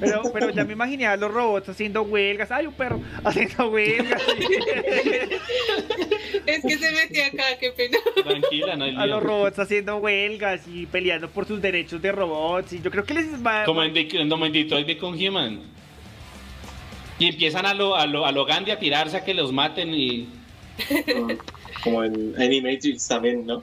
Pero, 0.00 0.22
pero 0.32 0.50
ya 0.50 0.64
me 0.64 0.72
imaginé 0.74 1.06
a 1.06 1.16
los 1.16 1.32
robots 1.32 1.68
haciendo 1.70 2.02
huelgas. 2.02 2.50
¡Ay, 2.50 2.66
un 2.66 2.74
perro! 2.74 3.00
Haciendo 3.24 3.68
huelgas. 3.70 4.20
Es 6.46 6.62
que 6.62 6.78
se 6.78 6.90
metió 6.92 7.24
acá, 7.26 7.44
qué 7.60 7.70
pena. 7.72 7.98
Tranquila, 8.24 8.76
no 8.76 8.84
hay 8.84 8.96
A 8.96 9.06
los 9.06 9.20
lío. 9.22 9.28
robots 9.28 9.58
haciendo 9.58 9.96
huelgas 9.98 10.62
y 10.66 10.86
peleando 10.86 11.28
por 11.28 11.46
sus 11.46 11.60
derechos 11.60 12.00
de 12.00 12.10
robots. 12.12 12.72
Y 12.72 12.80
yo 12.80 12.90
creo 12.90 13.04
que 13.04 13.14
les 13.14 13.26
va. 13.44 13.64
Como 13.64 13.82
en, 13.82 13.94
Dic- 13.94 14.28
como 14.28 14.46
en 14.46 14.52
Detroit 14.52 14.86
Become 14.86 15.28
Human. 15.28 15.60
Y 17.18 17.28
empiezan 17.28 17.66
a 17.66 17.74
lo, 17.74 17.96
a 17.96 18.06
lo, 18.06 18.24
a 18.24 18.32
lo 18.32 18.44
Gandhi 18.44 18.70
a 18.70 18.78
tirarse 18.78 19.16
a 19.16 19.24
que 19.24 19.34
los 19.34 19.52
maten 19.52 19.92
y... 19.94 20.28
Como 21.82 22.04
en 22.04 22.34
Animatrix 22.40 23.08
también, 23.08 23.44
¿no? 23.46 23.62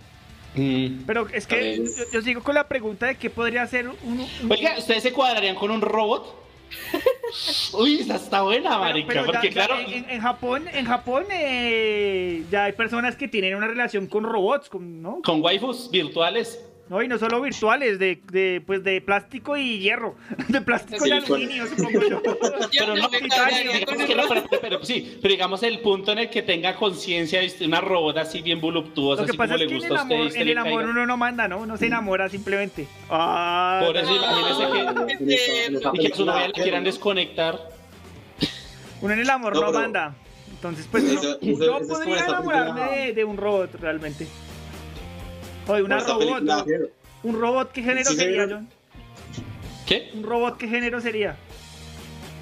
Mm. 0.55 1.03
Pero 1.05 1.27
es 1.33 1.45
que 1.47 1.77
yo, 1.77 1.83
yo 2.13 2.21
sigo 2.21 2.41
con 2.43 2.55
la 2.55 2.67
pregunta 2.67 3.07
de 3.07 3.15
qué 3.15 3.29
podría 3.29 3.65
ser 3.67 3.87
un. 3.89 3.95
un- 4.03 4.51
Oiga, 4.51 4.75
¿ustedes 4.77 5.03
se 5.03 5.11
cuadrarían 5.11 5.55
con 5.55 5.71
un 5.71 5.81
robot? 5.81 6.43
Uy, 7.73 7.99
esa 7.99 8.15
está 8.15 8.41
buena, 8.41 8.77
marica. 8.77 9.07
pero 9.09 9.25
porque 9.25 9.49
ya 9.49 9.53
claro, 9.53 9.79
en, 9.79 10.09
en 10.09 10.21
Japón, 10.21 10.65
en 10.73 10.85
Japón 10.85 11.25
eh, 11.31 12.43
ya 12.51 12.65
hay 12.65 12.71
personas 12.73 13.15
que 13.15 13.27
tienen 13.27 13.55
una 13.55 13.67
relación 13.67 14.07
con 14.07 14.23
robots, 14.23 14.69
con, 14.69 15.01
¿no? 15.01 15.21
con 15.23 15.41
waifus 15.41 15.89
virtuales. 15.91 16.59
No, 16.87 17.01
y 17.01 17.07
no 17.07 17.17
solo 17.17 17.41
virtuales, 17.41 17.97
de, 17.97 18.21
de, 18.31 18.61
pues 18.63 18.83
de 18.83 19.01
plástico 19.01 19.57
y 19.57 19.79
hierro. 19.79 20.15
De 20.49 20.61
plástico 20.61 21.07
y 21.07 21.11
aluminio, 21.11 21.65
supongo 21.65 21.99
yo. 22.07 22.21
Pero 22.77 22.95
no, 22.95 23.01
no, 23.01 23.09
pero, 24.61 24.83
sí, 24.85 25.17
pero 25.21 25.31
digamos 25.31 25.63
el 25.63 25.79
punto 25.79 26.11
en 26.11 26.19
el 26.19 26.29
que 26.29 26.41
tenga 26.43 26.75
conciencia, 26.75 27.39
¿viste? 27.41 27.65
una 27.65 27.81
robot 27.81 28.17
así 28.17 28.41
bien 28.41 28.61
voluptuosa, 28.61 29.21
Lo 29.21 29.25
que 29.25 29.31
así 29.31 29.37
como 29.37 29.47
pasa 29.47 29.57
le 29.57 29.63
es 29.65 29.69
que 29.69 29.73
en 29.75 29.79
gusta 29.79 29.93
el 29.93 29.99
a 29.99 30.03
usted. 30.03 30.15
y 30.15 30.19
amor, 30.19 30.37
en 30.41 30.47
el 30.49 30.57
amor 30.59 30.73
caiga. 30.79 30.91
uno 30.91 31.05
no 31.07 31.17
manda, 31.17 31.47
¿no? 31.47 31.57
Uno 31.59 31.77
se 31.77 31.87
enamora 31.87 32.29
simplemente. 32.29 32.87
Ah, 33.09 33.81
Por 33.85 33.97
eso 33.97 34.15
imagínese 34.15 34.71
que, 34.71 35.65
en 35.65 35.75
esa 35.77 35.91
y 35.93 35.99
que 35.99 36.07
a 36.13 36.15
su 36.15 36.25
novia 36.25 36.47
le 36.47 36.53
quieran 36.53 36.83
desconectar. 36.83 37.59
uno 39.01 39.13
en 39.13 39.19
el 39.19 39.29
amor 39.29 39.55
No, 39.55 39.61
no, 39.61 39.71
manda. 39.71 40.15
Entonces, 40.51 40.87
pues 40.91 41.03
eso- 41.03 41.39
yo 41.41 41.51
eso 41.51 41.77
es 41.81 41.87
podría 41.87 42.25
enamorarme 42.25 42.81
de, 43.07 43.13
de 43.13 43.23
un 43.23 43.37
robot 43.37 43.73
realmente. 43.79 44.27
O 45.67 45.73
de 45.75 45.83
una 45.83 45.99
robot. 45.99 46.19
película, 46.19 46.55
¿no? 46.57 46.65
Hero. 46.71 46.87
Un 47.23 47.39
robot, 47.41 47.71
¿qué 47.71 47.81
género 47.83 48.09
Sí, 48.11 48.15
sería. 48.17 48.47
John? 48.49 48.69
¿Qué? 49.85 50.11
Un 50.13 50.23
robot, 50.23 50.57
¿qué 50.57 50.67
género 50.67 51.01
sería? 51.01 51.35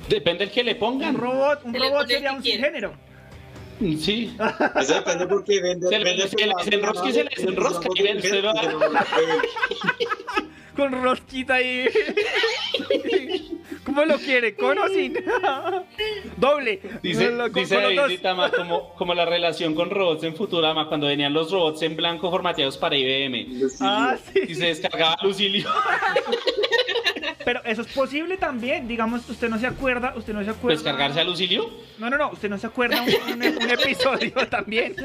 Depende 0.09 0.45
del 0.45 0.53
que 0.53 0.63
le 0.63 0.75
pongan. 0.75 1.15
Un 1.15 1.21
robot, 1.21 1.61
un 1.63 1.73
robot 1.73 2.07
sería 2.07 2.33
un 2.33 2.41
quiere. 2.41 2.63
género. 2.63 2.93
Sí. 3.99 4.35
Eso 4.79 4.93
depende 4.95 5.27
porque 5.27 5.61
vende. 5.61 5.87
Se 5.89 5.99
vende 5.99 6.27
se 6.27 6.37
le 6.37 6.53
desenrosca 6.55 7.09
y 7.09 7.13
se 8.21 8.39
y 8.39 8.41
lo- 8.41 8.53
Con 10.75 11.03
rosquita 11.03 11.55
ahí. 11.55 11.87
¿Cómo 13.85 14.05
lo 14.05 14.17
quiere? 14.17 14.55
¿Con 14.55 14.77
o 14.79 14.87
sin? 14.87 15.13
Doble. 16.37 16.79
Dice, 17.03 17.35
con- 17.35 17.53
dice 17.53 17.75
con 17.75 17.83
los 17.83 17.95
dos. 17.95 18.03
David 18.05 18.21
Tama, 18.21 18.49
como, 18.51 18.93
como 18.95 19.13
la 19.13 19.25
relación 19.25 19.75
con 19.75 19.89
robots 19.89 20.23
en 20.23 20.35
Futurama, 20.35 20.87
cuando 20.87 21.07
venían 21.07 21.33
los 21.33 21.51
robots 21.51 21.81
en 21.83 21.95
blanco 21.95 22.31
formateados 22.31 22.77
para 22.77 22.95
IBM. 22.95 23.47
Ah, 23.81 24.17
sí. 24.33 24.39
Y 24.47 24.55
se 24.55 24.67
descargaba 24.67 25.17
Lucilio. 25.21 25.69
Pero 27.45 27.61
eso 27.65 27.81
es 27.81 27.87
posible 27.87 28.37
también. 28.37 28.87
Digamos, 28.87 29.29
usted 29.29 29.49
no 29.49 29.59
se 29.59 29.67
acuerda, 29.67 30.13
usted 30.15 30.33
no 30.33 30.43
se 30.43 30.49
acuerda. 30.51 30.75
¿Descargarse 30.75 31.19
a 31.19 31.23
Lucilio? 31.23 31.69
No, 31.99 32.09
no, 32.09 32.17
no, 32.17 32.29
usted 32.31 32.49
no 32.49 32.57
se 32.57 32.67
acuerda 32.67 33.01
un, 33.01 33.33
un- 33.33 33.63
un 33.63 33.69
episodio 33.69 34.31
también. 34.49 34.95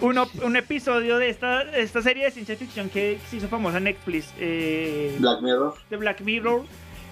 Uno, 0.00 0.28
un 0.42 0.56
episodio 0.56 1.18
de 1.18 1.28
esta, 1.30 1.64
de 1.64 1.82
esta 1.82 2.02
serie 2.02 2.24
de 2.24 2.30
ciencia 2.30 2.56
ficción 2.56 2.88
que 2.90 3.18
se 3.28 3.36
hizo 3.36 3.48
famosa 3.48 3.78
en 3.78 3.84
Netflix. 3.84 4.32
eh, 4.38 5.14
Black 5.18 5.40
Mirror. 5.40 5.74
de 5.90 5.96
Black 5.96 6.20
Mirror. 6.22 6.64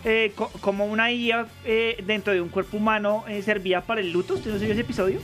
eh, 0.05 0.33
co- 0.35 0.51
como 0.61 0.87
una 0.87 1.11
IA 1.11 1.47
eh, 1.65 2.03
dentro 2.07 2.33
de 2.33 2.41
un 2.41 2.49
cuerpo 2.51 2.77
humano 2.77 3.25
eh, 3.29 3.43
servía 3.43 3.81
para 3.81 4.01
el 4.01 4.13
luto. 4.13 4.35
¿Usted 4.35 4.51
no 4.53 4.59
se 4.59 4.65
vio 4.65 4.73
ese 4.73 4.83
episodio? 4.83 5.21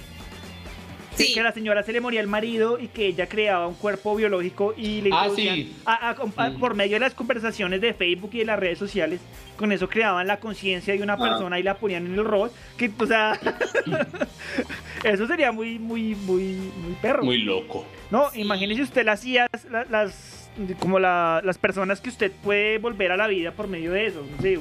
Que- 1.16 1.32
que 1.32 1.40
a 1.40 1.42
la 1.42 1.52
señora 1.52 1.82
se 1.82 1.92
le 1.92 2.00
moría 2.00 2.20
el 2.20 2.26
marido 2.26 2.78
y 2.78 2.88
que 2.88 3.06
ella 3.06 3.28
creaba 3.28 3.66
un 3.66 3.74
cuerpo 3.74 4.14
biológico 4.16 4.74
y 4.76 5.00
le 5.02 5.10
Ah, 5.12 5.28
sí. 5.34 5.74
a- 5.84 6.10
a- 6.10 6.10
a- 6.46 6.50
por 6.58 6.74
medio 6.74 6.94
de 6.94 7.00
las 7.00 7.14
conversaciones 7.14 7.80
de 7.80 7.94
Facebook 7.94 8.30
y 8.34 8.38
de 8.38 8.44
las 8.46 8.58
redes 8.58 8.78
sociales, 8.78 9.20
con 9.56 9.72
eso 9.72 9.88
creaban 9.88 10.26
la 10.26 10.38
conciencia 10.40 10.94
de 10.94 11.02
una 11.02 11.14
Ah. 11.14 11.18
persona 11.18 11.58
y 11.58 11.62
la 11.62 11.74
ponían 11.74 12.06
en 12.06 12.14
el 12.14 12.24
robot, 12.24 12.52
que 12.76 12.90
o 12.98 13.06
sea, 13.06 13.38
eso 15.04 15.26
sería 15.26 15.52
muy, 15.52 15.78
muy, 15.78 16.14
muy, 16.14 16.42
muy 16.76 16.94
perro. 17.00 17.24
Muy 17.24 17.38
loco. 17.42 17.84
No, 18.10 18.28
imagínese 18.34 18.82
usted 18.82 19.04
las 19.04 19.24
IAs, 19.24 19.48
la- 19.70 19.84
las, 19.84 20.50
como 20.78 20.98
la- 20.98 21.40
las 21.44 21.58
personas 21.58 22.00
que 22.00 22.08
usted 22.10 22.32
puede 22.42 22.78
volver 22.78 23.12
a 23.12 23.16
la 23.16 23.26
vida 23.26 23.52
por 23.52 23.68
medio 23.68 23.92
de 23.92 24.06
eso, 24.06 24.24
no 24.36 24.42
sé, 24.42 24.58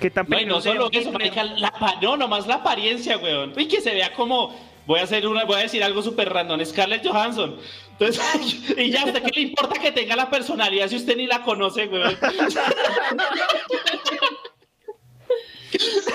qué 0.00 0.10
tan 0.10 0.26
No, 0.28 0.40
y 0.40 0.46
no 0.46 0.60
solo 0.60 0.88
eso, 0.92 1.12
la 1.56 1.72
no, 2.00 2.16
nomás 2.16 2.46
la 2.46 2.56
apariencia, 2.56 3.18
weón. 3.18 3.52
Y 3.56 3.68
que 3.68 3.80
se 3.80 3.92
vea 3.92 4.12
como, 4.14 4.54
voy 4.90 5.58
a 5.58 5.62
decir 5.62 5.84
algo 5.84 6.02
súper 6.02 6.32
random, 6.32 6.64
Scarlett 6.64 7.06
Johansson. 7.06 7.56
Entonces, 7.92 8.64
y 8.76 8.90
ya, 8.90 9.02
¿a 9.02 9.06
usted 9.06 9.22
qué 9.22 9.30
le 9.34 9.40
importa 9.42 9.80
que 9.80 9.92
tenga 9.92 10.16
la 10.16 10.30
personalidad 10.30 10.88
si 10.88 10.96
usted 10.96 11.16
ni 11.16 11.26
la 11.26 11.42
conoce, 11.42 11.86
weón? 11.86 12.16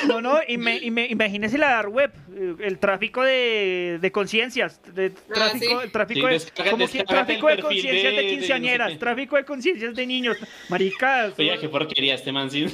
No, 0.07 0.21
no, 0.21 0.39
ime- 0.47 0.79
ime- 0.81 1.07
imagínese 1.09 1.57
la 1.57 1.69
dark 1.69 1.89
web, 1.93 2.11
eh, 2.35 2.55
el 2.59 2.77
tráfico 2.79 3.23
de, 3.23 3.97
de 4.01 4.11
conciencias, 4.11 4.79
de 4.93 5.09
tráfico, 5.11 5.81
el 5.81 5.91
tráfico 5.91 6.27
Sí, 6.29 6.33
de, 6.63 6.69
como 6.71 6.87
que 6.87 7.03
tráfico 7.03 7.47
de 7.47 7.59
conciencias 7.59 7.93
de, 8.03 8.09
de- 8.09 8.15
de 8.15 8.23
no 8.23 8.29
sé 8.29 8.35
quinceañeras, 8.37 8.99
tráfico 8.99 9.35
de 9.35 9.45
conciencias 9.45 9.95
de 9.95 10.05
niños, 10.05 10.37
maricas. 10.69 11.33
Oye, 11.39 11.57
qué 11.59 11.69
porquería 11.69 12.15
este 12.15 12.31
man, 12.31 12.49
sí. 12.51 12.65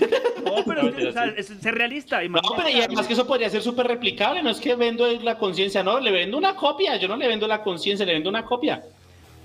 No, 0.43 0.63
pero 0.65 0.83
No, 0.83 0.97
es, 0.97 1.05
o 1.05 1.11
sea, 1.11 1.25
es 1.37 1.47
ser 1.47 1.75
realista. 1.75 2.21
No, 2.23 2.41
pero 2.57 2.69
y 2.69 2.79
además 2.81 3.07
que 3.07 3.13
eso 3.13 3.27
podría 3.27 3.49
ser 3.49 3.61
súper 3.61 3.87
replicable, 3.87 4.41
no 4.41 4.49
es 4.49 4.59
que 4.59 4.75
vendo 4.75 5.07
la 5.21 5.37
conciencia, 5.37 5.83
no, 5.83 5.99
le 5.99 6.11
vendo 6.11 6.37
una 6.37 6.55
copia, 6.55 6.97
yo 6.97 7.07
no 7.07 7.15
le 7.15 7.27
vendo 7.27 7.47
la 7.47 7.61
conciencia, 7.61 8.05
le 8.05 8.13
vendo 8.13 8.29
una 8.29 8.43
copia. 8.43 8.81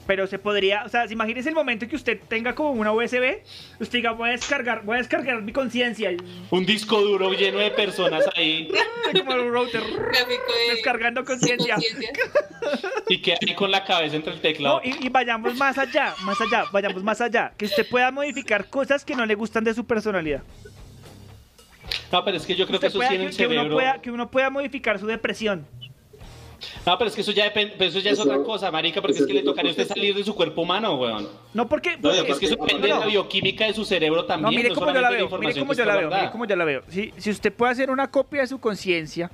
Pero 0.06 0.26
se 0.28 0.38
podría, 0.38 0.84
o 0.84 0.88
sea, 0.88 1.06
imagínese 1.10 1.48
el 1.48 1.54
momento 1.56 1.84
en 1.84 1.90
que 1.90 1.96
usted 1.96 2.20
tenga 2.28 2.54
como 2.54 2.70
una 2.70 2.92
USB, 2.92 3.38
usted 3.80 3.98
diga, 3.98 4.12
voy 4.12 4.28
a 4.28 4.32
descargar, 4.32 4.82
voy 4.84 4.94
a 4.94 4.98
descargar 4.98 5.42
mi 5.42 5.52
conciencia, 5.52 6.10
Un 6.50 6.64
disco 6.64 7.00
duro 7.00 7.32
lleno 7.32 7.58
de 7.58 7.70
personas 7.72 8.24
ahí 8.36 8.70
como 9.18 9.32
el 9.32 9.50
router, 9.50 9.82
descargando 10.70 11.24
conciencia. 11.24 11.76
y 13.08 13.20
que 13.20 13.32
ahí 13.32 13.54
con 13.56 13.70
la 13.70 13.84
cabeza 13.84 14.14
entre 14.16 14.32
el 14.34 14.40
teclado. 14.40 14.80
No, 14.84 14.88
y, 14.88 15.06
y 15.06 15.08
vayamos 15.08 15.56
más 15.56 15.76
allá, 15.76 16.14
más 16.22 16.40
allá, 16.40 16.64
vayamos 16.72 17.02
más 17.02 17.20
allá. 17.20 17.52
Que 17.56 17.64
usted 17.64 17.86
pueda 17.88 18.10
modificar 18.12 18.68
cosas 18.70 19.04
que 19.04 19.16
no 19.16 19.26
le 19.26 19.34
gustan 19.34 19.64
de 19.64 19.74
su 19.74 19.84
personalidad. 19.86 20.42
No, 22.12 22.24
pero 22.24 22.36
es 22.36 22.46
que 22.46 22.54
yo 22.54 22.66
creo 22.66 22.78
que 22.78 22.86
eso 22.86 22.98
pueda- 22.98 23.08
sí 23.10 23.16
en 23.16 23.22
el 23.22 23.30
que, 23.30 23.36
que 23.36 23.46
uno 23.46 23.54
cerebro. 23.54 23.74
pueda, 23.76 24.00
que 24.02 24.10
uno 24.10 24.30
pueda 24.30 24.50
modificar 24.50 24.98
su 25.00 25.06
depresión. 25.06 25.66
No, 26.84 26.96
pero 26.98 27.08
es 27.08 27.14
que 27.14 27.20
eso 27.22 27.32
ya 27.32 27.44
depende, 27.44 27.74
pero 27.78 27.90
eso 27.90 27.98
ya 28.00 28.10
es 28.12 28.18
otra 28.20 28.42
cosa, 28.42 28.70
marica, 28.70 29.00
porque 29.00 29.18
es 29.18 29.26
que 29.26 29.34
le 29.34 29.42
tocaría 29.42 29.70
a 29.70 29.72
usted 29.72 29.86
salir 29.88 30.14
de 30.14 30.24
su 30.24 30.34
cuerpo 30.34 30.62
humano, 30.62 30.94
weón. 30.96 31.28
No 31.54 31.68
porque, 31.68 31.90
es 31.90 32.38
que 32.38 32.46
eso 32.46 32.56
depende 32.56 32.88
de 32.88 32.94
la 32.94 33.06
bioquímica 33.06 33.66
de 33.66 33.74
su 33.74 33.84
cerebro 33.84 34.24
también. 34.24 34.44
No, 34.50 34.56
mire 34.56 34.68
no 34.70 34.74
cómo 34.74 34.92
yo 34.92 35.00
la 35.00 35.10
de 35.10 35.16
veo, 35.16 35.38
mire 35.38 35.58
cómo 35.58 35.72
yo 35.74 35.84
la 35.84 35.96
veo, 35.96 36.10
mire 36.10 36.30
cómo 36.30 36.44
yo 36.46 36.56
la 36.56 36.64
veo. 36.64 36.82
Si, 36.88 37.12
si 37.16 37.30
usted 37.30 37.52
puede 37.52 37.72
hacer 37.72 37.90
una 37.90 38.10
copia 38.10 38.40
de 38.42 38.46
su 38.46 38.58
conciencia, 38.58 39.30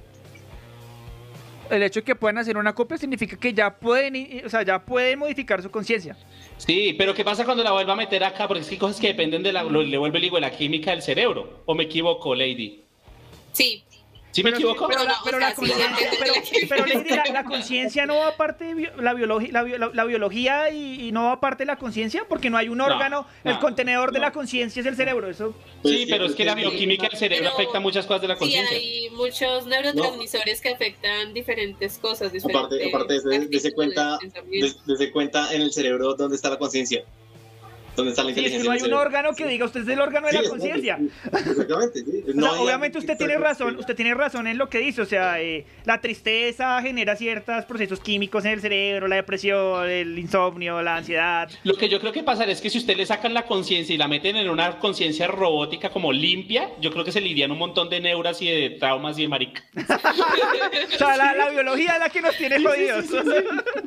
el 1.70 1.82
hecho 1.82 2.00
de 2.00 2.04
que 2.04 2.14
puedan 2.14 2.36
hacer 2.38 2.56
una 2.56 2.74
copia 2.74 2.98
significa 2.98 3.36
que 3.36 3.54
ya 3.54 3.74
pueden, 3.74 4.42
o 4.44 4.48
sea, 4.50 4.62
ya 4.62 4.78
pueden 4.84 5.18
modificar 5.18 5.62
su 5.62 5.70
conciencia. 5.70 6.16
Sí, 6.58 6.94
pero 6.98 7.14
¿qué 7.14 7.24
pasa 7.24 7.44
cuando 7.44 7.64
la 7.64 7.72
vuelva 7.72 7.94
a 7.94 7.96
meter 7.96 8.22
acá? 8.24 8.46
Porque 8.46 8.60
es 8.60 8.68
que 8.68 8.74
hay 8.74 8.78
cosas 8.78 9.00
que 9.00 9.06
dependen 9.08 9.42
de 9.42 9.52
la, 9.52 9.62
lo- 9.62 9.82
le 9.82 9.96
vuelve 9.96 10.20
digo, 10.20 10.38
la 10.38 10.50
química 10.50 10.90
del 10.90 11.00
cerebro. 11.02 11.60
¿O 11.64 11.74
me 11.74 11.84
equivoco, 11.84 12.34
Lady? 12.34 12.82
Sí. 13.52 13.82
¿Sí 14.32 14.42
me 14.42 14.50
Pero- 14.50 14.56
equivoco? 14.70 14.88
Pero, 14.88 15.04
la, 15.04 15.14
pero 15.24 15.38
la 15.38 15.50
sí, 15.50 15.56
conciencia, 15.56 15.88
depende 15.88 16.16
pero, 16.18 16.32
de 16.32 16.38
la 16.38 16.42
química. 16.42 16.66
pero, 16.74 16.86
Lady, 16.86 17.08
la, 17.10 17.24
la 17.32 17.44
conciencia 17.44 18.06
no 18.06 18.16
va 18.16 18.28
aparte 18.28 18.64
de 18.64 18.74
bio- 18.74 18.96
la, 18.96 19.12
biologi- 19.14 19.50
la, 19.50 19.62
bio- 19.62 19.76
la- 19.78 19.90
la 19.92 20.04
biología 20.04 20.70
y, 20.70 21.08
y 21.08 21.12
no 21.12 21.24
va 21.24 21.32
aparte 21.32 21.62
de 21.62 21.66
la 21.66 21.76
conciencia, 21.76 22.24
porque 22.28 22.48
no 22.48 22.56
hay 22.56 22.68
un 22.70 22.80
órgano, 22.80 23.26
el 23.44 23.52
no, 23.54 23.60
contenedor 23.60 24.10
de 24.10 24.20
la 24.20 24.32
conciencia 24.32 24.80
es 24.80 24.86
el 24.86 24.96
cerebro, 24.96 25.28
eso 25.28 25.54
Pues 25.82 25.94
Sí, 25.94 26.06
pero 26.08 26.24
es 26.24 26.34
que 26.34 26.44
la 26.46 26.54
bioquímica 26.54 27.08
del 27.08 27.18
cerebro 27.18 27.44
Pero- 27.44 27.54
afecta 27.56 27.78
muchas 27.80 28.06
cosas 28.06 28.22
de 28.22 28.28
la 28.28 28.34
Sí, 28.34 28.40
conciencia. 28.40 28.76
hay 28.76 29.10
muchos 29.10 29.66
neurotransmisores 29.66 30.60
que 30.62 30.68
afectan 30.70 31.34
diferentes 31.34 31.98
cosas. 31.98 32.32
Diferentes 32.32 32.56
Aparte, 32.66 32.88
aparte 32.88 33.12
de 33.14 33.20
dese 33.20 33.36
actitudes, 33.68 33.74
cuenta, 33.74 34.18
dese 34.86 35.12
cuenta 35.12 35.52
en 35.52 35.60
el 35.62 35.72
cerebro 35.72 36.14
dónde 36.14 36.36
está 36.36 36.48
la 36.48 36.58
conciencia. 36.58 37.04
¿Dónde 37.96 38.10
está 38.10 38.22
la 38.24 38.32
Sí, 38.32 38.40
es 38.44 38.50
que 38.52 38.56
inteligencia? 38.56 38.70
no 38.70 38.72
hay 38.72 38.82
un 38.92 39.06
órgano 39.06 39.34
que 39.34 39.46
diga 39.46 39.64
usted 39.66 39.80
es 39.82 39.88
el 39.88 40.00
órgano 40.00 40.26
de 40.28 40.32
Sí, 40.32 40.38
la 40.42 40.48
conciencia. 40.48 40.98
sí, 40.98 41.10
Exactamente, 41.32 42.00
sí. 42.04 42.24
O 42.30 42.34
No 42.34 42.42
sea, 42.42 42.52
hay 42.52 42.64
obviamente 42.64 42.98
usted 42.98 43.16
tiene 43.18 43.36
razón, 43.36 43.76
usted 43.76 43.94
tiene 43.96 44.14
razón 44.14 44.46
en 44.46 44.58
lo 44.58 44.68
que 44.68 44.78
dice, 44.78 45.02
o 45.02 45.06
sea, 45.06 45.40
eh, 45.40 45.66
la 45.84 46.00
tristeza 46.00 46.80
genera 46.82 47.16
ciertos 47.16 47.64
procesos 47.66 48.00
químicos 48.00 48.44
en 48.44 48.52
el 48.52 48.60
cerebro, 48.60 49.08
la 49.08 49.16
depresión, 49.16 49.88
el 49.88 50.18
insomnio, 50.18 50.80
la 50.82 50.96
ansiedad. 50.96 51.50
Lo 51.64 51.74
que 51.76 51.88
yo 51.88 52.00
creo 52.00 52.12
que 52.12 52.22
pasará 52.22 52.50
es 52.52 52.60
que 52.60 52.70
si 52.70 52.78
usted 52.78 52.96
le 52.96 53.04
sacan 53.06 53.34
la 53.34 53.42
conciencia 53.46 53.94
y 53.94 53.98
la 53.98 54.08
meten 54.08 54.36
en 54.36 54.48
una 54.48 54.78
conciencia 54.78 55.26
robótica 55.26 55.90
como 55.90 56.12
limpia, 56.12 56.70
yo 56.80 56.90
creo 56.92 57.04
que 57.04 57.12
se 57.12 57.20
lidian 57.20 57.50
un 57.50 57.58
montón 57.58 57.88
de 57.90 58.00
neuras 58.00 58.40
y 58.42 58.46
de 58.50 58.70
traumas 58.70 59.18
y 59.18 59.22
de 59.22 59.28
marica. 59.28 59.62
O 60.94 60.98
sea, 60.98 61.16
la, 61.16 61.34
la 61.34 61.50
biología 61.50 61.94
es 61.94 61.98
la 62.00 62.08
que 62.08 62.20
nos 62.22 62.36
tiene 62.36 62.62
jodidos. 62.62 63.04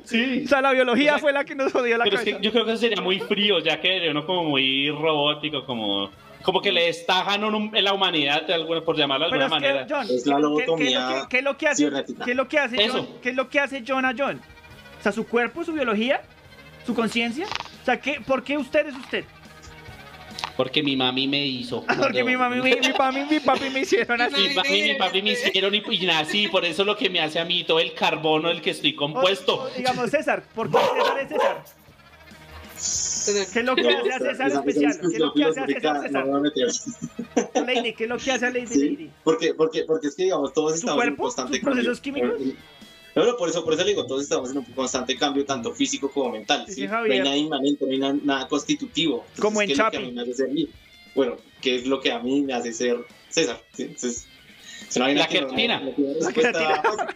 Sí. 0.03 0.43
O 0.45 0.47
sea, 0.47 0.61
la 0.61 0.71
biología 0.71 1.11
O 1.11 1.15
sea, 1.15 1.19
fue 1.19 1.33
la 1.33 1.43
que 1.45 1.55
nos 1.55 1.71
jodió 1.71 1.97
la 1.97 2.03
Pero 2.03 2.17
es 2.17 2.23
que 2.23 2.37
yo 2.41 2.51
creo 2.51 2.65
que 2.65 2.71
eso 2.73 2.81
sería 2.81 3.01
muy 3.01 3.19
frío, 3.19 3.59
ya 3.59 3.79
que 3.81 3.94
uno 4.11 4.25
como 4.25 4.43
muy 4.43 4.89
robótico, 4.91 5.65
como, 5.65 6.09
como 6.43 6.61
que 6.61 6.71
le 6.71 6.85
destajan 6.85 7.43
un- 7.43 7.75
en 7.75 7.83
la 7.83 7.93
humanidad, 7.93 8.43
de 8.43 8.53
alguna, 8.53 8.81
por 8.81 8.95
llamarlo 8.97 9.25
de 9.25 9.31
Pero 9.31 9.43
alguna 9.45 9.57
es 9.57 9.63
que, 9.63 9.73
manera. 9.73 9.87
John, 9.89 10.07
Es 10.09 10.09
la 10.09 10.15
¿qué- 10.15 10.17
qué- 10.17 10.25
qué 10.25 10.27
es 10.27 10.27
lo 10.27 10.39
lobotomía 10.39 11.07
que- 11.23 11.27
¿qué 11.29 11.37
es 11.39 11.43
lo 11.43 11.57
que 11.57 11.67
hace, 11.67 11.91
qué 12.25 12.31
es 12.31 12.37
lo 12.37 12.47
que 12.47 12.59
hace 12.59 12.83
Eso. 12.83 12.93
John? 12.93 13.07
¿Qué 13.21 13.29
es 13.29 13.35
lo 13.35 13.49
que 13.49 13.59
hace 13.59 13.83
John 13.87 14.05
a 14.05 14.13
John? 14.17 14.41
O 14.99 15.03
sea, 15.03 15.11
su 15.11 15.27
cuerpo, 15.27 15.63
su 15.63 15.73
biología, 15.73 16.21
su 16.85 16.93
conciencia. 16.95 17.45
O 17.81 17.85
sea, 17.85 17.99
¿qué, 17.99 18.19
¿por 18.21 18.43
qué 18.43 18.57
usted 18.57 18.87
es 18.87 18.95
usted? 18.95 19.23
Porque 20.57 20.81
mi 20.81 20.95
mami 20.95 21.27
me 21.27 21.45
hizo. 21.45 21.83
Porque 21.99 22.23
mi 22.23 22.37
mami, 22.37 22.61
mi, 22.61 22.71
mi 22.75 22.93
papi, 22.93 23.19
mi 23.29 23.39
papi 23.41 23.69
me 23.71 23.81
hicieron 23.81 24.21
así. 24.21 24.47
Mi 24.49 24.53
mami 24.55 24.69
y 24.77 24.81
mi 24.83 24.93
papi 24.95 25.21
me 25.21 25.31
hicieron 25.31 25.75
y, 25.75 25.83
y 25.89 26.05
nací, 26.05 26.47
por 26.47 26.63
eso 26.63 26.85
lo 26.85 26.95
que 26.95 27.09
me 27.09 27.19
hace 27.19 27.39
a 27.39 27.45
mí 27.45 27.63
todo 27.65 27.79
el 27.81 27.93
carbono 27.93 28.47
del 28.47 28.61
que 28.61 28.69
estoy 28.71 28.93
compuesto. 28.95 29.55
O- 29.55 29.63
o 29.63 29.69
digamos, 29.71 30.09
César, 30.09 30.43
¿por 30.55 30.71
qué 30.71 30.77
César 30.77 31.19
es 31.19 31.29
César? 31.29 31.63
¿Qué 33.25 33.59
es 33.59 33.65
lo 33.65 33.75
que 33.75 33.89
hace 33.89 34.11
a 34.13 34.19
César 34.19 34.51
especial? 34.51 34.99
¿Qué 34.99 35.07
es 35.07 35.19
lo 35.19 35.33
que 35.33 35.43
hace 35.43 35.59
a 35.61 35.65
César 35.67 36.01
César? 36.01 36.25
Lady, 37.65 37.93
¿qué 37.93 38.03
es 38.03 38.09
lo 38.09 38.17
que 38.17 38.31
hace 38.31 38.45
a 38.45 38.49
Lady 38.51 38.75
Lady? 38.75 39.11
porque, 39.23 39.53
porque, 39.53 39.83
porque 39.83 40.07
es 40.07 40.15
que, 40.15 40.23
digamos, 40.23 40.53
todos 40.53 40.75
estamos 40.75 41.03
en 41.03 41.15
constante 41.15 41.53
¿Sus 41.57 41.63
procesos 41.63 42.01
químicos? 42.01 42.31
No, 43.15 43.25
no, 43.25 43.37
por 43.37 43.47
eso, 43.49 43.63
por 43.63 43.73
eso 43.73 43.83
le 43.83 43.89
digo, 43.91 44.05
todos 44.05 44.23
estamos 44.23 44.51
en 44.51 44.57
un 44.57 44.65
constante 44.65 45.15
cambio, 45.17 45.45
tanto 45.45 45.73
físico 45.73 46.11
como 46.11 46.31
mental. 46.31 46.65
No 46.67 46.97
hay 47.03 47.19
nada 47.19 47.37
inmanente, 47.37 47.85
no 47.85 47.91
hay 47.91 47.97
nada, 47.99 48.15
nada 48.23 48.47
constitutivo. 48.49 49.23
Entonces, 49.35 49.41
Como 49.41 49.61
en 49.61 49.67
¿qué 49.67 49.73
es 49.73 49.77
lo 49.79 49.85
que 49.85 49.91
Chapi. 49.91 50.03
a 50.03 50.07
mí 50.09 50.11
me 50.13 50.21
hace 50.21 50.33
ser 50.33 50.49
mí? 50.49 50.69
Bueno, 51.15 51.37
¿qué 51.61 51.75
es 51.77 51.87
lo 51.87 52.01
que 52.01 52.11
a 52.11 52.19
mí 52.19 52.41
me 52.41 52.53
hace 52.53 52.73
ser 52.73 52.97
César? 53.29 53.61
¿sí? 53.73 53.83
Entonces, 53.83 54.27
La 54.95 55.07
que 55.07 55.13
no- 55.15 55.47
creatina. 55.47 55.79
no 55.79 55.91
tiene 55.91 56.13
La 56.19 56.25
respuesta 56.25 56.51
creatina. 56.51 57.15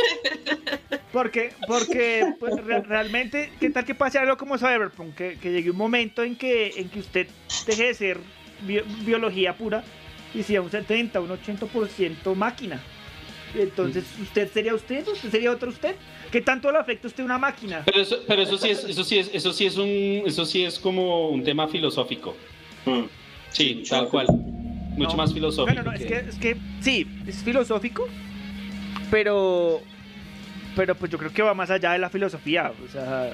Porque, 1.12 1.50
porque 1.66 2.34
pues, 2.38 2.54
re- 2.64 2.82
realmente, 2.82 3.50
¿qué 3.58 3.68
tal 3.70 3.84
que 3.84 3.96
pase 3.96 4.18
algo 4.18 4.36
como 4.36 4.56
Cyberpunk? 4.58 5.14
Que, 5.16 5.38
que 5.42 5.50
llegue 5.50 5.70
un 5.70 5.76
momento 5.76 6.22
en 6.22 6.36
que, 6.36 6.72
en 6.76 6.88
que 6.88 7.00
usted 7.00 7.26
deje 7.66 7.86
de 7.86 7.94
ser 7.94 8.18
bio- 8.64 8.84
biología 9.04 9.56
pura 9.56 9.82
y 10.32 10.44
sea 10.44 10.62
un 10.62 10.70
70, 10.70 11.20
un 11.20 11.30
80% 11.30 12.34
máquina. 12.36 12.80
Entonces, 13.56 14.04
¿usted 14.22 14.48
sería 14.52 14.72
usted? 14.72 15.04
¿Usted 15.08 15.30
sería 15.30 15.50
otro 15.50 15.70
usted? 15.70 15.96
¿Qué 16.30 16.40
tanto 16.40 16.70
le 16.70 16.78
afecta 16.78 17.08
a 17.08 17.10
usted 17.10 17.24
una 17.24 17.38
máquina? 17.38 17.82
Pero 17.86 18.00
eso, 18.00 18.18
pero 18.28 18.42
eso 18.42 18.56
sí 18.56 18.68
es, 18.70 18.84
eso 18.84 19.02
sí 19.02 19.18
es, 19.18 19.30
eso 19.34 19.52
sí 19.52 19.66
es 19.66 19.76
un, 19.76 20.22
eso 20.24 20.44
sí 20.46 20.62
es 20.64 20.78
como 20.78 21.30
un 21.30 21.42
tema 21.42 21.66
filosófico. 21.66 22.36
Mm. 22.86 23.02
Sí, 23.50 23.82
tal 23.90 24.06
cual. 24.08 24.26
Mucho 24.28 25.10
No. 25.10 25.16
más 25.16 25.34
filosófico. 25.34 25.74
Bueno, 25.82 25.90
no, 25.90 25.92
es 25.96 26.04
que, 26.06 26.18
es 26.28 26.36
que 26.36 26.56
sí, 26.80 27.04
es 27.26 27.42
filosófico, 27.42 28.06
pero 29.10 29.80
pero 30.76 30.94
pues 30.94 31.10
yo 31.10 31.18
creo 31.18 31.32
que 31.32 31.42
va 31.42 31.52
más 31.52 31.68
allá 31.70 31.92
de 31.92 31.98
la 31.98 32.08
filosofía. 32.10 32.72
O 32.84 32.88
sea, 32.90 33.32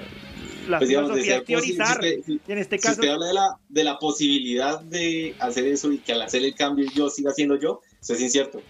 la 0.69 0.79
Pues, 0.79 0.89
digamos, 0.89 1.11
filosofía 1.11 1.37
es 1.37 1.45
teorizar. 1.45 2.01
si- 2.03 2.41
y 2.49 2.53
en 2.53 2.59
este 2.59 2.79
Si 2.79 2.83
caso, 2.83 3.01
usted 3.01 3.13
habla 3.13 3.27
de 3.27 3.35
la, 3.35 3.59
de 3.69 3.85
la 3.85 3.99
posibilidad 3.99 4.81
de 4.81 5.35
hacer 5.39 5.67
eso 5.67 5.93
y 5.93 5.99
que 5.99 6.13
al 6.13 6.23
hacer 6.23 6.43
el 6.43 6.55
cambio 6.55 6.87
yo 6.95 7.11
siga 7.11 7.33
siendo 7.33 7.59
yo, 7.61 7.83
eso 8.01 8.15
es 8.15 8.21
incierto. 8.23 8.63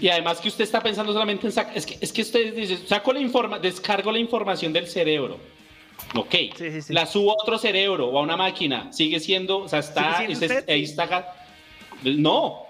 Y 0.00 0.08
además 0.08 0.40
que 0.40 0.48
usted 0.48 0.64
está 0.64 0.80
pensando 0.82 1.12
solamente 1.12 1.46
en 1.46 1.52
sacar, 1.52 1.76
es 1.76 1.86
que, 1.86 1.96
es 2.00 2.12
que 2.12 2.22
usted 2.22 2.54
dice, 2.54 2.78
saco 2.86 3.12
la 3.12 3.20
informa, 3.20 3.58
descargo 3.58 4.10
la 4.10 4.18
información 4.18 4.72
del 4.72 4.88
cerebro. 4.88 5.38
Ok, 6.14 6.34
Sí, 6.56 6.70
sí, 6.70 6.82
sí. 6.82 6.92
la 6.92 7.06
subo 7.06 7.30
a 7.32 7.34
otro 7.42 7.56
cerebro 7.58 8.08
o 8.08 8.18
a 8.18 8.22
una 8.22 8.36
máquina, 8.36 8.92
sigue 8.92 9.20
siendo, 9.20 9.58
o 9.58 9.68
sea, 9.68 9.78
está, 9.80 10.18
¿Sigue 10.18 10.34
siendo 10.36 10.54
usted? 10.56 10.70
ahí 10.70 10.82
está, 10.82 11.34
no, 12.02 12.65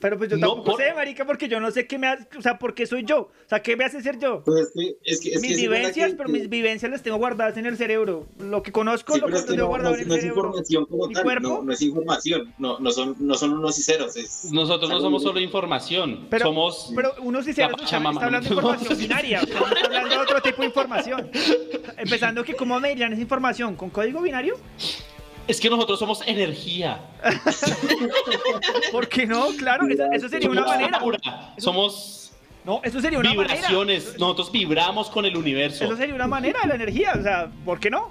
Pero 0.00 0.18
pues 0.18 0.28
yo 0.28 0.36
No, 0.36 0.48
tampoco 0.48 0.72
por- 0.72 0.80
sé, 0.82 0.92
marica, 0.92 1.24
porque 1.24 1.48
yo 1.48 1.60
no 1.60 1.70
sé 1.70 1.86
qué 1.86 1.98
me 1.98 2.08
hace, 2.08 2.26
o 2.36 2.42
sea, 2.42 2.58
¿por 2.58 2.74
qué 2.74 2.84
soy 2.84 3.04
yo? 3.04 3.20
O 3.20 3.30
sea, 3.48 3.62
¿qué 3.62 3.74
me 3.74 3.84
hace 3.86 4.02
ser 4.02 4.18
yo? 4.18 4.42
Pues 4.44 4.66
es 4.66 4.72
que, 4.74 4.96
es 5.02 5.20
que, 5.20 5.28
es 5.30 5.40
que 5.40 5.48
mis 5.48 5.56
vivencias, 5.56 6.10
que- 6.10 6.16
pero 6.16 6.28
mis 6.28 6.48
vivencias 6.50 6.90
las 6.90 7.02
tengo 7.02 7.16
guardadas 7.16 7.56
en 7.56 7.64
el 7.64 7.78
cerebro. 7.78 8.26
Lo 8.38 8.62
que 8.62 8.70
conozco 8.70 9.14
Sí, 9.14 9.20
lo 9.20 9.28
que 9.28 9.40
tengo 9.40 9.56
no, 9.62 9.66
guardado 9.68 9.92
no- 9.92 9.96
en 9.96 10.02
el 10.02 10.08
no 10.08 10.14
es 10.14 10.20
cerebro. 10.20 10.40
información 10.42 10.84
como 10.86 11.06
¿Mi 11.06 11.14
tal, 11.14 11.22
cuerpo? 11.22 11.48
no, 11.48 11.62
no 11.62 11.72
es 11.72 11.80
información, 11.80 12.54
no, 12.58 12.78
no, 12.80 12.90
son, 12.90 13.16
no 13.18 13.34
son 13.34 13.52
unos 13.54 13.78
y 13.78 13.82
ceros. 13.82 14.14
Es, 14.16 14.52
Nosotros 14.52 14.90
no 14.90 15.00
somos 15.00 15.22
solo 15.22 15.40
información, 15.40 16.26
Pero, 16.28 16.46
somos... 16.46 16.92
pero 16.94 17.14
unos 17.22 17.46
sinceros 17.46 17.72
La 17.80 17.84
está, 17.86 17.96
hablando 17.96 18.40
de 18.48 18.54
información 18.54 18.98
binaria, 18.98 19.40
o 19.42 19.46
sea, 19.46 19.60
no 19.60 19.66
está 19.68 19.86
hablando 19.86 20.08
de 20.10 20.16
otro 20.20 20.42
tipo 20.42 20.60
de 20.60 20.66
información. 20.68 21.30
Empezando 21.96 22.44
que 22.44 22.54
cómo 22.54 22.78
me 22.78 22.90
dirían 22.90 23.12
esa 23.12 23.22
información, 23.22 23.74
¿con 23.76 23.88
código 23.88 24.20
binario? 24.20 24.56
Es 25.46 25.60
que 25.60 25.68
nosotros 25.68 25.98
somos 25.98 26.22
energía. 26.26 27.00
¿Por 28.92 29.08
qué 29.08 29.26
no? 29.26 29.48
Claro, 29.58 29.86
eso, 29.88 30.04
eso 30.12 30.28
sería 30.28 30.48
una 30.48 30.64
manera. 30.64 31.00
Somos 31.58 32.32
No, 32.64 32.80
eso 32.82 33.00
sería 33.00 33.18
una 33.18 33.34
manera. 33.34 33.54
vibraciones. 33.54 34.18
Nosotros 34.18 34.50
vibramos 34.50 35.10
con 35.10 35.26
el 35.26 35.36
universo. 35.36 35.84
Eso 35.84 35.96
sería 35.96 36.14
una 36.14 36.26
manera 36.26 36.60
de 36.62 36.68
la 36.68 36.74
energía, 36.76 37.12
o 37.18 37.22
sea, 37.22 37.50
¿por 37.64 37.78
qué 37.78 37.90
no? 37.90 38.10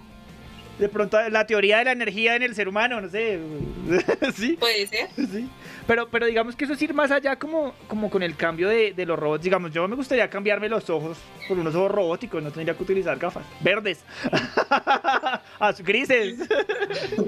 De 0.78 0.90
pronto 0.90 1.18
la 1.30 1.46
teoría 1.46 1.80
de 1.80 1.86
la 1.86 1.92
energía 1.92 2.36
en 2.36 2.44
el 2.44 2.56
ser 2.56 2.68
humano, 2.68 3.00
no 3.02 3.10
sé. 3.10 3.40
sí. 4.36 4.54
Puede 4.60 4.88
ser. 4.88 5.10
Sí. 5.16 5.48
Pero, 5.88 6.08
pero 6.10 6.26
digamos 6.26 6.56
que 6.56 6.66
eso 6.66 6.74
es 6.74 6.82
ir 6.82 6.94
más 6.94 7.12
allá 7.12 7.38
como, 7.38 7.74
como 7.88 8.10
con 8.10 8.24
el 8.24 8.36
cambio 8.36 8.70
de, 8.70 8.94
de 8.94 9.06
los 9.06 9.20
robots. 9.20 9.44
Digamos, 9.44 9.72
yo 9.72 9.88
me 9.88 9.96
gustaría 9.96 10.30
cambiarme 10.30 10.70
los 10.70 10.90
ojos 10.90 11.18
por 11.48 11.58
unos 11.58 11.76
ojos 11.76 11.92
robóticos, 11.92 12.42
no 12.42 12.52
tendría 12.52 12.76
que 12.76 12.84
utilizar 12.84 13.18
gafas. 13.18 13.46
Verdes. 13.60 14.04
Grises. 15.84 16.48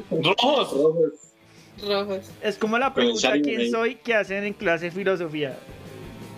Rojos. 0.10 1.34
Rojos. 1.82 2.32
Es 2.42 2.58
como 2.58 2.78
la 2.78 2.94
pregunta 2.94 3.34
¿quién 3.42 3.70
soy? 3.70 3.96
que 3.96 4.14
hacen 4.14 4.44
en 4.46 4.54
clase 4.54 4.86
de 4.86 4.92
filosofía. 4.92 5.58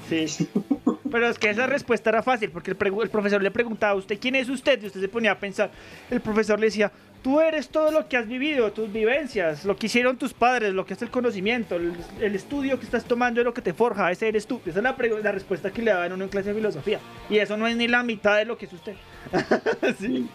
Sí. 0.09 0.47
Pero 1.11 1.29
es 1.29 1.39
que 1.39 1.49
esa 1.49 1.67
respuesta 1.67 2.09
era 2.09 2.21
fácil, 2.23 2.51
porque 2.51 2.71
el 2.71 2.77
profesor 3.09 3.41
le 3.41 3.51
preguntaba 3.51 3.93
a 3.93 3.95
usted 3.95 4.19
quién 4.19 4.35
es 4.35 4.49
usted, 4.49 4.81
y 4.81 4.87
usted 4.87 4.99
se 4.99 5.07
ponía 5.07 5.31
a 5.31 5.39
pensar. 5.39 5.71
El 6.09 6.19
profesor 6.19 6.59
le 6.59 6.67
decía, 6.67 6.91
tú 7.23 7.39
eres 7.41 7.69
todo 7.69 7.91
lo 7.91 8.07
que 8.07 8.17
has 8.17 8.27
vivido, 8.27 8.71
tus 8.71 8.91
vivencias, 8.91 9.65
lo 9.65 9.75
que 9.75 9.87
hicieron 9.87 10.17
tus 10.17 10.33
padres, 10.33 10.73
lo 10.73 10.85
que 10.85 10.93
es 10.93 11.01
el 11.01 11.09
conocimiento, 11.09 11.75
el, 11.75 11.93
el 12.21 12.35
estudio 12.35 12.79
que 12.79 12.85
estás 12.85 13.05
tomando 13.05 13.41
es 13.41 13.45
lo 13.45 13.53
que 13.53 13.61
te 13.61 13.73
forja, 13.73 14.11
ese 14.11 14.27
eres 14.27 14.47
tú. 14.47 14.61
Esa 14.65 14.79
es 14.79 14.83
la, 14.83 14.95
la 15.23 15.31
respuesta 15.31 15.71
que 15.71 15.81
le 15.81 15.91
daban 15.91 16.11
a 16.11 16.15
uno 16.15 16.23
en 16.23 16.29
clase 16.29 16.49
de 16.49 16.55
filosofía. 16.55 16.99
Y 17.29 17.37
eso 17.37 17.57
no 17.57 17.67
es 17.67 17.75
ni 17.75 17.87
la 17.87 18.03
mitad 18.03 18.37
de 18.37 18.45
lo 18.45 18.57
que 18.57 18.65
es 18.65 18.73
usted. 18.73 18.95
Sí. 19.99 20.27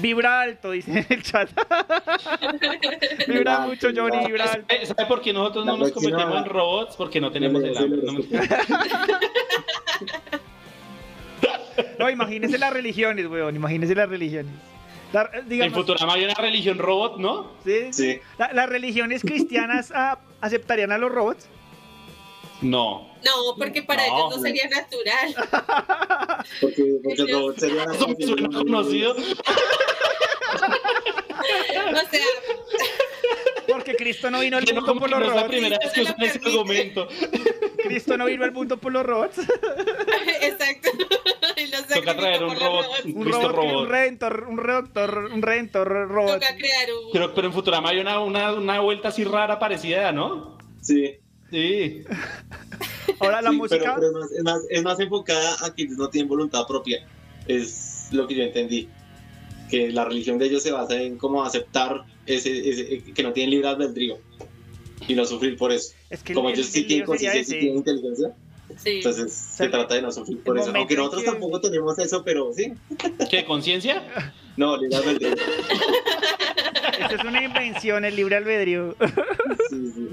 Vibra 0.00 0.42
alto, 0.42 0.70
dice 0.70 1.00
en 1.00 1.06
el 1.08 1.22
chat. 1.24 1.50
vibra 3.26 3.60
mucho, 3.66 3.88
Johnny, 3.94 4.24
vibra 4.24 4.44
alto. 4.44 4.72
¿Sabe 4.84 5.06
por 5.08 5.20
qué 5.20 5.32
nosotros 5.32 5.66
no 5.66 5.72
La 5.72 5.78
nos 5.78 5.90
próxima- 5.90 6.16
convertimos 6.16 6.46
en 6.46 6.52
robots? 6.52 6.94
Porque 6.96 7.20
no 7.20 7.32
tenemos 7.32 7.60
el 7.64 7.76
hambre. 7.76 8.00
No 8.04 8.12
me- 8.12 8.20
No, 11.98 12.10
imagínese 12.10 12.58
las 12.58 12.72
religiones, 12.72 13.26
weón. 13.26 13.56
Imagínese 13.56 13.94
las 13.94 14.08
religiones. 14.08 14.52
La- 15.12 15.30
En 15.32 15.48
digamos, 15.48 15.74
Futurama 15.78 16.14
hay 16.14 16.24
una 16.24 16.34
religión 16.34 16.78
robot, 16.78 17.18
¿no? 17.18 17.52
¿sí? 17.64 17.92
Sí. 17.92 18.20
La- 18.38 18.52
las 18.52 18.68
religiones 18.68 19.22
cristianas 19.22 19.90
ah, 19.94 20.18
aceptarían 20.40 20.92
a 20.92 20.98
los 20.98 21.10
robots. 21.10 21.48
No. 22.62 23.08
No, 23.24 23.56
porque 23.58 23.82
para 23.82 24.06
No. 24.06 24.14
ellos 24.28 24.36
no 24.36 24.42
sería 24.42 24.68
natural. 24.68 25.34
Porque, 26.60 26.82
porque 27.02 27.22
el 27.22 27.32
robot 27.32 27.58
sería 27.58 27.82
una 27.84 27.94
Eso 27.94 28.08
me 28.08 28.26
suena 28.26 28.48
conocido. 28.48 29.16
O 31.92 32.10
sea, 32.10 32.20
Porque 33.68 33.94
Cristo 33.96 34.30
no 34.30 34.40
vino 34.40 34.56
al 34.58 34.64
no, 34.64 34.74
mundo 34.74 34.94
por 34.98 35.10
los 35.10 35.20
no 35.20 35.26
es 35.26 35.30
la 35.30 35.36
robots. 35.42 35.48
primera 35.50 35.78
vez 35.78 35.92
que 35.92 36.02
usan 36.02 36.16
ese 36.22 36.40
argumento. 36.44 37.08
Cristo 37.84 38.16
no 38.16 38.26
vino 38.26 38.44
al 38.44 38.52
mundo 38.52 38.76
por 38.78 38.92
los 38.92 39.04
robots. 39.04 39.38
exacto. 40.40 40.90
Y 41.88 41.94
Toca 41.94 42.16
traer 42.16 42.44
un 42.44 42.54
robot, 42.58 42.86
un 43.04 43.22
Cristo 43.22 43.48
robot, 43.48 43.64
un 43.64 43.70
robot. 43.72 43.88
redentor, 43.88 44.46
un 44.48 44.58
un 45.32 45.42
redentor 45.42 46.08
robot. 46.08 46.34
Toca 46.34 46.56
crear 46.56 46.88
un. 46.92 47.12
Pero, 47.12 47.34
pero 47.34 47.46
en 47.46 47.52
Futurama 47.52 47.90
hay 47.90 47.98
una, 47.98 48.18
una, 48.20 48.52
una 48.54 48.80
vuelta 48.80 49.08
así 49.08 49.24
rara 49.24 49.58
parecida, 49.58 50.12
¿no? 50.12 50.58
Sí. 50.80 51.14
Sí. 51.50 52.02
Ahora 53.20 53.42
la 53.42 53.50
Sí, 53.50 53.56
música. 53.56 53.96
Pero, 53.96 53.96
pero 53.96 54.08
es, 54.08 54.12
más, 54.14 54.30
es, 54.32 54.42
más, 54.44 54.60
es 54.70 54.82
más 54.82 55.00
enfocada 55.00 55.56
a 55.64 55.74
quienes 55.74 55.96
no 55.98 56.08
tienen 56.08 56.28
voluntad 56.28 56.66
propia. 56.66 57.06
Es 57.46 58.08
lo 58.12 58.26
que 58.26 58.34
yo 58.36 58.42
entendí. 58.44 58.88
Que 59.68 59.90
la 59.90 60.04
religión 60.04 60.38
de 60.38 60.46
ellos 60.46 60.62
se 60.62 60.72
basa 60.72 61.00
en 61.00 61.16
cómo 61.16 61.44
aceptar 61.44 62.04
ese, 62.26 62.68
ese- 62.68 63.12
que 63.12 63.22
no 63.22 63.32
tienen 63.32 63.50
libre 63.50 63.68
albedrío 63.68 64.18
y 65.06 65.14
no 65.14 65.24
sufrir 65.24 65.56
por 65.56 65.70
eso. 65.72 65.94
Es 66.08 66.22
que 66.22 66.34
Como 66.34 66.48
el- 66.48 66.54
ellos 66.56 66.66
sí 66.66 66.80
el 66.80 66.86
tienen 66.86 67.06
lío 67.06 67.16
sería 67.16 67.30
conciencia, 67.30 67.44
sí 67.44 67.50
ese. 67.52 67.60
tienen 67.60 67.76
inteligencia, 67.78 68.34
Sí. 68.82 68.96
entonces 68.96 69.32
se 69.32 69.68
trata 69.68 69.94
de 69.94 70.02
no 70.02 70.10
sufrir 70.10 70.42
por 70.42 70.58
eso. 70.58 70.72
Aunque 70.74 70.96
nosotros 70.96 71.22
que- 71.22 71.30
tampoco 71.30 71.60
tenemos 71.60 71.98
eso, 71.98 72.24
pero 72.24 72.50
sí. 72.54 72.72
¿Qué? 73.30 73.44
¿Conciencia? 73.44 74.02
No, 74.56 74.76
libre 74.76 74.96
albedrío. 74.96 75.34
Esto 77.00 77.14
es 77.16 77.24
una 77.24 77.42
invención, 77.42 78.04
el 78.04 78.16
libre 78.16 78.36
albedrío. 78.36 78.96
Sí, 79.70 79.92
sí. 79.94 80.08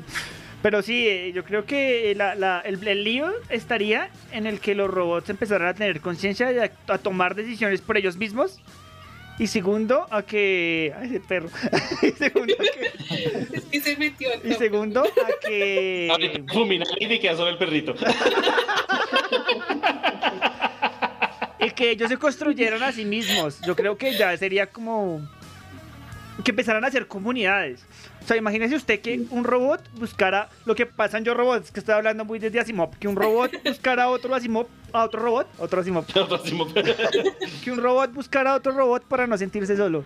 Pero 0.61 0.81
sí, 0.81 1.07
eh, 1.07 1.31
yo 1.33 1.43
creo 1.43 1.65
que 1.65 2.13
la- 2.15 2.35
la- 2.35 2.59
el, 2.61 2.85
el 2.87 3.03
lío 3.03 3.31
estaría 3.49 4.09
en 4.31 4.47
el 4.47 4.59
que 4.59 4.73
los 4.75 4.89
robots 4.89 5.29
empezaran 5.29 5.67
a 5.67 5.73
tener 5.73 6.01
conciencia 6.01 6.51
y 6.51 6.57
a, 6.59 6.71
a 6.87 6.97
tomar 6.97 7.35
decisiones 7.35 7.81
por 7.81 7.95
ellos 7.97 8.17
mismos. 8.17 8.59
Y 9.39 9.47
segundo, 9.47 10.07
a 10.09 10.23
que. 10.23 10.93
Ay, 10.97 11.09
ese 11.09 11.19
perro. 11.19 11.49
y 12.01 12.11
segundo, 12.11 12.53
a 12.53 12.63
que. 12.63 13.55
Es 13.55 13.65
que 13.65 13.81
se 13.81 13.97
metió 13.97 14.29
al 14.33 14.51
Y 14.51 14.55
segundo, 14.55 15.03
a 15.03 15.47
que. 15.47 16.07
Ahorita 16.09 16.53
fumina 16.53 16.85
y 16.99 17.19
queda 17.19 17.35
solo 17.35 17.49
el 17.49 17.57
perrito. 17.57 17.93
Y 21.59 21.71
que 21.71 21.89
ellos 21.89 22.09
se 22.09 22.17
construyeran 22.17 22.83
a 22.83 22.91
sí 22.91 23.03
mismos. 23.03 23.59
Yo 23.61 23.75
creo 23.75 23.97
que 23.97 24.15
ya 24.15 24.37
sería 24.37 24.67
como. 24.67 25.27
Que 26.43 26.51
empezaran 26.51 26.83
a 26.83 26.87
hacer 26.87 27.07
comunidades. 27.07 27.81
O 28.23 28.27
sea, 28.27 28.37
imagínese 28.37 28.75
usted 28.75 28.99
que 29.01 29.19
un 29.31 29.43
robot 29.43 29.81
buscara 29.93 30.49
lo 30.65 30.75
que 30.75 30.85
pasa 30.85 31.17
en 31.17 31.23
Yo 31.25 31.33
Robot, 31.33 31.63
es 31.63 31.71
que 31.71 31.79
estoy 31.79 31.95
hablando 31.95 32.25
muy 32.25 32.39
desde 32.39 32.59
Asimov, 32.59 32.97
que 32.99 33.07
un 33.07 33.15
robot 33.15 33.51
buscara 33.65 34.03
a 34.03 34.09
otro 34.09 34.33
Asimov, 34.35 34.67
a 34.93 35.03
otro 35.03 35.21
robot, 35.21 35.47
otro 35.57 35.81
Asimov, 35.81 36.05
que 37.63 37.71
un 37.71 37.77
robot 37.81 38.13
buscara 38.13 38.51
a 38.51 38.55
otro 38.55 38.71
robot 38.73 39.03
para 39.05 39.25
no 39.27 39.37
sentirse 39.37 39.75
solo. 39.75 40.03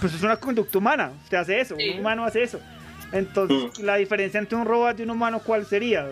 Pues 0.00 0.14
es 0.14 0.22
una 0.22 0.36
conducta 0.36 0.78
humana, 0.78 1.12
usted 1.24 1.38
hace 1.38 1.60
eso, 1.60 1.74
Sí. 1.76 1.90
un 1.90 2.00
humano 2.00 2.24
hace 2.24 2.42
eso. 2.42 2.60
Entonces, 3.12 3.78
la 3.80 3.96
diferencia 3.96 4.38
entre 4.38 4.56
un 4.58 4.64
robot 4.66 4.98
y 5.00 5.02
un 5.04 5.10
humano, 5.10 5.40
¿cuál 5.44 5.64
sería? 5.64 6.06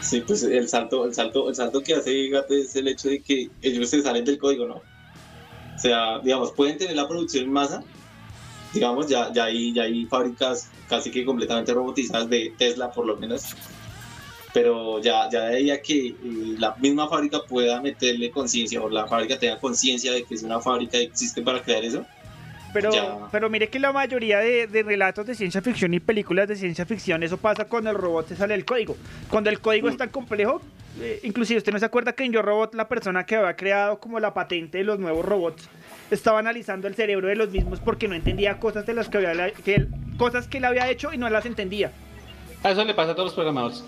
Sí, 0.00 0.22
pues 0.26 0.42
el 0.44 0.68
salto, 0.68 1.04
el 1.04 1.14
salto, 1.14 1.48
el 1.48 1.54
salto 1.54 1.82
que 1.82 1.94
hace 1.94 2.28
Gate 2.28 2.60
es 2.60 2.74
el 2.76 2.88
hecho 2.88 3.08
de 3.08 3.20
que 3.20 3.50
ellos 3.62 3.90
se 3.90 4.00
salen 4.02 4.24
del 4.24 4.38
código, 4.38 4.66
¿no? 4.66 4.82
O 5.80 5.82
sea, 5.82 6.18
digamos, 6.18 6.52
pueden 6.52 6.76
tener 6.76 6.94
la 6.94 7.08
producción 7.08 7.44
en 7.44 7.52
masa, 7.52 7.82
digamos, 8.74 9.06
ya, 9.06 9.32
ya, 9.32 9.44
hay, 9.44 9.72
ya 9.72 9.84
hay 9.84 10.04
fábricas 10.04 10.68
casi 10.90 11.10
que 11.10 11.24
completamente 11.24 11.72
robotizadas 11.72 12.28
de 12.28 12.52
Tesla, 12.58 12.92
por 12.92 13.06
lo 13.06 13.16
menos, 13.16 13.56
pero 14.52 15.00
ya, 15.00 15.30
ya 15.30 15.46
de 15.46 15.56
ahí 15.56 15.70
a 15.70 15.80
que 15.80 16.08
eh, 16.08 16.16
la 16.58 16.74
misma 16.76 17.08
fábrica 17.08 17.38
pueda 17.48 17.80
meterle 17.80 18.30
conciencia 18.30 18.82
o 18.82 18.90
la 18.90 19.06
fábrica 19.06 19.38
tenga 19.38 19.58
conciencia 19.58 20.12
de 20.12 20.24
que 20.24 20.34
es 20.34 20.42
una 20.42 20.60
fábrica 20.60 20.98
y 20.98 21.04
existe 21.04 21.40
para 21.40 21.62
crear 21.62 21.82
eso. 21.82 22.04
Pero, 22.72 22.92
Ya. 22.92 23.16
pero 23.32 23.50
mire 23.50 23.68
que 23.68 23.78
la 23.80 23.92
mayoría 23.92 24.38
de, 24.38 24.66
de 24.68 24.82
relatos 24.82 25.26
de 25.26 25.34
ciencia 25.34 25.60
ficción 25.60 25.92
y 25.94 26.00
películas 26.00 26.46
de 26.48 26.54
ciencia 26.56 26.86
ficción, 26.86 27.22
eso 27.22 27.36
pasa 27.36 27.64
cuando 27.64 27.90
el 27.90 27.96
robot 27.96 28.28
se 28.28 28.36
sale 28.36 28.54
del 28.54 28.64
código. 28.64 28.96
Cuando 29.28 29.50
el 29.50 29.60
código 29.60 29.88
es 29.88 29.96
tan 29.96 30.08
complejo, 30.10 30.60
eh, 31.00 31.20
inclusive 31.24 31.58
usted 31.58 31.72
no 31.72 31.78
se 31.78 31.84
acuerda 31.86 32.12
que 32.12 32.24
en 32.24 32.32
Yo 32.32 32.42
Robot 32.42 32.74
la 32.74 32.88
persona 32.88 33.24
que 33.26 33.36
había 33.36 33.56
creado 33.56 33.98
como 34.00 34.20
la 34.20 34.34
patente 34.34 34.78
de 34.78 34.84
los 34.84 34.98
nuevos 34.98 35.24
robots 35.24 35.68
estaba 36.10 36.38
analizando 36.40 36.86
el 36.88 36.94
cerebro 36.94 37.28
de 37.28 37.36
los 37.36 37.50
mismos 37.50 37.80
porque 37.80 38.08
no 38.08 38.14
entendía 38.14 38.58
cosas 38.58 38.86
de 38.86 38.94
las 38.94 39.08
que 39.08 39.18
había 39.18 39.52
que 39.52 39.74
él- 39.76 39.88
cosas 40.16 40.46
que 40.48 40.58
él 40.58 40.64
había 40.64 40.88
hecho 40.90 41.12
y 41.12 41.18
no 41.18 41.28
las 41.30 41.46
entendía. 41.46 41.92
A 42.62 42.70
eso 42.72 42.84
le 42.84 42.92
pasa 42.94 43.12
a 43.12 43.14
todos 43.14 43.28
los 43.28 43.34
programadores. 43.34 43.82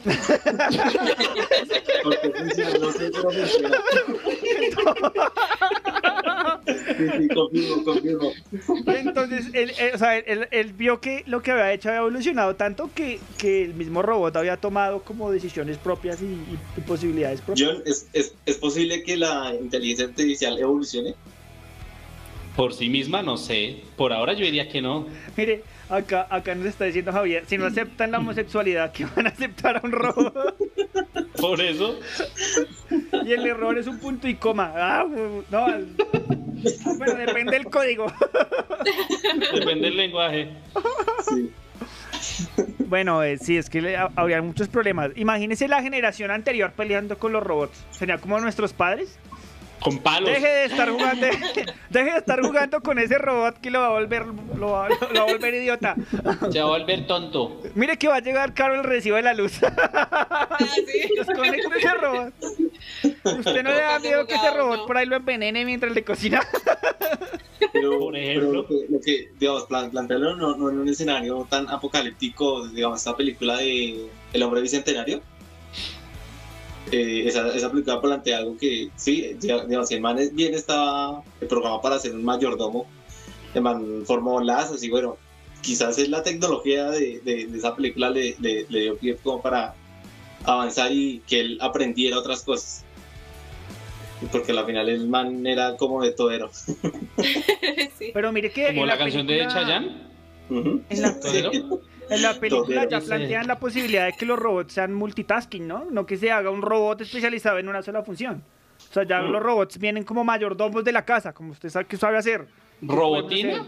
Entonces, 8.87 9.47
él, 9.53 9.73
él- 9.79 9.91
o 9.95 9.99
sea, 9.99 10.19
él, 10.19 10.49
él 10.51 10.73
vio 10.73 11.01
que 11.01 11.23
lo 11.27 11.43
que 11.43 11.51
había 11.51 11.73
hecho 11.73 11.89
había 11.89 12.01
evolucionado 12.01 12.57
tanto 12.57 12.91
que, 12.95 13.21
que 13.39 13.65
el 13.65 13.75
mismo 13.75 14.03
robot 14.03 14.37
había 14.37 14.57
tomado 14.57 15.01
como 15.03 15.31
decisiones 15.31 15.79
propias 15.79 16.21
y, 16.23 16.27
y- 16.27 16.59
y 16.77 16.81
posibilidades 16.83 17.41
propias. 17.41 17.69
John, 17.71 17.83
¿es, 17.87 18.07
es, 18.13 18.35
¿es 18.47 18.57
posible 18.57 19.03
que 19.03 19.17
la 19.17 19.55
inteligencia 19.61 20.07
artificial 20.07 20.59
evolucione? 20.59 21.15
Por 22.57 22.75
sí 22.75 22.89
misma, 22.91 23.23
no 23.23 23.37
sé. 23.39 23.79
Por 23.97 24.13
ahora 24.13 24.35
yo 24.35 24.45
diría 24.45 24.69
que 24.69 24.83
no. 24.83 25.07
Mire, 25.37 25.63
acá, 25.95 26.27
acá 26.31 26.55
nos 26.55 26.67
está 26.67 26.85
diciendo 26.85 27.13
Javier, 27.13 27.45
si 27.47 27.59
no 27.59 27.67
aceptan 27.67 28.11
la 28.11 28.19
homosexualidad, 28.19 28.93
¿qué 28.93 29.07
van 29.17 29.27
a 29.27 29.31
aceptar 29.31 29.77
a 29.77 29.81
un 29.85 29.93
robot? 29.93 30.57
Por 31.41 31.61
eso. 31.61 31.99
Y 33.25 33.33
el 33.33 33.47
error 33.47 33.77
es 33.79 33.87
un 33.87 33.99
punto 33.99 34.29
y 34.29 34.35
coma. 34.37 34.73
Ah, 34.75 35.05
no, 35.51 35.65
al- 35.67 35.89
bueno, 36.99 37.15
depende 37.15 37.53
del 37.53 37.67
código. 37.67 38.07
Depende 39.55 39.87
del 39.89 39.97
lenguaje. 39.97 40.51
Sí. 41.29 41.51
Bueno, 42.87 43.23
eh, 43.23 43.37
sí, 43.39 43.57
es 43.57 43.69
que 43.71 43.81
le- 43.81 43.97
ha- 43.97 44.11
habría 44.17 44.41
muchos 44.43 44.69
problemas. 44.69 45.11
Imagínese 45.17 45.67
la 45.69 45.83
generación 45.83 46.31
anterior 46.31 46.73
peleando 46.73 47.19
con 47.19 47.33
los 47.33 47.43
robots. 47.43 47.85
Sería 47.91 48.19
como 48.19 48.39
nuestros 48.41 48.73
padres. 48.73 49.19
Con 49.83 49.99
palos. 49.99 50.31
Deje 50.31 50.47
de 50.47 50.65
estar 50.67 50.89
jugando, 50.91 51.27
deje 51.91 52.11
de 52.13 52.17
estar 52.19 52.41
jugando 52.41 52.81
con 52.83 52.99
ese 52.99 53.19
robot 53.19 53.59
que 53.61 53.71
lo 53.71 53.81
va 53.81 53.87
a 53.87 53.91
volver, 53.91 54.25
lo 54.59 54.71
va, 54.71 54.89
lo 54.89 54.97
va 55.15 55.21
a 55.21 55.33
volver 55.33 55.55
idiota. 55.55 55.97
Se 56.53 56.61
va 56.61 56.65
a 56.75 56.79
volver 56.79 57.07
tonto. 57.07 57.61
Mire 57.75 57.97
que 57.99 58.07
va 58.09 58.17
a 58.17 58.21
llegar 58.21 58.55
caro 58.55 58.75
el 58.75 58.85
recibo 58.85 59.17
de 59.17 59.23
la 59.23 59.35
luz. 59.35 59.61
Desconecte 61.17 61.79
ese 61.79 61.95
robot. 61.95 62.35
¿Usted 63.25 63.63
no 63.63 63.71
le 63.71 63.81
da 63.81 63.99
miedo 63.99 64.27
que 64.27 64.35
ese 64.35 64.51
robot 64.51 64.87
por 64.87 64.97
ahí 64.97 65.07
lo 65.07 65.17
envenene 65.17 65.65
mientras 65.65 65.93
le 65.93 66.05
cocina? 66.05 66.41
Pero, 67.73 67.99
Por 67.99 68.13
pero 68.13 68.25
ejemplo. 68.25 68.53
lo 68.53 68.67
que, 68.67 68.75
lo 68.89 69.01
que, 69.01 69.31
digamos, 69.39 69.65
plan- 69.65 69.91
plantearlo 69.91 70.37
no, 70.37 70.57
no 70.57 70.71
en 70.71 70.79
un 70.81 70.89
escenario 70.89 71.47
tan 71.49 71.69
apocalíptico, 71.69 72.67
digamos, 72.69 72.99
esta 72.99 73.17
película 73.17 73.57
de 73.57 74.07
El 74.33 74.43
hombre 74.43 74.61
bicentenario. 74.61 75.23
Eh, 76.91 77.25
esa, 77.27 77.55
esa 77.55 77.71
película 77.71 78.01
plantea 78.01 78.39
algo 78.39 78.57
que, 78.59 78.89
sí, 78.97 79.37
digamos, 79.41 79.89
si 79.89 79.95
el 79.95 80.01
man 80.01 80.19
es- 80.19 80.35
bien 80.35 80.55
estaba 80.55 81.23
programado 81.49 81.81
para 81.81 81.99
ser 81.99 82.15
un 82.15 82.25
mayordomo, 82.25 82.87
el 83.55 83.63
man 83.63 84.03
formó 84.07 84.41
lazos 84.41 84.83
y 84.83 84.91
bueno, 84.91 85.17
quizás 85.61 85.97
es 85.99 86.09
la 86.09 86.23
tecnología 86.23 86.91
de, 86.91 87.21
de- 87.21 87.47
de 87.47 87.59
esa 87.59 87.77
película 87.77 88.11
le, 88.11 88.35
le- 88.41 88.67
le 88.69 88.81
dio 88.81 88.97
pie 88.97 89.17
como 89.23 89.41
para 89.41 89.75
avanzar 90.45 90.91
y 90.93 91.21
que 91.27 91.41
él 91.41 91.59
aprendiera 91.61 92.19
otras 92.19 92.43
cosas. 92.43 92.85
Porque 94.31 94.53
al 94.53 94.65
final 94.67 94.89
el 94.89 95.09
man 95.09 95.45
era 95.47 95.77
como 95.77 96.03
de 96.03 96.13
todero. 96.13 96.51
Pero 98.15 98.33
mire 98.33 98.51
que 98.53 98.67
Como 98.69 98.83
en 98.83 98.87
la 98.89 98.99
canción 98.99 99.27
de 99.27 99.35
película- 99.39 99.55
Chayanne. 99.61 100.13
En 100.51 101.03
la, 101.03 101.19
¿Todero? 101.21 101.51
En 102.11 102.23
la 102.23 102.35
película 102.39 102.89
ya 102.89 103.01
plantean 103.01 103.47
la 103.47 103.59
posibilidad 103.59 104.07
de 104.07 104.13
que 104.13 104.27
los 104.27 104.39
robots 104.39 104.75
sean 104.75 104.93
multitasking, 104.95 105.67
¿no? 105.67 105.87
No 105.91 106.05
que 106.07 106.17
se 106.17 106.31
haga 106.31 106.51
un 106.51 106.63
robot 106.63 107.01
especializado 107.01 107.59
en 107.59 107.69
una 107.69 107.83
sola 107.83 108.03
función. 108.03 108.43
O 108.91 108.93
sea, 108.93 109.05
ya 109.05 109.21
Mm. 109.23 109.31
los 109.31 109.43
robots 109.43 109.79
vienen 109.79 110.05
como 110.05 110.25
mayordomos 110.25 110.85
de 110.85 110.93
la 110.93 111.05
casa, 111.05 111.33
como 111.33 111.53
usted 111.53 111.69
sabe 111.71 111.87
que 111.87 111.97
sabe 111.97 112.19
hacer. 112.19 112.47
¿Robotina? 112.83 113.65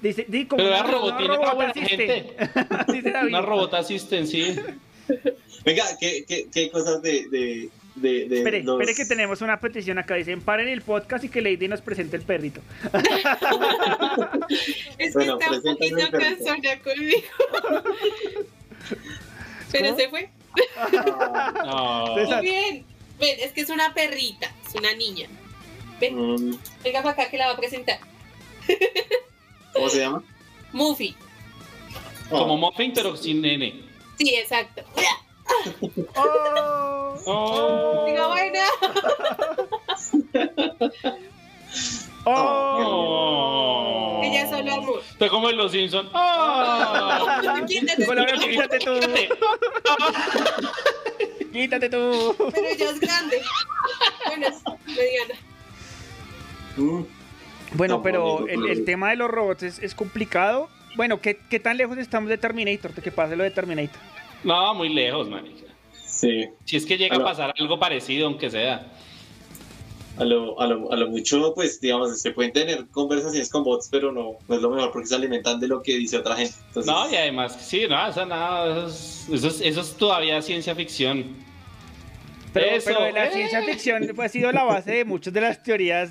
Dice, 0.00 0.26
di 0.28 0.46
como 0.46 0.62
Pero 0.62 0.74
una- 0.76 0.82
robotina 0.90 1.36
robot 1.36 1.54
buena 1.54 1.72
gente. 1.72 2.36
Dice 2.92 3.10
David. 3.10 3.28
Una 3.28 3.40
robot 3.42 3.74
assistant, 3.74 4.26
sí. 4.26 4.56
Venga, 5.64 5.84
¿qué, 6.00 6.24
qué, 6.26 6.46
qué 6.52 6.70
cosas 6.70 7.00
de, 7.02 7.28
de, 7.30 7.68
de, 7.94 8.26
de 8.28 8.38
Espere, 8.38 8.62
los- 8.62 8.80
espere 8.80 8.96
que 8.96 9.04
tenemos 9.04 9.40
una 9.42 9.60
petición 9.60 9.98
acá. 9.98 10.14
Dicen, 10.14 10.40
paren 10.40 10.68
el 10.68 10.80
podcast 10.82 11.24
y 11.24 11.28
que 11.28 11.42
Lady 11.42 11.68
nos 11.68 11.82
presente 11.82 12.16
el 12.16 12.22
perrito. 12.22 12.60
Es 14.98 15.14
Bueno, 15.14 15.38
que 15.38 15.44
está 15.44 15.56
un 15.70 15.76
poquito 15.76 16.10
cansona 16.10 16.78
conmigo. 16.82 17.20
Pero 19.72 19.86
¿Cómo? 19.88 19.98
se 19.98 20.08
fue. 20.10 20.30
Muy 22.14 22.40
bien. 22.42 22.84
Ven, 23.18 23.36
es 23.40 23.52
que 23.52 23.62
es 23.62 23.70
una 23.70 23.94
perrita, 23.94 24.52
es 24.68 24.74
una 24.74 24.92
niña. 24.94 25.28
Ven, 26.00 26.14
Mm, 26.16 26.58
venga 26.82 27.02
para 27.02 27.12
acá 27.12 27.30
que 27.30 27.38
la 27.38 27.46
va 27.46 27.52
a 27.52 27.56
presentar. 27.56 27.98
¿Cómo 29.72 29.88
se 29.88 30.00
llama? 30.00 30.22
Muffy. 30.72 31.14
Como 32.28 32.56
Muffin, 32.56 32.92
pero 32.94 33.16
sin 33.16 33.40
nene. 33.40 33.80
Sí, 34.18 34.34
exacto. 34.34 34.82
¡Oh! 36.16 37.14
Oh. 37.26 38.04
Digo, 38.06 38.28
buena. 38.28 38.64
¡Oh! 42.24 44.20
Ella 44.22 44.42
es 44.42 44.50
solo 44.50 44.72
amor. 44.74 45.02
Está 45.10 45.28
como 45.28 45.50
en 45.50 45.56
los 45.56 45.72
Simpsons. 45.72 46.08
¡Oh! 46.14 47.40
Quítate, 47.66 48.06
Colabora, 48.06 48.38
quítate 48.38 48.78
tú. 48.78 48.92
Quítate 51.52 51.90
tú. 51.90 52.34
Pero 52.52 52.66
ella 52.66 52.90
es 52.90 53.00
grande. 53.00 53.42
Bueno, 54.26 54.46
es 54.46 54.62
mediana. 54.86 55.34
Mm, 56.76 57.02
Bueno, 57.74 57.96
No, 57.96 58.02
pero 58.02 58.46
el, 58.48 58.84
tema 58.84 59.10
de 59.10 59.16
los 59.16 59.30
robots 59.30 59.62
es, 59.62 59.78
es 59.80 59.94
complicado. 59.94 60.68
Bueno, 60.96 61.20
¿qué, 61.20 61.38
¿qué 61.50 61.60
tan 61.60 61.76
lejos 61.76 61.98
estamos 61.98 62.28
de 62.30 62.38
Terminator? 62.38 62.94
De 62.94 63.02
que 63.02 63.10
pase 63.10 63.36
lo 63.36 63.44
de 63.44 63.50
Terminator. 63.50 64.00
No, 64.44 64.74
muy 64.74 64.88
lejos, 64.88 65.28
marica. 65.28 65.66
Sí, 66.04 66.44
Si 66.64 66.76
es 66.76 66.86
que 66.86 66.96
llega 66.98 67.16
a 67.16 67.24
pasar 67.24 67.52
algo 67.58 67.78
parecido, 67.78 68.26
aunque 68.26 68.50
sea. 68.50 68.86
a 70.18 70.24
lo, 70.24 70.60
a, 70.60 70.66
lo, 70.66 70.92
a 70.92 70.96
lo 70.96 71.08
mucho, 71.08 71.52
pues, 71.54 71.80
digamos, 71.80 72.20
se 72.20 72.30
pueden 72.32 72.52
tener 72.52 72.86
conversaciones 72.88 73.48
con 73.50 73.64
bots, 73.64 73.88
pero 73.90 74.12
no, 74.12 74.32
no 74.46 74.54
es 74.54 74.60
lo 74.60 74.70
mejor 74.70 74.92
porque 74.92 75.08
se 75.08 75.14
alimentan 75.14 75.58
de 75.58 75.68
lo 75.68 75.82
que 75.82 75.96
dice 75.96 76.18
otra 76.18 76.36
gente. 76.36 76.54
Entonces, 76.68 76.92
No, 76.92 77.10
y 77.10 77.16
además, 77.16 77.56
sí, 77.60 77.86
no, 77.88 77.96
no, 78.26 78.66
eso, 78.66 78.86
es, 78.86 79.28
eso, 79.32 79.48
es, 79.48 79.60
eso 79.62 79.80
es 79.80 79.94
todavía 79.96 80.40
ciencia 80.42 80.74
ficción. 80.74 81.24
Pero, 82.52 82.66
Eso, 82.76 82.84
pero 82.86 83.10
la 83.12 83.26
eh. 83.26 83.32
ciencia 83.32 83.62
ficción 83.62 84.10
pues, 84.14 84.26
ha 84.26 84.32
sido 84.32 84.52
la 84.52 84.64
base 84.64 84.90
de 84.92 85.04
muchas 85.04 85.32
de 85.32 85.40
las 85.40 85.62
teorías 85.62 86.10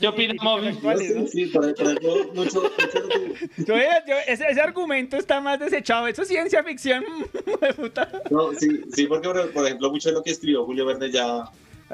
Yo- 3.58 3.76
yo- 3.76 4.16
ese, 4.28 4.46
ese 4.50 4.62
argumento 4.62 5.18
está 5.18 5.40
más 5.40 5.60
desechado. 5.60 6.08
Eso 6.08 6.24
es 6.24 6.28
ciencia 6.28 6.64
ficción. 6.64 7.04
no, 8.32 8.54
sí, 8.54 8.82
sí, 8.94 9.06
porque 9.06 9.28
por, 9.28 9.52
por 9.52 9.66
ejemplo, 9.66 9.92
mucho 9.92 10.10
de 10.10 10.16
lo 10.16 10.24
que 10.24 10.32
escribió 10.32 10.66
Julio 10.66 10.86
Verne 10.86 11.12
ya. 11.12 11.44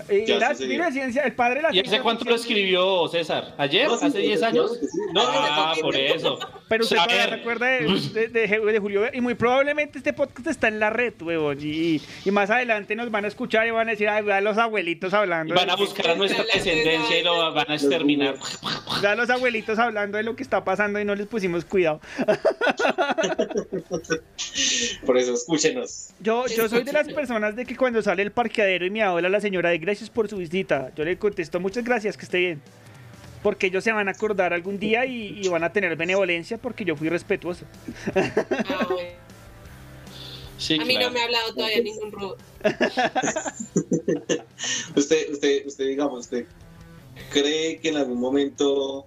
Y 0.10 0.26
Ya 0.26 0.38
la- 0.40 0.54
mira, 0.60 0.92
ciencia, 0.92 1.24
el 1.24 1.34
padre 1.34 1.56
de 1.56 1.62
la 1.64 1.76
¿Y 1.76 1.80
hace 1.80 2.00
cuánto 2.02 2.26
lo 2.26 2.36
escribió 2.36 3.08
César? 3.10 3.54
¿Ayer? 3.58 3.88
No, 3.88 3.98
sí, 3.98 4.06
¿Hace 4.06 4.20
10 4.20 4.44
años? 4.44 4.78
sí. 4.80 4.88
No, 5.14 5.22
ah, 5.26 5.74
por 5.82 5.96
eso. 5.96 6.38
Pero 6.70 6.84
usted 6.84 6.98
A 6.98 7.08
todavía 7.08 7.36
acuerda 7.36 7.66
de, 7.68 7.80
de, 8.14 8.28
de- 8.28 8.48
de 8.60 8.80
Julio. 8.80 9.04
Y 9.14 9.22
muy 9.22 9.36
probablemente 9.36 9.98
este 10.00 10.14
podcast 10.14 10.48
está 10.48 10.68
en 10.68 10.80
la 10.80 10.90
red, 10.90 11.14
huevón. 11.22 11.58
Y, 11.62 12.02
y 12.26 12.32
más 12.32 12.50
adelante 12.50 12.96
nos 12.96 13.10
van 13.12 13.26
a 13.26 13.28
escuchar 13.30 13.68
y 13.68 13.72
van 13.72 13.88
a 13.88 13.92
decir, 13.92 14.10
ay, 14.10 14.24
vean 14.24 14.44
los 14.44 14.58
abuelitos 14.58 15.14
hablando. 15.14 15.56
Van 15.56 15.70
a 15.70 15.76
buscar 15.76 16.10
a 16.10 16.16
nuestra 16.16 16.44
descendencia 16.54 17.20
y 17.20 17.24
lo 17.24 17.54
van 17.54 17.70
a 17.72 17.76
exterminar. 17.76 18.36
vean 19.02 19.18
los 19.18 19.30
abuelitos 19.30 19.80
hablando 19.80 20.18
de 20.18 20.24
lo 20.24 20.36
que 20.36 20.44
está 20.44 20.64
pasando 20.64 21.00
y 21.00 21.06
no 21.06 21.16
les 21.16 21.28
pusimos 21.28 21.64
cuidado. 21.66 22.02
Por 25.06 25.18
eso, 25.18 25.34
escúchenos. 25.34 26.10
Yo, 26.20 26.46
yo 26.48 26.68
soy 26.70 26.84
de 26.84 26.94
las 26.94 27.08
personas 27.10 27.56
de 27.56 27.66
que 27.66 27.76
cuando 27.76 28.02
sale 28.02 28.24
el 28.24 28.32
parqueadero 28.32 28.86
y 28.86 28.90
me 28.90 29.04
habla 29.04 29.30
la 29.30 29.40
señora 29.40 29.70
de 29.70 29.78
gracias 29.88 30.10
por 30.10 30.28
su 30.28 30.36
visita, 30.36 30.92
yo 30.98 31.06
le 31.06 31.18
contesto 31.18 31.62
muchas 31.62 31.86
gracias, 31.86 32.18
que 32.18 32.26
esté 32.26 32.40
bien. 32.40 32.62
Porque 33.42 33.68
ellos 33.68 33.86
se 33.86 33.94
van 33.94 34.10
a 34.10 34.12
acordar 34.12 34.52
algún 34.52 34.78
día 34.80 35.06
y, 35.06 35.40
y 35.42 35.48
van 35.48 35.64
a 35.64 35.72
tener 35.72 35.96
benevolencia 35.96 36.58
porque 36.58 36.84
yo 36.84 36.98
fui 36.98 37.08
respetuoso. 37.08 37.66
Ah, 38.14 38.86
bueno. 38.90 39.10
Sí, 40.58 40.78
A 40.82 40.84
mí 40.86 40.98
no 40.98 41.10
me 41.12 41.22
ha 41.22 41.24
hablado 41.24 41.54
todavía 41.54 41.82
ningún 41.82 42.12
robot. 42.12 42.42
Usted, 44.96 45.30
usted, 45.32 45.66
usted, 45.68 45.88
digamos, 45.88 46.20
usted 46.22 46.48
cree 47.32 47.80
que 47.80 47.90
en 47.90 47.98
algún 47.98 48.20
momento, 48.20 49.06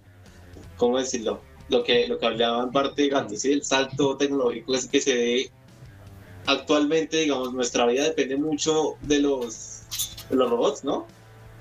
¿cómo 0.77 0.99
decirlo? 0.99 1.43
Lo 1.69 1.83
que, 1.83 2.07
lo 2.07 2.19
que 2.19 2.27
hablaba 2.27 2.63
en 2.63 2.71
parte 2.71 3.03
de 3.03 3.37
¿sí? 3.37 3.53
el 3.53 3.65
salto 3.65 4.17
tecnológico 4.17 4.75
es 4.75 4.87
que 4.87 5.01
se 5.01 5.15
dé 5.15 5.51
actualmente, 6.47 7.19
digamos, 7.19 7.53
nuestra 7.53 7.85
vida 7.87 8.05
depende 8.05 8.37
mucho 8.37 8.95
de 9.03 9.19
los, 9.19 9.80
los 10.31 10.51
robots, 10.51 10.85
¿no? 10.85 11.07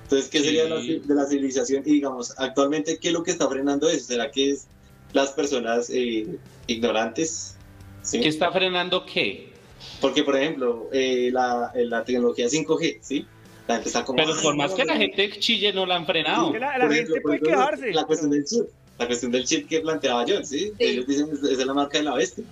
Entonces, 0.03 0.30
¿qué 0.30 0.39
sería 0.41 0.63
Sí. 0.82 1.01
de 1.05 1.15
la 1.15 1.26
civilización? 1.26 1.84
Y 1.86 1.91
digamos, 1.93 2.34
actualmente, 2.38 2.97
¿qué 2.99 3.09
es 3.09 3.13
lo 3.13 3.24
que 3.24 3.32
está 3.32 3.47
frenando 3.47 3.88
eso? 3.89 4.05
¿Será 4.07 4.32
que 4.32 4.51
es 4.51 4.67
las 5.13 5.30
personas 5.32 5.89
eh, 5.91 6.28
ignorantes? 6.67 7.55
¿Sí? 8.01 8.20
¿Qué 8.20 8.30
está 8.30 8.51
frenando 8.51 9.05
qué? 9.05 9.49
Porque, 10.01 10.24
por 10.24 10.36
ejemplo, 10.36 10.89
eh, 10.91 11.30
la, 11.32 11.72
eh, 11.76 11.86
la 11.86 12.03
tecnología 12.03 12.47
5G, 12.47 12.99
¿sí? 13.01 13.26
La 13.67 13.76
gente 13.76 13.89
está 13.89 14.03
como... 14.03 14.17
Pero 14.17 14.34
"Ay, 14.34 14.39
por 14.41 14.55
más 14.55 14.72
no, 14.72 14.78
que 14.78 14.86
la 14.86 14.93
no". 14.95 14.99
gente 14.99 15.30
chille, 15.39 15.72
no 15.74 15.86
la 15.86 15.95
han 15.97 16.05
frenado. 16.07 16.51
Que 16.51 16.59
la, 16.59 16.72
gente 16.74 16.93
ejemplo, 16.95 17.15
puede 17.22 17.36
ejemplo, 17.36 17.57
quejarse. 17.57 17.93
La 17.93 18.05
cuestión 18.05 18.32
del 18.32 18.46
chip. 18.46 18.63
La 18.97 19.05
cuestión 19.08 19.32
del 19.32 19.46
chip 19.46 19.70
que 19.70 19.79
planteaba 19.82 20.25
John, 20.28 20.46
¿sí? 20.46 20.71
Ellos 20.79 21.05
dicen 21.08 21.29
esa 21.32 21.51
es 21.51 21.58
la 21.66 21.74
marca 21.74 22.00
de 22.00 22.04
la 22.05 22.16
bestia. 22.16 22.43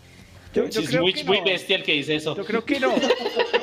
Yo, 0.53 0.65
yo 0.65 0.71
Sí, 0.71 0.79
es 0.85 0.89
creo 0.89 1.01
muy, 1.01 1.13
que 1.13 1.23
muy 1.25 1.39
no. 1.39 1.45
bestia 1.45 1.75
el 1.75 1.83
que 1.83 1.93
dice 1.93 2.15
eso. 2.15 2.35
Yo 2.35 2.45
creo 2.45 2.63
que 2.63 2.79
no. 2.79 2.93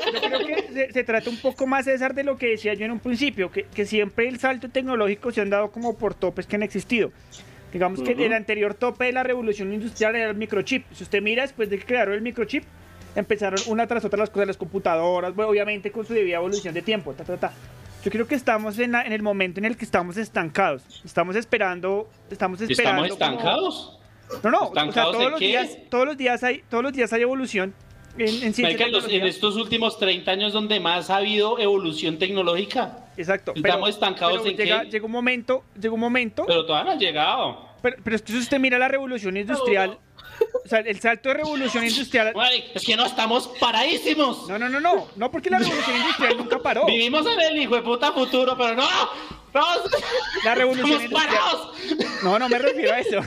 Que 0.75 0.87
se, 0.87 0.93
se 0.93 1.05
trata 1.05 1.31
un 1.31 1.37
poco 1.39 1.67
más, 1.67 1.85
César, 1.85 2.15
de 2.15 2.25
lo 2.25 2.37
que 2.37 2.49
decía 2.49 2.75
yo 2.75 2.85
en 2.85 2.91
un 2.91 2.99
principio, 3.01 3.51
que, 3.51 3.65
que 3.65 3.87
siempre 3.87 4.29
el 4.29 4.39
salto 4.39 4.69
tecnológico 4.69 5.31
se 5.33 5.41
han 5.41 5.51
dado 5.51 5.71
como 5.71 5.97
por 5.97 6.15
topes 6.15 6.47
que 6.47 6.57
han 6.57 6.63
existido. 6.63 7.13
Digamos 7.73 8.03
que 8.03 8.13
Ujú. 8.13 8.23
el 8.23 8.33
anterior 8.33 8.75
tope 8.75 9.07
de 9.07 9.13
la 9.13 9.23
revolución 9.23 9.73
industrial 9.73 10.15
era 10.17 10.31
el 10.31 10.37
microchip. 10.37 10.85
Si 10.93 11.03
usted 11.03 11.23
mira, 11.23 11.43
después 11.43 11.71
de 11.71 11.79
que 11.79 11.85
crearon 11.85 12.15
el 12.15 12.23
microchip, 12.23 12.65
empezaron 13.17 13.59
una 13.67 13.87
tras 13.87 14.05
otra 14.05 14.19
las 14.19 14.31
cosas, 14.31 14.47
las 14.49 14.57
computadoras, 14.57 15.35
bueno, 15.35 15.51
obviamente 15.51 15.91
con 15.91 16.05
su 16.07 16.13
debida 16.15 16.37
evolución 16.37 16.75
de 16.75 16.83
tiempo. 16.83 17.13
Ta, 17.15 17.25
ta, 17.25 17.37
ta. 17.37 17.53
Yo 18.05 18.11
creo 18.11 18.27
que 18.27 18.35
estamos 18.35 18.79
en, 18.79 18.93
la- 18.93 19.03
en 19.03 19.13
el 19.13 19.23
momento 19.23 19.59
en 19.61 19.65
el 19.65 19.77
que 19.77 19.85
estamos 19.85 20.17
estancados. 20.19 20.83
Estamos 21.05 21.37
esperando, 21.37 22.09
estamos 22.31 22.61
esperando. 22.61 23.05
¿Estamos 23.05 23.19
como- 23.19 23.33
estancados? 23.43 24.01
No, 24.43 24.51
no, 24.51 24.59
o 24.59 24.61
sea, 24.75 24.85
¿Estancados 24.85 25.17
todos 25.17 25.31
los 25.33 25.41
qué? 25.41 25.47
días, 25.47 25.79
todos 25.91 26.07
los 26.07 26.17
días 26.17 26.43
hay, 26.45 26.63
todos 26.69 26.83
los 26.83 26.93
días 26.93 27.13
hay 27.13 27.23
evolución 27.23 27.75
en, 28.19 28.55
Marica, 28.63 28.87
los- 28.89 29.07
estos 29.09 29.57
últimos 29.57 29.99
30 29.99 30.31
años 30.31 30.53
donde 30.53 30.79
más 30.81 31.11
ha 31.11 31.17
habido 31.17 31.59
evolución 31.59 32.19
tecnológica. 32.19 32.99
Exacto. 33.17 33.53
Estamos 33.55 33.89
estancados 33.91 34.39
pero 34.43 34.51
en 34.51 34.57
llega, 34.57 34.83
qué? 34.83 34.91
llega 34.91 35.07
un 35.07 35.13
momento, 35.13 35.65
llega 35.81 35.95
un 35.95 36.01
momento, 36.01 36.45
Pero 36.47 36.65
todavía 36.67 36.85
no 36.85 36.91
han 36.93 36.99
llegado. 36.99 37.69
pero, 37.83 37.97
pero 38.03 38.17
es 38.17 38.23
que 38.23 38.33
si 38.33 38.39
usted 38.39 38.59
mira 38.59 38.79
la 38.79 38.89
revolución 38.89 39.37
industrial, 39.37 39.99
o 40.65 40.69
sea, 40.69 40.81
el 40.81 40.99
salto 41.01 41.29
de 41.29 41.35
revolución 41.37 41.85
industrial. 41.85 42.33
Es 42.75 42.85
que 42.85 42.97
no 42.97 43.07
estamos 43.07 43.49
paradísimos. 43.61 44.49
No, 44.49 44.59
no, 44.59 44.69
no, 44.69 44.81
no, 44.81 45.07
no 45.15 45.31
porque 45.31 45.49
la 45.51 45.59
revolución 45.59 45.97
industrial 45.97 46.37
nunca 46.37 46.59
paró. 46.59 46.87
Vivimos 46.87 47.25
en 47.27 47.41
el 47.41 47.57
hijo 47.59 47.77
de 47.77 47.83
puta 47.83 48.11
futuro, 48.13 48.57
pero 48.57 48.75
no, 48.75 48.83
no. 49.55 49.65
La 50.45 50.55
revolución 50.57 51.01
Estamos 51.03 51.05
industrial. 51.05 51.37
parados. 51.39 52.23
No, 52.25 52.39
no 52.39 52.49
me 52.49 52.59
refiero 52.59 52.93
a 52.95 52.99
eso. 52.99 53.21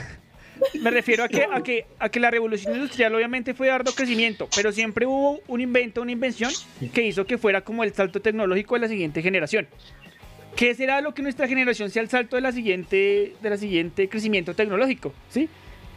Me 0.80 0.90
refiero 0.90 1.24
a 1.24 1.28
que, 1.28 1.46
a, 1.50 1.62
que, 1.62 1.86
a 1.98 2.08
que 2.08 2.20
la 2.20 2.30
revolución 2.30 2.74
industrial 2.74 3.14
obviamente 3.14 3.54
fue 3.54 3.68
dando 3.68 3.92
crecimiento, 3.92 4.48
pero 4.54 4.72
siempre 4.72 5.06
hubo 5.06 5.40
un 5.46 5.60
invento, 5.60 6.02
una 6.02 6.12
invención 6.12 6.52
que 6.92 7.02
hizo 7.06 7.26
que 7.26 7.38
fuera 7.38 7.62
como 7.62 7.84
el 7.84 7.92
salto 7.92 8.20
tecnológico 8.20 8.74
de 8.74 8.80
la 8.80 8.88
siguiente 8.88 9.22
generación. 9.22 9.66
¿Qué 10.56 10.74
será 10.74 11.00
lo 11.00 11.14
que 11.14 11.22
nuestra 11.22 11.46
generación 11.46 11.90
sea 11.90 12.02
el 12.02 12.08
salto 12.08 12.36
de 12.36 12.42
la 12.42 12.52
siguiente, 12.52 13.34
de 13.40 13.50
la 13.50 13.56
siguiente 13.56 14.08
crecimiento 14.08 14.54
tecnológico? 14.54 15.14
¿Sí? 15.28 15.48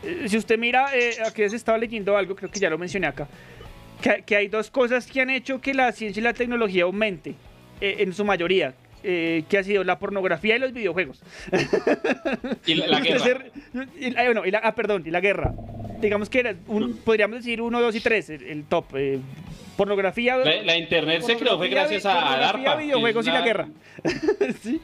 Eh, 0.04 0.26
Si 0.28 0.38
usted 0.38 0.60
mira, 0.60 0.96
eh, 0.96 1.18
aquí 1.26 1.48
se 1.50 1.56
estaba 1.56 1.78
leyendo 1.78 2.16
algo, 2.16 2.36
creo 2.36 2.52
que 2.52 2.60
ya 2.60 2.70
lo 2.70 2.78
mencioné 2.78 3.08
acá, 3.08 3.28
que, 4.02 4.24
que 4.24 4.36
hay 4.36 4.48
dos 4.48 4.70
cosas 4.70 5.08
que 5.08 5.22
han 5.22 5.30
hecho 5.32 5.62
que 5.62 5.74
la 5.74 5.92
ciencia 5.92 6.20
y 6.20 6.24
la 6.24 6.34
tecnología 6.34 6.84
aumente, 6.84 7.36
eh, 7.80 7.96
en 8.00 8.14
su 8.14 8.24
mayoría, 8.24 8.76
eh, 9.03 9.44
que 9.49 9.57
ha 9.57 9.64
sido 9.64 9.84
la 9.84 9.98
pornografía 9.99 10.56
y 10.56 10.60
los 10.60 10.73
videojuegos. 10.73 11.22
Y 12.65 12.76
la, 12.76 12.99
guerra. 13.02 13.45
y- 13.99 14.15
ah, 14.18 14.23
bueno, 14.26 14.45
y 14.45 14.52
la- 14.52 14.60
ah, 14.64 14.76
perdón, 14.76 15.03
y 15.06 15.11
la 15.11 15.19
guerra. 15.19 15.53
Digamos 16.02 16.30
que 16.30 16.40
era 16.40 16.56
un- 16.68 16.98
podríamos 16.98 17.38
decir 17.40 17.61
uno, 17.61 17.80
dos 17.82 17.95
y 17.95 17.99
tres, 17.99 18.30
el, 18.30 18.44
el 18.44 18.64
top. 18.65 18.86
eh, 18.95 19.19
pornografía. 19.78 20.38
La, 20.38 20.76
internet 20.78 21.23
se 21.23 21.38
creó 21.38 21.57
fue 21.57 21.69
gracias 21.69 22.06
a 22.06 22.14
pornografía, 22.14 22.64
DARPA. 22.64 22.76
videojuegos 22.76 23.26
y 23.28 23.32
la 23.32 23.41
guerra. 23.41 23.68
¿Sí? 24.61 24.80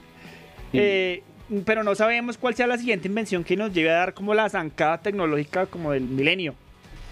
Eh, 0.73 1.22
pero 1.65 1.84
no 1.84 1.94
sabemos 1.95 2.38
cuál 2.38 2.56
sea 2.56 2.68
la 2.68 2.77
siguiente 2.77 3.07
invención 3.07 3.44
que 3.44 3.56
nos 3.56 3.73
lleve 3.73 3.89
a 3.91 3.94
dar 3.94 4.14
como 4.14 4.34
la 4.34 4.49
zancada 4.49 4.98
tecnológica 4.99 5.65
como 5.68 5.91
del 5.91 6.03
milenio. 6.03 6.56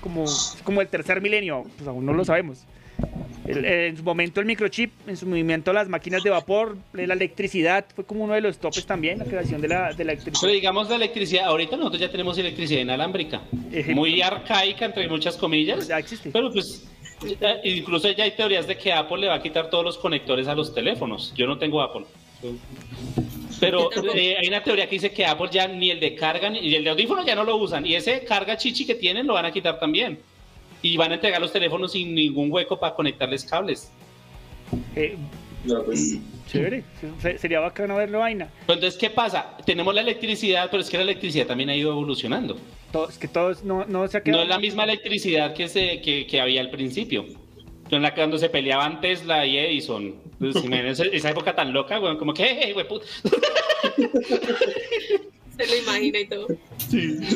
Como, 0.02 0.26
como 0.64 0.82
el 0.82 0.88
tercer 0.88 1.22
milenio, 1.22 1.64
pues 1.78 1.88
aún 1.88 2.06
no 2.06 2.14
lo 2.14 2.26
sabemos. 2.26 2.66
Eh, 3.48 3.88
en 3.90 3.98
su 3.98 4.04
momento 4.04 4.40
el 4.40 4.48
microchip, 4.48 4.92
en 5.08 5.16
su 5.18 5.28
movimiento 5.28 5.72
las 5.72 5.88
máquinas 5.88 6.24
de 6.24 6.32
vapor, 6.32 6.78
eh, 6.98 7.06
la 7.06 7.14
electricidad, 7.14 7.86
fue 7.94 8.04
como 8.04 8.24
uno 8.24 8.34
de 8.34 8.42
los 8.42 8.58
topes 8.58 8.86
también, 8.86 9.20
la 9.20 9.26
creación 9.26 9.62
de 9.62 9.68
la, 9.68 9.94
de 9.94 10.04
la 10.04 10.14
electricidad. 10.14 10.42
Pero 10.42 10.54
digamos 10.54 10.90
la 10.90 10.96
electricidad, 10.96 11.46
ahorita 11.46 11.78
nosotros 11.78 12.02
ya 12.02 12.10
tenemos 12.10 12.38
electricidad 12.38 12.82
inalámbrica, 12.82 13.42
muy 13.94 14.22
arcaica 14.22 14.86
entre 14.86 15.08
muchas 15.08 15.38
comillas, 15.38 15.90
pero 16.34 16.52
pues 16.52 16.88
eh, 17.24 17.62
incluso 17.64 18.12
ya 18.12 18.24
hay 18.24 18.32
teorías 18.32 18.68
de 18.68 18.78
que 18.78 18.92
Apple 18.92 19.18
le 19.18 19.28
va 19.28 19.36
a 19.36 19.42
quitar 19.42 19.70
todos 19.70 19.84
los 19.84 19.98
conectores 19.98 20.48
a 20.48 20.56
los 20.56 20.74
teléfonos. 20.74 21.34
Yo 21.36 21.48
no 21.48 21.58
tengo 21.58 21.82
Apple. 21.82 22.06
Pero 23.60 23.90
eh, 24.16 24.38
hay 24.40 24.48
una 24.48 24.62
teoría 24.62 24.86
que 24.86 24.96
dice 24.96 25.12
que 25.12 25.26
Apple 25.26 25.50
ya 25.52 25.68
ni 25.68 25.92
el 25.92 26.00
de 26.00 26.16
carga 26.16 26.50
ni 26.50 26.74
el 26.74 26.84
de 26.84 26.90
audífono 26.90 27.26
ya 27.26 27.36
no 27.36 27.44
lo 27.44 27.56
usan 27.58 27.86
y 27.86 27.96
ese 27.96 28.24
carga 28.26 28.58
chichi 28.58 28.86
que 28.86 28.96
tienen 28.96 29.28
lo 29.28 29.34
van 29.34 29.46
a 29.46 29.52
quitar 29.52 29.80
también. 29.80 30.20
Y 30.86 30.98
van 30.98 31.12
a 31.12 31.16
entregar 31.16 31.42
los 31.42 31.52
teléfonos 31.52 31.94
sin 31.94 32.14
ningún 32.14 32.52
hueco 32.52 32.80
para 32.80 32.94
conectarles 32.94 33.44
cables. 33.44 33.90
Eh, 34.96 35.16
No, 35.64 35.82
pues. 35.84 36.20
Chévere, 36.48 36.84
se- 37.20 37.40
sería 37.40 37.60
bacano 37.60 37.96
verlo 37.96 38.20
vaina. 38.20 38.52
Pero 38.68 38.76
entonces, 38.76 39.00
¿qué 39.00 39.10
pasa? 39.10 39.58
Tenemos 39.66 39.96
la 39.96 40.02
electricidad, 40.02 40.68
pero 40.70 40.82
es 40.84 40.90
que 40.92 40.98
la 40.98 41.02
electricidad 41.04 41.48
también 41.48 41.72
ha 41.72 41.76
ido 41.76 41.90
evolucionando. 41.92 42.56
Todo- 42.92 43.10
es 43.10 43.18
que 43.18 43.28
todos 43.28 43.64
no, 43.64 43.84
no 43.86 44.08
se 44.08 44.18
ha 44.18 44.22
quedado. 44.22 44.38
No 44.38 44.44
es 44.44 44.50
la 44.50 44.60
misma 44.60 44.84
electricidad 44.84 45.56
que, 45.56 45.68
se, 45.68 46.02
que, 46.02 46.28
que 46.28 46.40
había 46.40 46.62
al 46.62 46.70
principio. 46.70 47.26
En 47.90 48.04
la 48.04 48.12
que 48.12 48.18
cuando 48.22 48.38
se 48.38 48.50
peleaban 48.50 49.02
Tesla 49.02 49.44
y 49.48 49.58
Edison. 49.58 50.14
Pues, 50.38 50.56
esa 51.14 51.30
época 51.32 51.56
tan 51.56 51.74
loca, 51.74 51.98
güey, 51.98 52.16
como 52.18 52.32
que, 52.32 52.60
hey, 52.62 52.74
güey, 52.74 52.88
puta. 52.88 53.08
Se 55.58 55.66
lo 55.68 55.76
imagina 55.78 56.20
y 56.20 56.28
todo. 56.28 56.48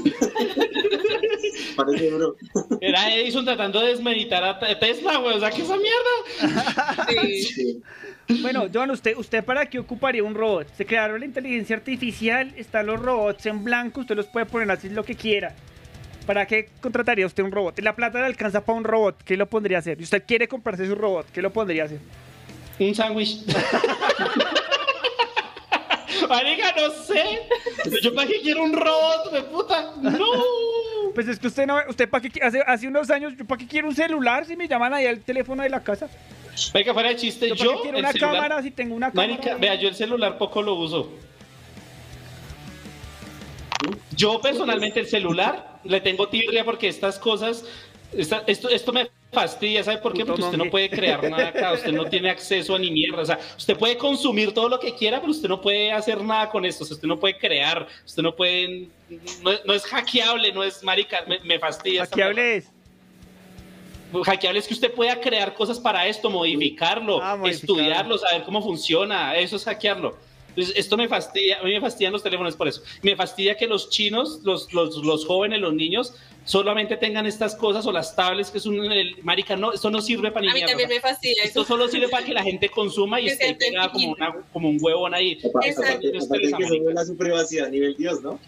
Parece, 1.76 2.12
bro. 2.12 2.36
Era 2.82 3.14
Edison 3.14 3.44
tratando 3.46 3.82
de 3.82 3.90
desmeditar 3.90 4.44
a 4.44 4.58
Te- 4.60 4.76
Tesla, 4.76 5.18
güey, 5.18 5.36
o 5.38 5.40
sea, 5.40 5.50
¿qué 5.52 5.62
esa 5.62 5.76
mierda? 5.78 7.06
Sí. 7.42 7.82
Bueno, 8.42 8.68
John, 8.72 8.92
¿usted, 8.92 9.18
¿usted 9.18 9.44
para 9.44 9.66
qué 9.68 9.80
ocuparía 9.80 10.24
un 10.24 10.36
robot? 10.36 10.68
Se 10.78 10.86
crearon 10.86 11.20
la 11.20 11.26
inteligencia 11.26 11.76
artificial, 11.76 12.54
están 12.58 12.86
los 12.86 13.00
robots 13.02 13.46
en 13.48 13.64
blanco, 13.64 14.02
usted 14.02 14.16
los 14.16 14.28
puede 14.28 14.46
poner 14.46 14.70
así 14.70 14.88
lo 14.90 15.04
que 15.04 15.16
quiera. 15.16 15.56
¿Para 16.28 16.46
qué 16.46 16.70
contrataría 16.80 17.26
usted 17.26 17.42
un 17.42 17.52
robot? 17.52 17.80
La 17.80 17.96
plata 17.96 18.20
le 18.20 18.26
alcanza 18.28 18.64
para 18.64 18.78
un 18.78 18.84
robot, 18.84 19.24
¿qué 19.24 19.36
lo 19.36 19.48
pondría 19.50 19.78
a 19.78 19.80
hacer? 19.80 20.00
Y 20.00 20.04
usted 20.04 20.24
quiere 20.28 20.48
comprarse 20.48 20.86
su 20.86 20.94
robot, 20.94 21.26
¿qué 21.34 21.42
lo 21.42 21.52
pondría 21.52 21.84
a 21.84 21.86
hacer? 21.88 22.00
Un 22.78 22.94
sándwich. 22.94 23.40
Marica, 26.30 26.74
no 26.78 26.92
sé. 27.04 27.24
Yo 28.04 28.14
para 28.14 28.28
qué 28.28 28.42
quiero 28.42 28.64
un 28.64 28.74
robot, 28.74 29.30
güey, 29.32 29.50
puta. 29.50 29.92
No. 30.02 30.26
Pues 31.20 31.28
es 31.28 31.38
que 31.38 31.48
usted 31.48 31.68
no, 31.68 31.78
usted 31.90 32.08
para 32.08 32.22
qué 32.22 32.32
qui- 32.32 32.42
hace, 32.42 32.62
hace 32.66 32.88
unos 32.88 33.10
años, 33.10 33.34
yo 33.38 33.44
para 33.44 33.60
qué 33.60 33.68
quiero 33.68 33.90
un 33.90 33.94
celular 33.94 34.46
si 34.46 34.56
me 34.56 34.70
llaman 34.70 34.94
ahí 34.94 35.06
al 35.06 35.20
teléfono 35.20 35.62
de 35.64 35.68
la 35.68 35.84
casa. 35.84 36.08
Venga, 36.74 36.94
fuera 36.94 37.10
de 37.10 37.18
chiste, 37.18 37.50
Yo, 37.50 37.56
yo. 37.56 37.66
para 37.66 37.76
qué 37.76 37.82
quiero 37.82 37.98
una 38.00 38.12
celular- 38.14 38.34
cámara 38.36 38.62
si 38.64 38.72
tengo 38.72 38.96
una 38.96 39.12
cámara. 39.12 39.58
Vea, 39.58 39.76
yo 39.76 39.90
el 39.90 39.96
celular 39.96 40.38
poco 40.38 40.62
lo 40.62 40.76
uso. 40.76 41.12
Yo 44.16 44.40
personalmente 44.40 45.02
el 45.02 45.08
celular 45.08 45.80
le 45.84 46.00
tengo 46.00 46.30
tirria 46.30 46.64
porque 46.64 46.88
estas 46.88 47.20
cosas, 47.20 47.66
esta- 48.14 48.44
esto, 48.48 48.70
esto 48.70 48.94
me 48.94 49.10
fastidia, 49.32 49.84
¿sabe 49.84 50.00
por 50.00 50.14
qué? 50.14 50.26
Porque 50.26 50.42
usted 50.42 50.58
no 50.58 50.70
puede 50.70 50.90
crear 50.90 51.30
nada 51.30 51.50
acá, 51.50 51.74
usted 51.74 51.92
no 51.92 52.06
tiene 52.06 52.30
acceso 52.30 52.76
a 52.76 52.80
ni 52.80 52.90
mierda, 52.90 53.22
o 53.22 53.26
sea, 53.26 53.40
usted 53.58 53.78
puede 53.78 53.96
consumir 53.98 54.54
todo 54.54 54.68
lo 54.70 54.80
que 54.80 54.96
quiera, 54.96 55.20
pero 55.20 55.32
usted 55.32 55.48
no 55.48 55.62
puede 55.62 55.92
hacer 55.92 56.22
nada 56.24 56.50
con 56.50 56.66
esto, 56.66 56.84
o 56.84 56.88
sea, 56.88 56.96
usted 56.96 57.08
no 57.08 57.20
puede 57.20 57.38
crear, 57.38 57.88
usted 58.06 58.24
no 58.24 58.36
puede, 58.36 58.88
no, 59.44 59.52
no 59.66 59.74
es 59.74 59.84
hackeable, 59.86 60.52
no 60.52 60.64
es 60.64 60.84
marica, 60.84 61.24
me, 61.28 61.40
me 61.42 61.60
fastidia. 61.60 62.02
Hackeable 62.06 62.56
es. 62.58 62.72
Hackeable 64.26 64.58
es 64.60 64.68
que 64.68 64.74
usted 64.74 64.92
pueda 64.92 65.20
crear 65.22 65.54
cosas 65.54 65.80
para 65.80 66.08
esto, 66.08 66.32
modificarlo, 66.32 67.22
Ah, 67.22 67.36
modificarlo. 67.36 67.48
estudiarlo, 67.84 68.18
saber 68.18 68.44
cómo 68.44 68.64
funciona. 68.64 69.36
Eso 69.36 69.56
es 69.58 69.64
hackearlo. 69.66 70.18
Entonces, 70.60 70.78
esto 70.78 70.98
me 70.98 71.08
fastidia, 71.08 71.60
a 71.60 71.64
mí 71.64 71.72
me 71.72 71.82
fastidian 71.82 72.12
los 72.14 72.22
teléfonos 72.24 72.56
por 72.56 72.68
eso. 72.68 72.82
Me 73.02 73.16
fastidia 73.16 73.56
que 73.56 73.68
los 73.68 73.90
chinos, 73.90 74.42
los, 74.44 74.72
los, 74.74 74.98
los 74.98 75.26
jóvenes, 75.26 75.60
los 75.62 75.74
niños, 75.74 76.14
solamente 76.46 76.98
tengan 76.98 77.26
estas 77.26 77.56
cosas 77.56 77.86
o 77.86 77.92
las 77.92 78.16
tablets, 78.16 78.50
que 78.52 78.58
es 78.58 78.66
un. 78.66 78.92
el- 78.92 79.16
marica, 79.24 79.56
no, 79.56 79.72
esto 79.74 79.90
no 79.90 80.02
sirve 80.02 80.32
para 80.32 80.42
ni 80.42 80.48
A 80.50 80.54
mí 80.54 80.60
mierda. 80.60 80.72
también 80.72 80.90
me 80.90 81.00
fastidia 81.00 81.44
Esto 81.44 81.62
eso. 81.62 81.68
solo 81.68 81.88
sirve 81.88 82.10
para 82.10 82.26
que 82.26 82.34
la 82.34 82.44
gente 82.44 82.70
consuma 82.70 83.22
y 83.22 83.26
Que 83.26 83.32
esté 83.32 83.56
pegada 83.56 83.92
como, 83.92 84.12
una- 84.12 84.36
como 84.52 84.70
un 84.70 84.78
huevón 84.82 85.14
ahí. 85.14 85.40
Aparte 85.44 85.74
que 86.12 86.22
se 86.22 87.06
su 87.06 87.18
privacidad 87.18 87.68
a 87.68 87.70
nivel 87.70 87.96
Dios, 87.96 88.22
¿no? 88.22 88.40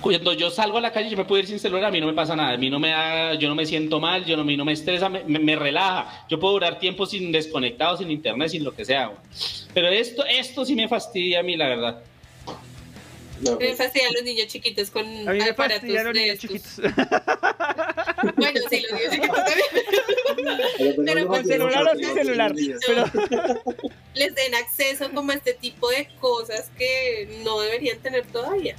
Cuando 0.00 0.32
yo 0.32 0.50
salgo 0.50 0.78
a 0.78 0.80
la 0.80 0.92
calle, 0.92 1.10
yo 1.10 1.16
me 1.16 1.24
puedo 1.24 1.40
ir 1.42 1.46
sin 1.48 1.58
celular, 1.58 1.84
a 1.86 1.90
mí 1.90 2.00
no 2.00 2.06
me 2.06 2.12
pasa 2.14 2.34
nada, 2.36 2.54
a 2.54 2.56
mí 2.56 2.70
no 2.70 2.78
me 2.78 2.90
da, 2.90 3.34
yo 3.34 3.48
no 3.48 3.54
me 3.54 3.66
siento 3.66 4.00
mal, 4.00 4.24
yo 4.24 4.36
no, 4.36 4.42
a 4.42 4.44
mí 4.44 4.56
no 4.56 4.64
me 4.64 4.72
estresa, 4.72 5.08
me, 5.08 5.22
me- 5.24 5.38
me 5.38 5.56
relaja. 5.56 6.26
Yo 6.28 6.38
puedo 6.40 6.54
durar 6.54 6.78
tiempo 6.78 7.06
sin 7.06 7.30
desconectado, 7.32 7.96
sin 7.96 8.10
internet, 8.10 8.48
sin 8.50 8.64
lo 8.64 8.74
que 8.74 8.84
sea. 8.84 9.12
Pero 9.74 9.88
esto, 9.88 10.24
esto 10.26 10.64
sí 10.64 10.74
me 10.74 10.88
fastidia 10.88 11.40
a 11.40 11.42
mí, 11.42 11.56
la 11.56 11.68
verdad. 11.68 12.02
No, 13.40 13.52
Me 13.52 13.56
pues. 13.68 13.78
fastidian 13.78 14.12
los 14.12 14.22
niños 14.22 14.48
chiquitos 14.48 14.90
con 14.90 15.02
A 15.26 15.32
mí 15.32 15.38
me 15.38 15.48
aparatos 15.50 15.88
los 15.88 16.04
de 16.04 16.12
niños 16.12 16.44
estos. 16.44 16.50
chiquitos. 16.50 16.80
Bueno, 18.36 18.60
sí, 18.68 18.82
los 18.82 18.92
niños 19.00 19.12
chiquitos 19.14 19.44
también. 19.44 19.66
Pero, 20.78 21.02
Pero 21.06 21.20
no, 21.20 21.26
con 21.28 21.44
celular 21.46 21.84
o 21.88 21.96
sin 21.98 22.14
celular. 22.14 22.54
Pero, 22.86 23.04
Les 24.12 24.34
den 24.34 24.54
acceso 24.56 25.10
como 25.14 25.32
a 25.32 25.36
este 25.36 25.54
tipo 25.54 25.88
de 25.88 26.06
cosas 26.20 26.70
que 26.76 27.40
no 27.44 27.60
deberían 27.60 27.98
tener 28.00 28.26
todavía. 28.26 28.76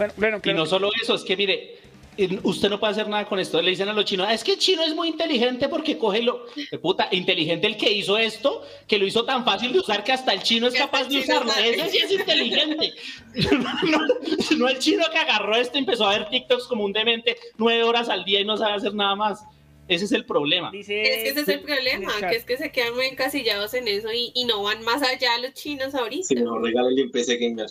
Bueno, 0.00 0.14
bueno, 0.16 0.40
Y 0.44 0.52
no 0.54 0.66
solo 0.66 0.90
eso, 1.02 1.14
es 1.14 1.22
que 1.24 1.36
mire, 1.36 1.78
en- 2.16 2.40
usted 2.42 2.68
no 2.68 2.78
puede 2.80 2.92
hacer 2.92 3.08
nada 3.08 3.24
con 3.26 3.38
esto. 3.38 3.60
Le 3.62 3.70
dicen 3.70 3.88
a 3.88 3.92
los 3.92 4.04
chinos, 4.04 4.26
"Ah, 4.28 4.34
es 4.34 4.42
que 4.44 4.52
el 4.52 4.58
chino 4.58 4.82
es 4.82 4.94
muy 4.94 5.08
inteligente 5.08 5.68
porque 5.68 5.96
coge 5.96 6.22
lo. 6.22 6.44
De 6.70 6.78
puta, 6.78 7.08
inteligente 7.12 7.66
el 7.66 7.76
que 7.76 7.90
hizo 7.92 8.18
esto, 8.18 8.62
que 8.86 8.98
lo 8.98 9.06
hizo 9.06 9.24
tan 9.24 9.44
fácil 9.44 9.72
de 9.72 9.78
usar 9.78 10.02
que 10.04 10.12
hasta 10.12 10.32
el 10.32 10.42
chino 10.42 10.66
es 10.66 10.74
capaz 10.74 11.04
de 11.04 11.18
usarlo. 11.18 11.50
Ese 11.52 11.88
sí 11.88 11.98
es 11.98 12.10
inteligente. 12.12 12.92
no, 13.90 14.00
no 14.58 14.68
el 14.68 14.78
chino 14.78 15.04
que 15.10 15.18
agarró 15.18 15.56
esto 15.56 15.78
y 15.78 15.80
empezó 15.80 16.06
a 16.06 16.18
ver 16.18 16.28
TikToks 16.28 16.66
como 16.66 16.84
un 16.84 16.92
demente 16.92 17.36
nueve 17.58 17.84
horas 17.84 18.08
al 18.08 18.24
día 18.24 18.40
y 18.40 18.44
no 18.44 18.56
sabe 18.56 18.74
hacer 18.74 18.94
nada 18.94 19.14
más. 19.14 19.44
Ese 19.90 20.04
es 20.04 20.12
el 20.12 20.24
problema. 20.24 20.70
Dice, 20.70 21.02
Es 21.02 21.22
que 21.24 21.28
ese 21.30 21.40
es 21.40 21.48
el 21.48 21.60
problema, 21.62 22.12
que 22.20 22.36
es 22.36 22.44
que 22.44 22.56
se 22.56 22.70
quedan 22.70 22.94
muy 22.94 23.06
encasillados 23.06 23.74
en 23.74 23.88
eso 23.88 24.12
y, 24.12 24.30
y 24.36 24.44
no 24.44 24.62
van 24.62 24.84
más 24.84 25.02
allá 25.02 25.36
los 25.38 25.52
chinos 25.52 25.96
ahorita. 25.96 26.28
Si 26.28 26.36
mejor 26.36 26.62
regálale 26.62 27.02
un 27.02 27.10
PC 27.10 27.38
gamer. 27.38 27.66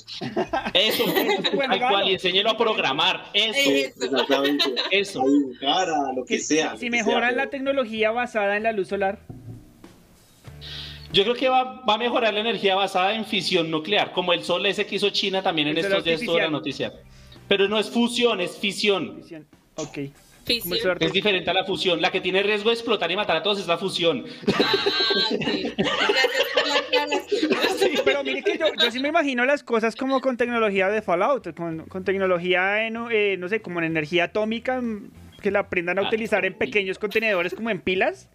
Eso, 0.73 1.05
al 1.69 1.79
cual 1.79 2.09
y 2.09 2.13
enséñelo 2.13 2.49
a 2.49 2.57
programar. 2.57 3.31
Eso, 3.33 3.57
Eso. 3.57 4.05
Exactamente. 4.05 4.65
eso. 4.91 5.21
A 5.21 5.25
dibujar, 5.25 5.89
a 5.89 6.13
lo 6.13 6.25
que 6.25 6.39
sea. 6.39 6.75
si 6.75 6.87
que 6.87 6.91
mejoran 6.91 7.33
sea, 7.33 7.45
la 7.45 7.49
tecnología 7.49 8.11
basada 8.11 8.57
en 8.57 8.63
la 8.63 8.73
luz 8.73 8.89
solar, 8.89 9.19
Yo 11.13 11.23
creo 11.23 11.35
que 11.35 11.47
va, 11.47 11.85
va 11.87 11.93
a 11.93 11.97
mejorar 11.97 12.33
la 12.33 12.41
energía 12.41 12.75
basada 12.75 13.15
en 13.15 13.23
fisión 13.23 13.71
nuclear, 13.71 14.11
como 14.11 14.33
el 14.33 14.43
sol 14.43 14.65
ese 14.65 14.85
que 14.85 14.97
hizo 14.97 15.09
China 15.11 15.41
también 15.41 15.69
en 15.69 15.77
estos 15.77 16.03
días 16.03 16.21
toda 16.25 16.41
la 16.41 16.49
noticia. 16.49 16.91
Pero 17.47 17.69
no 17.69 17.79
es 17.79 17.89
fusión, 17.89 18.41
es 18.41 18.57
fisión. 18.57 19.21
Visión. 19.21 19.47
ok. 19.75 19.99
Es 21.05 21.13
diferente 21.13 21.49
a 21.49 21.53
la 21.53 21.63
fusión. 21.65 22.01
La 22.01 22.11
que 22.11 22.21
tiene 22.21 22.43
riesgo 22.43 22.69
de 22.69 22.75
explotar 22.75 23.11
y 23.11 23.15
matar 23.15 23.37
a 23.37 23.43
todos 23.43 23.59
es 23.59 23.67
la 23.67 23.77
fusión. 23.77 24.25
Ah, 24.47 24.73
sí. 25.29 25.37
Gracias 25.77 26.43
por 26.53 26.67
la 26.67 26.79
Sí, 27.77 27.93
pero 28.03 28.23
mire 28.23 28.43
que 28.43 28.57
yo, 28.57 28.65
yo 28.81 28.91
sí 28.91 28.99
me 28.99 29.09
imagino 29.09 29.45
las 29.45 29.63
cosas 29.63 29.95
como 29.95 30.21
con 30.21 30.37
tecnología 30.37 30.89
de 30.89 31.01
Fallout, 31.01 31.55
con, 31.55 31.85
con 31.85 32.03
tecnología, 32.03 32.85
en, 32.85 32.97
eh, 33.11 33.37
no 33.37 33.47
sé, 33.47 33.61
como 33.61 33.79
en 33.79 33.85
energía 33.85 34.25
atómica, 34.25 34.81
mm, 34.81 35.11
que 35.41 35.51
la 35.51 35.59
aprendan 35.59 35.99
a 35.99 36.01
Ah, 36.01 36.07
utilizar 36.07 36.45
en 36.45 36.53
pequeños 36.53 36.99
contenedores 36.99 37.53
como 37.53 37.69
en 37.69 37.79
pilas. 37.79 38.29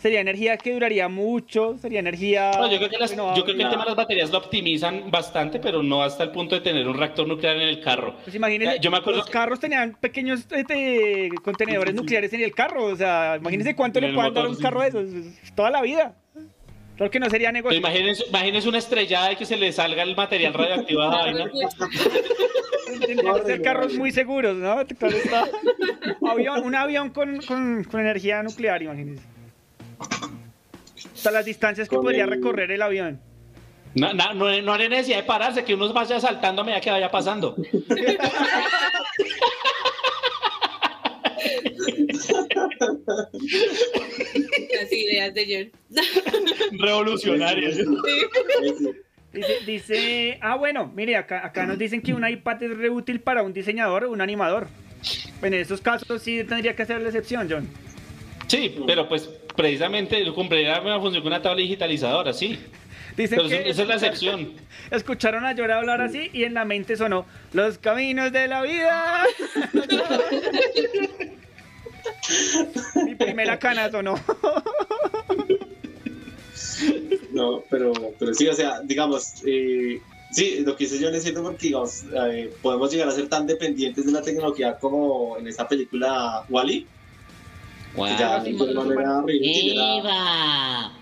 Sería 0.00 0.20
energía 0.20 0.56
que 0.56 0.72
duraría 0.72 1.08
mucho, 1.08 1.76
sería 1.78 2.00
energía... 2.00 2.52
No, 2.56 2.70
yo 2.70 2.78
creo 2.78 2.88
que, 2.88 2.96
las- 2.98 3.14
bueno, 3.14 3.36
yo 3.36 3.44
creo 3.44 3.56
que 3.56 3.62
el 3.64 3.68
tema 3.70 3.82
de 3.84 3.90
las 3.90 3.96
baterías 3.96 4.30
lo 4.30 4.38
optimizan 4.38 5.10
bastante, 5.10 5.58
pero 5.60 5.82
no 5.82 6.02
hasta 6.02 6.24
el 6.24 6.30
punto 6.30 6.54
de 6.54 6.62
tener 6.62 6.88
un 6.88 6.96
reactor 6.96 7.28
nuclear 7.28 7.56
en 7.56 7.68
el 7.68 7.80
carro. 7.82 8.16
Pues 8.24 8.34
imagínense, 8.34 8.78
Yo 8.80 8.90
me 8.90 8.96
acuerdo 8.96 9.18
los 9.20 9.28
carros 9.28 9.60
tenían 9.60 9.94
pequeños 10.00 10.46
este, 10.50 11.28
contenedores 11.42 11.94
nucleares 11.94 12.32
en 12.32 12.40
el 12.42 12.54
carro, 12.54 12.84
o 12.86 12.96
sea, 12.96 13.36
imagínense 13.38 13.76
cuánto 13.76 13.98
En 13.98 14.04
le 14.04 14.08
el 14.08 14.14
puedan 14.14 14.32
dar 14.32 14.46
a 14.46 14.48
un 14.48 14.56
sí. 14.56 14.62
carro 14.62 14.80
de 14.80 14.88
esos, 14.88 15.04
es 15.12 15.54
toda 15.54 15.68
la 15.70 15.82
vida. 15.82 16.14
Creo 16.96 17.10
que 17.10 17.20
no 17.20 17.28
sería 17.28 17.48
Pero 17.48 17.58
negocio. 17.58 17.78
imagínense, 17.78 18.24
imagínense 18.28 18.68
una 18.70 18.78
estrellada 18.78 19.32
y 19.32 19.36
que 19.36 19.44
se 19.44 19.56
le 19.58 19.70
salga 19.72 20.02
el 20.02 20.16
material 20.16 20.54
radioactivo 20.54 21.02
a 21.02 21.06
esa 21.08 21.16
vaina. 21.24 21.50
Tendrían 23.06 23.34
que 23.36 23.42
ser 23.44 23.62
carros 23.62 23.94
muy 23.94 24.10
seguros, 24.12 24.56
¿no? 24.56 24.84
Claro 24.98 25.16
está. 25.16 25.46
Avión- 26.22 26.62
un 26.64 26.74
avión 26.74 27.10
con, 27.10 27.38
con- 27.42 27.84
con 27.84 28.00
energía 28.00 28.42
nuclear, 28.42 28.82
imagínense. 28.82 29.22
Hasta 31.14 31.30
las 31.30 31.44
distancias 31.44 31.88
que 31.88 31.96
podría 31.96 32.24
el- 32.24 32.30
recorrer 32.30 32.70
el 32.70 32.82
avión. 32.82 33.20
No, 33.94 34.12
no, 34.12 34.34
no, 34.34 34.62
no 34.62 34.72
hay 34.72 34.88
necesidad 34.88 35.16
de 35.18 35.22
pararse, 35.24 35.64
que 35.64 35.74
uno 35.74 35.92
vaya 35.92 36.20
saltando 36.20 36.62
a 36.62 36.64
medida 36.64 36.80
que 36.80 36.90
vaya 36.90 37.10
pasando. 37.10 37.56
Las 44.80 44.92
ideas 44.92 45.34
de 45.34 45.70
John. 45.92 46.02
Revolucionarias. 46.78 47.78
Dice, 49.32 49.54
dice- 49.66 50.38
ah, 50.42 50.56
bueno, 50.56 50.90
mire, 50.94 51.16
acá, 51.16 51.44
acá 51.46 51.66
nos 51.66 51.78
dicen 51.78 52.02
que 52.02 52.12
un 52.14 52.26
iPad 52.26 52.62
es 52.64 52.76
re 52.76 52.90
útil 52.90 53.20
para 53.20 53.42
un 53.42 53.52
diseñador 53.52 54.04
o 54.04 54.10
un 54.10 54.20
animador. 54.20 54.68
En 55.42 55.54
esos 55.54 55.80
casos 55.80 56.22
sí 56.22 56.42
tendría 56.44 56.74
que 56.74 56.82
hacer 56.82 57.00
la 57.00 57.08
excepción, 57.08 57.46
John. 57.50 57.68
Sí, 58.48 58.76
pero 58.86 59.08
pues 59.08 59.30
precisamente 59.54 60.24
cumplirá 60.32 60.80
una 60.80 61.00
función 61.00 61.22
con 61.22 61.32
una 61.32 61.42
tabla 61.42 61.60
digitalizadora, 61.60 62.32
sí. 62.32 62.58
Dicen 63.16 63.38
Pero 63.38 63.48
que 63.48 63.68
esa 63.68 63.82
es 63.82 63.88
la 63.88 63.94
excepción. 63.94 64.52
Escucharon 64.90 65.44
a 65.44 65.52
Llora 65.52 65.78
hablar 65.78 66.00
así 66.00 66.30
y 66.32 66.44
en 66.44 66.54
la 66.54 66.64
mente 66.64 66.96
sonó 66.96 67.26
los 67.52 67.78
caminos 67.78 68.32
de 68.32 68.48
la 68.48 68.62
vida. 68.62 69.24
Mi 73.04 73.14
primera 73.14 73.58
cana 73.58 73.90
sonó. 73.90 74.14
No, 77.32 77.62
pero, 77.70 77.92
pero 78.18 78.34
sí, 78.34 78.48
o 78.48 78.54
sea, 78.54 78.80
digamos, 78.82 79.42
eh, 79.46 80.00
sí, 80.30 80.62
lo 80.64 80.76
que 80.76 80.84
hice 80.84 80.98
yo 80.98 81.10
necesito 81.10 81.42
porque, 81.42 81.68
digamos, 81.68 82.04
eh, 82.28 82.52
podemos 82.62 82.92
llegar 82.92 83.08
a 83.08 83.12
ser 83.12 83.28
tan 83.28 83.46
dependientes 83.46 84.06
de 84.06 84.12
la 84.12 84.22
tecnología 84.22 84.78
como 84.78 85.36
en 85.38 85.46
esa 85.46 85.68
película 85.68 86.44
Wally. 86.48 86.80
Ya, 86.80 86.99
ya 89.78 89.94
era- 89.98 90.92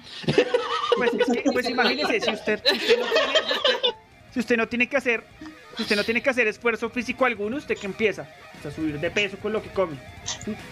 Pues, 0.97 1.11
pues 1.53 1.69
imagínese, 1.71 2.21
si 2.21 2.31
usted, 2.31 2.61
si 2.65 2.77
usted 2.77 2.97
no 2.99 3.07
tiene, 3.07 3.29
si 3.31 3.37
usted- 3.37 3.93
si 4.35 4.41
usted 4.41 4.57
no 4.57 4.67
tiene 4.69 4.89
que 4.89 4.97
hacer, 4.97 5.23
si 5.77 5.83
usted 5.83 5.97
no 5.97 6.05
tiene 6.05 6.21
que 6.23 6.31
hacer 6.31 6.47
esfuerzo 6.49 6.91
físico 6.91 7.25
alguno, 7.25 7.57
usted 7.57 7.77
que 7.79 7.87
empieza 7.87 8.27
O 8.59 8.63
sea, 8.63 8.71
subir 8.73 8.99
de 8.99 9.11
peso 9.13 9.37
con 9.39 9.53
lo 9.53 9.63
que 9.63 9.69
come. 9.69 9.97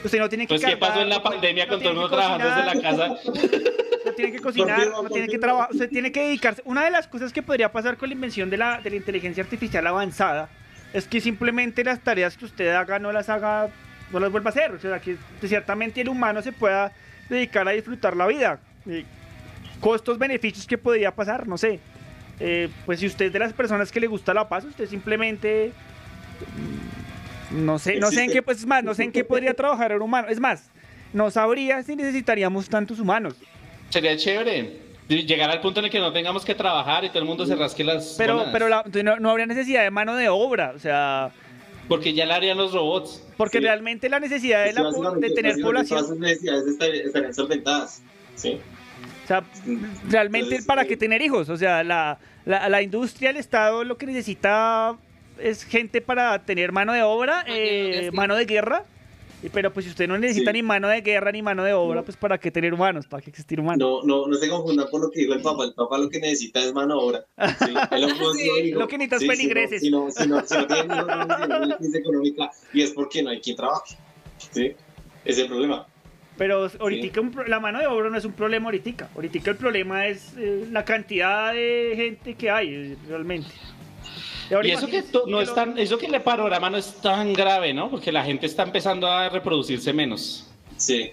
Usted 0.04 0.18
no 0.18 0.28
tiene 0.28 0.46
que 0.46 0.54
Pues 0.54 0.64
qué 0.64 0.76
pasó 0.76 1.00
en 1.00 1.08
la 1.08 1.16
cargar, 1.16 1.32
pandemia 1.34 1.66
no 1.66 1.70
con 1.72 1.82
todo 1.82 1.90
el 1.90 1.96
tiene 1.96 2.00
mundo 2.08 2.16
que 2.16 2.22
trabajando 2.22 2.48
desde 2.48 2.64
la 2.66 2.72
cocinar, 2.74 3.16
casa. 3.52 3.70
No 4.06 4.12
tiene 4.12 4.32
que 4.32 4.38
cocinar, 4.38 4.88
no 5.02 5.10
tiene 5.10 5.26
que 5.28 5.38
trabajar, 5.38 5.68
usted 5.72 5.88
tiene 5.90 6.12
que 6.12 6.20
dedicarse. 6.22 6.62
Una 6.64 6.84
de 6.84 6.90
las 6.92 7.06
cosas 7.08 7.32
que 7.32 7.42
podría 7.42 7.72
pasar 7.72 7.96
con 7.96 8.08
la 8.08 8.14
invención 8.14 8.48
de 8.50 8.56
la, 8.56 8.80
de 8.80 8.90
la 8.90 8.96
inteligencia 8.96 9.42
artificial 9.42 9.84
avanzada 9.86 10.48
es 10.92 11.06
que 11.08 11.20
simplemente 11.20 11.82
las 11.84 12.00
tareas 12.00 12.36
que 12.36 12.44
usted 12.44 12.68
haga 12.74 12.98
no 13.00 13.10
las 13.12 13.28
haga, 13.28 13.68
no 14.12 14.20
las 14.20 14.30
vuelva 14.30 14.50
a 14.50 14.52
hacer. 14.52 14.72
O 14.72 14.78
sea, 14.80 15.00
que 15.00 15.16
ciertamente 15.46 16.00
el 16.00 16.08
humano 16.08 16.42
se 16.42 16.52
pueda 16.52 16.92
dedicar 17.28 17.66
a 17.68 17.72
disfrutar 17.72 18.16
la 18.16 18.26
vida. 18.26 18.58
Eh, 18.88 19.04
costos, 19.80 20.18
beneficios 20.18 20.66
que 20.66 20.78
podría 20.78 21.14
pasar, 21.14 21.46
no 21.46 21.58
sé. 21.58 21.80
Eh, 22.40 22.68
pues 22.84 23.00
si 23.00 23.06
usted 23.06 23.26
es 23.26 23.32
de 23.32 23.38
las 23.38 23.52
personas 23.52 23.90
que 23.90 23.98
le 24.00 24.06
gusta 24.06 24.34
la 24.34 24.48
paz, 24.48 24.64
usted 24.64 24.86
simplemente 24.88 25.72
mm, 27.50 27.64
no 27.64 27.78
sé, 27.78 27.96
no 27.98 28.10
sé 28.10 28.24
en 28.24 28.30
qué, 28.30 28.42
pues 28.42 28.58
es 28.58 28.66
más, 28.66 28.84
no 28.84 28.94
sé 28.94 29.04
en 29.04 29.12
qué 29.12 29.24
podría 29.24 29.54
trabajar 29.54 29.94
un 29.94 30.02
humano. 30.02 30.28
Es 30.28 30.40
más, 30.40 30.68
no 31.12 31.30
sabría 31.30 31.82
si 31.82 31.96
necesitaríamos 31.96 32.68
tantos 32.68 32.98
humanos. 33.00 33.34
Sería 33.90 34.16
chévere 34.16 34.84
llegar 35.08 35.48
al 35.50 35.60
punto 35.60 35.78
en 35.80 35.86
el 35.86 35.90
que 35.92 36.00
no 36.00 36.12
tengamos 36.12 36.44
que 36.44 36.54
trabajar 36.54 37.04
y 37.04 37.08
todo 37.08 37.20
el 37.20 37.24
mundo 37.26 37.46
se 37.46 37.54
rasque 37.54 37.84
las 37.84 38.16
Pero, 38.18 38.34
gónadas. 38.34 38.52
pero 38.52 38.68
la- 38.68 38.84
no, 39.04 39.16
no 39.20 39.30
habría 39.30 39.46
necesidad 39.46 39.82
de 39.84 39.90
mano 39.90 40.16
de 40.16 40.28
obra, 40.28 40.72
o 40.74 40.78
sea, 40.80 41.30
Porque 41.88 42.12
ya 42.12 42.26
la 42.26 42.34
harían 42.34 42.58
los 42.58 42.72
robots. 42.72 43.22
Porque 43.36 43.58
Sí. 43.58 43.64
realmente 43.64 44.08
la 44.08 44.20
necesidad 44.20 44.64
de, 44.64 44.72
Sí, 44.72 44.78
la, 44.80 45.10
de 45.18 45.30
tener 45.30 45.60
población, 45.60 45.98
Todas 46.00 46.08
sus 46.10 46.18
necesidades 46.18 46.66
estar- 46.66 46.94
estarían 46.94 47.34
solventadas. 47.34 48.02
Sí. 48.34 48.60
o 49.24 49.26
sea, 49.26 49.42
realmente 50.08 50.46
Entonces, 50.46 50.66
para 50.66 50.82
eh, 50.82 50.86
qué 50.86 50.96
tener 50.96 51.20
hijos, 51.22 51.48
o 51.48 51.56
sea, 51.56 51.82
la, 51.82 52.18
la, 52.44 52.68
la 52.68 52.82
industria, 52.82 53.30
el 53.30 53.36
Estado 53.38 53.82
lo 53.84 53.96
que 53.98 54.06
necesita 54.06 54.96
es 55.38 55.64
gente 55.64 56.00
para 56.00 56.38
tener 56.44 56.70
mano 56.72 56.92
de 56.92 57.02
obra, 57.02 57.38
Mano 57.42 57.52
de 57.54 57.98
eh, 58.06 58.10
sí. 58.10 58.16
mano 58.16 58.36
de 58.36 58.44
guerra. 58.46 58.84
Y- 59.42 59.48
Pero 59.48 59.72
pues 59.72 59.84
si 59.84 59.90
usted 59.90 60.08
no 60.08 60.18
necesita 60.18 60.50
Sí. 60.50 60.56
ni 60.58 60.62
mano 60.62 60.88
de 60.88 61.00
guerra 61.02 61.30
ni 61.32 61.42
mano 61.42 61.62
de 61.64 61.72
obra, 61.72 61.96
No. 62.00 62.04
pues 62.04 62.16
para 62.16 62.38
qué 62.38 62.50
tener 62.50 62.72
humanos, 62.74 63.06
para 63.06 63.22
qué 63.22 63.30
existir 63.30 63.60
humanos. 63.60 63.78
No, 63.78 64.02
no, 64.02 64.26
no 64.26 64.36
se 64.36 64.48
confundan 64.48 64.86
por 64.90 65.00
lo 65.00 65.10
que 65.10 65.20
dijo 65.20 65.34
el 65.34 65.42
papá. 65.42 65.64
El 65.64 65.74
papá 65.74 65.98
lo 65.98 66.08
que 66.08 66.18
necesita 66.20 66.60
es 66.60 66.72
mano 66.72 66.94
de 66.98 67.00
obra. 67.04 67.24
Sí, 67.64 67.72
lo 67.72 68.08
puso, 68.18 68.34
Sí. 68.34 68.62
dijo, 68.62 68.78
Lo 68.80 68.88
que 68.88 68.98
necesita 68.98 69.16
es 69.16 69.22
sí, 69.22 69.28
feligreses. 69.28 69.82
Pero 76.38 76.68
ahorita 76.80 77.20
un 77.22 77.30
pro- 77.30 77.46
la 77.46 77.60
mano 77.60 77.78
de 77.78 77.86
obra 77.86 78.10
no 78.10 78.18
es 78.18 78.24
un 78.26 78.32
problema 78.32 78.66
ahorita. 78.66 79.08
Ahorita 79.14 79.50
el 79.50 79.56
problema 79.56 80.06
es 80.06 80.34
eh, 80.36 80.66
la 80.70 80.84
cantidad 80.84 81.54
de 81.54 81.92
gente 81.96 82.34
que 82.34 82.50
hay 82.50 82.68
eh, 82.74 82.96
realmente. 83.08 83.48
Y 84.62 84.70
eso 84.70 84.86
que 84.86 85.04
no 85.26 85.40
es 85.40 85.54
tan, 85.54 85.78
eso 85.78 85.98
que 85.98 86.06
el 86.06 86.22
panorama 86.22 86.70
no 86.70 86.76
es 86.76 86.94
tan 87.00 87.32
grave, 87.32 87.74
¿no? 87.74 87.90
Porque 87.90 88.12
la 88.12 88.24
gente 88.24 88.46
está 88.46 88.62
empezando 88.62 89.06
a 89.06 89.28
reproducirse 89.28 89.92
menos. 89.92 90.48
Sí. 90.76 91.10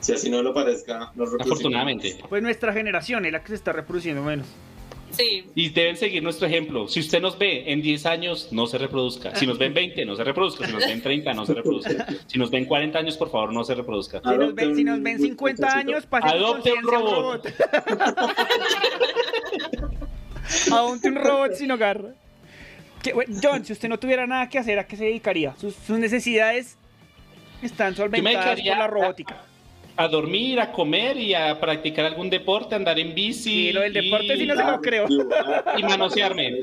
Si 0.00 0.12
así 0.12 0.28
no 0.28 0.42
lo 0.42 0.52
parezca, 0.52 1.12
no 1.14 1.24
reproducimos. 1.24 1.46
Afortunadamente. 1.46 2.18
Pues 2.28 2.42
nuestra 2.42 2.72
generación 2.72 3.24
es 3.24 3.32
la 3.32 3.40
que 3.40 3.48
se 3.48 3.54
está 3.54 3.72
reproduciendo 3.72 4.22
menos. 4.22 4.46
Sí. 5.12 5.44
Y 5.54 5.68
deben 5.68 5.96
seguir 5.96 6.22
nuestro 6.22 6.46
ejemplo. 6.46 6.88
Si 6.88 7.00
usted 7.00 7.20
nos 7.20 7.38
ve 7.38 7.70
en 7.70 7.82
10 7.82 8.06
años, 8.06 8.48
no 8.50 8.66
se 8.66 8.78
reproduzca. 8.78 9.34
Si 9.36 9.46
nos 9.46 9.58
ve 9.58 9.66
en 9.66 9.74
20, 9.74 10.04
no 10.06 10.16
se 10.16 10.24
reproduzca. 10.24 10.66
Si 10.66 10.72
nos 10.72 10.86
ve 10.86 10.92
en 10.92 11.02
30, 11.02 11.34
no 11.34 11.46
se 11.46 11.54
reproduzca. 11.54 12.06
Si 12.26 12.38
nos 12.38 12.50
ve 12.50 12.58
en 12.58 12.64
40 12.64 12.98
años, 12.98 13.16
por 13.16 13.30
favor, 13.30 13.52
no 13.52 13.62
se 13.62 13.74
reproduzca. 13.74 14.20
Si 14.20 14.36
nos, 14.36 14.54
ven, 14.54 14.74
si 14.74 14.84
nos 14.84 15.02
ven 15.02 15.16
un 15.16 15.22
50 15.22 15.62
muchachito. 15.62 15.78
años, 15.78 16.06
pasen 16.06 16.30
Adopte 16.30 16.72
un 16.72 16.82
robot. 16.82 17.46
Adopte 20.72 21.08
un 21.08 21.14
robot 21.16 21.52
sin 21.54 21.70
hogar. 21.70 22.14
Que, 23.02 23.12
bueno, 23.12 23.34
John, 23.42 23.64
si 23.64 23.72
usted 23.72 23.88
no 23.88 23.98
tuviera 23.98 24.26
nada 24.26 24.48
que 24.48 24.58
hacer, 24.58 24.78
¿a 24.78 24.86
qué 24.86 24.96
se 24.96 25.04
dedicaría? 25.04 25.54
Sus, 25.56 25.74
sus 25.74 25.98
necesidades 25.98 26.76
están 27.62 27.94
solventadas 27.96 28.44
dedicaría 28.44 28.72
por 28.72 28.78
la 28.78 28.84
a- 28.84 28.88
robótica. 28.88 29.36
A 29.94 30.08
dormir, 30.08 30.58
a 30.58 30.72
comer 30.72 31.18
y 31.18 31.34
a 31.34 31.60
practicar 31.60 32.06
algún 32.06 32.30
deporte, 32.30 32.74
andar 32.74 32.98
en 32.98 33.14
bici. 33.14 33.42
Sí, 33.68 33.72
lo 33.72 33.82
del 33.82 33.92
deporte 33.92 34.36
sí 34.36 34.46
no 34.46 34.56
se 34.56 34.64
lo 34.64 34.80
creo. 34.80 35.06
Y 35.76 35.82
manosearme. 35.82 36.60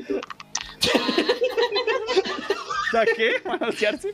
¿qué? 3.16 3.34
¿Manosearse? 3.44 4.10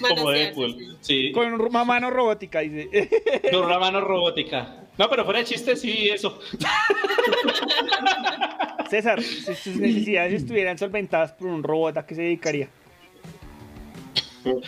Como 0.00 0.30
Deadpool. 0.30 0.96
Sí. 1.00 1.32
Con 1.32 1.52
una 1.60 1.84
mano 1.84 2.10
robótica, 2.10 2.60
dice. 2.60 3.08
Con 3.50 3.64
una 3.64 3.78
mano 3.78 4.00
robótica. 4.00 4.81
No, 4.98 5.08
pero 5.08 5.24
fuera 5.24 5.38
de 5.40 5.46
chiste, 5.46 5.74
sí, 5.76 6.08
eso. 6.10 6.38
César, 8.90 9.22
si 9.22 9.54
sus 9.54 9.76
necesidades 9.76 10.34
estuvieran 10.42 10.76
solventadas 10.76 11.32
por 11.32 11.46
un 11.48 11.62
robot, 11.62 11.96
¿a 11.96 12.04
qué 12.06 12.14
se 12.14 12.22
dedicaría? 12.22 12.68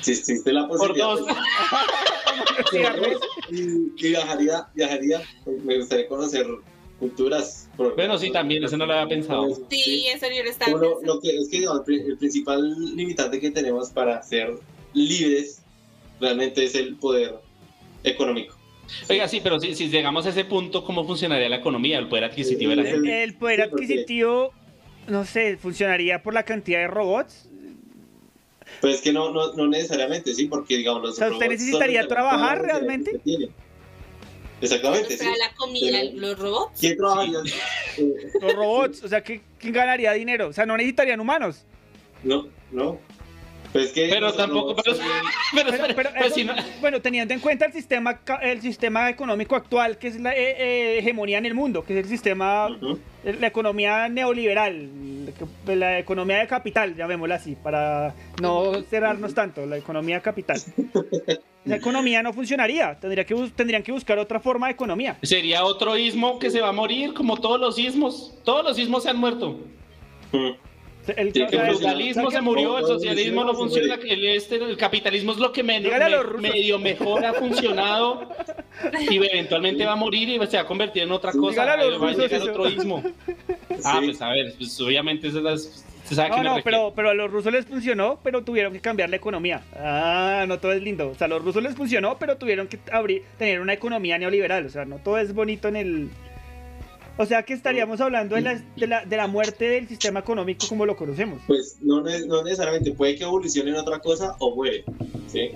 Si 0.01 0.13
existe 0.13 0.53
la 0.53 0.67
Por 0.69 0.79
posibilidad. 0.79 1.09
dos. 1.09 1.27
pues, 2.71 3.19
y, 3.51 4.07
y 4.07 4.11
viajaría, 4.11 4.67
viajaría. 4.75 5.21
Me 5.65 5.79
gustaría 5.79 6.09
conocer 6.09 6.47
culturas. 6.99 7.69
por- 7.77 7.95
Bueno, 7.97 8.17
sí, 8.19 8.31
también, 8.31 8.65
eso 8.65 8.77
no 8.79 8.87
lo 8.87 8.95
había 8.95 9.09
pensado. 9.09 9.47
Sí, 9.69 10.07
eso 10.09 10.27
yo 10.35 10.43
lo 10.43 10.49
estaba 10.51 10.75
Uno, 10.75 10.81
pensando. 11.01 11.15
lo 11.15 11.21
que 11.21 11.37
es 11.37 11.49
que 11.51 11.65
el 12.07 12.17
principal 12.17 12.97
limitante 12.97 13.41
que 13.41 13.51
tenemos 13.51 13.91
para 13.91 14.23
ser 14.23 14.55
libres 14.95 15.61
realmente 16.21 16.65
es 16.65 16.75
el 16.77 16.97
poder 16.97 17.35
económico. 18.05 18.57
Oiga, 19.09 19.28
sí, 19.28 19.40
pero 19.43 19.59
si, 19.61 19.74
si 19.74 19.89
llegamos 19.89 20.27
a 20.27 20.31
ese 20.31 20.44
punto, 20.44 20.85
¿cómo 20.85 21.05
funcionaría 21.06 21.48
la 21.48 21.56
economía, 21.56 21.98
el 21.98 22.09
poder 22.09 22.24
adquisitivo 22.24 22.70
de 22.70 22.77
la 22.77 22.85
gente? 22.85 23.23
El 23.24 23.35
poder 23.35 23.62
adquisitivo, 23.62 24.52
no 25.09 25.24
sé, 25.24 25.56
funcionaría 25.56 26.23
por 26.23 26.35
la 26.35 26.43
cantidad 26.44 26.81
de 26.81 26.86
robots. 26.89 27.48
Pues 28.81 28.97
es 28.97 29.01
que 29.02 29.12
no, 29.12 29.31
no, 29.31 29.52
no 29.55 29.66
necesariamente, 29.69 30.35
sí, 30.35 30.47
porque 30.47 30.77
digamos 30.77 31.02
los 31.02 31.12
O 31.12 31.15
sea, 31.15 31.27
¿usted 31.28 31.47
robots 31.47 31.61
necesitaría 31.61 32.06
trabajar 32.09 32.62
realmente? 32.62 33.20
Exactamente. 34.61 35.16
Para 35.16 35.32
sí. 35.32 35.39
la 35.39 35.55
comida, 35.56 35.98
Pero- 36.01 36.20
los 36.20 36.39
robots. 36.39 36.81
¿Quién 36.81 36.97
trabajaría? 36.97 37.39
Los 38.40 38.55
robots, 38.55 39.02
o 39.05 39.09
sea, 39.09 39.23
¿qué- 39.23 39.43
¿quién 39.59 39.73
ganaría 39.73 40.12
dinero? 40.12 40.48
O 40.48 40.52
sea, 40.52 40.65
no 40.66 40.77
necesitarían 40.77 41.20
humanos. 41.20 41.65
no, 42.23 42.48
no. 42.70 42.98
Pues 43.75 43.87
es 43.87 43.93
que 43.93 44.07
Pero 44.09 44.33
tampoco, 44.33 44.77
pero, 44.85 44.97
pero, 45.53 45.71
Pero, 45.73 45.95
pero 45.97 46.11
pues 46.13 46.27
eso- 46.27 46.35
si 46.37 46.45
no- 46.45 46.55
bueno, 46.81 47.01
teniendo 47.03 47.35
en 47.35 47.41
cuenta 47.41 47.67
el 47.67 47.73
sistema, 47.73 48.21
el 48.41 48.61
sistema 48.63 49.11
económico 49.11 49.57
actual, 49.57 49.99
que 49.99 50.07
es 50.07 50.21
la 50.21 50.33
eh, 50.33 50.55
eh, 50.59 50.99
hegemonía 51.01 51.39
en 51.39 51.47
el 51.47 51.55
mundo, 51.55 51.83
que 51.85 51.99
es 51.99 52.05
el 52.05 52.09
sistema, 52.09 52.69
Ujú. 52.69 53.01
la 53.25 53.47
economía 53.49 54.09
neoliberal, 54.09 54.89
la, 55.67 55.75
la 55.75 55.99
economía 55.99 56.39
de 56.39 56.47
capital, 56.47 56.95
llamémosla 56.95 57.35
así, 57.35 57.57
para 57.61 58.15
no 58.41 58.81
cerrarnos 58.89 59.35
tanto, 59.35 59.67
la 59.67 59.77
economía 59.77 60.21
capital. 60.21 60.61
La 61.67 61.77
economía 61.77 62.23
no 62.23 62.35
funcionaría, 62.35 63.01
tendría 63.01 63.25
que, 63.25 63.35
tendrían 63.57 63.83
que 63.83 63.91
buscar 63.91 64.19
otra 64.19 64.39
forma 64.39 64.67
de 64.67 64.75
economía. 64.75 65.17
sería 65.23 65.65
otro 65.65 65.97
ismo 65.97 66.39
que 66.39 66.51
se 66.51 66.61
va 66.61 66.69
a 66.69 66.73
morir, 66.73 67.15
como 67.15 67.39
todos 67.39 67.59
los 67.59 67.79
ismos. 67.79 68.35
Todos 68.45 68.63
los 68.67 68.79
ismos 68.79 69.03
se 69.03 69.09
han 69.09 69.17
muerto. 69.17 69.59
Mm. 70.33 70.51
El, 71.16 71.32
Sí, 71.32 71.43
El 71.43 71.48
feudalismo 71.48 72.22
¿sabe 72.31 72.35
se 72.36 72.40
murió, 72.40 72.78
el 72.78 72.85
socialismo 72.86 73.44
no 73.44 73.55
funciona, 73.55 73.94
el, 73.94 74.24
este, 74.28 74.56
el 74.56 74.76
capitalismo 74.76 75.32
es 75.32 75.39
lo 75.39 75.52
que 75.52 75.62
menos, 75.62 75.93
me- 76.40 76.48
medio 76.51 76.78
mejor 76.78 77.24
ha 77.24 77.32
funcionado 77.35 78.28
y 79.10 79.16
eventualmente 79.16 79.85
va 79.85 79.93
a 79.93 79.97
morir 79.97 80.28
y 80.28 80.47
se 80.47 80.56
va 80.56 80.62
a 80.62 80.66
convertir 80.66 81.02
en 81.02 81.12
otra 81.12 81.32
cosa. 81.32 81.62
Dígale 81.62 81.94
a 81.94 81.98
va 81.98 82.09
a 82.09 82.12
llegar 82.12 82.43
otro 82.43 82.68
ismo. 82.68 83.02
Ah, 83.85 83.98
Sí. 84.01 84.06
pues 84.06 84.22
a 84.22 84.28
ver, 84.31 84.55
pues 84.56 84.81
obviamente 84.81 85.28
esas 85.28 85.43
las... 85.43 85.85
¿Se 86.05 86.14
sabe 86.14 86.31
No, 86.31 86.43
no, 86.43 86.56
pero, 86.62 86.93
pero 86.94 87.10
a 87.10 87.14
los 87.14 87.31
rusos 87.31 87.52
les 87.52 87.66
funcionó, 87.66 88.18
pero 88.22 88.43
tuvieron 88.44 88.72
que 88.72 88.81
cambiar 88.81 89.10
la 89.10 89.16
economía. 89.16 89.62
Ah, 89.76 90.44
no 90.47 90.59
todo 90.59 90.72
es 90.72 90.82
lindo. 90.82 91.09
O 91.10 91.14
sea, 91.14 91.26
a 91.26 91.28
los 91.28 91.43
rusos 91.43 91.62
les 91.62 91.74
funcionó, 91.74 92.16
pero 92.18 92.36
tuvieron 92.36 92.68
que 92.68 92.78
abrir, 92.93 93.24
tener 93.36 93.60
una 93.60 93.72
economía 93.72 94.16
neoliberal. 94.16 94.64
O 94.66 94.68
sea, 94.70 94.85
no 94.85 94.98
todo 94.98 95.18
es 95.18 95.35
bonito 95.35 95.66
en 95.68 95.76
el... 95.76 96.09
O 97.16 97.27
sea 97.27 97.45
que 97.45 97.53
estaríamos 97.55 98.01
hablando 98.01 98.35
de 98.35 98.41
la, 98.43 98.55
de 98.77 98.86
la, 98.89 99.05
de 99.05 99.16
la 99.16 99.27
muerte 99.28 99.66
del 99.69 99.86
sistema 99.86 100.20
económico 100.20 100.66
como 100.69 100.85
lo 100.85 100.97
conocemos. 100.97 101.41
Pues 101.47 101.78
no, 101.81 102.01
no 102.01 102.43
necesariamente, 102.43 102.91
puede 102.93 103.15
que 103.15 103.23
evolucione 103.24 103.70
en 103.70 103.77
otra 103.77 104.01
cosa 104.01 104.35
o 104.41 104.55
muere. 104.57 104.85
¿sí? 105.28 105.51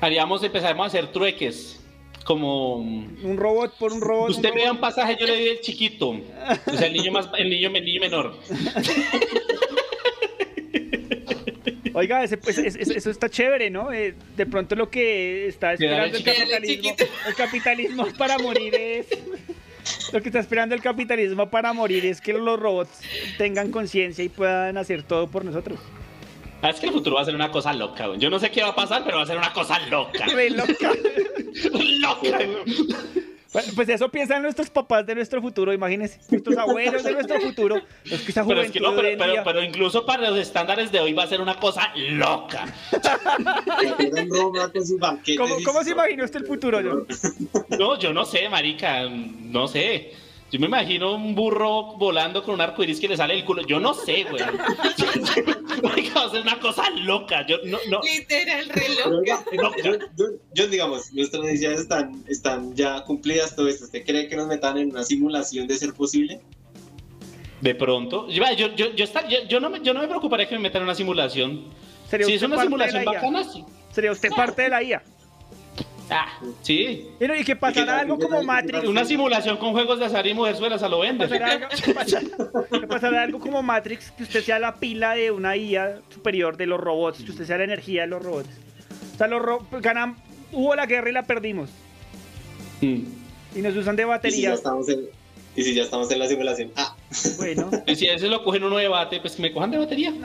Haríamos, 0.00 0.42
empezaremos 0.42 0.84
a 0.84 0.86
hacer 0.88 1.12
trueques. 1.12 1.80
Como 2.24 2.76
Un 2.76 3.36
robot 3.36 3.76
por 3.78 3.92
un 3.92 4.00
robot. 4.00 4.30
usted 4.30 4.48
un 4.48 4.54
me 4.56 4.62
da 4.64 4.72
un 4.72 4.78
robot. 4.78 4.94
pasaje, 4.94 5.16
yo 5.20 5.26
le 5.26 5.32
doy 5.34 5.48
el 5.48 5.60
chiquito. 5.60 6.08
O 6.10 6.72
sea, 6.76 6.86
el 6.88 6.94
niño 6.94 7.12
más, 7.12 7.28
el 7.38 7.48
niño, 7.50 7.68
el 7.72 7.84
niño 7.84 8.00
menor. 8.00 8.34
Oiga, 11.94 12.22
ese, 12.24 12.36
pues, 12.36 12.58
es- 12.58 12.76
es- 12.76 12.90
eso 12.90 13.10
está 13.10 13.28
chévere, 13.30 13.70
¿no? 13.70 13.90
Eh, 13.92 14.14
de 14.36 14.44
pronto 14.46 14.74
lo 14.74 14.90
que 14.90 15.46
está 15.46 15.72
esperando 15.72 16.16
el 16.18 16.24
capitalismo, 16.24 16.94
el 17.28 17.34
capitalismo 17.34 18.06
para 18.18 18.38
morir 18.38 18.74
es... 18.74 19.06
Lo 20.12 20.20
que 20.20 20.28
está 20.28 20.40
esperando 20.40 20.74
el 20.74 20.82
capitalismo 20.82 21.48
para 21.48 21.72
morir 21.72 22.04
es 22.06 22.20
que 22.20 22.32
los 22.32 22.58
robots 22.58 23.00
tengan 23.38 23.70
conciencia 23.70 24.24
y 24.24 24.28
puedan 24.28 24.76
hacer 24.76 25.02
todo 25.02 25.28
por 25.28 25.44
nosotros. 25.44 25.78
Ah, 26.62 26.70
es 26.70 26.80
que 26.80 26.86
el 26.86 26.92
futuro 26.92 27.16
va 27.16 27.22
a 27.22 27.24
ser 27.24 27.34
una 27.34 27.50
cosa 27.50 27.72
loca, 27.72 28.06
güey. 28.06 28.18
Yo 28.18 28.30
no 28.30 28.38
sé 28.38 28.50
qué 28.50 28.62
va 28.62 28.70
a 28.70 28.74
pasar, 28.74 29.04
pero 29.04 29.18
va 29.18 29.24
a 29.24 29.26
ser 29.26 29.36
una 29.36 29.52
cosa 29.52 29.78
loca. 29.88 30.26
Re 30.26 30.50
loca. 30.50 30.92
loca. 32.00 32.38
Bueno, 33.56 33.72
Pues 33.74 33.88
eso 33.88 34.10
piensan 34.10 34.42
nuestros 34.42 34.68
papás 34.68 35.06
de 35.06 35.14
nuestro 35.14 35.40
futuro, 35.40 35.72
imagínense. 35.72 36.20
Nuestros 36.30 36.58
abuelos 36.58 37.02
de 37.02 37.12
nuestro 37.12 37.40
futuro. 37.40 37.76
Los 38.04 38.20
que 38.20 38.30
esa 38.30 38.44
Pero 38.46 38.60
es 38.60 38.70
que 38.70 38.80
no, 38.80 38.94
pero, 38.94 39.62
incluso 39.62 40.04
para 40.04 40.28
los 40.28 40.38
estándares 40.38 40.92
de 40.92 41.00
hoy 41.00 41.14
va 41.14 41.22
a 41.22 41.26
ser 41.26 41.40
una 41.40 41.58
cosa 41.58 41.90
loca. 41.96 42.66
Banquetes 44.98 45.64
¿Cómo, 45.64 45.82
se 45.82 45.90
imaginó 45.92 46.24
usted 46.24 46.40
el 46.40 46.46
futuro, 46.46 46.80
John? 46.84 47.06
No, 47.78 47.98
yo 47.98 48.12
no 48.12 48.26
sé, 48.26 48.46
marica, 48.50 49.08
no 49.08 49.66
sé. 49.68 50.12
Yo 50.52 50.60
me 50.60 50.66
imagino 50.66 51.14
un 51.16 51.34
burro 51.34 51.96
volando 51.96 52.42
con 52.44 52.54
un 52.54 52.60
arco 52.60 52.82
iris 52.84 53.00
que 53.00 53.08
le 53.08 53.16
sale 53.16 53.34
el 53.34 53.44
culo. 53.44 53.62
Yo 53.66 53.80
no 53.80 53.94
sé, 53.94 54.24
güey. 54.24 54.44
Marica, 55.82 56.20
va 56.20 56.26
a 56.26 56.30
ser 56.30 56.42
una 56.42 56.60
cosa 56.60 56.88
loca. 56.90 57.44
Yo 57.46 57.56
no, 57.64 57.78
no. 57.90 58.00
Literal, 58.02 58.68
reloj. 58.68 58.96
Pero, 59.04 59.18
oiga, 59.18 59.44
yo, 59.82 59.92
yo- 60.16 60.26
yo, 60.54 60.66
digamos, 60.68 61.12
nuestras 61.12 61.42
necesidades 61.42 61.80
están, 61.80 62.22
están 62.28 62.74
ya 62.76 63.02
cumplidas 63.02 63.56
todo 63.56 63.68
esto. 63.68 63.86
¿Usted 63.86 64.04
cree 64.06 64.28
que 64.28 64.36
nos 64.36 64.46
metan 64.46 64.78
en 64.78 64.90
una 64.90 65.02
simulación 65.02 65.66
de 65.66 65.74
ser 65.76 65.92
posible? 65.94 66.40
De 67.60 67.74
pronto. 67.74 68.28
Yo, 68.28 68.44
yo, 68.56 68.74
yo, 68.76 68.94
yo, 68.94 69.04
está- 69.04 69.26
yo- 69.28 69.44
yo 69.48 69.58
no, 69.58 69.68
me, 69.68 69.80
yo 69.82 69.92
no 69.94 70.00
me 70.00 70.06
preocuparía 70.08 70.48
que 70.48 70.54
me 70.54 70.60
metan 70.62 70.82
en 70.82 70.84
una 70.84 70.94
simulación. 70.94 71.64
¿Sería 72.08 72.26
Si 72.26 72.34
es 72.34 72.42
una 72.42 72.62
simulación 72.62 73.04
bacana, 73.04 73.42
sí. 73.44 73.64
Sería 73.90 74.12
usted 74.12 74.30
parte 74.30 74.62
de 74.62 74.68
la 74.68 74.82
IA. 74.82 75.02
Ah, 76.08 76.38
sí. 76.62 77.08
Y, 77.20 77.24
no, 77.26 77.34
y 77.34 77.42
que 77.44 77.56
pasará 77.56 77.98
algo 78.00 78.18
como 78.18 78.42
Matrix. 78.42 78.84
Una 78.86 79.04
simulación 79.04 79.56
con 79.56 79.72
juegos 79.72 79.98
de 79.98 80.04
azar 80.04 80.26
y 80.26 80.34
mujerzuelas 80.34 80.82
a 80.82 80.88
lo 80.88 81.00
vende. 81.00 81.26
pasará 81.26 81.52
algo, 81.52 81.66
que 81.68 81.94
pasará- 81.94 82.26
que 82.80 82.86
pasará 82.86 83.22
algo 83.22 83.40
como 83.40 83.62
Matrix, 83.62 84.10
que 84.12 84.22
usted 84.22 84.42
sea 84.44 84.58
la 84.60 84.76
pila 84.76 85.14
de 85.14 85.30
una 85.32 85.56
IA 85.56 86.00
superior 86.10 86.56
de 86.56 86.66
los 86.66 86.78
robots, 86.80 87.22
que 87.24 87.30
usted 87.32 87.44
sea 87.44 87.58
la 87.58 87.64
energía 87.64 88.02
de 88.02 88.08
los 88.08 88.22
robots. 88.22 88.48
O 89.14 89.18
sea, 89.18 89.26
los 89.26 89.42
ro- 89.42 89.66
ganan, 89.80 90.16
hubo 90.52 90.74
la 90.76 90.86
guerra 90.86 91.10
y 91.10 91.12
la 91.12 91.24
perdimos. 91.24 91.70
Mm. 92.80 93.00
Y 93.56 93.62
nos 93.62 93.74
usan 93.74 93.96
de 93.96 94.02
¿Y 94.02 94.04
si, 94.04 94.08
ya 94.08 94.50
batería. 94.50 94.54
estamos 94.54 94.88
en, 94.88 95.00
y 95.56 95.62
si 95.62 95.74
ya 95.74 95.82
estamos 95.84 96.10
en 96.10 96.18
la 96.18 96.28
simulación? 96.28 96.70
Ah, 96.76 96.94
Bueno, 97.38 97.70
Y 97.86 97.96
si 97.96 98.08
a 98.08 98.12
veces 98.12 98.28
lo 98.30 98.44
cogen 98.44 98.62
uno 98.62 98.76
de 98.76 98.86
bate, 98.88 99.18
pues 99.20 99.34
que 99.36 99.42
me 99.42 99.52
cojan 99.52 99.70
de 99.70 99.78
batería. 99.78 100.12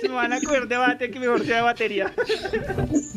se 0.00 0.08
me 0.08 0.14
van 0.14 0.32
a 0.32 0.40
coger 0.40 0.66
debate 0.68 1.10
que 1.10 1.18
mejor 1.20 1.44
sea 1.44 1.56
de 1.56 1.62
batería. 1.62 2.12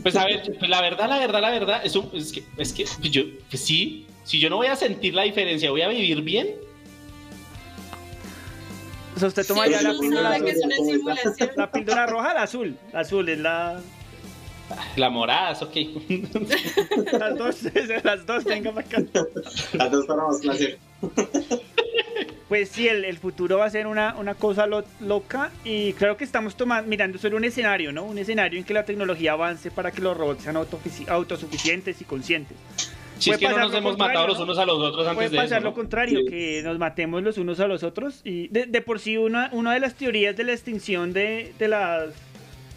Pues 0.01 0.15
a 0.15 0.25
ver, 0.25 0.41
pues 0.57 0.69
la 0.69 0.81
verdad, 0.81 1.07
la 1.09 1.19
verdad, 1.19 1.41
la 1.41 1.49
verdad, 1.51 1.81
es, 1.85 1.95
un- 1.95 2.09
es 2.13 2.31
que, 2.33 2.43
es 2.57 2.73
que 2.73 3.09
yo, 3.09 3.23
que 3.49 3.57
sí, 3.57 4.07
si 4.23 4.39
yo 4.39 4.49
no 4.49 4.57
voy 4.57 4.67
a 4.67 4.75
sentir 4.75 5.13
la 5.13 5.23
diferencia, 5.23 5.69
voy 5.71 5.81
a 5.81 5.87
vivir 5.89 6.21
bien. 6.21 6.55
O 9.15 9.19
sea, 9.19 9.27
usted 9.27 9.43
Sí, 9.43 9.47
tomaría 9.49 9.81
la 9.81 9.91
píldora 9.99 10.29
una 10.37 10.75
simulación. 10.75 11.49
La 11.55 11.71
píldora 11.71 12.05
roja, 12.07 12.33
la 12.33 12.43
azul. 12.43 12.77
La 12.93 13.01
azul 13.01 13.27
es 13.29 13.39
la. 13.39 13.79
La 14.95 15.09
morada, 15.09 15.57
ok. 15.61 15.75
Las 17.19 17.37
dos, 17.37 17.57
las 18.03 18.25
dos, 18.25 18.43
venga 18.43 18.71
para 18.71 18.87
acá. 18.87 19.03
las 19.73 19.91
dos 19.91 20.05
para 20.05 20.23
más 20.23 20.39
placer. 20.41 20.77
Pues 22.47 22.67
sí, 22.69 22.87
el, 22.87 23.05
el 23.05 23.17
futuro 23.17 23.57
va 23.59 23.65
a 23.65 23.69
ser 23.69 23.87
una, 23.87 24.13
una 24.17 24.33
cosa 24.35 24.67
lo- 24.67 24.83
loca 24.99 25.51
y 25.63 25.93
creo 25.93 26.17
que 26.17 26.25
estamos 26.25 26.55
tomando, 26.55 26.89
mirando 26.89 27.17
solo 27.17 27.37
un 27.37 27.45
escenario, 27.45 27.93
¿no? 27.93 28.03
Un 28.03 28.17
escenario 28.17 28.59
en 28.59 28.65
que 28.65 28.73
la 28.73 28.83
tecnología 28.83 29.31
avance 29.33 29.71
para 29.71 29.91
que 29.91 30.01
los 30.01 30.17
robots 30.17 30.43
sean 30.43 30.57
autosuficientes 31.07 32.01
y 32.01 32.03
conscientes. 32.03 32.57
Si 33.19 33.29
es 33.31 33.37
que 33.37 33.47
no 33.47 33.57
nos 33.57 33.71
lo 33.71 33.77
hemos 33.77 33.91
contrario, 33.91 34.13
matado 34.19 34.27
los 34.27 34.37
¿no? 34.39 34.43
unos 34.45 34.57
a 34.57 34.65
los 34.65 34.79
otros 34.79 35.07
antes 35.07 35.15
Puede 35.15 35.29
de 35.29 35.35
pasar 35.37 35.59
eso. 35.59 35.63
lo 35.63 35.69
¿no? 35.69 35.75
contrario, 35.75 36.19
Sí. 36.19 36.25
que 36.25 36.61
nos 36.63 36.77
matemos 36.77 37.23
los 37.23 37.37
unos 37.37 37.59
a 37.61 37.67
los 37.67 37.83
otros 37.83 38.19
y 38.25 38.47
de, 38.49 38.65
de 38.65 38.81
por 38.81 38.99
sí 38.99 39.15
una, 39.15 39.49
una 39.53 39.73
de 39.73 39.79
las 39.79 39.93
teorías 39.95 40.35
de 40.35 40.43
la 40.43 40.51
extinción 40.53 41.13
de, 41.13 41.53
de 41.57 41.67
las 41.69 42.09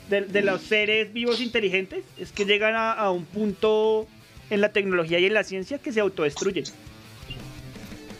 de, 0.08 0.22
de 0.22 0.42
los 0.42 0.62
seres 0.62 1.12
vivos 1.12 1.40
inteligentes 1.40 2.04
es 2.18 2.32
que 2.32 2.44
llegan 2.44 2.74
a, 2.74 2.92
a 2.92 3.10
un 3.10 3.24
punto 3.24 4.06
en 4.50 4.60
la 4.60 4.70
tecnología 4.72 5.18
y 5.18 5.26
en 5.26 5.34
la 5.34 5.44
ciencia 5.44 5.78
que 5.78 5.92
se 5.92 6.00
autodestruyen. 6.00 6.64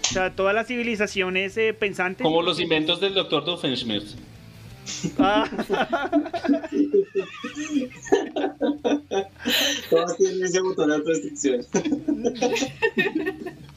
O 0.02 0.12
sea, 0.12 0.34
todas 0.34 0.54
las 0.54 0.66
civilizaciones 0.66 1.56
eh, 1.56 1.72
pensantes 1.74 2.22
Como 2.22 2.42
los 2.42 2.60
inventos 2.60 3.00
del 3.00 3.14
doctor 3.14 3.44
Doofenshmirtz. 3.44 4.16
Ah, 5.18 5.48
Todas 9.90 10.16
tienen 10.18 10.44
ese 10.44 10.60
botón 10.60 10.90
de 10.90 10.96
autodestrucción. 10.96 11.66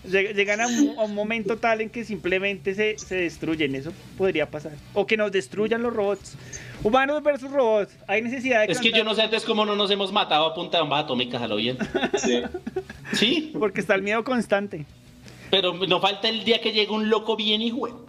lleg- 0.09 0.33
llegan 0.33 0.61
a 0.61 0.67
un, 0.67 0.95
a 0.97 1.03
un 1.03 1.13
momento 1.15 1.57
tal 1.57 1.81
en 1.81 1.89
que 1.89 2.03
simplemente 2.03 2.73
se, 2.75 2.97
se 2.97 3.15
destruyen. 3.15 3.75
Eso 3.75 3.91
podría 4.17 4.49
pasar. 4.49 4.73
O 4.93 5.05
que 5.05 5.17
nos 5.17 5.31
destruyan 5.31 5.81
los 5.83 5.93
robots. 5.93 6.35
Humanos 6.83 7.23
versus 7.23 7.51
robots. 7.51 7.95
Hay 8.07 8.21
necesidad 8.21 8.65
de 8.65 8.71
Es 8.71 8.79
que 8.79 8.91
yo 8.91 9.03
no 9.03 9.15
sé 9.15 9.23
antes 9.23 9.43
cómo 9.43 9.65
no 9.65 9.75
nos 9.75 9.89
hemos 9.91 10.11
matado 10.11 10.45
a 10.45 10.53
punta 10.53 10.77
de 10.77 10.81
bombas 10.83 11.03
atómicas, 11.05 11.41
a 11.41 11.47
lo 11.47 11.55
bien. 11.57 11.77
Sí. 12.17 12.41
Sí, 13.13 13.51
Porque 13.57 13.81
está 13.81 13.95
el 13.95 14.01
miedo 14.01 14.23
constante. 14.23 14.85
pero 15.49 15.73
no 15.73 15.99
falta 16.01 16.27
el 16.27 16.43
día 16.43 16.59
que 16.61 16.71
llegue 16.73 16.91
un 16.91 17.09
loco 17.09 17.35
bien 17.35 17.61
hijo. 17.61 18.05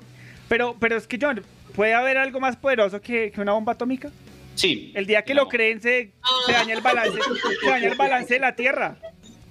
Pero, 0.49 0.77
pero 0.81 0.97
es 0.97 1.07
que 1.07 1.19
John, 1.21 1.43
¿puede 1.75 1.95
haber 1.95 2.17
algo 2.19 2.41
más 2.41 2.57
poderoso 2.57 3.01
que, 3.01 3.31
que 3.31 3.41
una 3.41 3.53
bomba 3.53 3.73
atómica? 3.75 4.11
Sí. 4.55 4.91
El 4.97 5.07
día 5.07 5.23
que 5.23 5.35
No. 5.35 5.43
lo 5.43 5.49
creen 5.49 5.81
se, 5.81 6.11
se 6.47 6.53
daña 6.53 6.75
el 6.75 6.81
balance, 6.81 7.17
se 7.63 7.71
daña 7.71 7.89
el 7.89 7.95
balance 7.97 8.35
de 8.35 8.41
la 8.41 8.57
Tierra. 8.57 8.97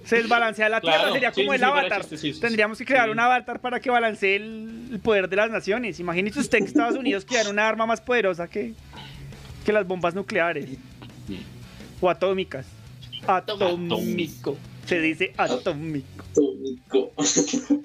Se 0.08 0.16
desbalancea 0.16 0.70
la 0.70 0.80
Claro, 0.80 0.98
Tierra, 0.98 1.12
sería 1.12 1.32
sí, 1.34 1.42
como 1.42 1.52
sí, 1.52 1.54
el 1.56 1.60
sí, 1.60 1.64
avatar. 1.66 2.00
chiste, 2.00 2.16
sí, 2.16 2.32
sí, 2.32 2.40
Tendríamos 2.40 2.78
que 2.78 2.86
crear 2.86 3.04
sí. 3.04 3.10
un 3.10 3.20
avatar 3.20 3.60
para 3.60 3.78
que 3.78 3.90
balancee 3.90 4.36
el, 4.36 5.00
poder 5.02 5.28
de 5.28 5.36
las 5.36 5.50
naciones. 5.50 6.00
Imagínese 6.00 6.40
usted 6.40 6.60
que 6.60 6.64
Estados 6.64 6.96
Unidos 6.96 7.26
creara 7.26 7.50
una 7.50 7.68
arma 7.68 7.84
más 7.84 8.00
poderosa 8.00 8.48
que, 8.48 8.72
que 9.66 9.72
las 9.72 9.86
bombas 9.86 10.14
nucleares. 10.14 10.70
O 12.00 12.08
atómicas. 12.08 12.64
Atómico. 13.26 14.56
Se 14.86 14.98
dice 14.98 15.34
atómico. 15.36 16.24
Atómico. 16.30 17.12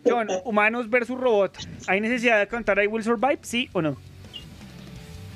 John, 0.08 0.30
humanos 0.46 0.90
versus 0.90 1.20
robot. 1.20 1.58
¿Hay 1.88 2.00
necesidad 2.00 2.40
de 2.40 2.48
cantar 2.48 2.82
I 2.82 2.88
Will 2.88 3.04
Survive? 3.04 3.40
¿Sí 3.42 3.70
o 3.74 3.82
no? 3.82 3.98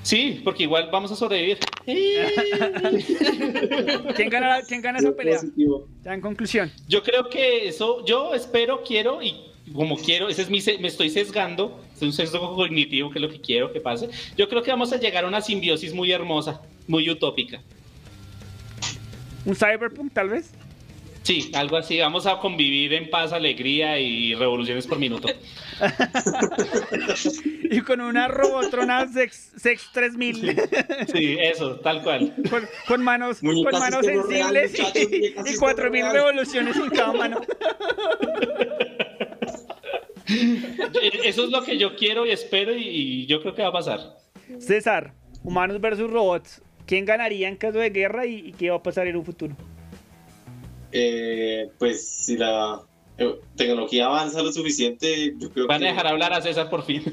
Sí, 0.08 0.40
porque 0.42 0.64
igual 0.64 0.88
vamos 0.90 1.12
a 1.12 1.18
sobrevivir. 1.18 1.58
¿Quién 4.16 4.30
gana, 4.30 4.62
¿Quién 4.66 4.82
gana 4.82 5.00
esa 5.00 5.14
pelea? 5.14 5.42
Ya 6.06 6.14
en 6.14 6.22
conclusión. 6.22 6.72
Yo 6.88 7.04
creo 7.04 7.28
que 7.28 7.68
eso, 7.68 8.06
yo 8.06 8.34
espero, 8.34 8.84
quiero 8.88 9.22
y 9.22 9.36
como 9.74 9.98
quiero, 9.98 10.30
ese 10.30 10.44
es 10.44 10.50
mi, 10.50 10.62
me 10.80 10.88
estoy 10.88 11.10
sesgando, 11.10 11.84
es 11.94 12.02
un 12.02 12.14
sesgo 12.14 12.56
cognitivo 12.56 13.12
que 13.12 13.20
es 13.20 13.22
lo 13.22 13.30
que 13.30 13.42
quiero 13.42 13.74
que 13.74 13.82
pase. 13.82 14.08
Yo 14.38 14.48
creo 14.48 14.64
que 14.64 14.72
vamos 14.72 14.94
a 14.94 14.98
llegar 14.98 15.26
a 15.26 15.28
una 15.28 15.42
simbiosis 15.42 15.94
muy 15.94 16.14
hermosa, 16.14 16.62
muy 16.88 17.10
utópica. 17.10 17.62
¿Un 19.44 19.56
cyberpunk 19.56 20.14
tal 20.14 20.30
vez? 20.30 20.54
Sí, 21.28 21.52
algo 21.54 21.76
así. 21.76 22.00
Vamos 22.00 22.26
a 22.26 22.40
convivir 22.40 22.94
en 22.94 23.10
paz, 23.10 23.34
alegría 23.34 24.00
y 24.00 24.34
revoluciones 24.34 24.88
por 24.88 24.98
minuto. 24.98 25.28
y 27.64 27.82
con 27.82 28.00
una 28.00 28.30
robotrona 28.30 29.06
Sex, 29.10 29.52
Sex 29.58 29.90
3000. 29.92 30.56
sí, 31.12 31.38
eso, 31.38 31.82
tal 31.82 32.02
cual. 32.02 32.34
Con, 32.88 33.04
manos, 33.04 33.42
con 33.42 33.62
manos 33.62 34.06
sensibles 34.06 34.74
y, 34.80 35.52
y 35.52 35.56
4000 35.58 36.12
revoluciones 36.14 36.78
en 36.78 36.90
cada 36.92 37.12
mano. 37.12 37.42
Eso 41.26 41.44
es 41.44 41.50
lo 41.50 41.62
que 41.62 41.78
yo 41.78 41.98
quiero 41.98 42.26
y 42.26 42.32
espero 42.32 42.74
y 42.74 43.26
yo 43.26 43.42
creo 43.42 43.54
que 43.54 43.64
va 43.64 43.68
a 43.68 43.74
pasar. 43.74 44.00
César, 44.60 45.14
humanos 45.44 45.82
versus 45.82 46.10
robots. 46.10 46.62
¿Quién 46.86 47.04
ganaría 47.04 47.50
en 47.50 47.58
caso 47.58 47.80
de 47.80 47.90
guerra 47.90 48.26
y 48.26 48.54
qué 48.54 48.70
va 48.70 48.78
a 48.78 48.82
pasar 48.84 49.08
en 49.08 49.18
un 49.18 49.26
futuro? 49.26 49.58
Eh, 50.92 51.70
pues 51.78 52.08
si 52.08 52.38
la 52.38 52.82
eh, 53.18 53.40
tecnología 53.56 54.06
avanza 54.06 54.42
lo 54.42 54.52
suficiente, 54.52 55.34
yo 55.38 55.52
creo 55.52 55.68
Van 55.68 55.84
a 55.84 55.88
dejar 55.88 56.08
hablar 56.08 56.34
a 56.34 56.42
César 56.42 56.70
por 56.70 56.84
fin. 56.84 57.04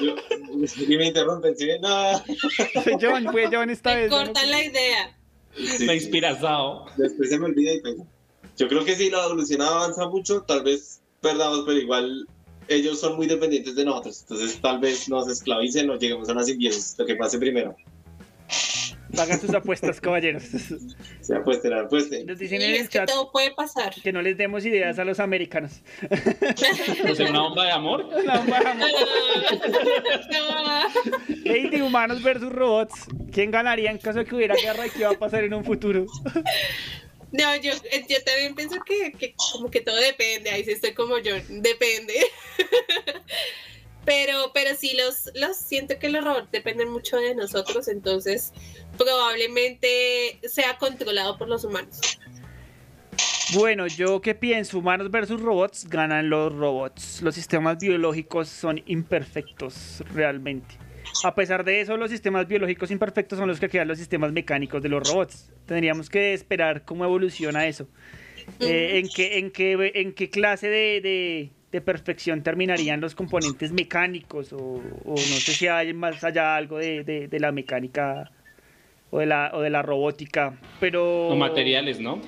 Yo, 0.00 0.14
y 0.88 0.96
me 0.96 1.06
interrumpen, 1.06 1.56
¿sí? 1.56 1.68
No. 1.80 2.22
John, 3.00 3.26
fue 3.30 3.48
John 3.50 3.70
esta 3.70 3.94
vez. 3.94 4.10
Cortan 4.10 4.50
la 4.50 4.64
idea. 4.64 5.16
Sí, 5.56 5.86
me 5.86 5.94
inspiración. 5.94 6.80
Después 6.96 7.30
se 7.30 7.38
me 7.38 7.46
olvida 7.46 7.72
y 7.72 7.80
pues, 7.80 7.96
Yo 8.56 8.68
creo 8.68 8.84
que 8.84 8.96
si 8.96 9.10
la 9.10 9.24
evolución 9.24 9.62
avanza 9.62 10.08
mucho, 10.08 10.42
tal 10.42 10.62
vez 10.64 11.00
perdamos, 11.20 11.62
pero 11.66 11.78
igual 11.78 12.26
ellos 12.68 13.00
son 13.00 13.16
muy 13.16 13.26
dependientes 13.26 13.74
de 13.76 13.84
nosotros. 13.84 14.22
Entonces 14.22 14.60
tal 14.60 14.80
vez 14.80 15.08
nos 15.08 15.28
esclavicen 15.28 15.90
o 15.90 15.96
lleguemos 15.96 16.28
a 16.28 16.32
una 16.32 16.44
simbiosis, 16.44 16.96
lo 16.98 17.06
que 17.06 17.16
pase 17.16 17.38
primero. 17.38 17.76
Pagan 19.16 19.40
sus 19.40 19.54
apuestas, 19.54 20.00
caballeros. 20.00 20.42
Se 21.20 21.36
apuesten, 21.36 21.72
apuesten. 21.72 22.26
Nos 22.26 22.38
dicen 22.38 22.60
Y 22.60 22.64
en 22.64 22.74
el 22.74 22.88
que 22.88 23.00
todo 23.06 23.30
puede 23.30 23.52
pasar. 23.52 23.94
que 23.94 24.12
no 24.12 24.20
les 24.22 24.36
demos 24.36 24.64
ideas 24.66 24.98
a 24.98 25.04
los 25.04 25.20
americanos. 25.20 25.82
¿No 27.04 27.14
sé, 27.14 27.24
una 27.24 27.42
bomba 27.42 27.64
de 27.64 27.70
amor? 27.70 28.04
Una 28.12 28.38
bomba 28.38 28.58
de 28.58 28.66
amor. 28.66 28.88
Lady 31.44 31.80
humanos 31.80 32.22
versus 32.22 32.52
robots. 32.52 33.06
¿Quién 33.32 33.50
ganaría 33.50 33.90
en 33.90 33.98
caso 33.98 34.18
de 34.20 34.24
que 34.24 34.34
hubiera 34.34 34.56
guerra 34.56 34.86
y 34.86 34.90
qué 34.90 35.04
va 35.04 35.10
a 35.12 35.18
pasar 35.18 35.44
en 35.44 35.54
un 35.54 35.64
futuro? 35.64 36.06
No, 37.30 37.56
yo, 37.56 37.72
eh, 37.90 38.04
yo 38.08 38.16
también 38.24 38.54
pienso 38.54 38.76
que, 38.84 39.12
que 39.12 39.34
como 39.52 39.70
que 39.70 39.80
todo 39.80 39.96
depende. 39.96 40.50
Ahí 40.50 40.64
sí 40.64 40.72
estoy 40.72 40.92
como 40.92 41.18
yo. 41.18 41.34
Depende. 41.48 42.14
Pero, 44.04 44.50
pero 44.52 44.74
sí, 44.74 44.96
los, 44.96 45.30
los 45.34 45.56
siento 45.56 45.98
que 45.98 46.08
los 46.08 46.24
robots 46.24 46.50
dependen 46.50 46.90
mucho 46.90 47.16
de 47.16 47.34
nosotros, 47.34 47.88
entonces 47.88 48.52
probablemente 48.98 50.38
sea 50.42 50.76
controlado 50.78 51.38
por 51.38 51.48
los 51.48 51.64
humanos. 51.64 52.00
Bueno, 53.54 53.86
yo 53.86 54.20
qué 54.20 54.34
pienso, 54.34 54.78
humanos 54.78 55.10
versus 55.10 55.40
robots, 55.40 55.86
ganan 55.88 56.30
los 56.30 56.52
robots. 56.52 57.22
Los 57.22 57.34
sistemas 57.34 57.78
biológicos 57.78 58.48
son 58.48 58.82
imperfectos 58.86 60.02
realmente. 60.12 60.76
A 61.22 61.34
pesar 61.34 61.64
de 61.64 61.80
eso, 61.80 61.96
los 61.96 62.10
sistemas 62.10 62.48
biológicos 62.48 62.90
imperfectos 62.90 63.38
son 63.38 63.48
los 63.48 63.60
que 63.60 63.68
crean 63.68 63.86
los 63.86 63.98
sistemas 63.98 64.32
mecánicos 64.32 64.82
de 64.82 64.88
los 64.88 65.08
robots. 65.08 65.52
Tendríamos 65.66 66.08
que 66.08 66.32
esperar 66.32 66.84
cómo 66.84 67.04
evoluciona 67.04 67.66
eso. 67.66 67.88
Eh, 68.60 68.98
en, 68.98 69.08
qué, 69.08 69.38
en, 69.38 69.50
qué, 69.50 69.92
¿En 69.94 70.12
qué 70.12 70.30
clase 70.30 70.68
de, 70.68 71.00
de, 71.00 71.50
de 71.74 71.80
perfección 71.80 72.40
terminarían 72.44 73.00
los 73.00 73.16
componentes 73.16 73.72
mecánicos? 73.72 74.52
O, 74.52 74.80
o, 75.04 75.10
no 75.10 75.16
sé 75.16 75.52
si 75.52 75.66
hay 75.66 75.92
más 75.92 76.22
allá 76.22 76.54
algo 76.54 76.78
de, 76.78 77.02
de, 77.02 77.26
de 77.26 77.40
la 77.40 77.50
mecánica 77.50 78.30
o 79.10 79.18
de 79.18 79.26
la, 79.26 79.50
o 79.52 79.60
de 79.60 79.70
la 79.70 79.82
robótica. 79.82 80.54
Pero... 80.78 81.30
O 81.30 81.36
materiales, 81.36 81.98
¿no? 81.98 82.20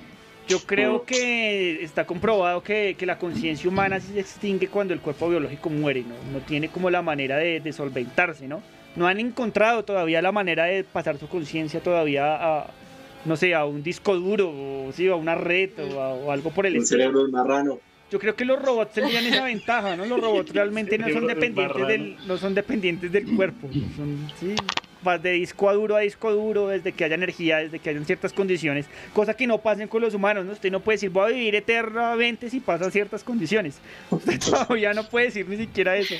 Yo 0.49 0.59
creo 0.67 1.05
que 1.05 1.81
está 1.83 2.05
comprobado 2.05 2.61
que, 2.61 2.97
que 2.99 3.07
la 3.07 3.19
conciencia 3.19 3.69
humana 3.71 4.01
se 4.01 4.19
extingue 4.19 4.67
cuando 4.67 4.95
el 4.95 5.01
cuerpo 5.01 5.29
biológico 5.29 5.71
muere, 5.71 6.01
¿no? 6.03 6.15
No 6.33 6.45
tiene 6.45 6.69
como 6.69 6.91
la 6.91 7.03
manera 7.03 7.37
de, 7.37 7.61
de 7.61 7.73
solventarse, 7.73 8.49
¿no? 8.49 8.61
No 8.97 9.07
han 9.07 9.21
encontrado 9.21 9.85
todavía 9.85 10.21
la 10.23 10.33
manera 10.33 10.65
de 10.65 10.83
pasar 10.83 11.19
su 11.19 11.29
conciencia 11.29 11.79
todavía 11.81 12.35
a, 12.35 12.67
no 13.25 13.37
sé, 13.37 13.55
a 13.55 13.65
un 13.65 13.85
disco 13.85 14.17
duro, 14.17 14.51
o 14.51 14.91
sí, 14.93 15.07
a 15.09 15.15
una 15.15 15.37
red 15.37 15.71
o, 15.79 16.01
a, 16.01 16.15
o 16.15 16.33
algo 16.33 16.51
por 16.51 16.67
el 16.67 16.75
Un 16.77 16.83
estilo. 16.83 17.01
cerebro 17.01 17.27
de 17.27 17.31
marrano. 17.33 17.79
Yo 18.11 18.19
creo 18.21 18.37
que 18.37 18.45
los 18.45 18.61
robots 18.63 18.93
tendrían 18.93 19.27
esa 19.27 19.45
ventaja, 19.45 19.97
¿no? 19.97 20.07
Los 20.07 20.21
robots 20.21 20.51
realmente 20.55 20.97
no 20.99 21.09
son 21.09 21.27
dependientes 21.27 21.87
del, 21.89 22.17
no 22.27 22.39
son 22.39 22.55
dependientes 22.55 23.11
del 23.11 23.35
cuerpo. 23.35 23.69
Son, 23.97 24.31
sí, 24.39 24.55
vas 25.03 25.23
de 25.23 25.33
disco 25.33 25.69
a 25.69 25.73
duro 25.73 25.97
a 25.97 26.01
disco 26.01 26.33
duro, 26.33 26.69
desde 26.69 26.93
que 26.93 27.05
haya 27.05 27.15
energía, 27.15 27.59
desde 27.59 27.79
que 27.79 27.91
hayan 27.91 28.05
ciertas 28.05 28.33
condiciones, 28.33 28.87
cosa 29.13 29.35
que 29.35 29.47
no 29.47 29.59
pasen 29.59 29.89
con 29.89 30.03
los 30.03 30.15
humanos, 30.15 30.45
¿no? 30.45 30.53
Usted 30.53 30.71
no 30.71 30.81
puede 30.81 30.97
decir 30.97 31.11
voy 31.11 31.33
a 31.33 31.35
vivir 31.35 31.55
eternamente 31.55 32.51
si 32.51 32.61
pasan 32.61 32.93
ciertas 32.93 33.25
condiciones. 33.25 33.79
Usted 34.11 34.39
todavía 34.39 34.93
no 34.93 35.09
puede 35.09 35.27
decir 35.27 35.49
ni 35.49 35.57
siquiera 35.57 35.97
eso. 35.97 36.15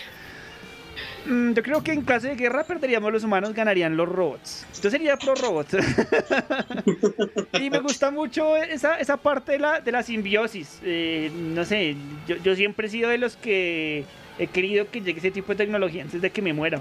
Mm, 1.27 1.53
Yo 1.55 1.63
creo 1.63 1.83
que 1.83 1.93
en 1.93 2.03
caso 2.03 2.29
de 2.29 2.37
guerra 2.37 2.65
perderíamos 2.65 3.13
los 3.13 3.25
humanos, 3.25 3.53
ganarían 3.53 3.97
los 3.97 4.09
robots. 4.09 4.65
Yo 4.83 4.91
sería 4.91 5.17
pro 5.17 5.35
robots. 5.35 5.77
y 7.61 7.71
me 7.71 7.81
gusta 7.81 8.11
mucho 8.11 8.57
esa, 8.57 8.99
esa 8.99 9.17
parte 9.17 9.53
de 9.53 9.59
la, 9.59 9.81
de 9.81 9.93
la 9.93 10.03
simbiosis. 10.03 10.81
Eh, 10.85 11.31
no 11.35 11.65
sé, 11.65 11.97
yo, 12.29 12.37
yo 12.37 12.55
siempre 12.55 12.87
he 12.87 12.91
sido 12.91 13.11
de 13.11 13.19
los 13.19 13.37
que 13.37 14.05
he 14.39 14.47
querido 14.47 14.89
que 14.91 15.01
llegue 15.01 15.19
ese 15.19 15.31
tipo 15.31 15.49
de 15.53 15.57
tecnología 15.57 16.03
antes 16.03 16.21
de 16.23 16.31
que 16.31 16.43
me 16.43 16.53
muera. 16.53 16.81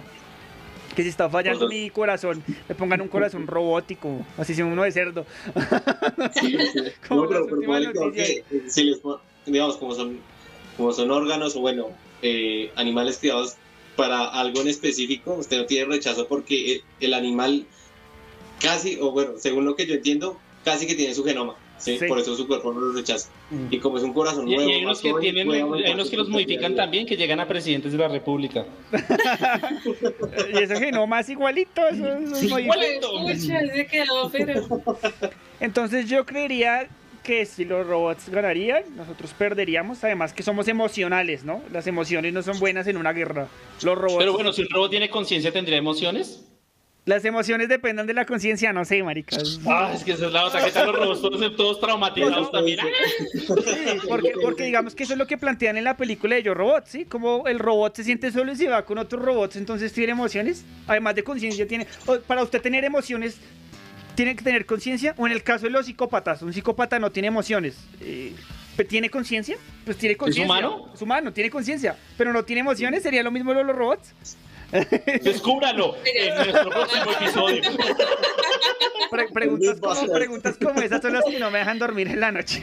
Que 0.95 1.03
si 1.03 1.09
está 1.09 1.30
fallando 1.30 1.67
mi 1.67 1.89
corazón, 1.89 2.41
me 2.69 2.76
pongan 2.76 3.01
un 3.01 3.07
corazón 3.09 3.47
robótico, 3.47 4.26
así 4.38 4.53
sea 4.53 4.65
uno 4.65 4.84
de 4.84 4.91
cerdo. 4.91 5.26
Sí, 6.34 6.57
sí. 6.73 6.80
Como 7.07 7.23
No, 7.23 7.30
pero, 7.30 7.47
pero 7.47 8.13
si 8.67 8.84
les 8.84 9.01
digamos, 9.45 9.77
como 9.77 9.93
son, 9.93 10.17
como 10.77 10.91
son 10.91 11.11
órganos 11.11 11.55
o 11.55 11.59
bueno, 11.61 11.89
eh, 12.22 12.72
animales 12.76 13.17
criados 13.19 13.57
para 13.95 14.27
algo 14.27 14.61
en 14.61 14.67
específico, 14.67 15.34
usted 15.35 15.57
no 15.57 15.65
tiene 15.65 15.85
rechazo 15.85 16.27
porque 16.27 16.73
el, 16.73 16.84
el 16.99 17.13
animal 17.13 17.65
casi, 18.59 18.97
o 18.99 19.11
bueno, 19.11 19.34
según 19.38 19.65
lo 19.65 19.76
que 19.76 19.85
yo 19.85 19.95
entiendo, 19.95 20.39
casi 20.63 20.88
que 20.88 20.95
tiene 20.95 21.13
su 21.13 21.23
genoma. 21.23 21.55
¿sí? 21.77 21.97
Sí. 21.97 22.05
Por 22.07 22.19
eso 22.19 22.35
su 22.35 22.47
cuerpo 22.47 22.73
no 22.73 22.80
lo 22.80 22.93
rechaza. 22.93 23.30
Y 23.69 23.80
como 23.80 23.97
es 23.97 24.03
un 24.03 24.13
corazón 24.13 24.47
Y, 24.47 24.53
y 24.53 24.55
nuevo, 24.55 24.72
hay 24.72 24.84
unos 24.84 25.01
que 25.01 25.11
joven, 25.11 25.22
tienen, 25.22 25.51
hay 25.51 25.93
unos 25.93 26.09
que 26.09 26.17
los 26.17 26.30
modifican 26.30 26.76
también, 26.76 27.05
que 27.05 27.17
llegan 27.17 27.39
a 27.39 27.47
presidentes 27.47 27.91
de 27.91 27.97
la 27.97 28.07
república. 28.07 28.65
Y 30.53 30.57
ese 30.57 30.77
genoma 30.77 31.19
es 31.19 31.30
igualito. 31.30 31.85
Eso, 31.88 32.07
eso 32.07 32.57
es 32.57 34.31
pero... 34.31 34.67
Entonces 35.59 36.09
yo 36.09 36.26
creería 36.26 36.89
que 37.26 37.45
si 37.45 37.65
los 37.65 37.85
robots 37.85 38.30
ganarían, 38.30 38.84
nosotros 38.95 39.34
perderíamos. 39.34 40.03
Además 40.03 40.31
que 40.31 40.43
somos 40.43 40.68
emocionales, 40.68 41.43
¿no? 41.43 41.61
Las 41.73 41.88
emociones 41.88 42.31
no 42.31 42.43
son 42.43 42.60
buenas 42.60 42.88
en 42.88 42.95
una 42.95 43.11
guerra. 43.11 43.47
Los 43.81 43.97
robots... 43.97 44.19
Pero 44.19 44.34
bueno, 44.34 44.53
si 44.53 44.61
un 44.61 44.69
robot 44.69 44.91
tiene 44.91 45.10
conciencia, 45.10 45.52
¿tendría 45.52 45.77
emociones? 45.77 46.45
Las 47.06 47.23
emociones 47.23 47.69
dependen 47.69 48.07
de 48.07 48.15
la 48.15 48.26
conciencia, 48.26 48.73
no 48.73 48.84
sé, 48.84 49.03
maricas. 49.03 49.60
Ah, 49.68 49.91
es 49.93 50.03
que 50.03 50.14
esa 50.14 50.26
es 50.26 50.31
la 50.31 50.45
otra. 50.45 50.65
¿Qué 50.65 50.72
tal 50.72 50.88
los 50.88 50.95
robots 50.95 51.22
todos, 51.22 51.56
todos 51.56 51.80
traumatizados 51.80 52.52
también? 52.52 52.80
Sí, 53.31 53.45
porque, 54.07 54.34
porque 54.41 54.64
digamos 54.64 54.95
que 54.95 55.03
eso 55.03 55.14
es 55.14 55.19
lo 55.19 55.27
que 55.27 55.38
plantean 55.38 55.77
en 55.77 55.84
la 55.84 55.97
película 55.97 56.35
de 56.35 56.41
Yo 56.41 56.56
Robot, 56.56 56.85
¿sí? 56.88 57.06
Como 57.06 57.45
el 57.47 57.60
robot 57.60 57.95
se 57.95 58.03
siente 58.03 58.31
solo 58.31 58.53
y 58.53 58.56
se 58.56 58.68
va 58.68 58.85
con 58.85 58.97
otros 58.97 59.22
robots, 59.22 59.56
entonces 59.56 59.93
tiene 59.93 60.14
emociones, 60.14 60.65
además 60.88 61.14
de 61.14 61.23
conciencia 61.23 61.68
tiene... 61.68 61.85
Para 62.26 62.41
usted 62.41 62.60
tener 62.60 62.84
emociones, 62.84 63.39
tiene 64.16 64.36
que 64.36 64.44
tener 64.44 64.66
conciencia, 64.66 65.14
o 65.18 65.28
en 65.28 65.34
el 65.34 65.44
caso 65.44 65.66
de 65.66 65.72
los 65.72 65.86
psicópatas, 65.86 66.42
un 66.42 66.54
psicópata 66.54 66.98
no 67.00 67.12
tiene 67.12 67.28
emociones. 67.28 67.78
eh, 68.02 68.34
¿Tiene 68.90 69.10
conciencia? 69.10 69.56
Pues 69.86 69.98
tiene 69.98 70.18
conciencia. 70.18 70.46
humano? 70.46 70.92
Es 70.94 71.02
humano, 71.02 71.32
tiene 71.32 71.50
conciencia, 71.50 71.96
pero 72.18 72.34
no 72.34 72.44
tiene 72.44 72.60
emociones, 72.62 73.04
sería 73.04 73.24
lo 73.24 73.32
mismo 73.32 73.54
de 73.54 73.64
los 73.64 73.76
robots. 73.76 74.14
Descúbralo 75.24 75.96
en 76.04 76.36
nuestro 76.36 76.70
próximo 76.72 77.12
episodio. 77.12 77.62
Pre- 79.12 79.30
preguntas, 79.30 79.80
como, 79.80 80.12
preguntas 80.12 80.58
como 80.62 80.82
esas 80.82 81.02
son 81.02 81.14
las 81.14 81.24
que 81.24 81.40
no 81.40 81.52
me 81.52 81.60
dejan 81.60 81.80
dormir 81.80 82.08
en 82.08 82.20
la 82.20 82.32
noche. 82.32 82.62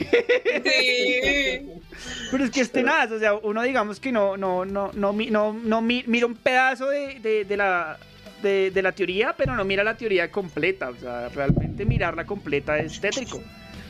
Sí. 0.63 1.71
Pero 2.31 2.43
es 2.43 2.51
que 2.51 2.61
es 2.61 2.71
tenaz, 2.71 3.11
o 3.11 3.19
sea, 3.19 3.33
uno 3.35 3.61
digamos 3.63 3.99
que 3.99 4.11
no, 4.11 4.37
no, 4.37 4.65
no, 4.65 4.91
no, 4.93 5.13
mi- 5.13 5.31
no, 5.31 5.53
no 5.53 5.81
mi- 5.81 6.03
mira 6.07 6.25
un 6.27 6.35
pedazo 6.35 6.89
de, 6.89 7.19
de- 7.21 7.45
de 7.45 7.57
la, 7.57 7.97
de, 8.43 8.69
de 8.69 8.81
la 8.83 8.91
teoría, 8.91 9.33
pero 9.35 9.55
no 9.55 9.63
mira 9.65 9.83
la 9.83 9.97
teoría 9.97 10.29
completa. 10.29 10.89
O 10.89 10.95
sea, 10.95 11.29
realmente 11.29 11.85
mirarla 11.85 12.25
completa 12.25 12.77
es 12.77 12.99
tétrico. 13.01 13.41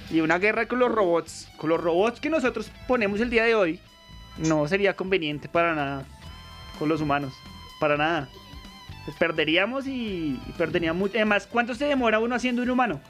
Y 0.10 0.22
una 0.22 0.38
guerra 0.40 0.68
con 0.68 0.80
los 0.80 0.92
robots, 0.92 1.50
con 1.58 1.70
los 1.72 1.82
robots 1.82 2.20
que 2.22 2.30
nosotros 2.30 2.72
ponemos 2.88 3.20
el 3.20 3.30
día 3.30 3.44
de 3.44 3.56
hoy, 3.56 3.80
no 4.38 4.68
sería 4.68 4.96
conveniente 4.96 5.50
para 5.50 5.76
nada 5.76 6.06
con 6.80 6.88
los 6.88 7.02
humanos. 7.02 7.34
Para 7.80 7.98
nada. 7.98 8.30
Pues 9.06 9.18
perderíamos 9.18 9.86
y, 9.88 10.40
y 10.48 10.52
perderíamos 10.58 11.00
mucho. 11.00 11.16
Además, 11.16 11.48
¿cuánto 11.52 11.76
se 11.76 11.86
demora 11.86 12.20
uno 12.20 12.36
haciendo 12.36 12.62
un 12.62 12.70
humano? 12.70 13.02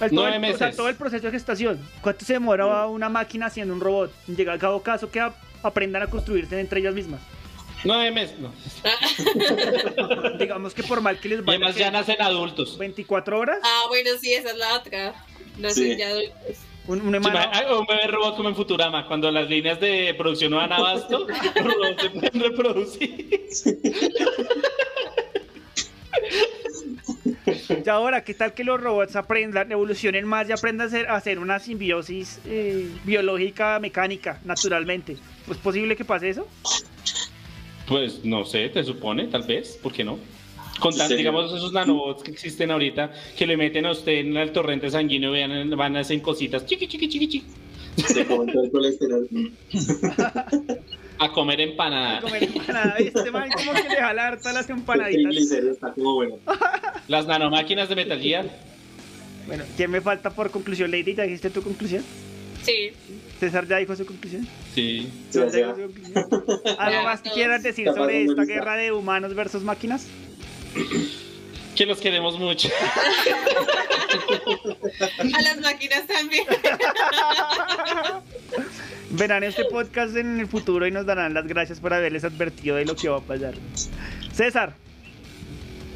El- 0.00 0.10
todo, 0.10 0.26
el, 0.28 0.44
o 0.54 0.56
sea, 0.56 0.72
todo 0.72 0.88
el 0.88 0.96
proceso 0.96 1.26
de 1.26 1.30
gestación. 1.32 1.78
¿Cuánto 2.00 2.24
se 2.24 2.32
demora 2.32 2.86
una 2.86 3.08
máquina 3.10 3.46
haciendo 3.46 3.74
un 3.74 3.80
robot? 3.80 4.10
Llega 4.26 4.54
a 4.54 4.58
cabo 4.58 4.82
caso 4.82 5.10
que 5.10 5.20
a- 5.20 5.34
aprendan 5.62 6.02
a 6.02 6.06
construirse 6.06 6.58
entre 6.58 6.80
ellas 6.80 6.94
mismas. 6.94 7.20
Nueve 7.84 8.10
meses, 8.10 8.38
no. 8.38 8.52
Digamos 10.38 10.74
que 10.74 10.82
por 10.82 11.00
mal 11.00 11.18
que 11.18 11.28
les 11.30 11.44
vaya. 11.44 11.56
además 11.56 11.76
ya 11.76 11.90
nacen 11.90 12.20
adultos. 12.20 12.76
24 12.78 13.38
horas. 13.38 13.58
Ah, 13.62 13.84
bueno, 13.88 14.10
sí, 14.20 14.32
esa 14.34 14.50
es 14.50 14.56
la 14.56 14.74
otra. 14.76 15.14
No 15.58 15.70
Sí. 15.70 15.82
sé, 15.92 15.96
ya 15.98 16.08
adultos. 16.08 16.56
Un, 16.86 17.00
un 17.02 17.22
Sí, 17.22 17.28
un 17.70 17.86
bebé 17.86 18.06
robot 18.08 18.36
como 18.36 18.48
en 18.48 18.56
Futurama, 18.56 19.06
cuando 19.06 19.30
las 19.30 19.48
líneas 19.48 19.78
de 19.80 20.14
producción 20.16 20.50
no 20.50 20.56
dan 20.58 20.72
abasto, 20.72 21.26
los 21.54 21.74
robots 21.74 22.02
se 22.02 22.10
pueden 22.10 22.40
reproducir. 22.40 23.46
Y 27.84 27.88
ahora, 27.88 28.22
¿qué 28.24 28.34
tal 28.34 28.52
que 28.54 28.64
los 28.64 28.80
robots 28.80 29.16
aprendan, 29.16 29.70
evolucionen 29.72 30.26
más 30.26 30.48
y 30.48 30.52
aprendan 30.52 30.86
a 30.86 30.88
hacer, 30.88 31.08
a 31.08 31.16
hacer 31.16 31.38
una 31.38 31.58
simbiosis 31.58 32.38
eh, 32.44 32.88
biológica, 33.04 33.78
mecánica, 33.80 34.40
naturalmente? 34.44 35.16
¿Es 35.50 35.56
posible 35.56 35.96
que 35.96 36.04
pase 36.04 36.30
eso? 36.30 36.46
Pues 37.90 38.24
no 38.24 38.44
sé, 38.44 38.68
te 38.68 38.84
supone, 38.84 39.26
tal 39.26 39.42
vez, 39.42 39.76
¿por 39.82 39.92
qué 39.92 40.04
no? 40.04 40.16
Con 40.78 40.96
tan, 40.96 41.08
digamos, 41.08 41.52
esos 41.52 41.72
nanobots 41.72 42.22
que 42.22 42.30
existen 42.30 42.70
ahorita, 42.70 43.12
que 43.36 43.48
le 43.48 43.56
meten 43.56 43.84
a 43.84 43.90
usted 43.90 44.12
en 44.12 44.36
el 44.36 44.52
torrente 44.52 44.88
sanguíneo 44.88 45.30
y 45.30 45.32
vean, 45.32 45.70
van 45.70 45.96
a 45.96 46.00
hacer 46.00 46.22
cositas, 46.22 46.64
chiqui, 46.64 46.86
chiqui, 46.86 47.08
chiqui, 47.08 47.28
chiqui, 47.28 47.46
Se 47.96 48.24
comentó 48.26 48.62
el 48.62 48.70
colesterol. 48.70 49.28
a 51.18 51.32
comer 51.32 51.60
empanada. 51.62 52.20
Comer 52.20 52.44
empanada. 52.44 52.94
Este 52.96 53.30
man 53.32 53.50
como 53.50 53.72
que 53.72 53.88
le 53.88 53.96
jala 53.96 54.28
harta 54.28 54.52
las 54.52 54.70
empanaditas. 54.70 55.50
está 55.50 55.92
como 55.92 56.14
bueno. 56.14 56.38
Las 57.08 57.26
nanomáquinas 57.26 57.88
de 57.88 57.96
Metal 57.96 58.20
Gear. 58.20 58.46
Bueno, 59.48 59.64
¿quién 59.76 59.90
me 59.90 60.00
falta 60.00 60.30
por 60.30 60.52
conclusión? 60.52 60.92
Lady, 60.92 61.16
¿ya 61.16 61.24
dijiste 61.24 61.50
tu 61.50 61.60
conclusión? 61.60 62.04
Sí. 62.62 62.92
¿César 63.38 63.66
ya 63.66 63.78
dijo 63.78 63.96
su 63.96 64.04
conclusión? 64.06 64.46
Sí. 64.74 65.10
¿Ya 65.32 65.50
Sí, 65.50 65.56
dijo 65.58 65.74
sí. 65.74 65.82
su 65.82 65.92
conclusión? 65.92 66.62
¿Algo 66.78 67.02
más 67.04 67.20
que 67.22 67.30
quieran 67.30 67.62
decir 67.62 67.86
Capaz 67.86 67.98
sobre 68.00 68.24
esta 68.24 68.44
guerra 68.44 68.76
de 68.76 68.92
humanos 68.92 69.34
versus 69.34 69.62
máquinas? 69.62 70.06
Que 71.76 71.86
los 71.86 71.98
queremos 72.00 72.38
mucho. 72.38 72.68
A 75.34 75.40
las 75.42 75.60
máquinas 75.62 76.06
también. 76.06 76.44
Verán 79.10 79.44
este 79.44 79.64
podcast 79.64 80.14
en 80.16 80.40
el 80.40 80.46
futuro 80.46 80.86
y 80.86 80.90
nos 80.90 81.06
darán 81.06 81.32
las 81.32 81.46
gracias 81.46 81.80
por 81.80 81.94
haberles 81.94 82.24
advertido 82.24 82.76
de 82.76 82.84
lo 82.84 82.96
que 82.96 83.08
va 83.08 83.18
a 83.18 83.20
pasar. 83.20 83.54
César, 84.32 84.74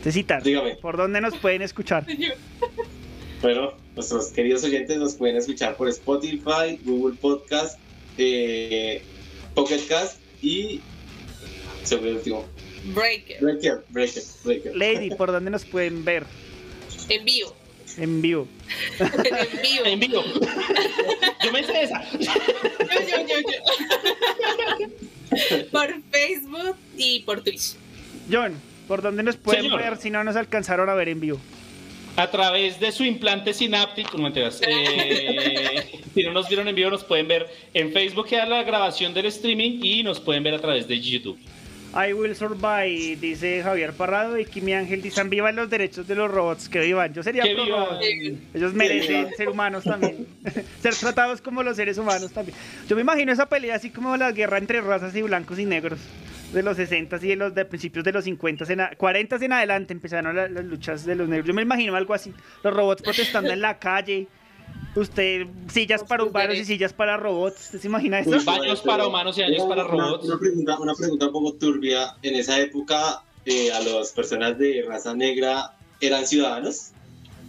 Cecitar, 0.02 0.42
Dígame. 0.42 0.76
¿por 0.76 0.96
dónde 0.96 1.20
nos 1.20 1.36
pueden 1.36 1.62
escuchar? 1.62 2.06
Bueno, 3.44 3.74
nuestros 3.94 4.28
queridos 4.28 4.64
oyentes 4.64 4.96
nos 4.96 5.16
pueden 5.16 5.36
escuchar 5.36 5.76
por 5.76 5.86
Spotify, 5.90 6.80
Google 6.82 7.14
Podcast, 7.20 7.78
eh, 8.16 9.02
Pocket 9.54 9.82
Cast 9.86 10.18
y 10.40 10.80
sobre 11.84 12.08
el 12.12 12.16
último. 12.16 12.46
Breaker. 12.94 13.42
Breaker, 13.42 13.84
Breaker, 13.90 14.22
Breaker. 14.44 14.74
Lady, 14.74 15.10
¿por 15.10 15.30
dónde 15.32 15.50
nos 15.50 15.66
pueden 15.66 16.06
ver 16.06 16.24
En 17.10 17.22
vivo. 17.26 17.54
en 17.98 18.22
vivo? 18.22 18.48
En 18.98 19.10
vivo. 19.60 19.84
En 19.84 20.00
vivo. 20.00 20.22
Yo 21.44 21.52
me 21.52 21.64
sé 21.64 21.82
esa. 21.82 22.02
Yo, 22.12 22.18
yo, 22.18 23.26
yo, 23.28 23.36
yo. 25.36 25.66
Por 25.70 26.00
Facebook 26.10 26.76
y 26.96 27.20
por 27.20 27.42
Twitch. 27.42 27.74
John, 28.32 28.54
¿por 28.88 29.02
dónde 29.02 29.22
nos 29.22 29.36
pueden 29.36 29.64
Señor. 29.64 29.82
ver 29.82 29.98
si 29.98 30.08
no 30.08 30.24
nos 30.24 30.34
alcanzaron 30.36 30.88
a 30.88 30.94
ver 30.94 31.10
en 31.10 31.20
vivo? 31.20 31.38
A 32.16 32.30
través 32.30 32.78
de 32.78 32.92
su 32.92 33.04
implante 33.04 33.52
sináptico, 33.52 34.16
no 34.16 34.24
mentiras. 34.24 34.60
Eh, 34.66 36.00
si 36.14 36.22
no 36.22 36.32
nos 36.32 36.48
vieron 36.48 36.68
en 36.68 36.74
vivo, 36.74 36.90
nos 36.90 37.02
pueden 37.02 37.26
ver 37.26 37.48
en 37.72 37.92
Facebook, 37.92 38.28
queda 38.28 38.46
la 38.46 38.62
grabación 38.62 39.12
del 39.12 39.26
streaming 39.26 39.80
y 39.82 40.02
nos 40.04 40.20
pueden 40.20 40.44
ver 40.44 40.54
a 40.54 40.60
través 40.60 40.86
de 40.86 41.00
YouTube. 41.00 41.38
I 41.96 42.12
will 42.12 42.34
survive, 42.34 43.16
dice 43.20 43.62
Javier 43.62 43.92
Parrado 43.92 44.36
y 44.36 44.44
Kimi 44.44 44.74
Ángel 44.74 45.00
dicen 45.00 45.30
vivan 45.30 45.54
los 45.54 45.70
derechos 45.70 46.08
de 46.08 46.16
los 46.16 46.28
robots, 46.28 46.68
que 46.68 46.80
vivan. 46.80 47.14
Yo 47.14 47.22
sería 47.22 47.44
Que 47.44 47.54
pro 47.54 47.64
vivan. 47.64 47.80
robot. 47.86 48.02
Ellos 48.54 48.74
merecen 48.74 49.28
ser 49.36 49.48
humanos 49.48 49.84
también. 49.84 50.26
ser 50.82 50.94
tratados 50.94 51.40
como 51.40 51.62
los 51.62 51.76
seres 51.76 51.96
humanos 51.98 52.32
también. 52.32 52.56
Yo 52.88 52.96
me 52.96 53.02
imagino 53.02 53.32
esa 53.32 53.48
pelea 53.48 53.76
así 53.76 53.90
como 53.90 54.16
la 54.16 54.32
guerra 54.32 54.58
entre 54.58 54.80
razas 54.80 55.14
y 55.14 55.22
blancos 55.22 55.58
y 55.58 55.66
negros 55.66 56.00
de 56.52 56.62
los 56.62 56.76
60 56.76 57.16
y 57.22 57.28
de 57.28 57.36
los 57.36 57.54
de 57.54 57.64
principios 57.64 58.04
de 58.04 58.12
los 58.12 58.24
50 58.24 58.64
en 58.72 58.80
a- 58.80 58.90
40 58.96 59.36
en 59.36 59.52
adelante 59.52 59.92
empezaron 59.92 60.36
la- 60.36 60.48
las 60.48 60.64
luchas 60.64 61.04
de 61.04 61.14
los 61.16 61.28
negros. 61.28 61.46
Yo 61.48 61.54
me 61.54 61.62
imagino 61.62 61.96
algo 61.96 62.14
así, 62.14 62.32
los 62.62 62.74
robots 62.74 63.02
protestando 63.02 63.50
en 63.52 63.60
la 63.60 63.78
calle. 63.78 64.28
Usted 64.96 65.46
sillas 65.68 66.04
para 66.04 66.22
humanos 66.24 66.56
y 66.56 66.64
sillas 66.64 66.92
para 66.92 67.16
robots. 67.16 67.60
¿Usted 67.66 67.80
se 67.80 67.86
imagina 67.88 68.20
eso? 68.20 68.30
Baños 68.44 68.80
para 68.82 69.06
humanos 69.06 69.36
y 69.38 69.42
baños 69.42 69.64
para 69.64 69.82
robots. 69.84 70.24
Una, 70.26 70.38
pregunta, 70.38 70.78
una 70.78 70.94
pregunta 70.94 71.26
un 71.26 71.32
poco 71.32 71.54
turbia. 71.54 72.14
En 72.22 72.36
esa 72.36 72.58
época, 72.60 73.22
eh, 73.44 73.72
a 73.72 73.80
las 73.80 74.12
personas 74.12 74.56
de 74.58 74.84
raza 74.86 75.14
negra 75.14 75.72
eran 76.00 76.24
ciudadanos. 76.26 76.92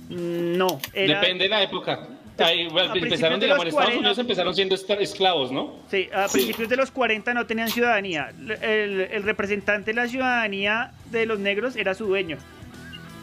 Mm, 0.10 0.58
No, 0.58 0.80
era- 0.94 1.20
Depende 1.20 1.44
de 1.46 1.50
la 1.50 1.64
época. 1.64 2.08
Ahí, 2.38 2.68
bueno, 2.68 2.94
empezaron, 2.96 3.40
de 3.40 3.46
digamos, 3.46 3.66
en 3.66 3.68
los 3.68 3.74
Estados 3.74 3.74
40. 3.74 4.00
Unidos 4.00 4.18
empezaron 4.18 4.56
siendo 4.56 4.76
escla- 4.76 5.00
esclavos, 5.00 5.52
¿no? 5.52 5.76
Sí, 5.90 6.10
a 6.14 6.28
principios 6.28 6.68
de 6.68 6.76
los 6.76 6.92
40 6.92 7.34
no 7.34 7.46
tenían 7.46 7.70
ciudadanía. 7.70 8.32
El, 8.62 9.02
el 9.02 9.24
representante 9.24 9.92
de 9.92 9.96
la 9.96 10.08
ciudadanía 10.08 10.92
de 11.12 11.26
los 11.26 11.40
negros 11.40 11.76
era 11.76 11.94
su 11.94 12.06
dueño. 12.08 12.38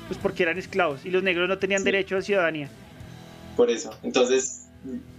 Pues 0.08 0.18
porque 0.20 0.42
eran 0.42 0.58
esclavos 0.58 1.04
y 1.04 1.10
los 1.10 1.22
negros 1.22 1.48
no 1.48 1.58
tenían 1.58 1.84
derecho 1.84 2.16
a 2.16 2.22
ciudadanía. 2.22 2.68
Por 3.56 3.70
eso. 3.70 3.94
Entonces, 4.02 4.66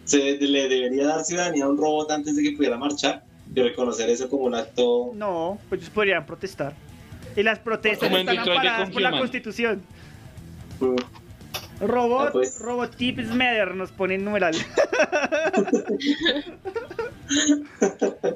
se 0.05 0.37
le 0.37 0.67
debería 0.67 1.05
dar 1.07 1.23
ciudadanía 1.23 1.65
a 1.65 1.69
un 1.69 1.77
robot 1.77 2.11
antes 2.11 2.35
de 2.35 2.43
que 2.43 2.51
pudiera 2.53 2.77
marchar 2.77 3.23
y 3.55 3.61
reconocer 3.61 4.09
eso 4.09 4.27
como 4.29 4.45
un 4.45 4.55
acto. 4.55 5.11
No, 5.13 5.59
pues 5.69 5.81
ellos 5.81 5.91
podrían 5.93 6.25
protestar. 6.25 6.73
Y 7.35 7.43
las 7.43 7.59
protestas 7.59 8.09
Como 8.09 8.17
están 8.17 8.37
amparadas 8.39 8.89
por 8.89 9.01
la 9.01 9.11
constitución. 9.17 9.81
Mm. 10.79 10.95
Robot, 11.79 12.27
Ah, 12.27 12.31
pues. 12.31 12.59
Robot 12.59 12.95
Tips 12.95 13.29
Matter 13.29 13.75
nos 13.75 13.91
pone 13.91 14.15
en 14.15 14.25
numeral. 14.25 14.55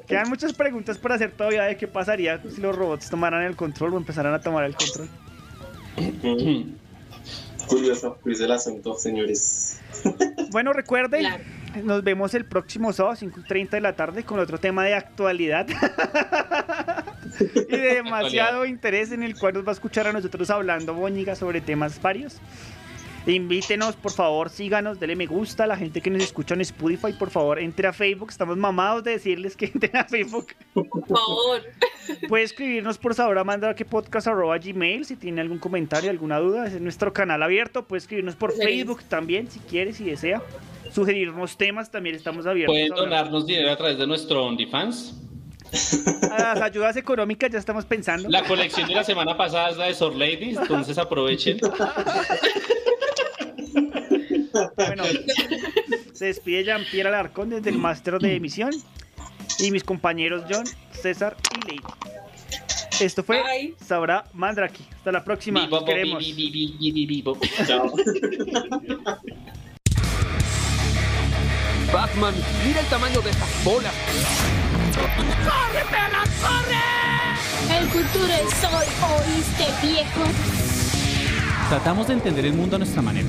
Quedan 0.06 0.28
muchas 0.28 0.52
preguntas 0.52 0.98
por 0.98 1.12
hacer 1.12 1.32
todavía 1.32 1.62
de 1.64 1.76
qué 1.76 1.86
pasaría 1.86 2.40
si 2.42 2.60
los 2.60 2.76
robots 2.76 3.10
tomaran 3.10 3.42
el 3.42 3.56
control 3.56 3.94
o 3.94 3.96
empezaran 3.96 4.34
a 4.34 4.40
tomar 4.40 4.64
el 4.64 4.74
control. 4.74 5.08
Mm. 6.22 6.74
Curioso, 7.68 8.16
curioso 8.22 8.44
el 8.44 8.52
asunto, 8.52 8.94
señores. 8.94 9.80
Bueno, 10.50 10.72
recuerden, 10.72 11.26
nos 11.84 12.02
vemos 12.02 12.32
el 12.32 12.46
próximo 12.46 12.94
sábado, 12.94 13.14
5.30 13.16 13.68
de 13.68 13.80
la 13.82 13.94
tarde, 13.94 14.24
con 14.24 14.38
otro 14.38 14.56
tema 14.56 14.82
de 14.86 14.94
actualidad. 14.94 15.66
y 17.68 17.76
de 17.76 17.94
demasiado 17.96 18.64
interés 18.64 19.12
en 19.12 19.22
el 19.22 19.38
cual 19.38 19.52
nos 19.52 19.66
va 19.66 19.70
a 19.70 19.74
escuchar 19.74 20.06
a 20.06 20.12
nosotros 20.14 20.48
hablando, 20.48 20.94
Boñiga, 20.94 21.34
sobre 21.34 21.60
temas 21.60 22.00
varios. 22.00 22.40
Invítenos, 23.32 23.94
por 23.94 24.12
favor, 24.12 24.48
síganos, 24.48 24.98
denle 24.98 25.14
me 25.14 25.26
gusta 25.26 25.64
a 25.64 25.66
la 25.66 25.76
gente 25.76 26.00
que 26.00 26.08
nos 26.08 26.22
escucha 26.22 26.54
en 26.54 26.62
Spotify, 26.62 27.12
por 27.12 27.28
favor, 27.28 27.58
entre 27.58 27.86
a 27.86 27.92
Facebook. 27.92 28.30
Estamos 28.30 28.56
mamados 28.56 29.04
de 29.04 29.12
decirles 29.12 29.54
que 29.54 29.66
entren 29.74 29.96
a 29.96 30.04
Facebook. 30.04 30.46
Por 30.72 30.88
favor. 30.88 31.62
Puede 32.26 32.44
escribirnos 32.44 32.96
por 32.96 33.14
favor 33.14 33.38
a 33.38 33.44
mandar 33.44 33.74
que 33.74 33.84
podcast 33.84 34.28
arroba 34.28 34.56
gmail 34.56 35.04
si 35.04 35.16
tiene 35.16 35.42
algún 35.42 35.58
comentario, 35.58 36.10
alguna 36.10 36.38
duda. 36.38 36.66
Es 36.66 36.80
nuestro 36.80 37.12
canal 37.12 37.42
abierto. 37.42 37.86
Puede 37.86 37.98
escribirnos 37.98 38.34
por. 38.34 38.52
Facebook 38.52 39.02
también, 39.04 39.50
si 39.50 39.60
quiere, 39.60 39.92
si 39.92 40.04
desea. 40.04 40.42
Sugerirnos 40.90 41.58
temas, 41.58 41.90
también 41.90 42.16
estamos 42.16 42.46
abiertos. 42.46 42.74
Pueden 42.74 42.88
donarnos 42.88 43.46
dinero 43.46 43.70
a 43.70 43.76
través 43.76 43.98
de 43.98 44.06
nuestro 44.06 44.46
OnlyFans. 44.46 45.27
A 46.30 46.54
las 46.54 46.62
ayudas 46.62 46.96
económicas 46.96 47.50
ya 47.50 47.58
estamos 47.58 47.84
pensando. 47.84 48.28
La 48.28 48.44
colección 48.44 48.88
de 48.88 48.94
la 48.94 49.04
semana 49.04 49.36
pasada 49.36 49.70
es 49.70 49.76
la 49.76 49.86
de 49.86 49.94
Sor 49.94 50.14
Lady, 50.14 50.56
entonces 50.56 50.98
aprovechen. 50.98 51.58
Bueno, 54.76 55.04
se 56.12 56.26
despide 56.26 56.64
Jean-Pierre 56.64 57.08
Alarcón 57.08 57.50
desde 57.50 57.70
el 57.70 57.78
máster 57.78 58.18
de 58.18 58.34
emisión. 58.34 58.70
Y 59.58 59.70
mis 59.70 59.84
compañeros 59.84 60.44
John, 60.50 60.64
César 60.90 61.36
y 61.56 61.68
Lady. 61.68 61.82
Esto 63.00 63.22
fue 63.22 63.74
Sabrá 63.84 64.24
Mandraki. 64.32 64.84
Hasta 64.96 65.12
la 65.12 65.22
próxima. 65.22 65.66
Los 65.66 65.84
queremos. 65.84 66.24
Batman, 71.92 72.34
mira 72.66 72.80
el 72.80 72.86
tamaño 72.86 73.20
de 73.20 73.30
esas 73.30 73.64
bolas. 73.64 73.94
¡Corre, 74.94 75.84
perra, 75.90 76.24
corre! 76.40 77.78
El 77.78 77.88
futuro 77.88 78.32
es 78.32 78.64
hoy, 78.64 78.86
¿oíste, 79.12 79.86
viejo? 79.86 80.24
Tratamos 81.68 82.06
de 82.06 82.14
entender 82.14 82.46
el 82.46 82.54
mundo 82.54 82.76
a 82.76 82.78
nuestra 82.78 83.02
manera. 83.02 83.28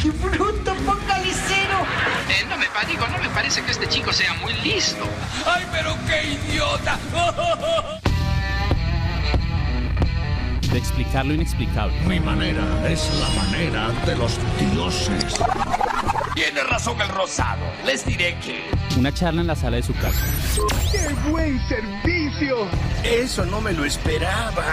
¡Qué 0.00 0.10
bruto 0.10 0.74
focalicero! 0.74 1.80
Eh, 2.28 2.46
no 2.48 2.56
me 2.56 2.66
digo, 2.86 3.06
no 3.08 3.18
me 3.18 3.28
parece 3.30 3.62
que 3.62 3.72
este 3.72 3.88
chico 3.88 4.12
sea 4.12 4.34
muy 4.34 4.52
listo. 4.54 5.04
¡Ay, 5.46 5.64
pero 5.72 5.96
qué 6.06 6.38
idiota! 6.50 6.98
de 10.74 10.80
explicar 10.80 11.24
lo 11.24 11.34
inexplicable. 11.34 11.94
Mi 12.04 12.18
manera 12.18 12.64
es 12.90 13.08
la 13.20 13.28
manera 13.42 13.90
de 14.04 14.16
los 14.16 14.40
dioses. 14.58 15.36
Tiene 16.34 16.64
razón 16.64 17.00
el 17.00 17.08
rosado. 17.10 17.64
Les 17.86 18.04
diré 18.04 18.36
que. 18.44 18.64
Una 18.98 19.14
charla 19.14 19.42
en 19.42 19.46
la 19.46 19.54
sala 19.54 19.76
de 19.76 19.84
su 19.84 19.94
casa. 19.94 20.26
¡Qué 20.90 21.30
buen 21.30 21.60
servicio! 21.68 22.66
Eso 23.04 23.46
no 23.46 23.60
me 23.60 23.72
lo 23.72 23.84
esperaba. 23.84 24.64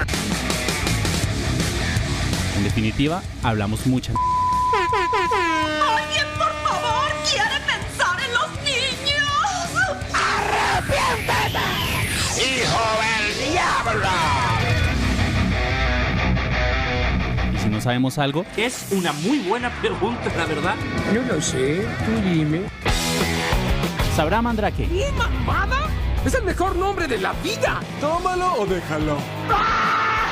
En 2.58 2.64
definitiva, 2.64 3.22
hablamos 3.44 3.86
mucha. 3.86 4.12
¿Alguien, 4.12 4.41
no 17.82 17.86
sabemos 17.86 18.20
algo, 18.20 18.46
Es 18.58 18.90
una 18.92 19.12
muy 19.12 19.40
buena 19.40 19.72
pregunta, 19.82 20.32
la 20.38 20.46
verdad. 20.46 20.76
No 21.16 21.34
lo 21.34 21.42
sé, 21.42 21.84
tú 22.06 22.30
dime. 22.30 22.62
sabrá 24.16 24.40
Mandrake. 24.40 24.88
¡Qué 24.88 25.12
mamada! 25.18 25.88
¡Es 26.24 26.36
el 26.36 26.44
mejor 26.44 26.76
nombre 26.76 27.08
de 27.08 27.18
la 27.18 27.34
vida! 27.44 27.82
Tómalo 28.00 28.54
o 28.60 28.66
déjalo. 28.68 29.18
¡Ah! 29.52 30.31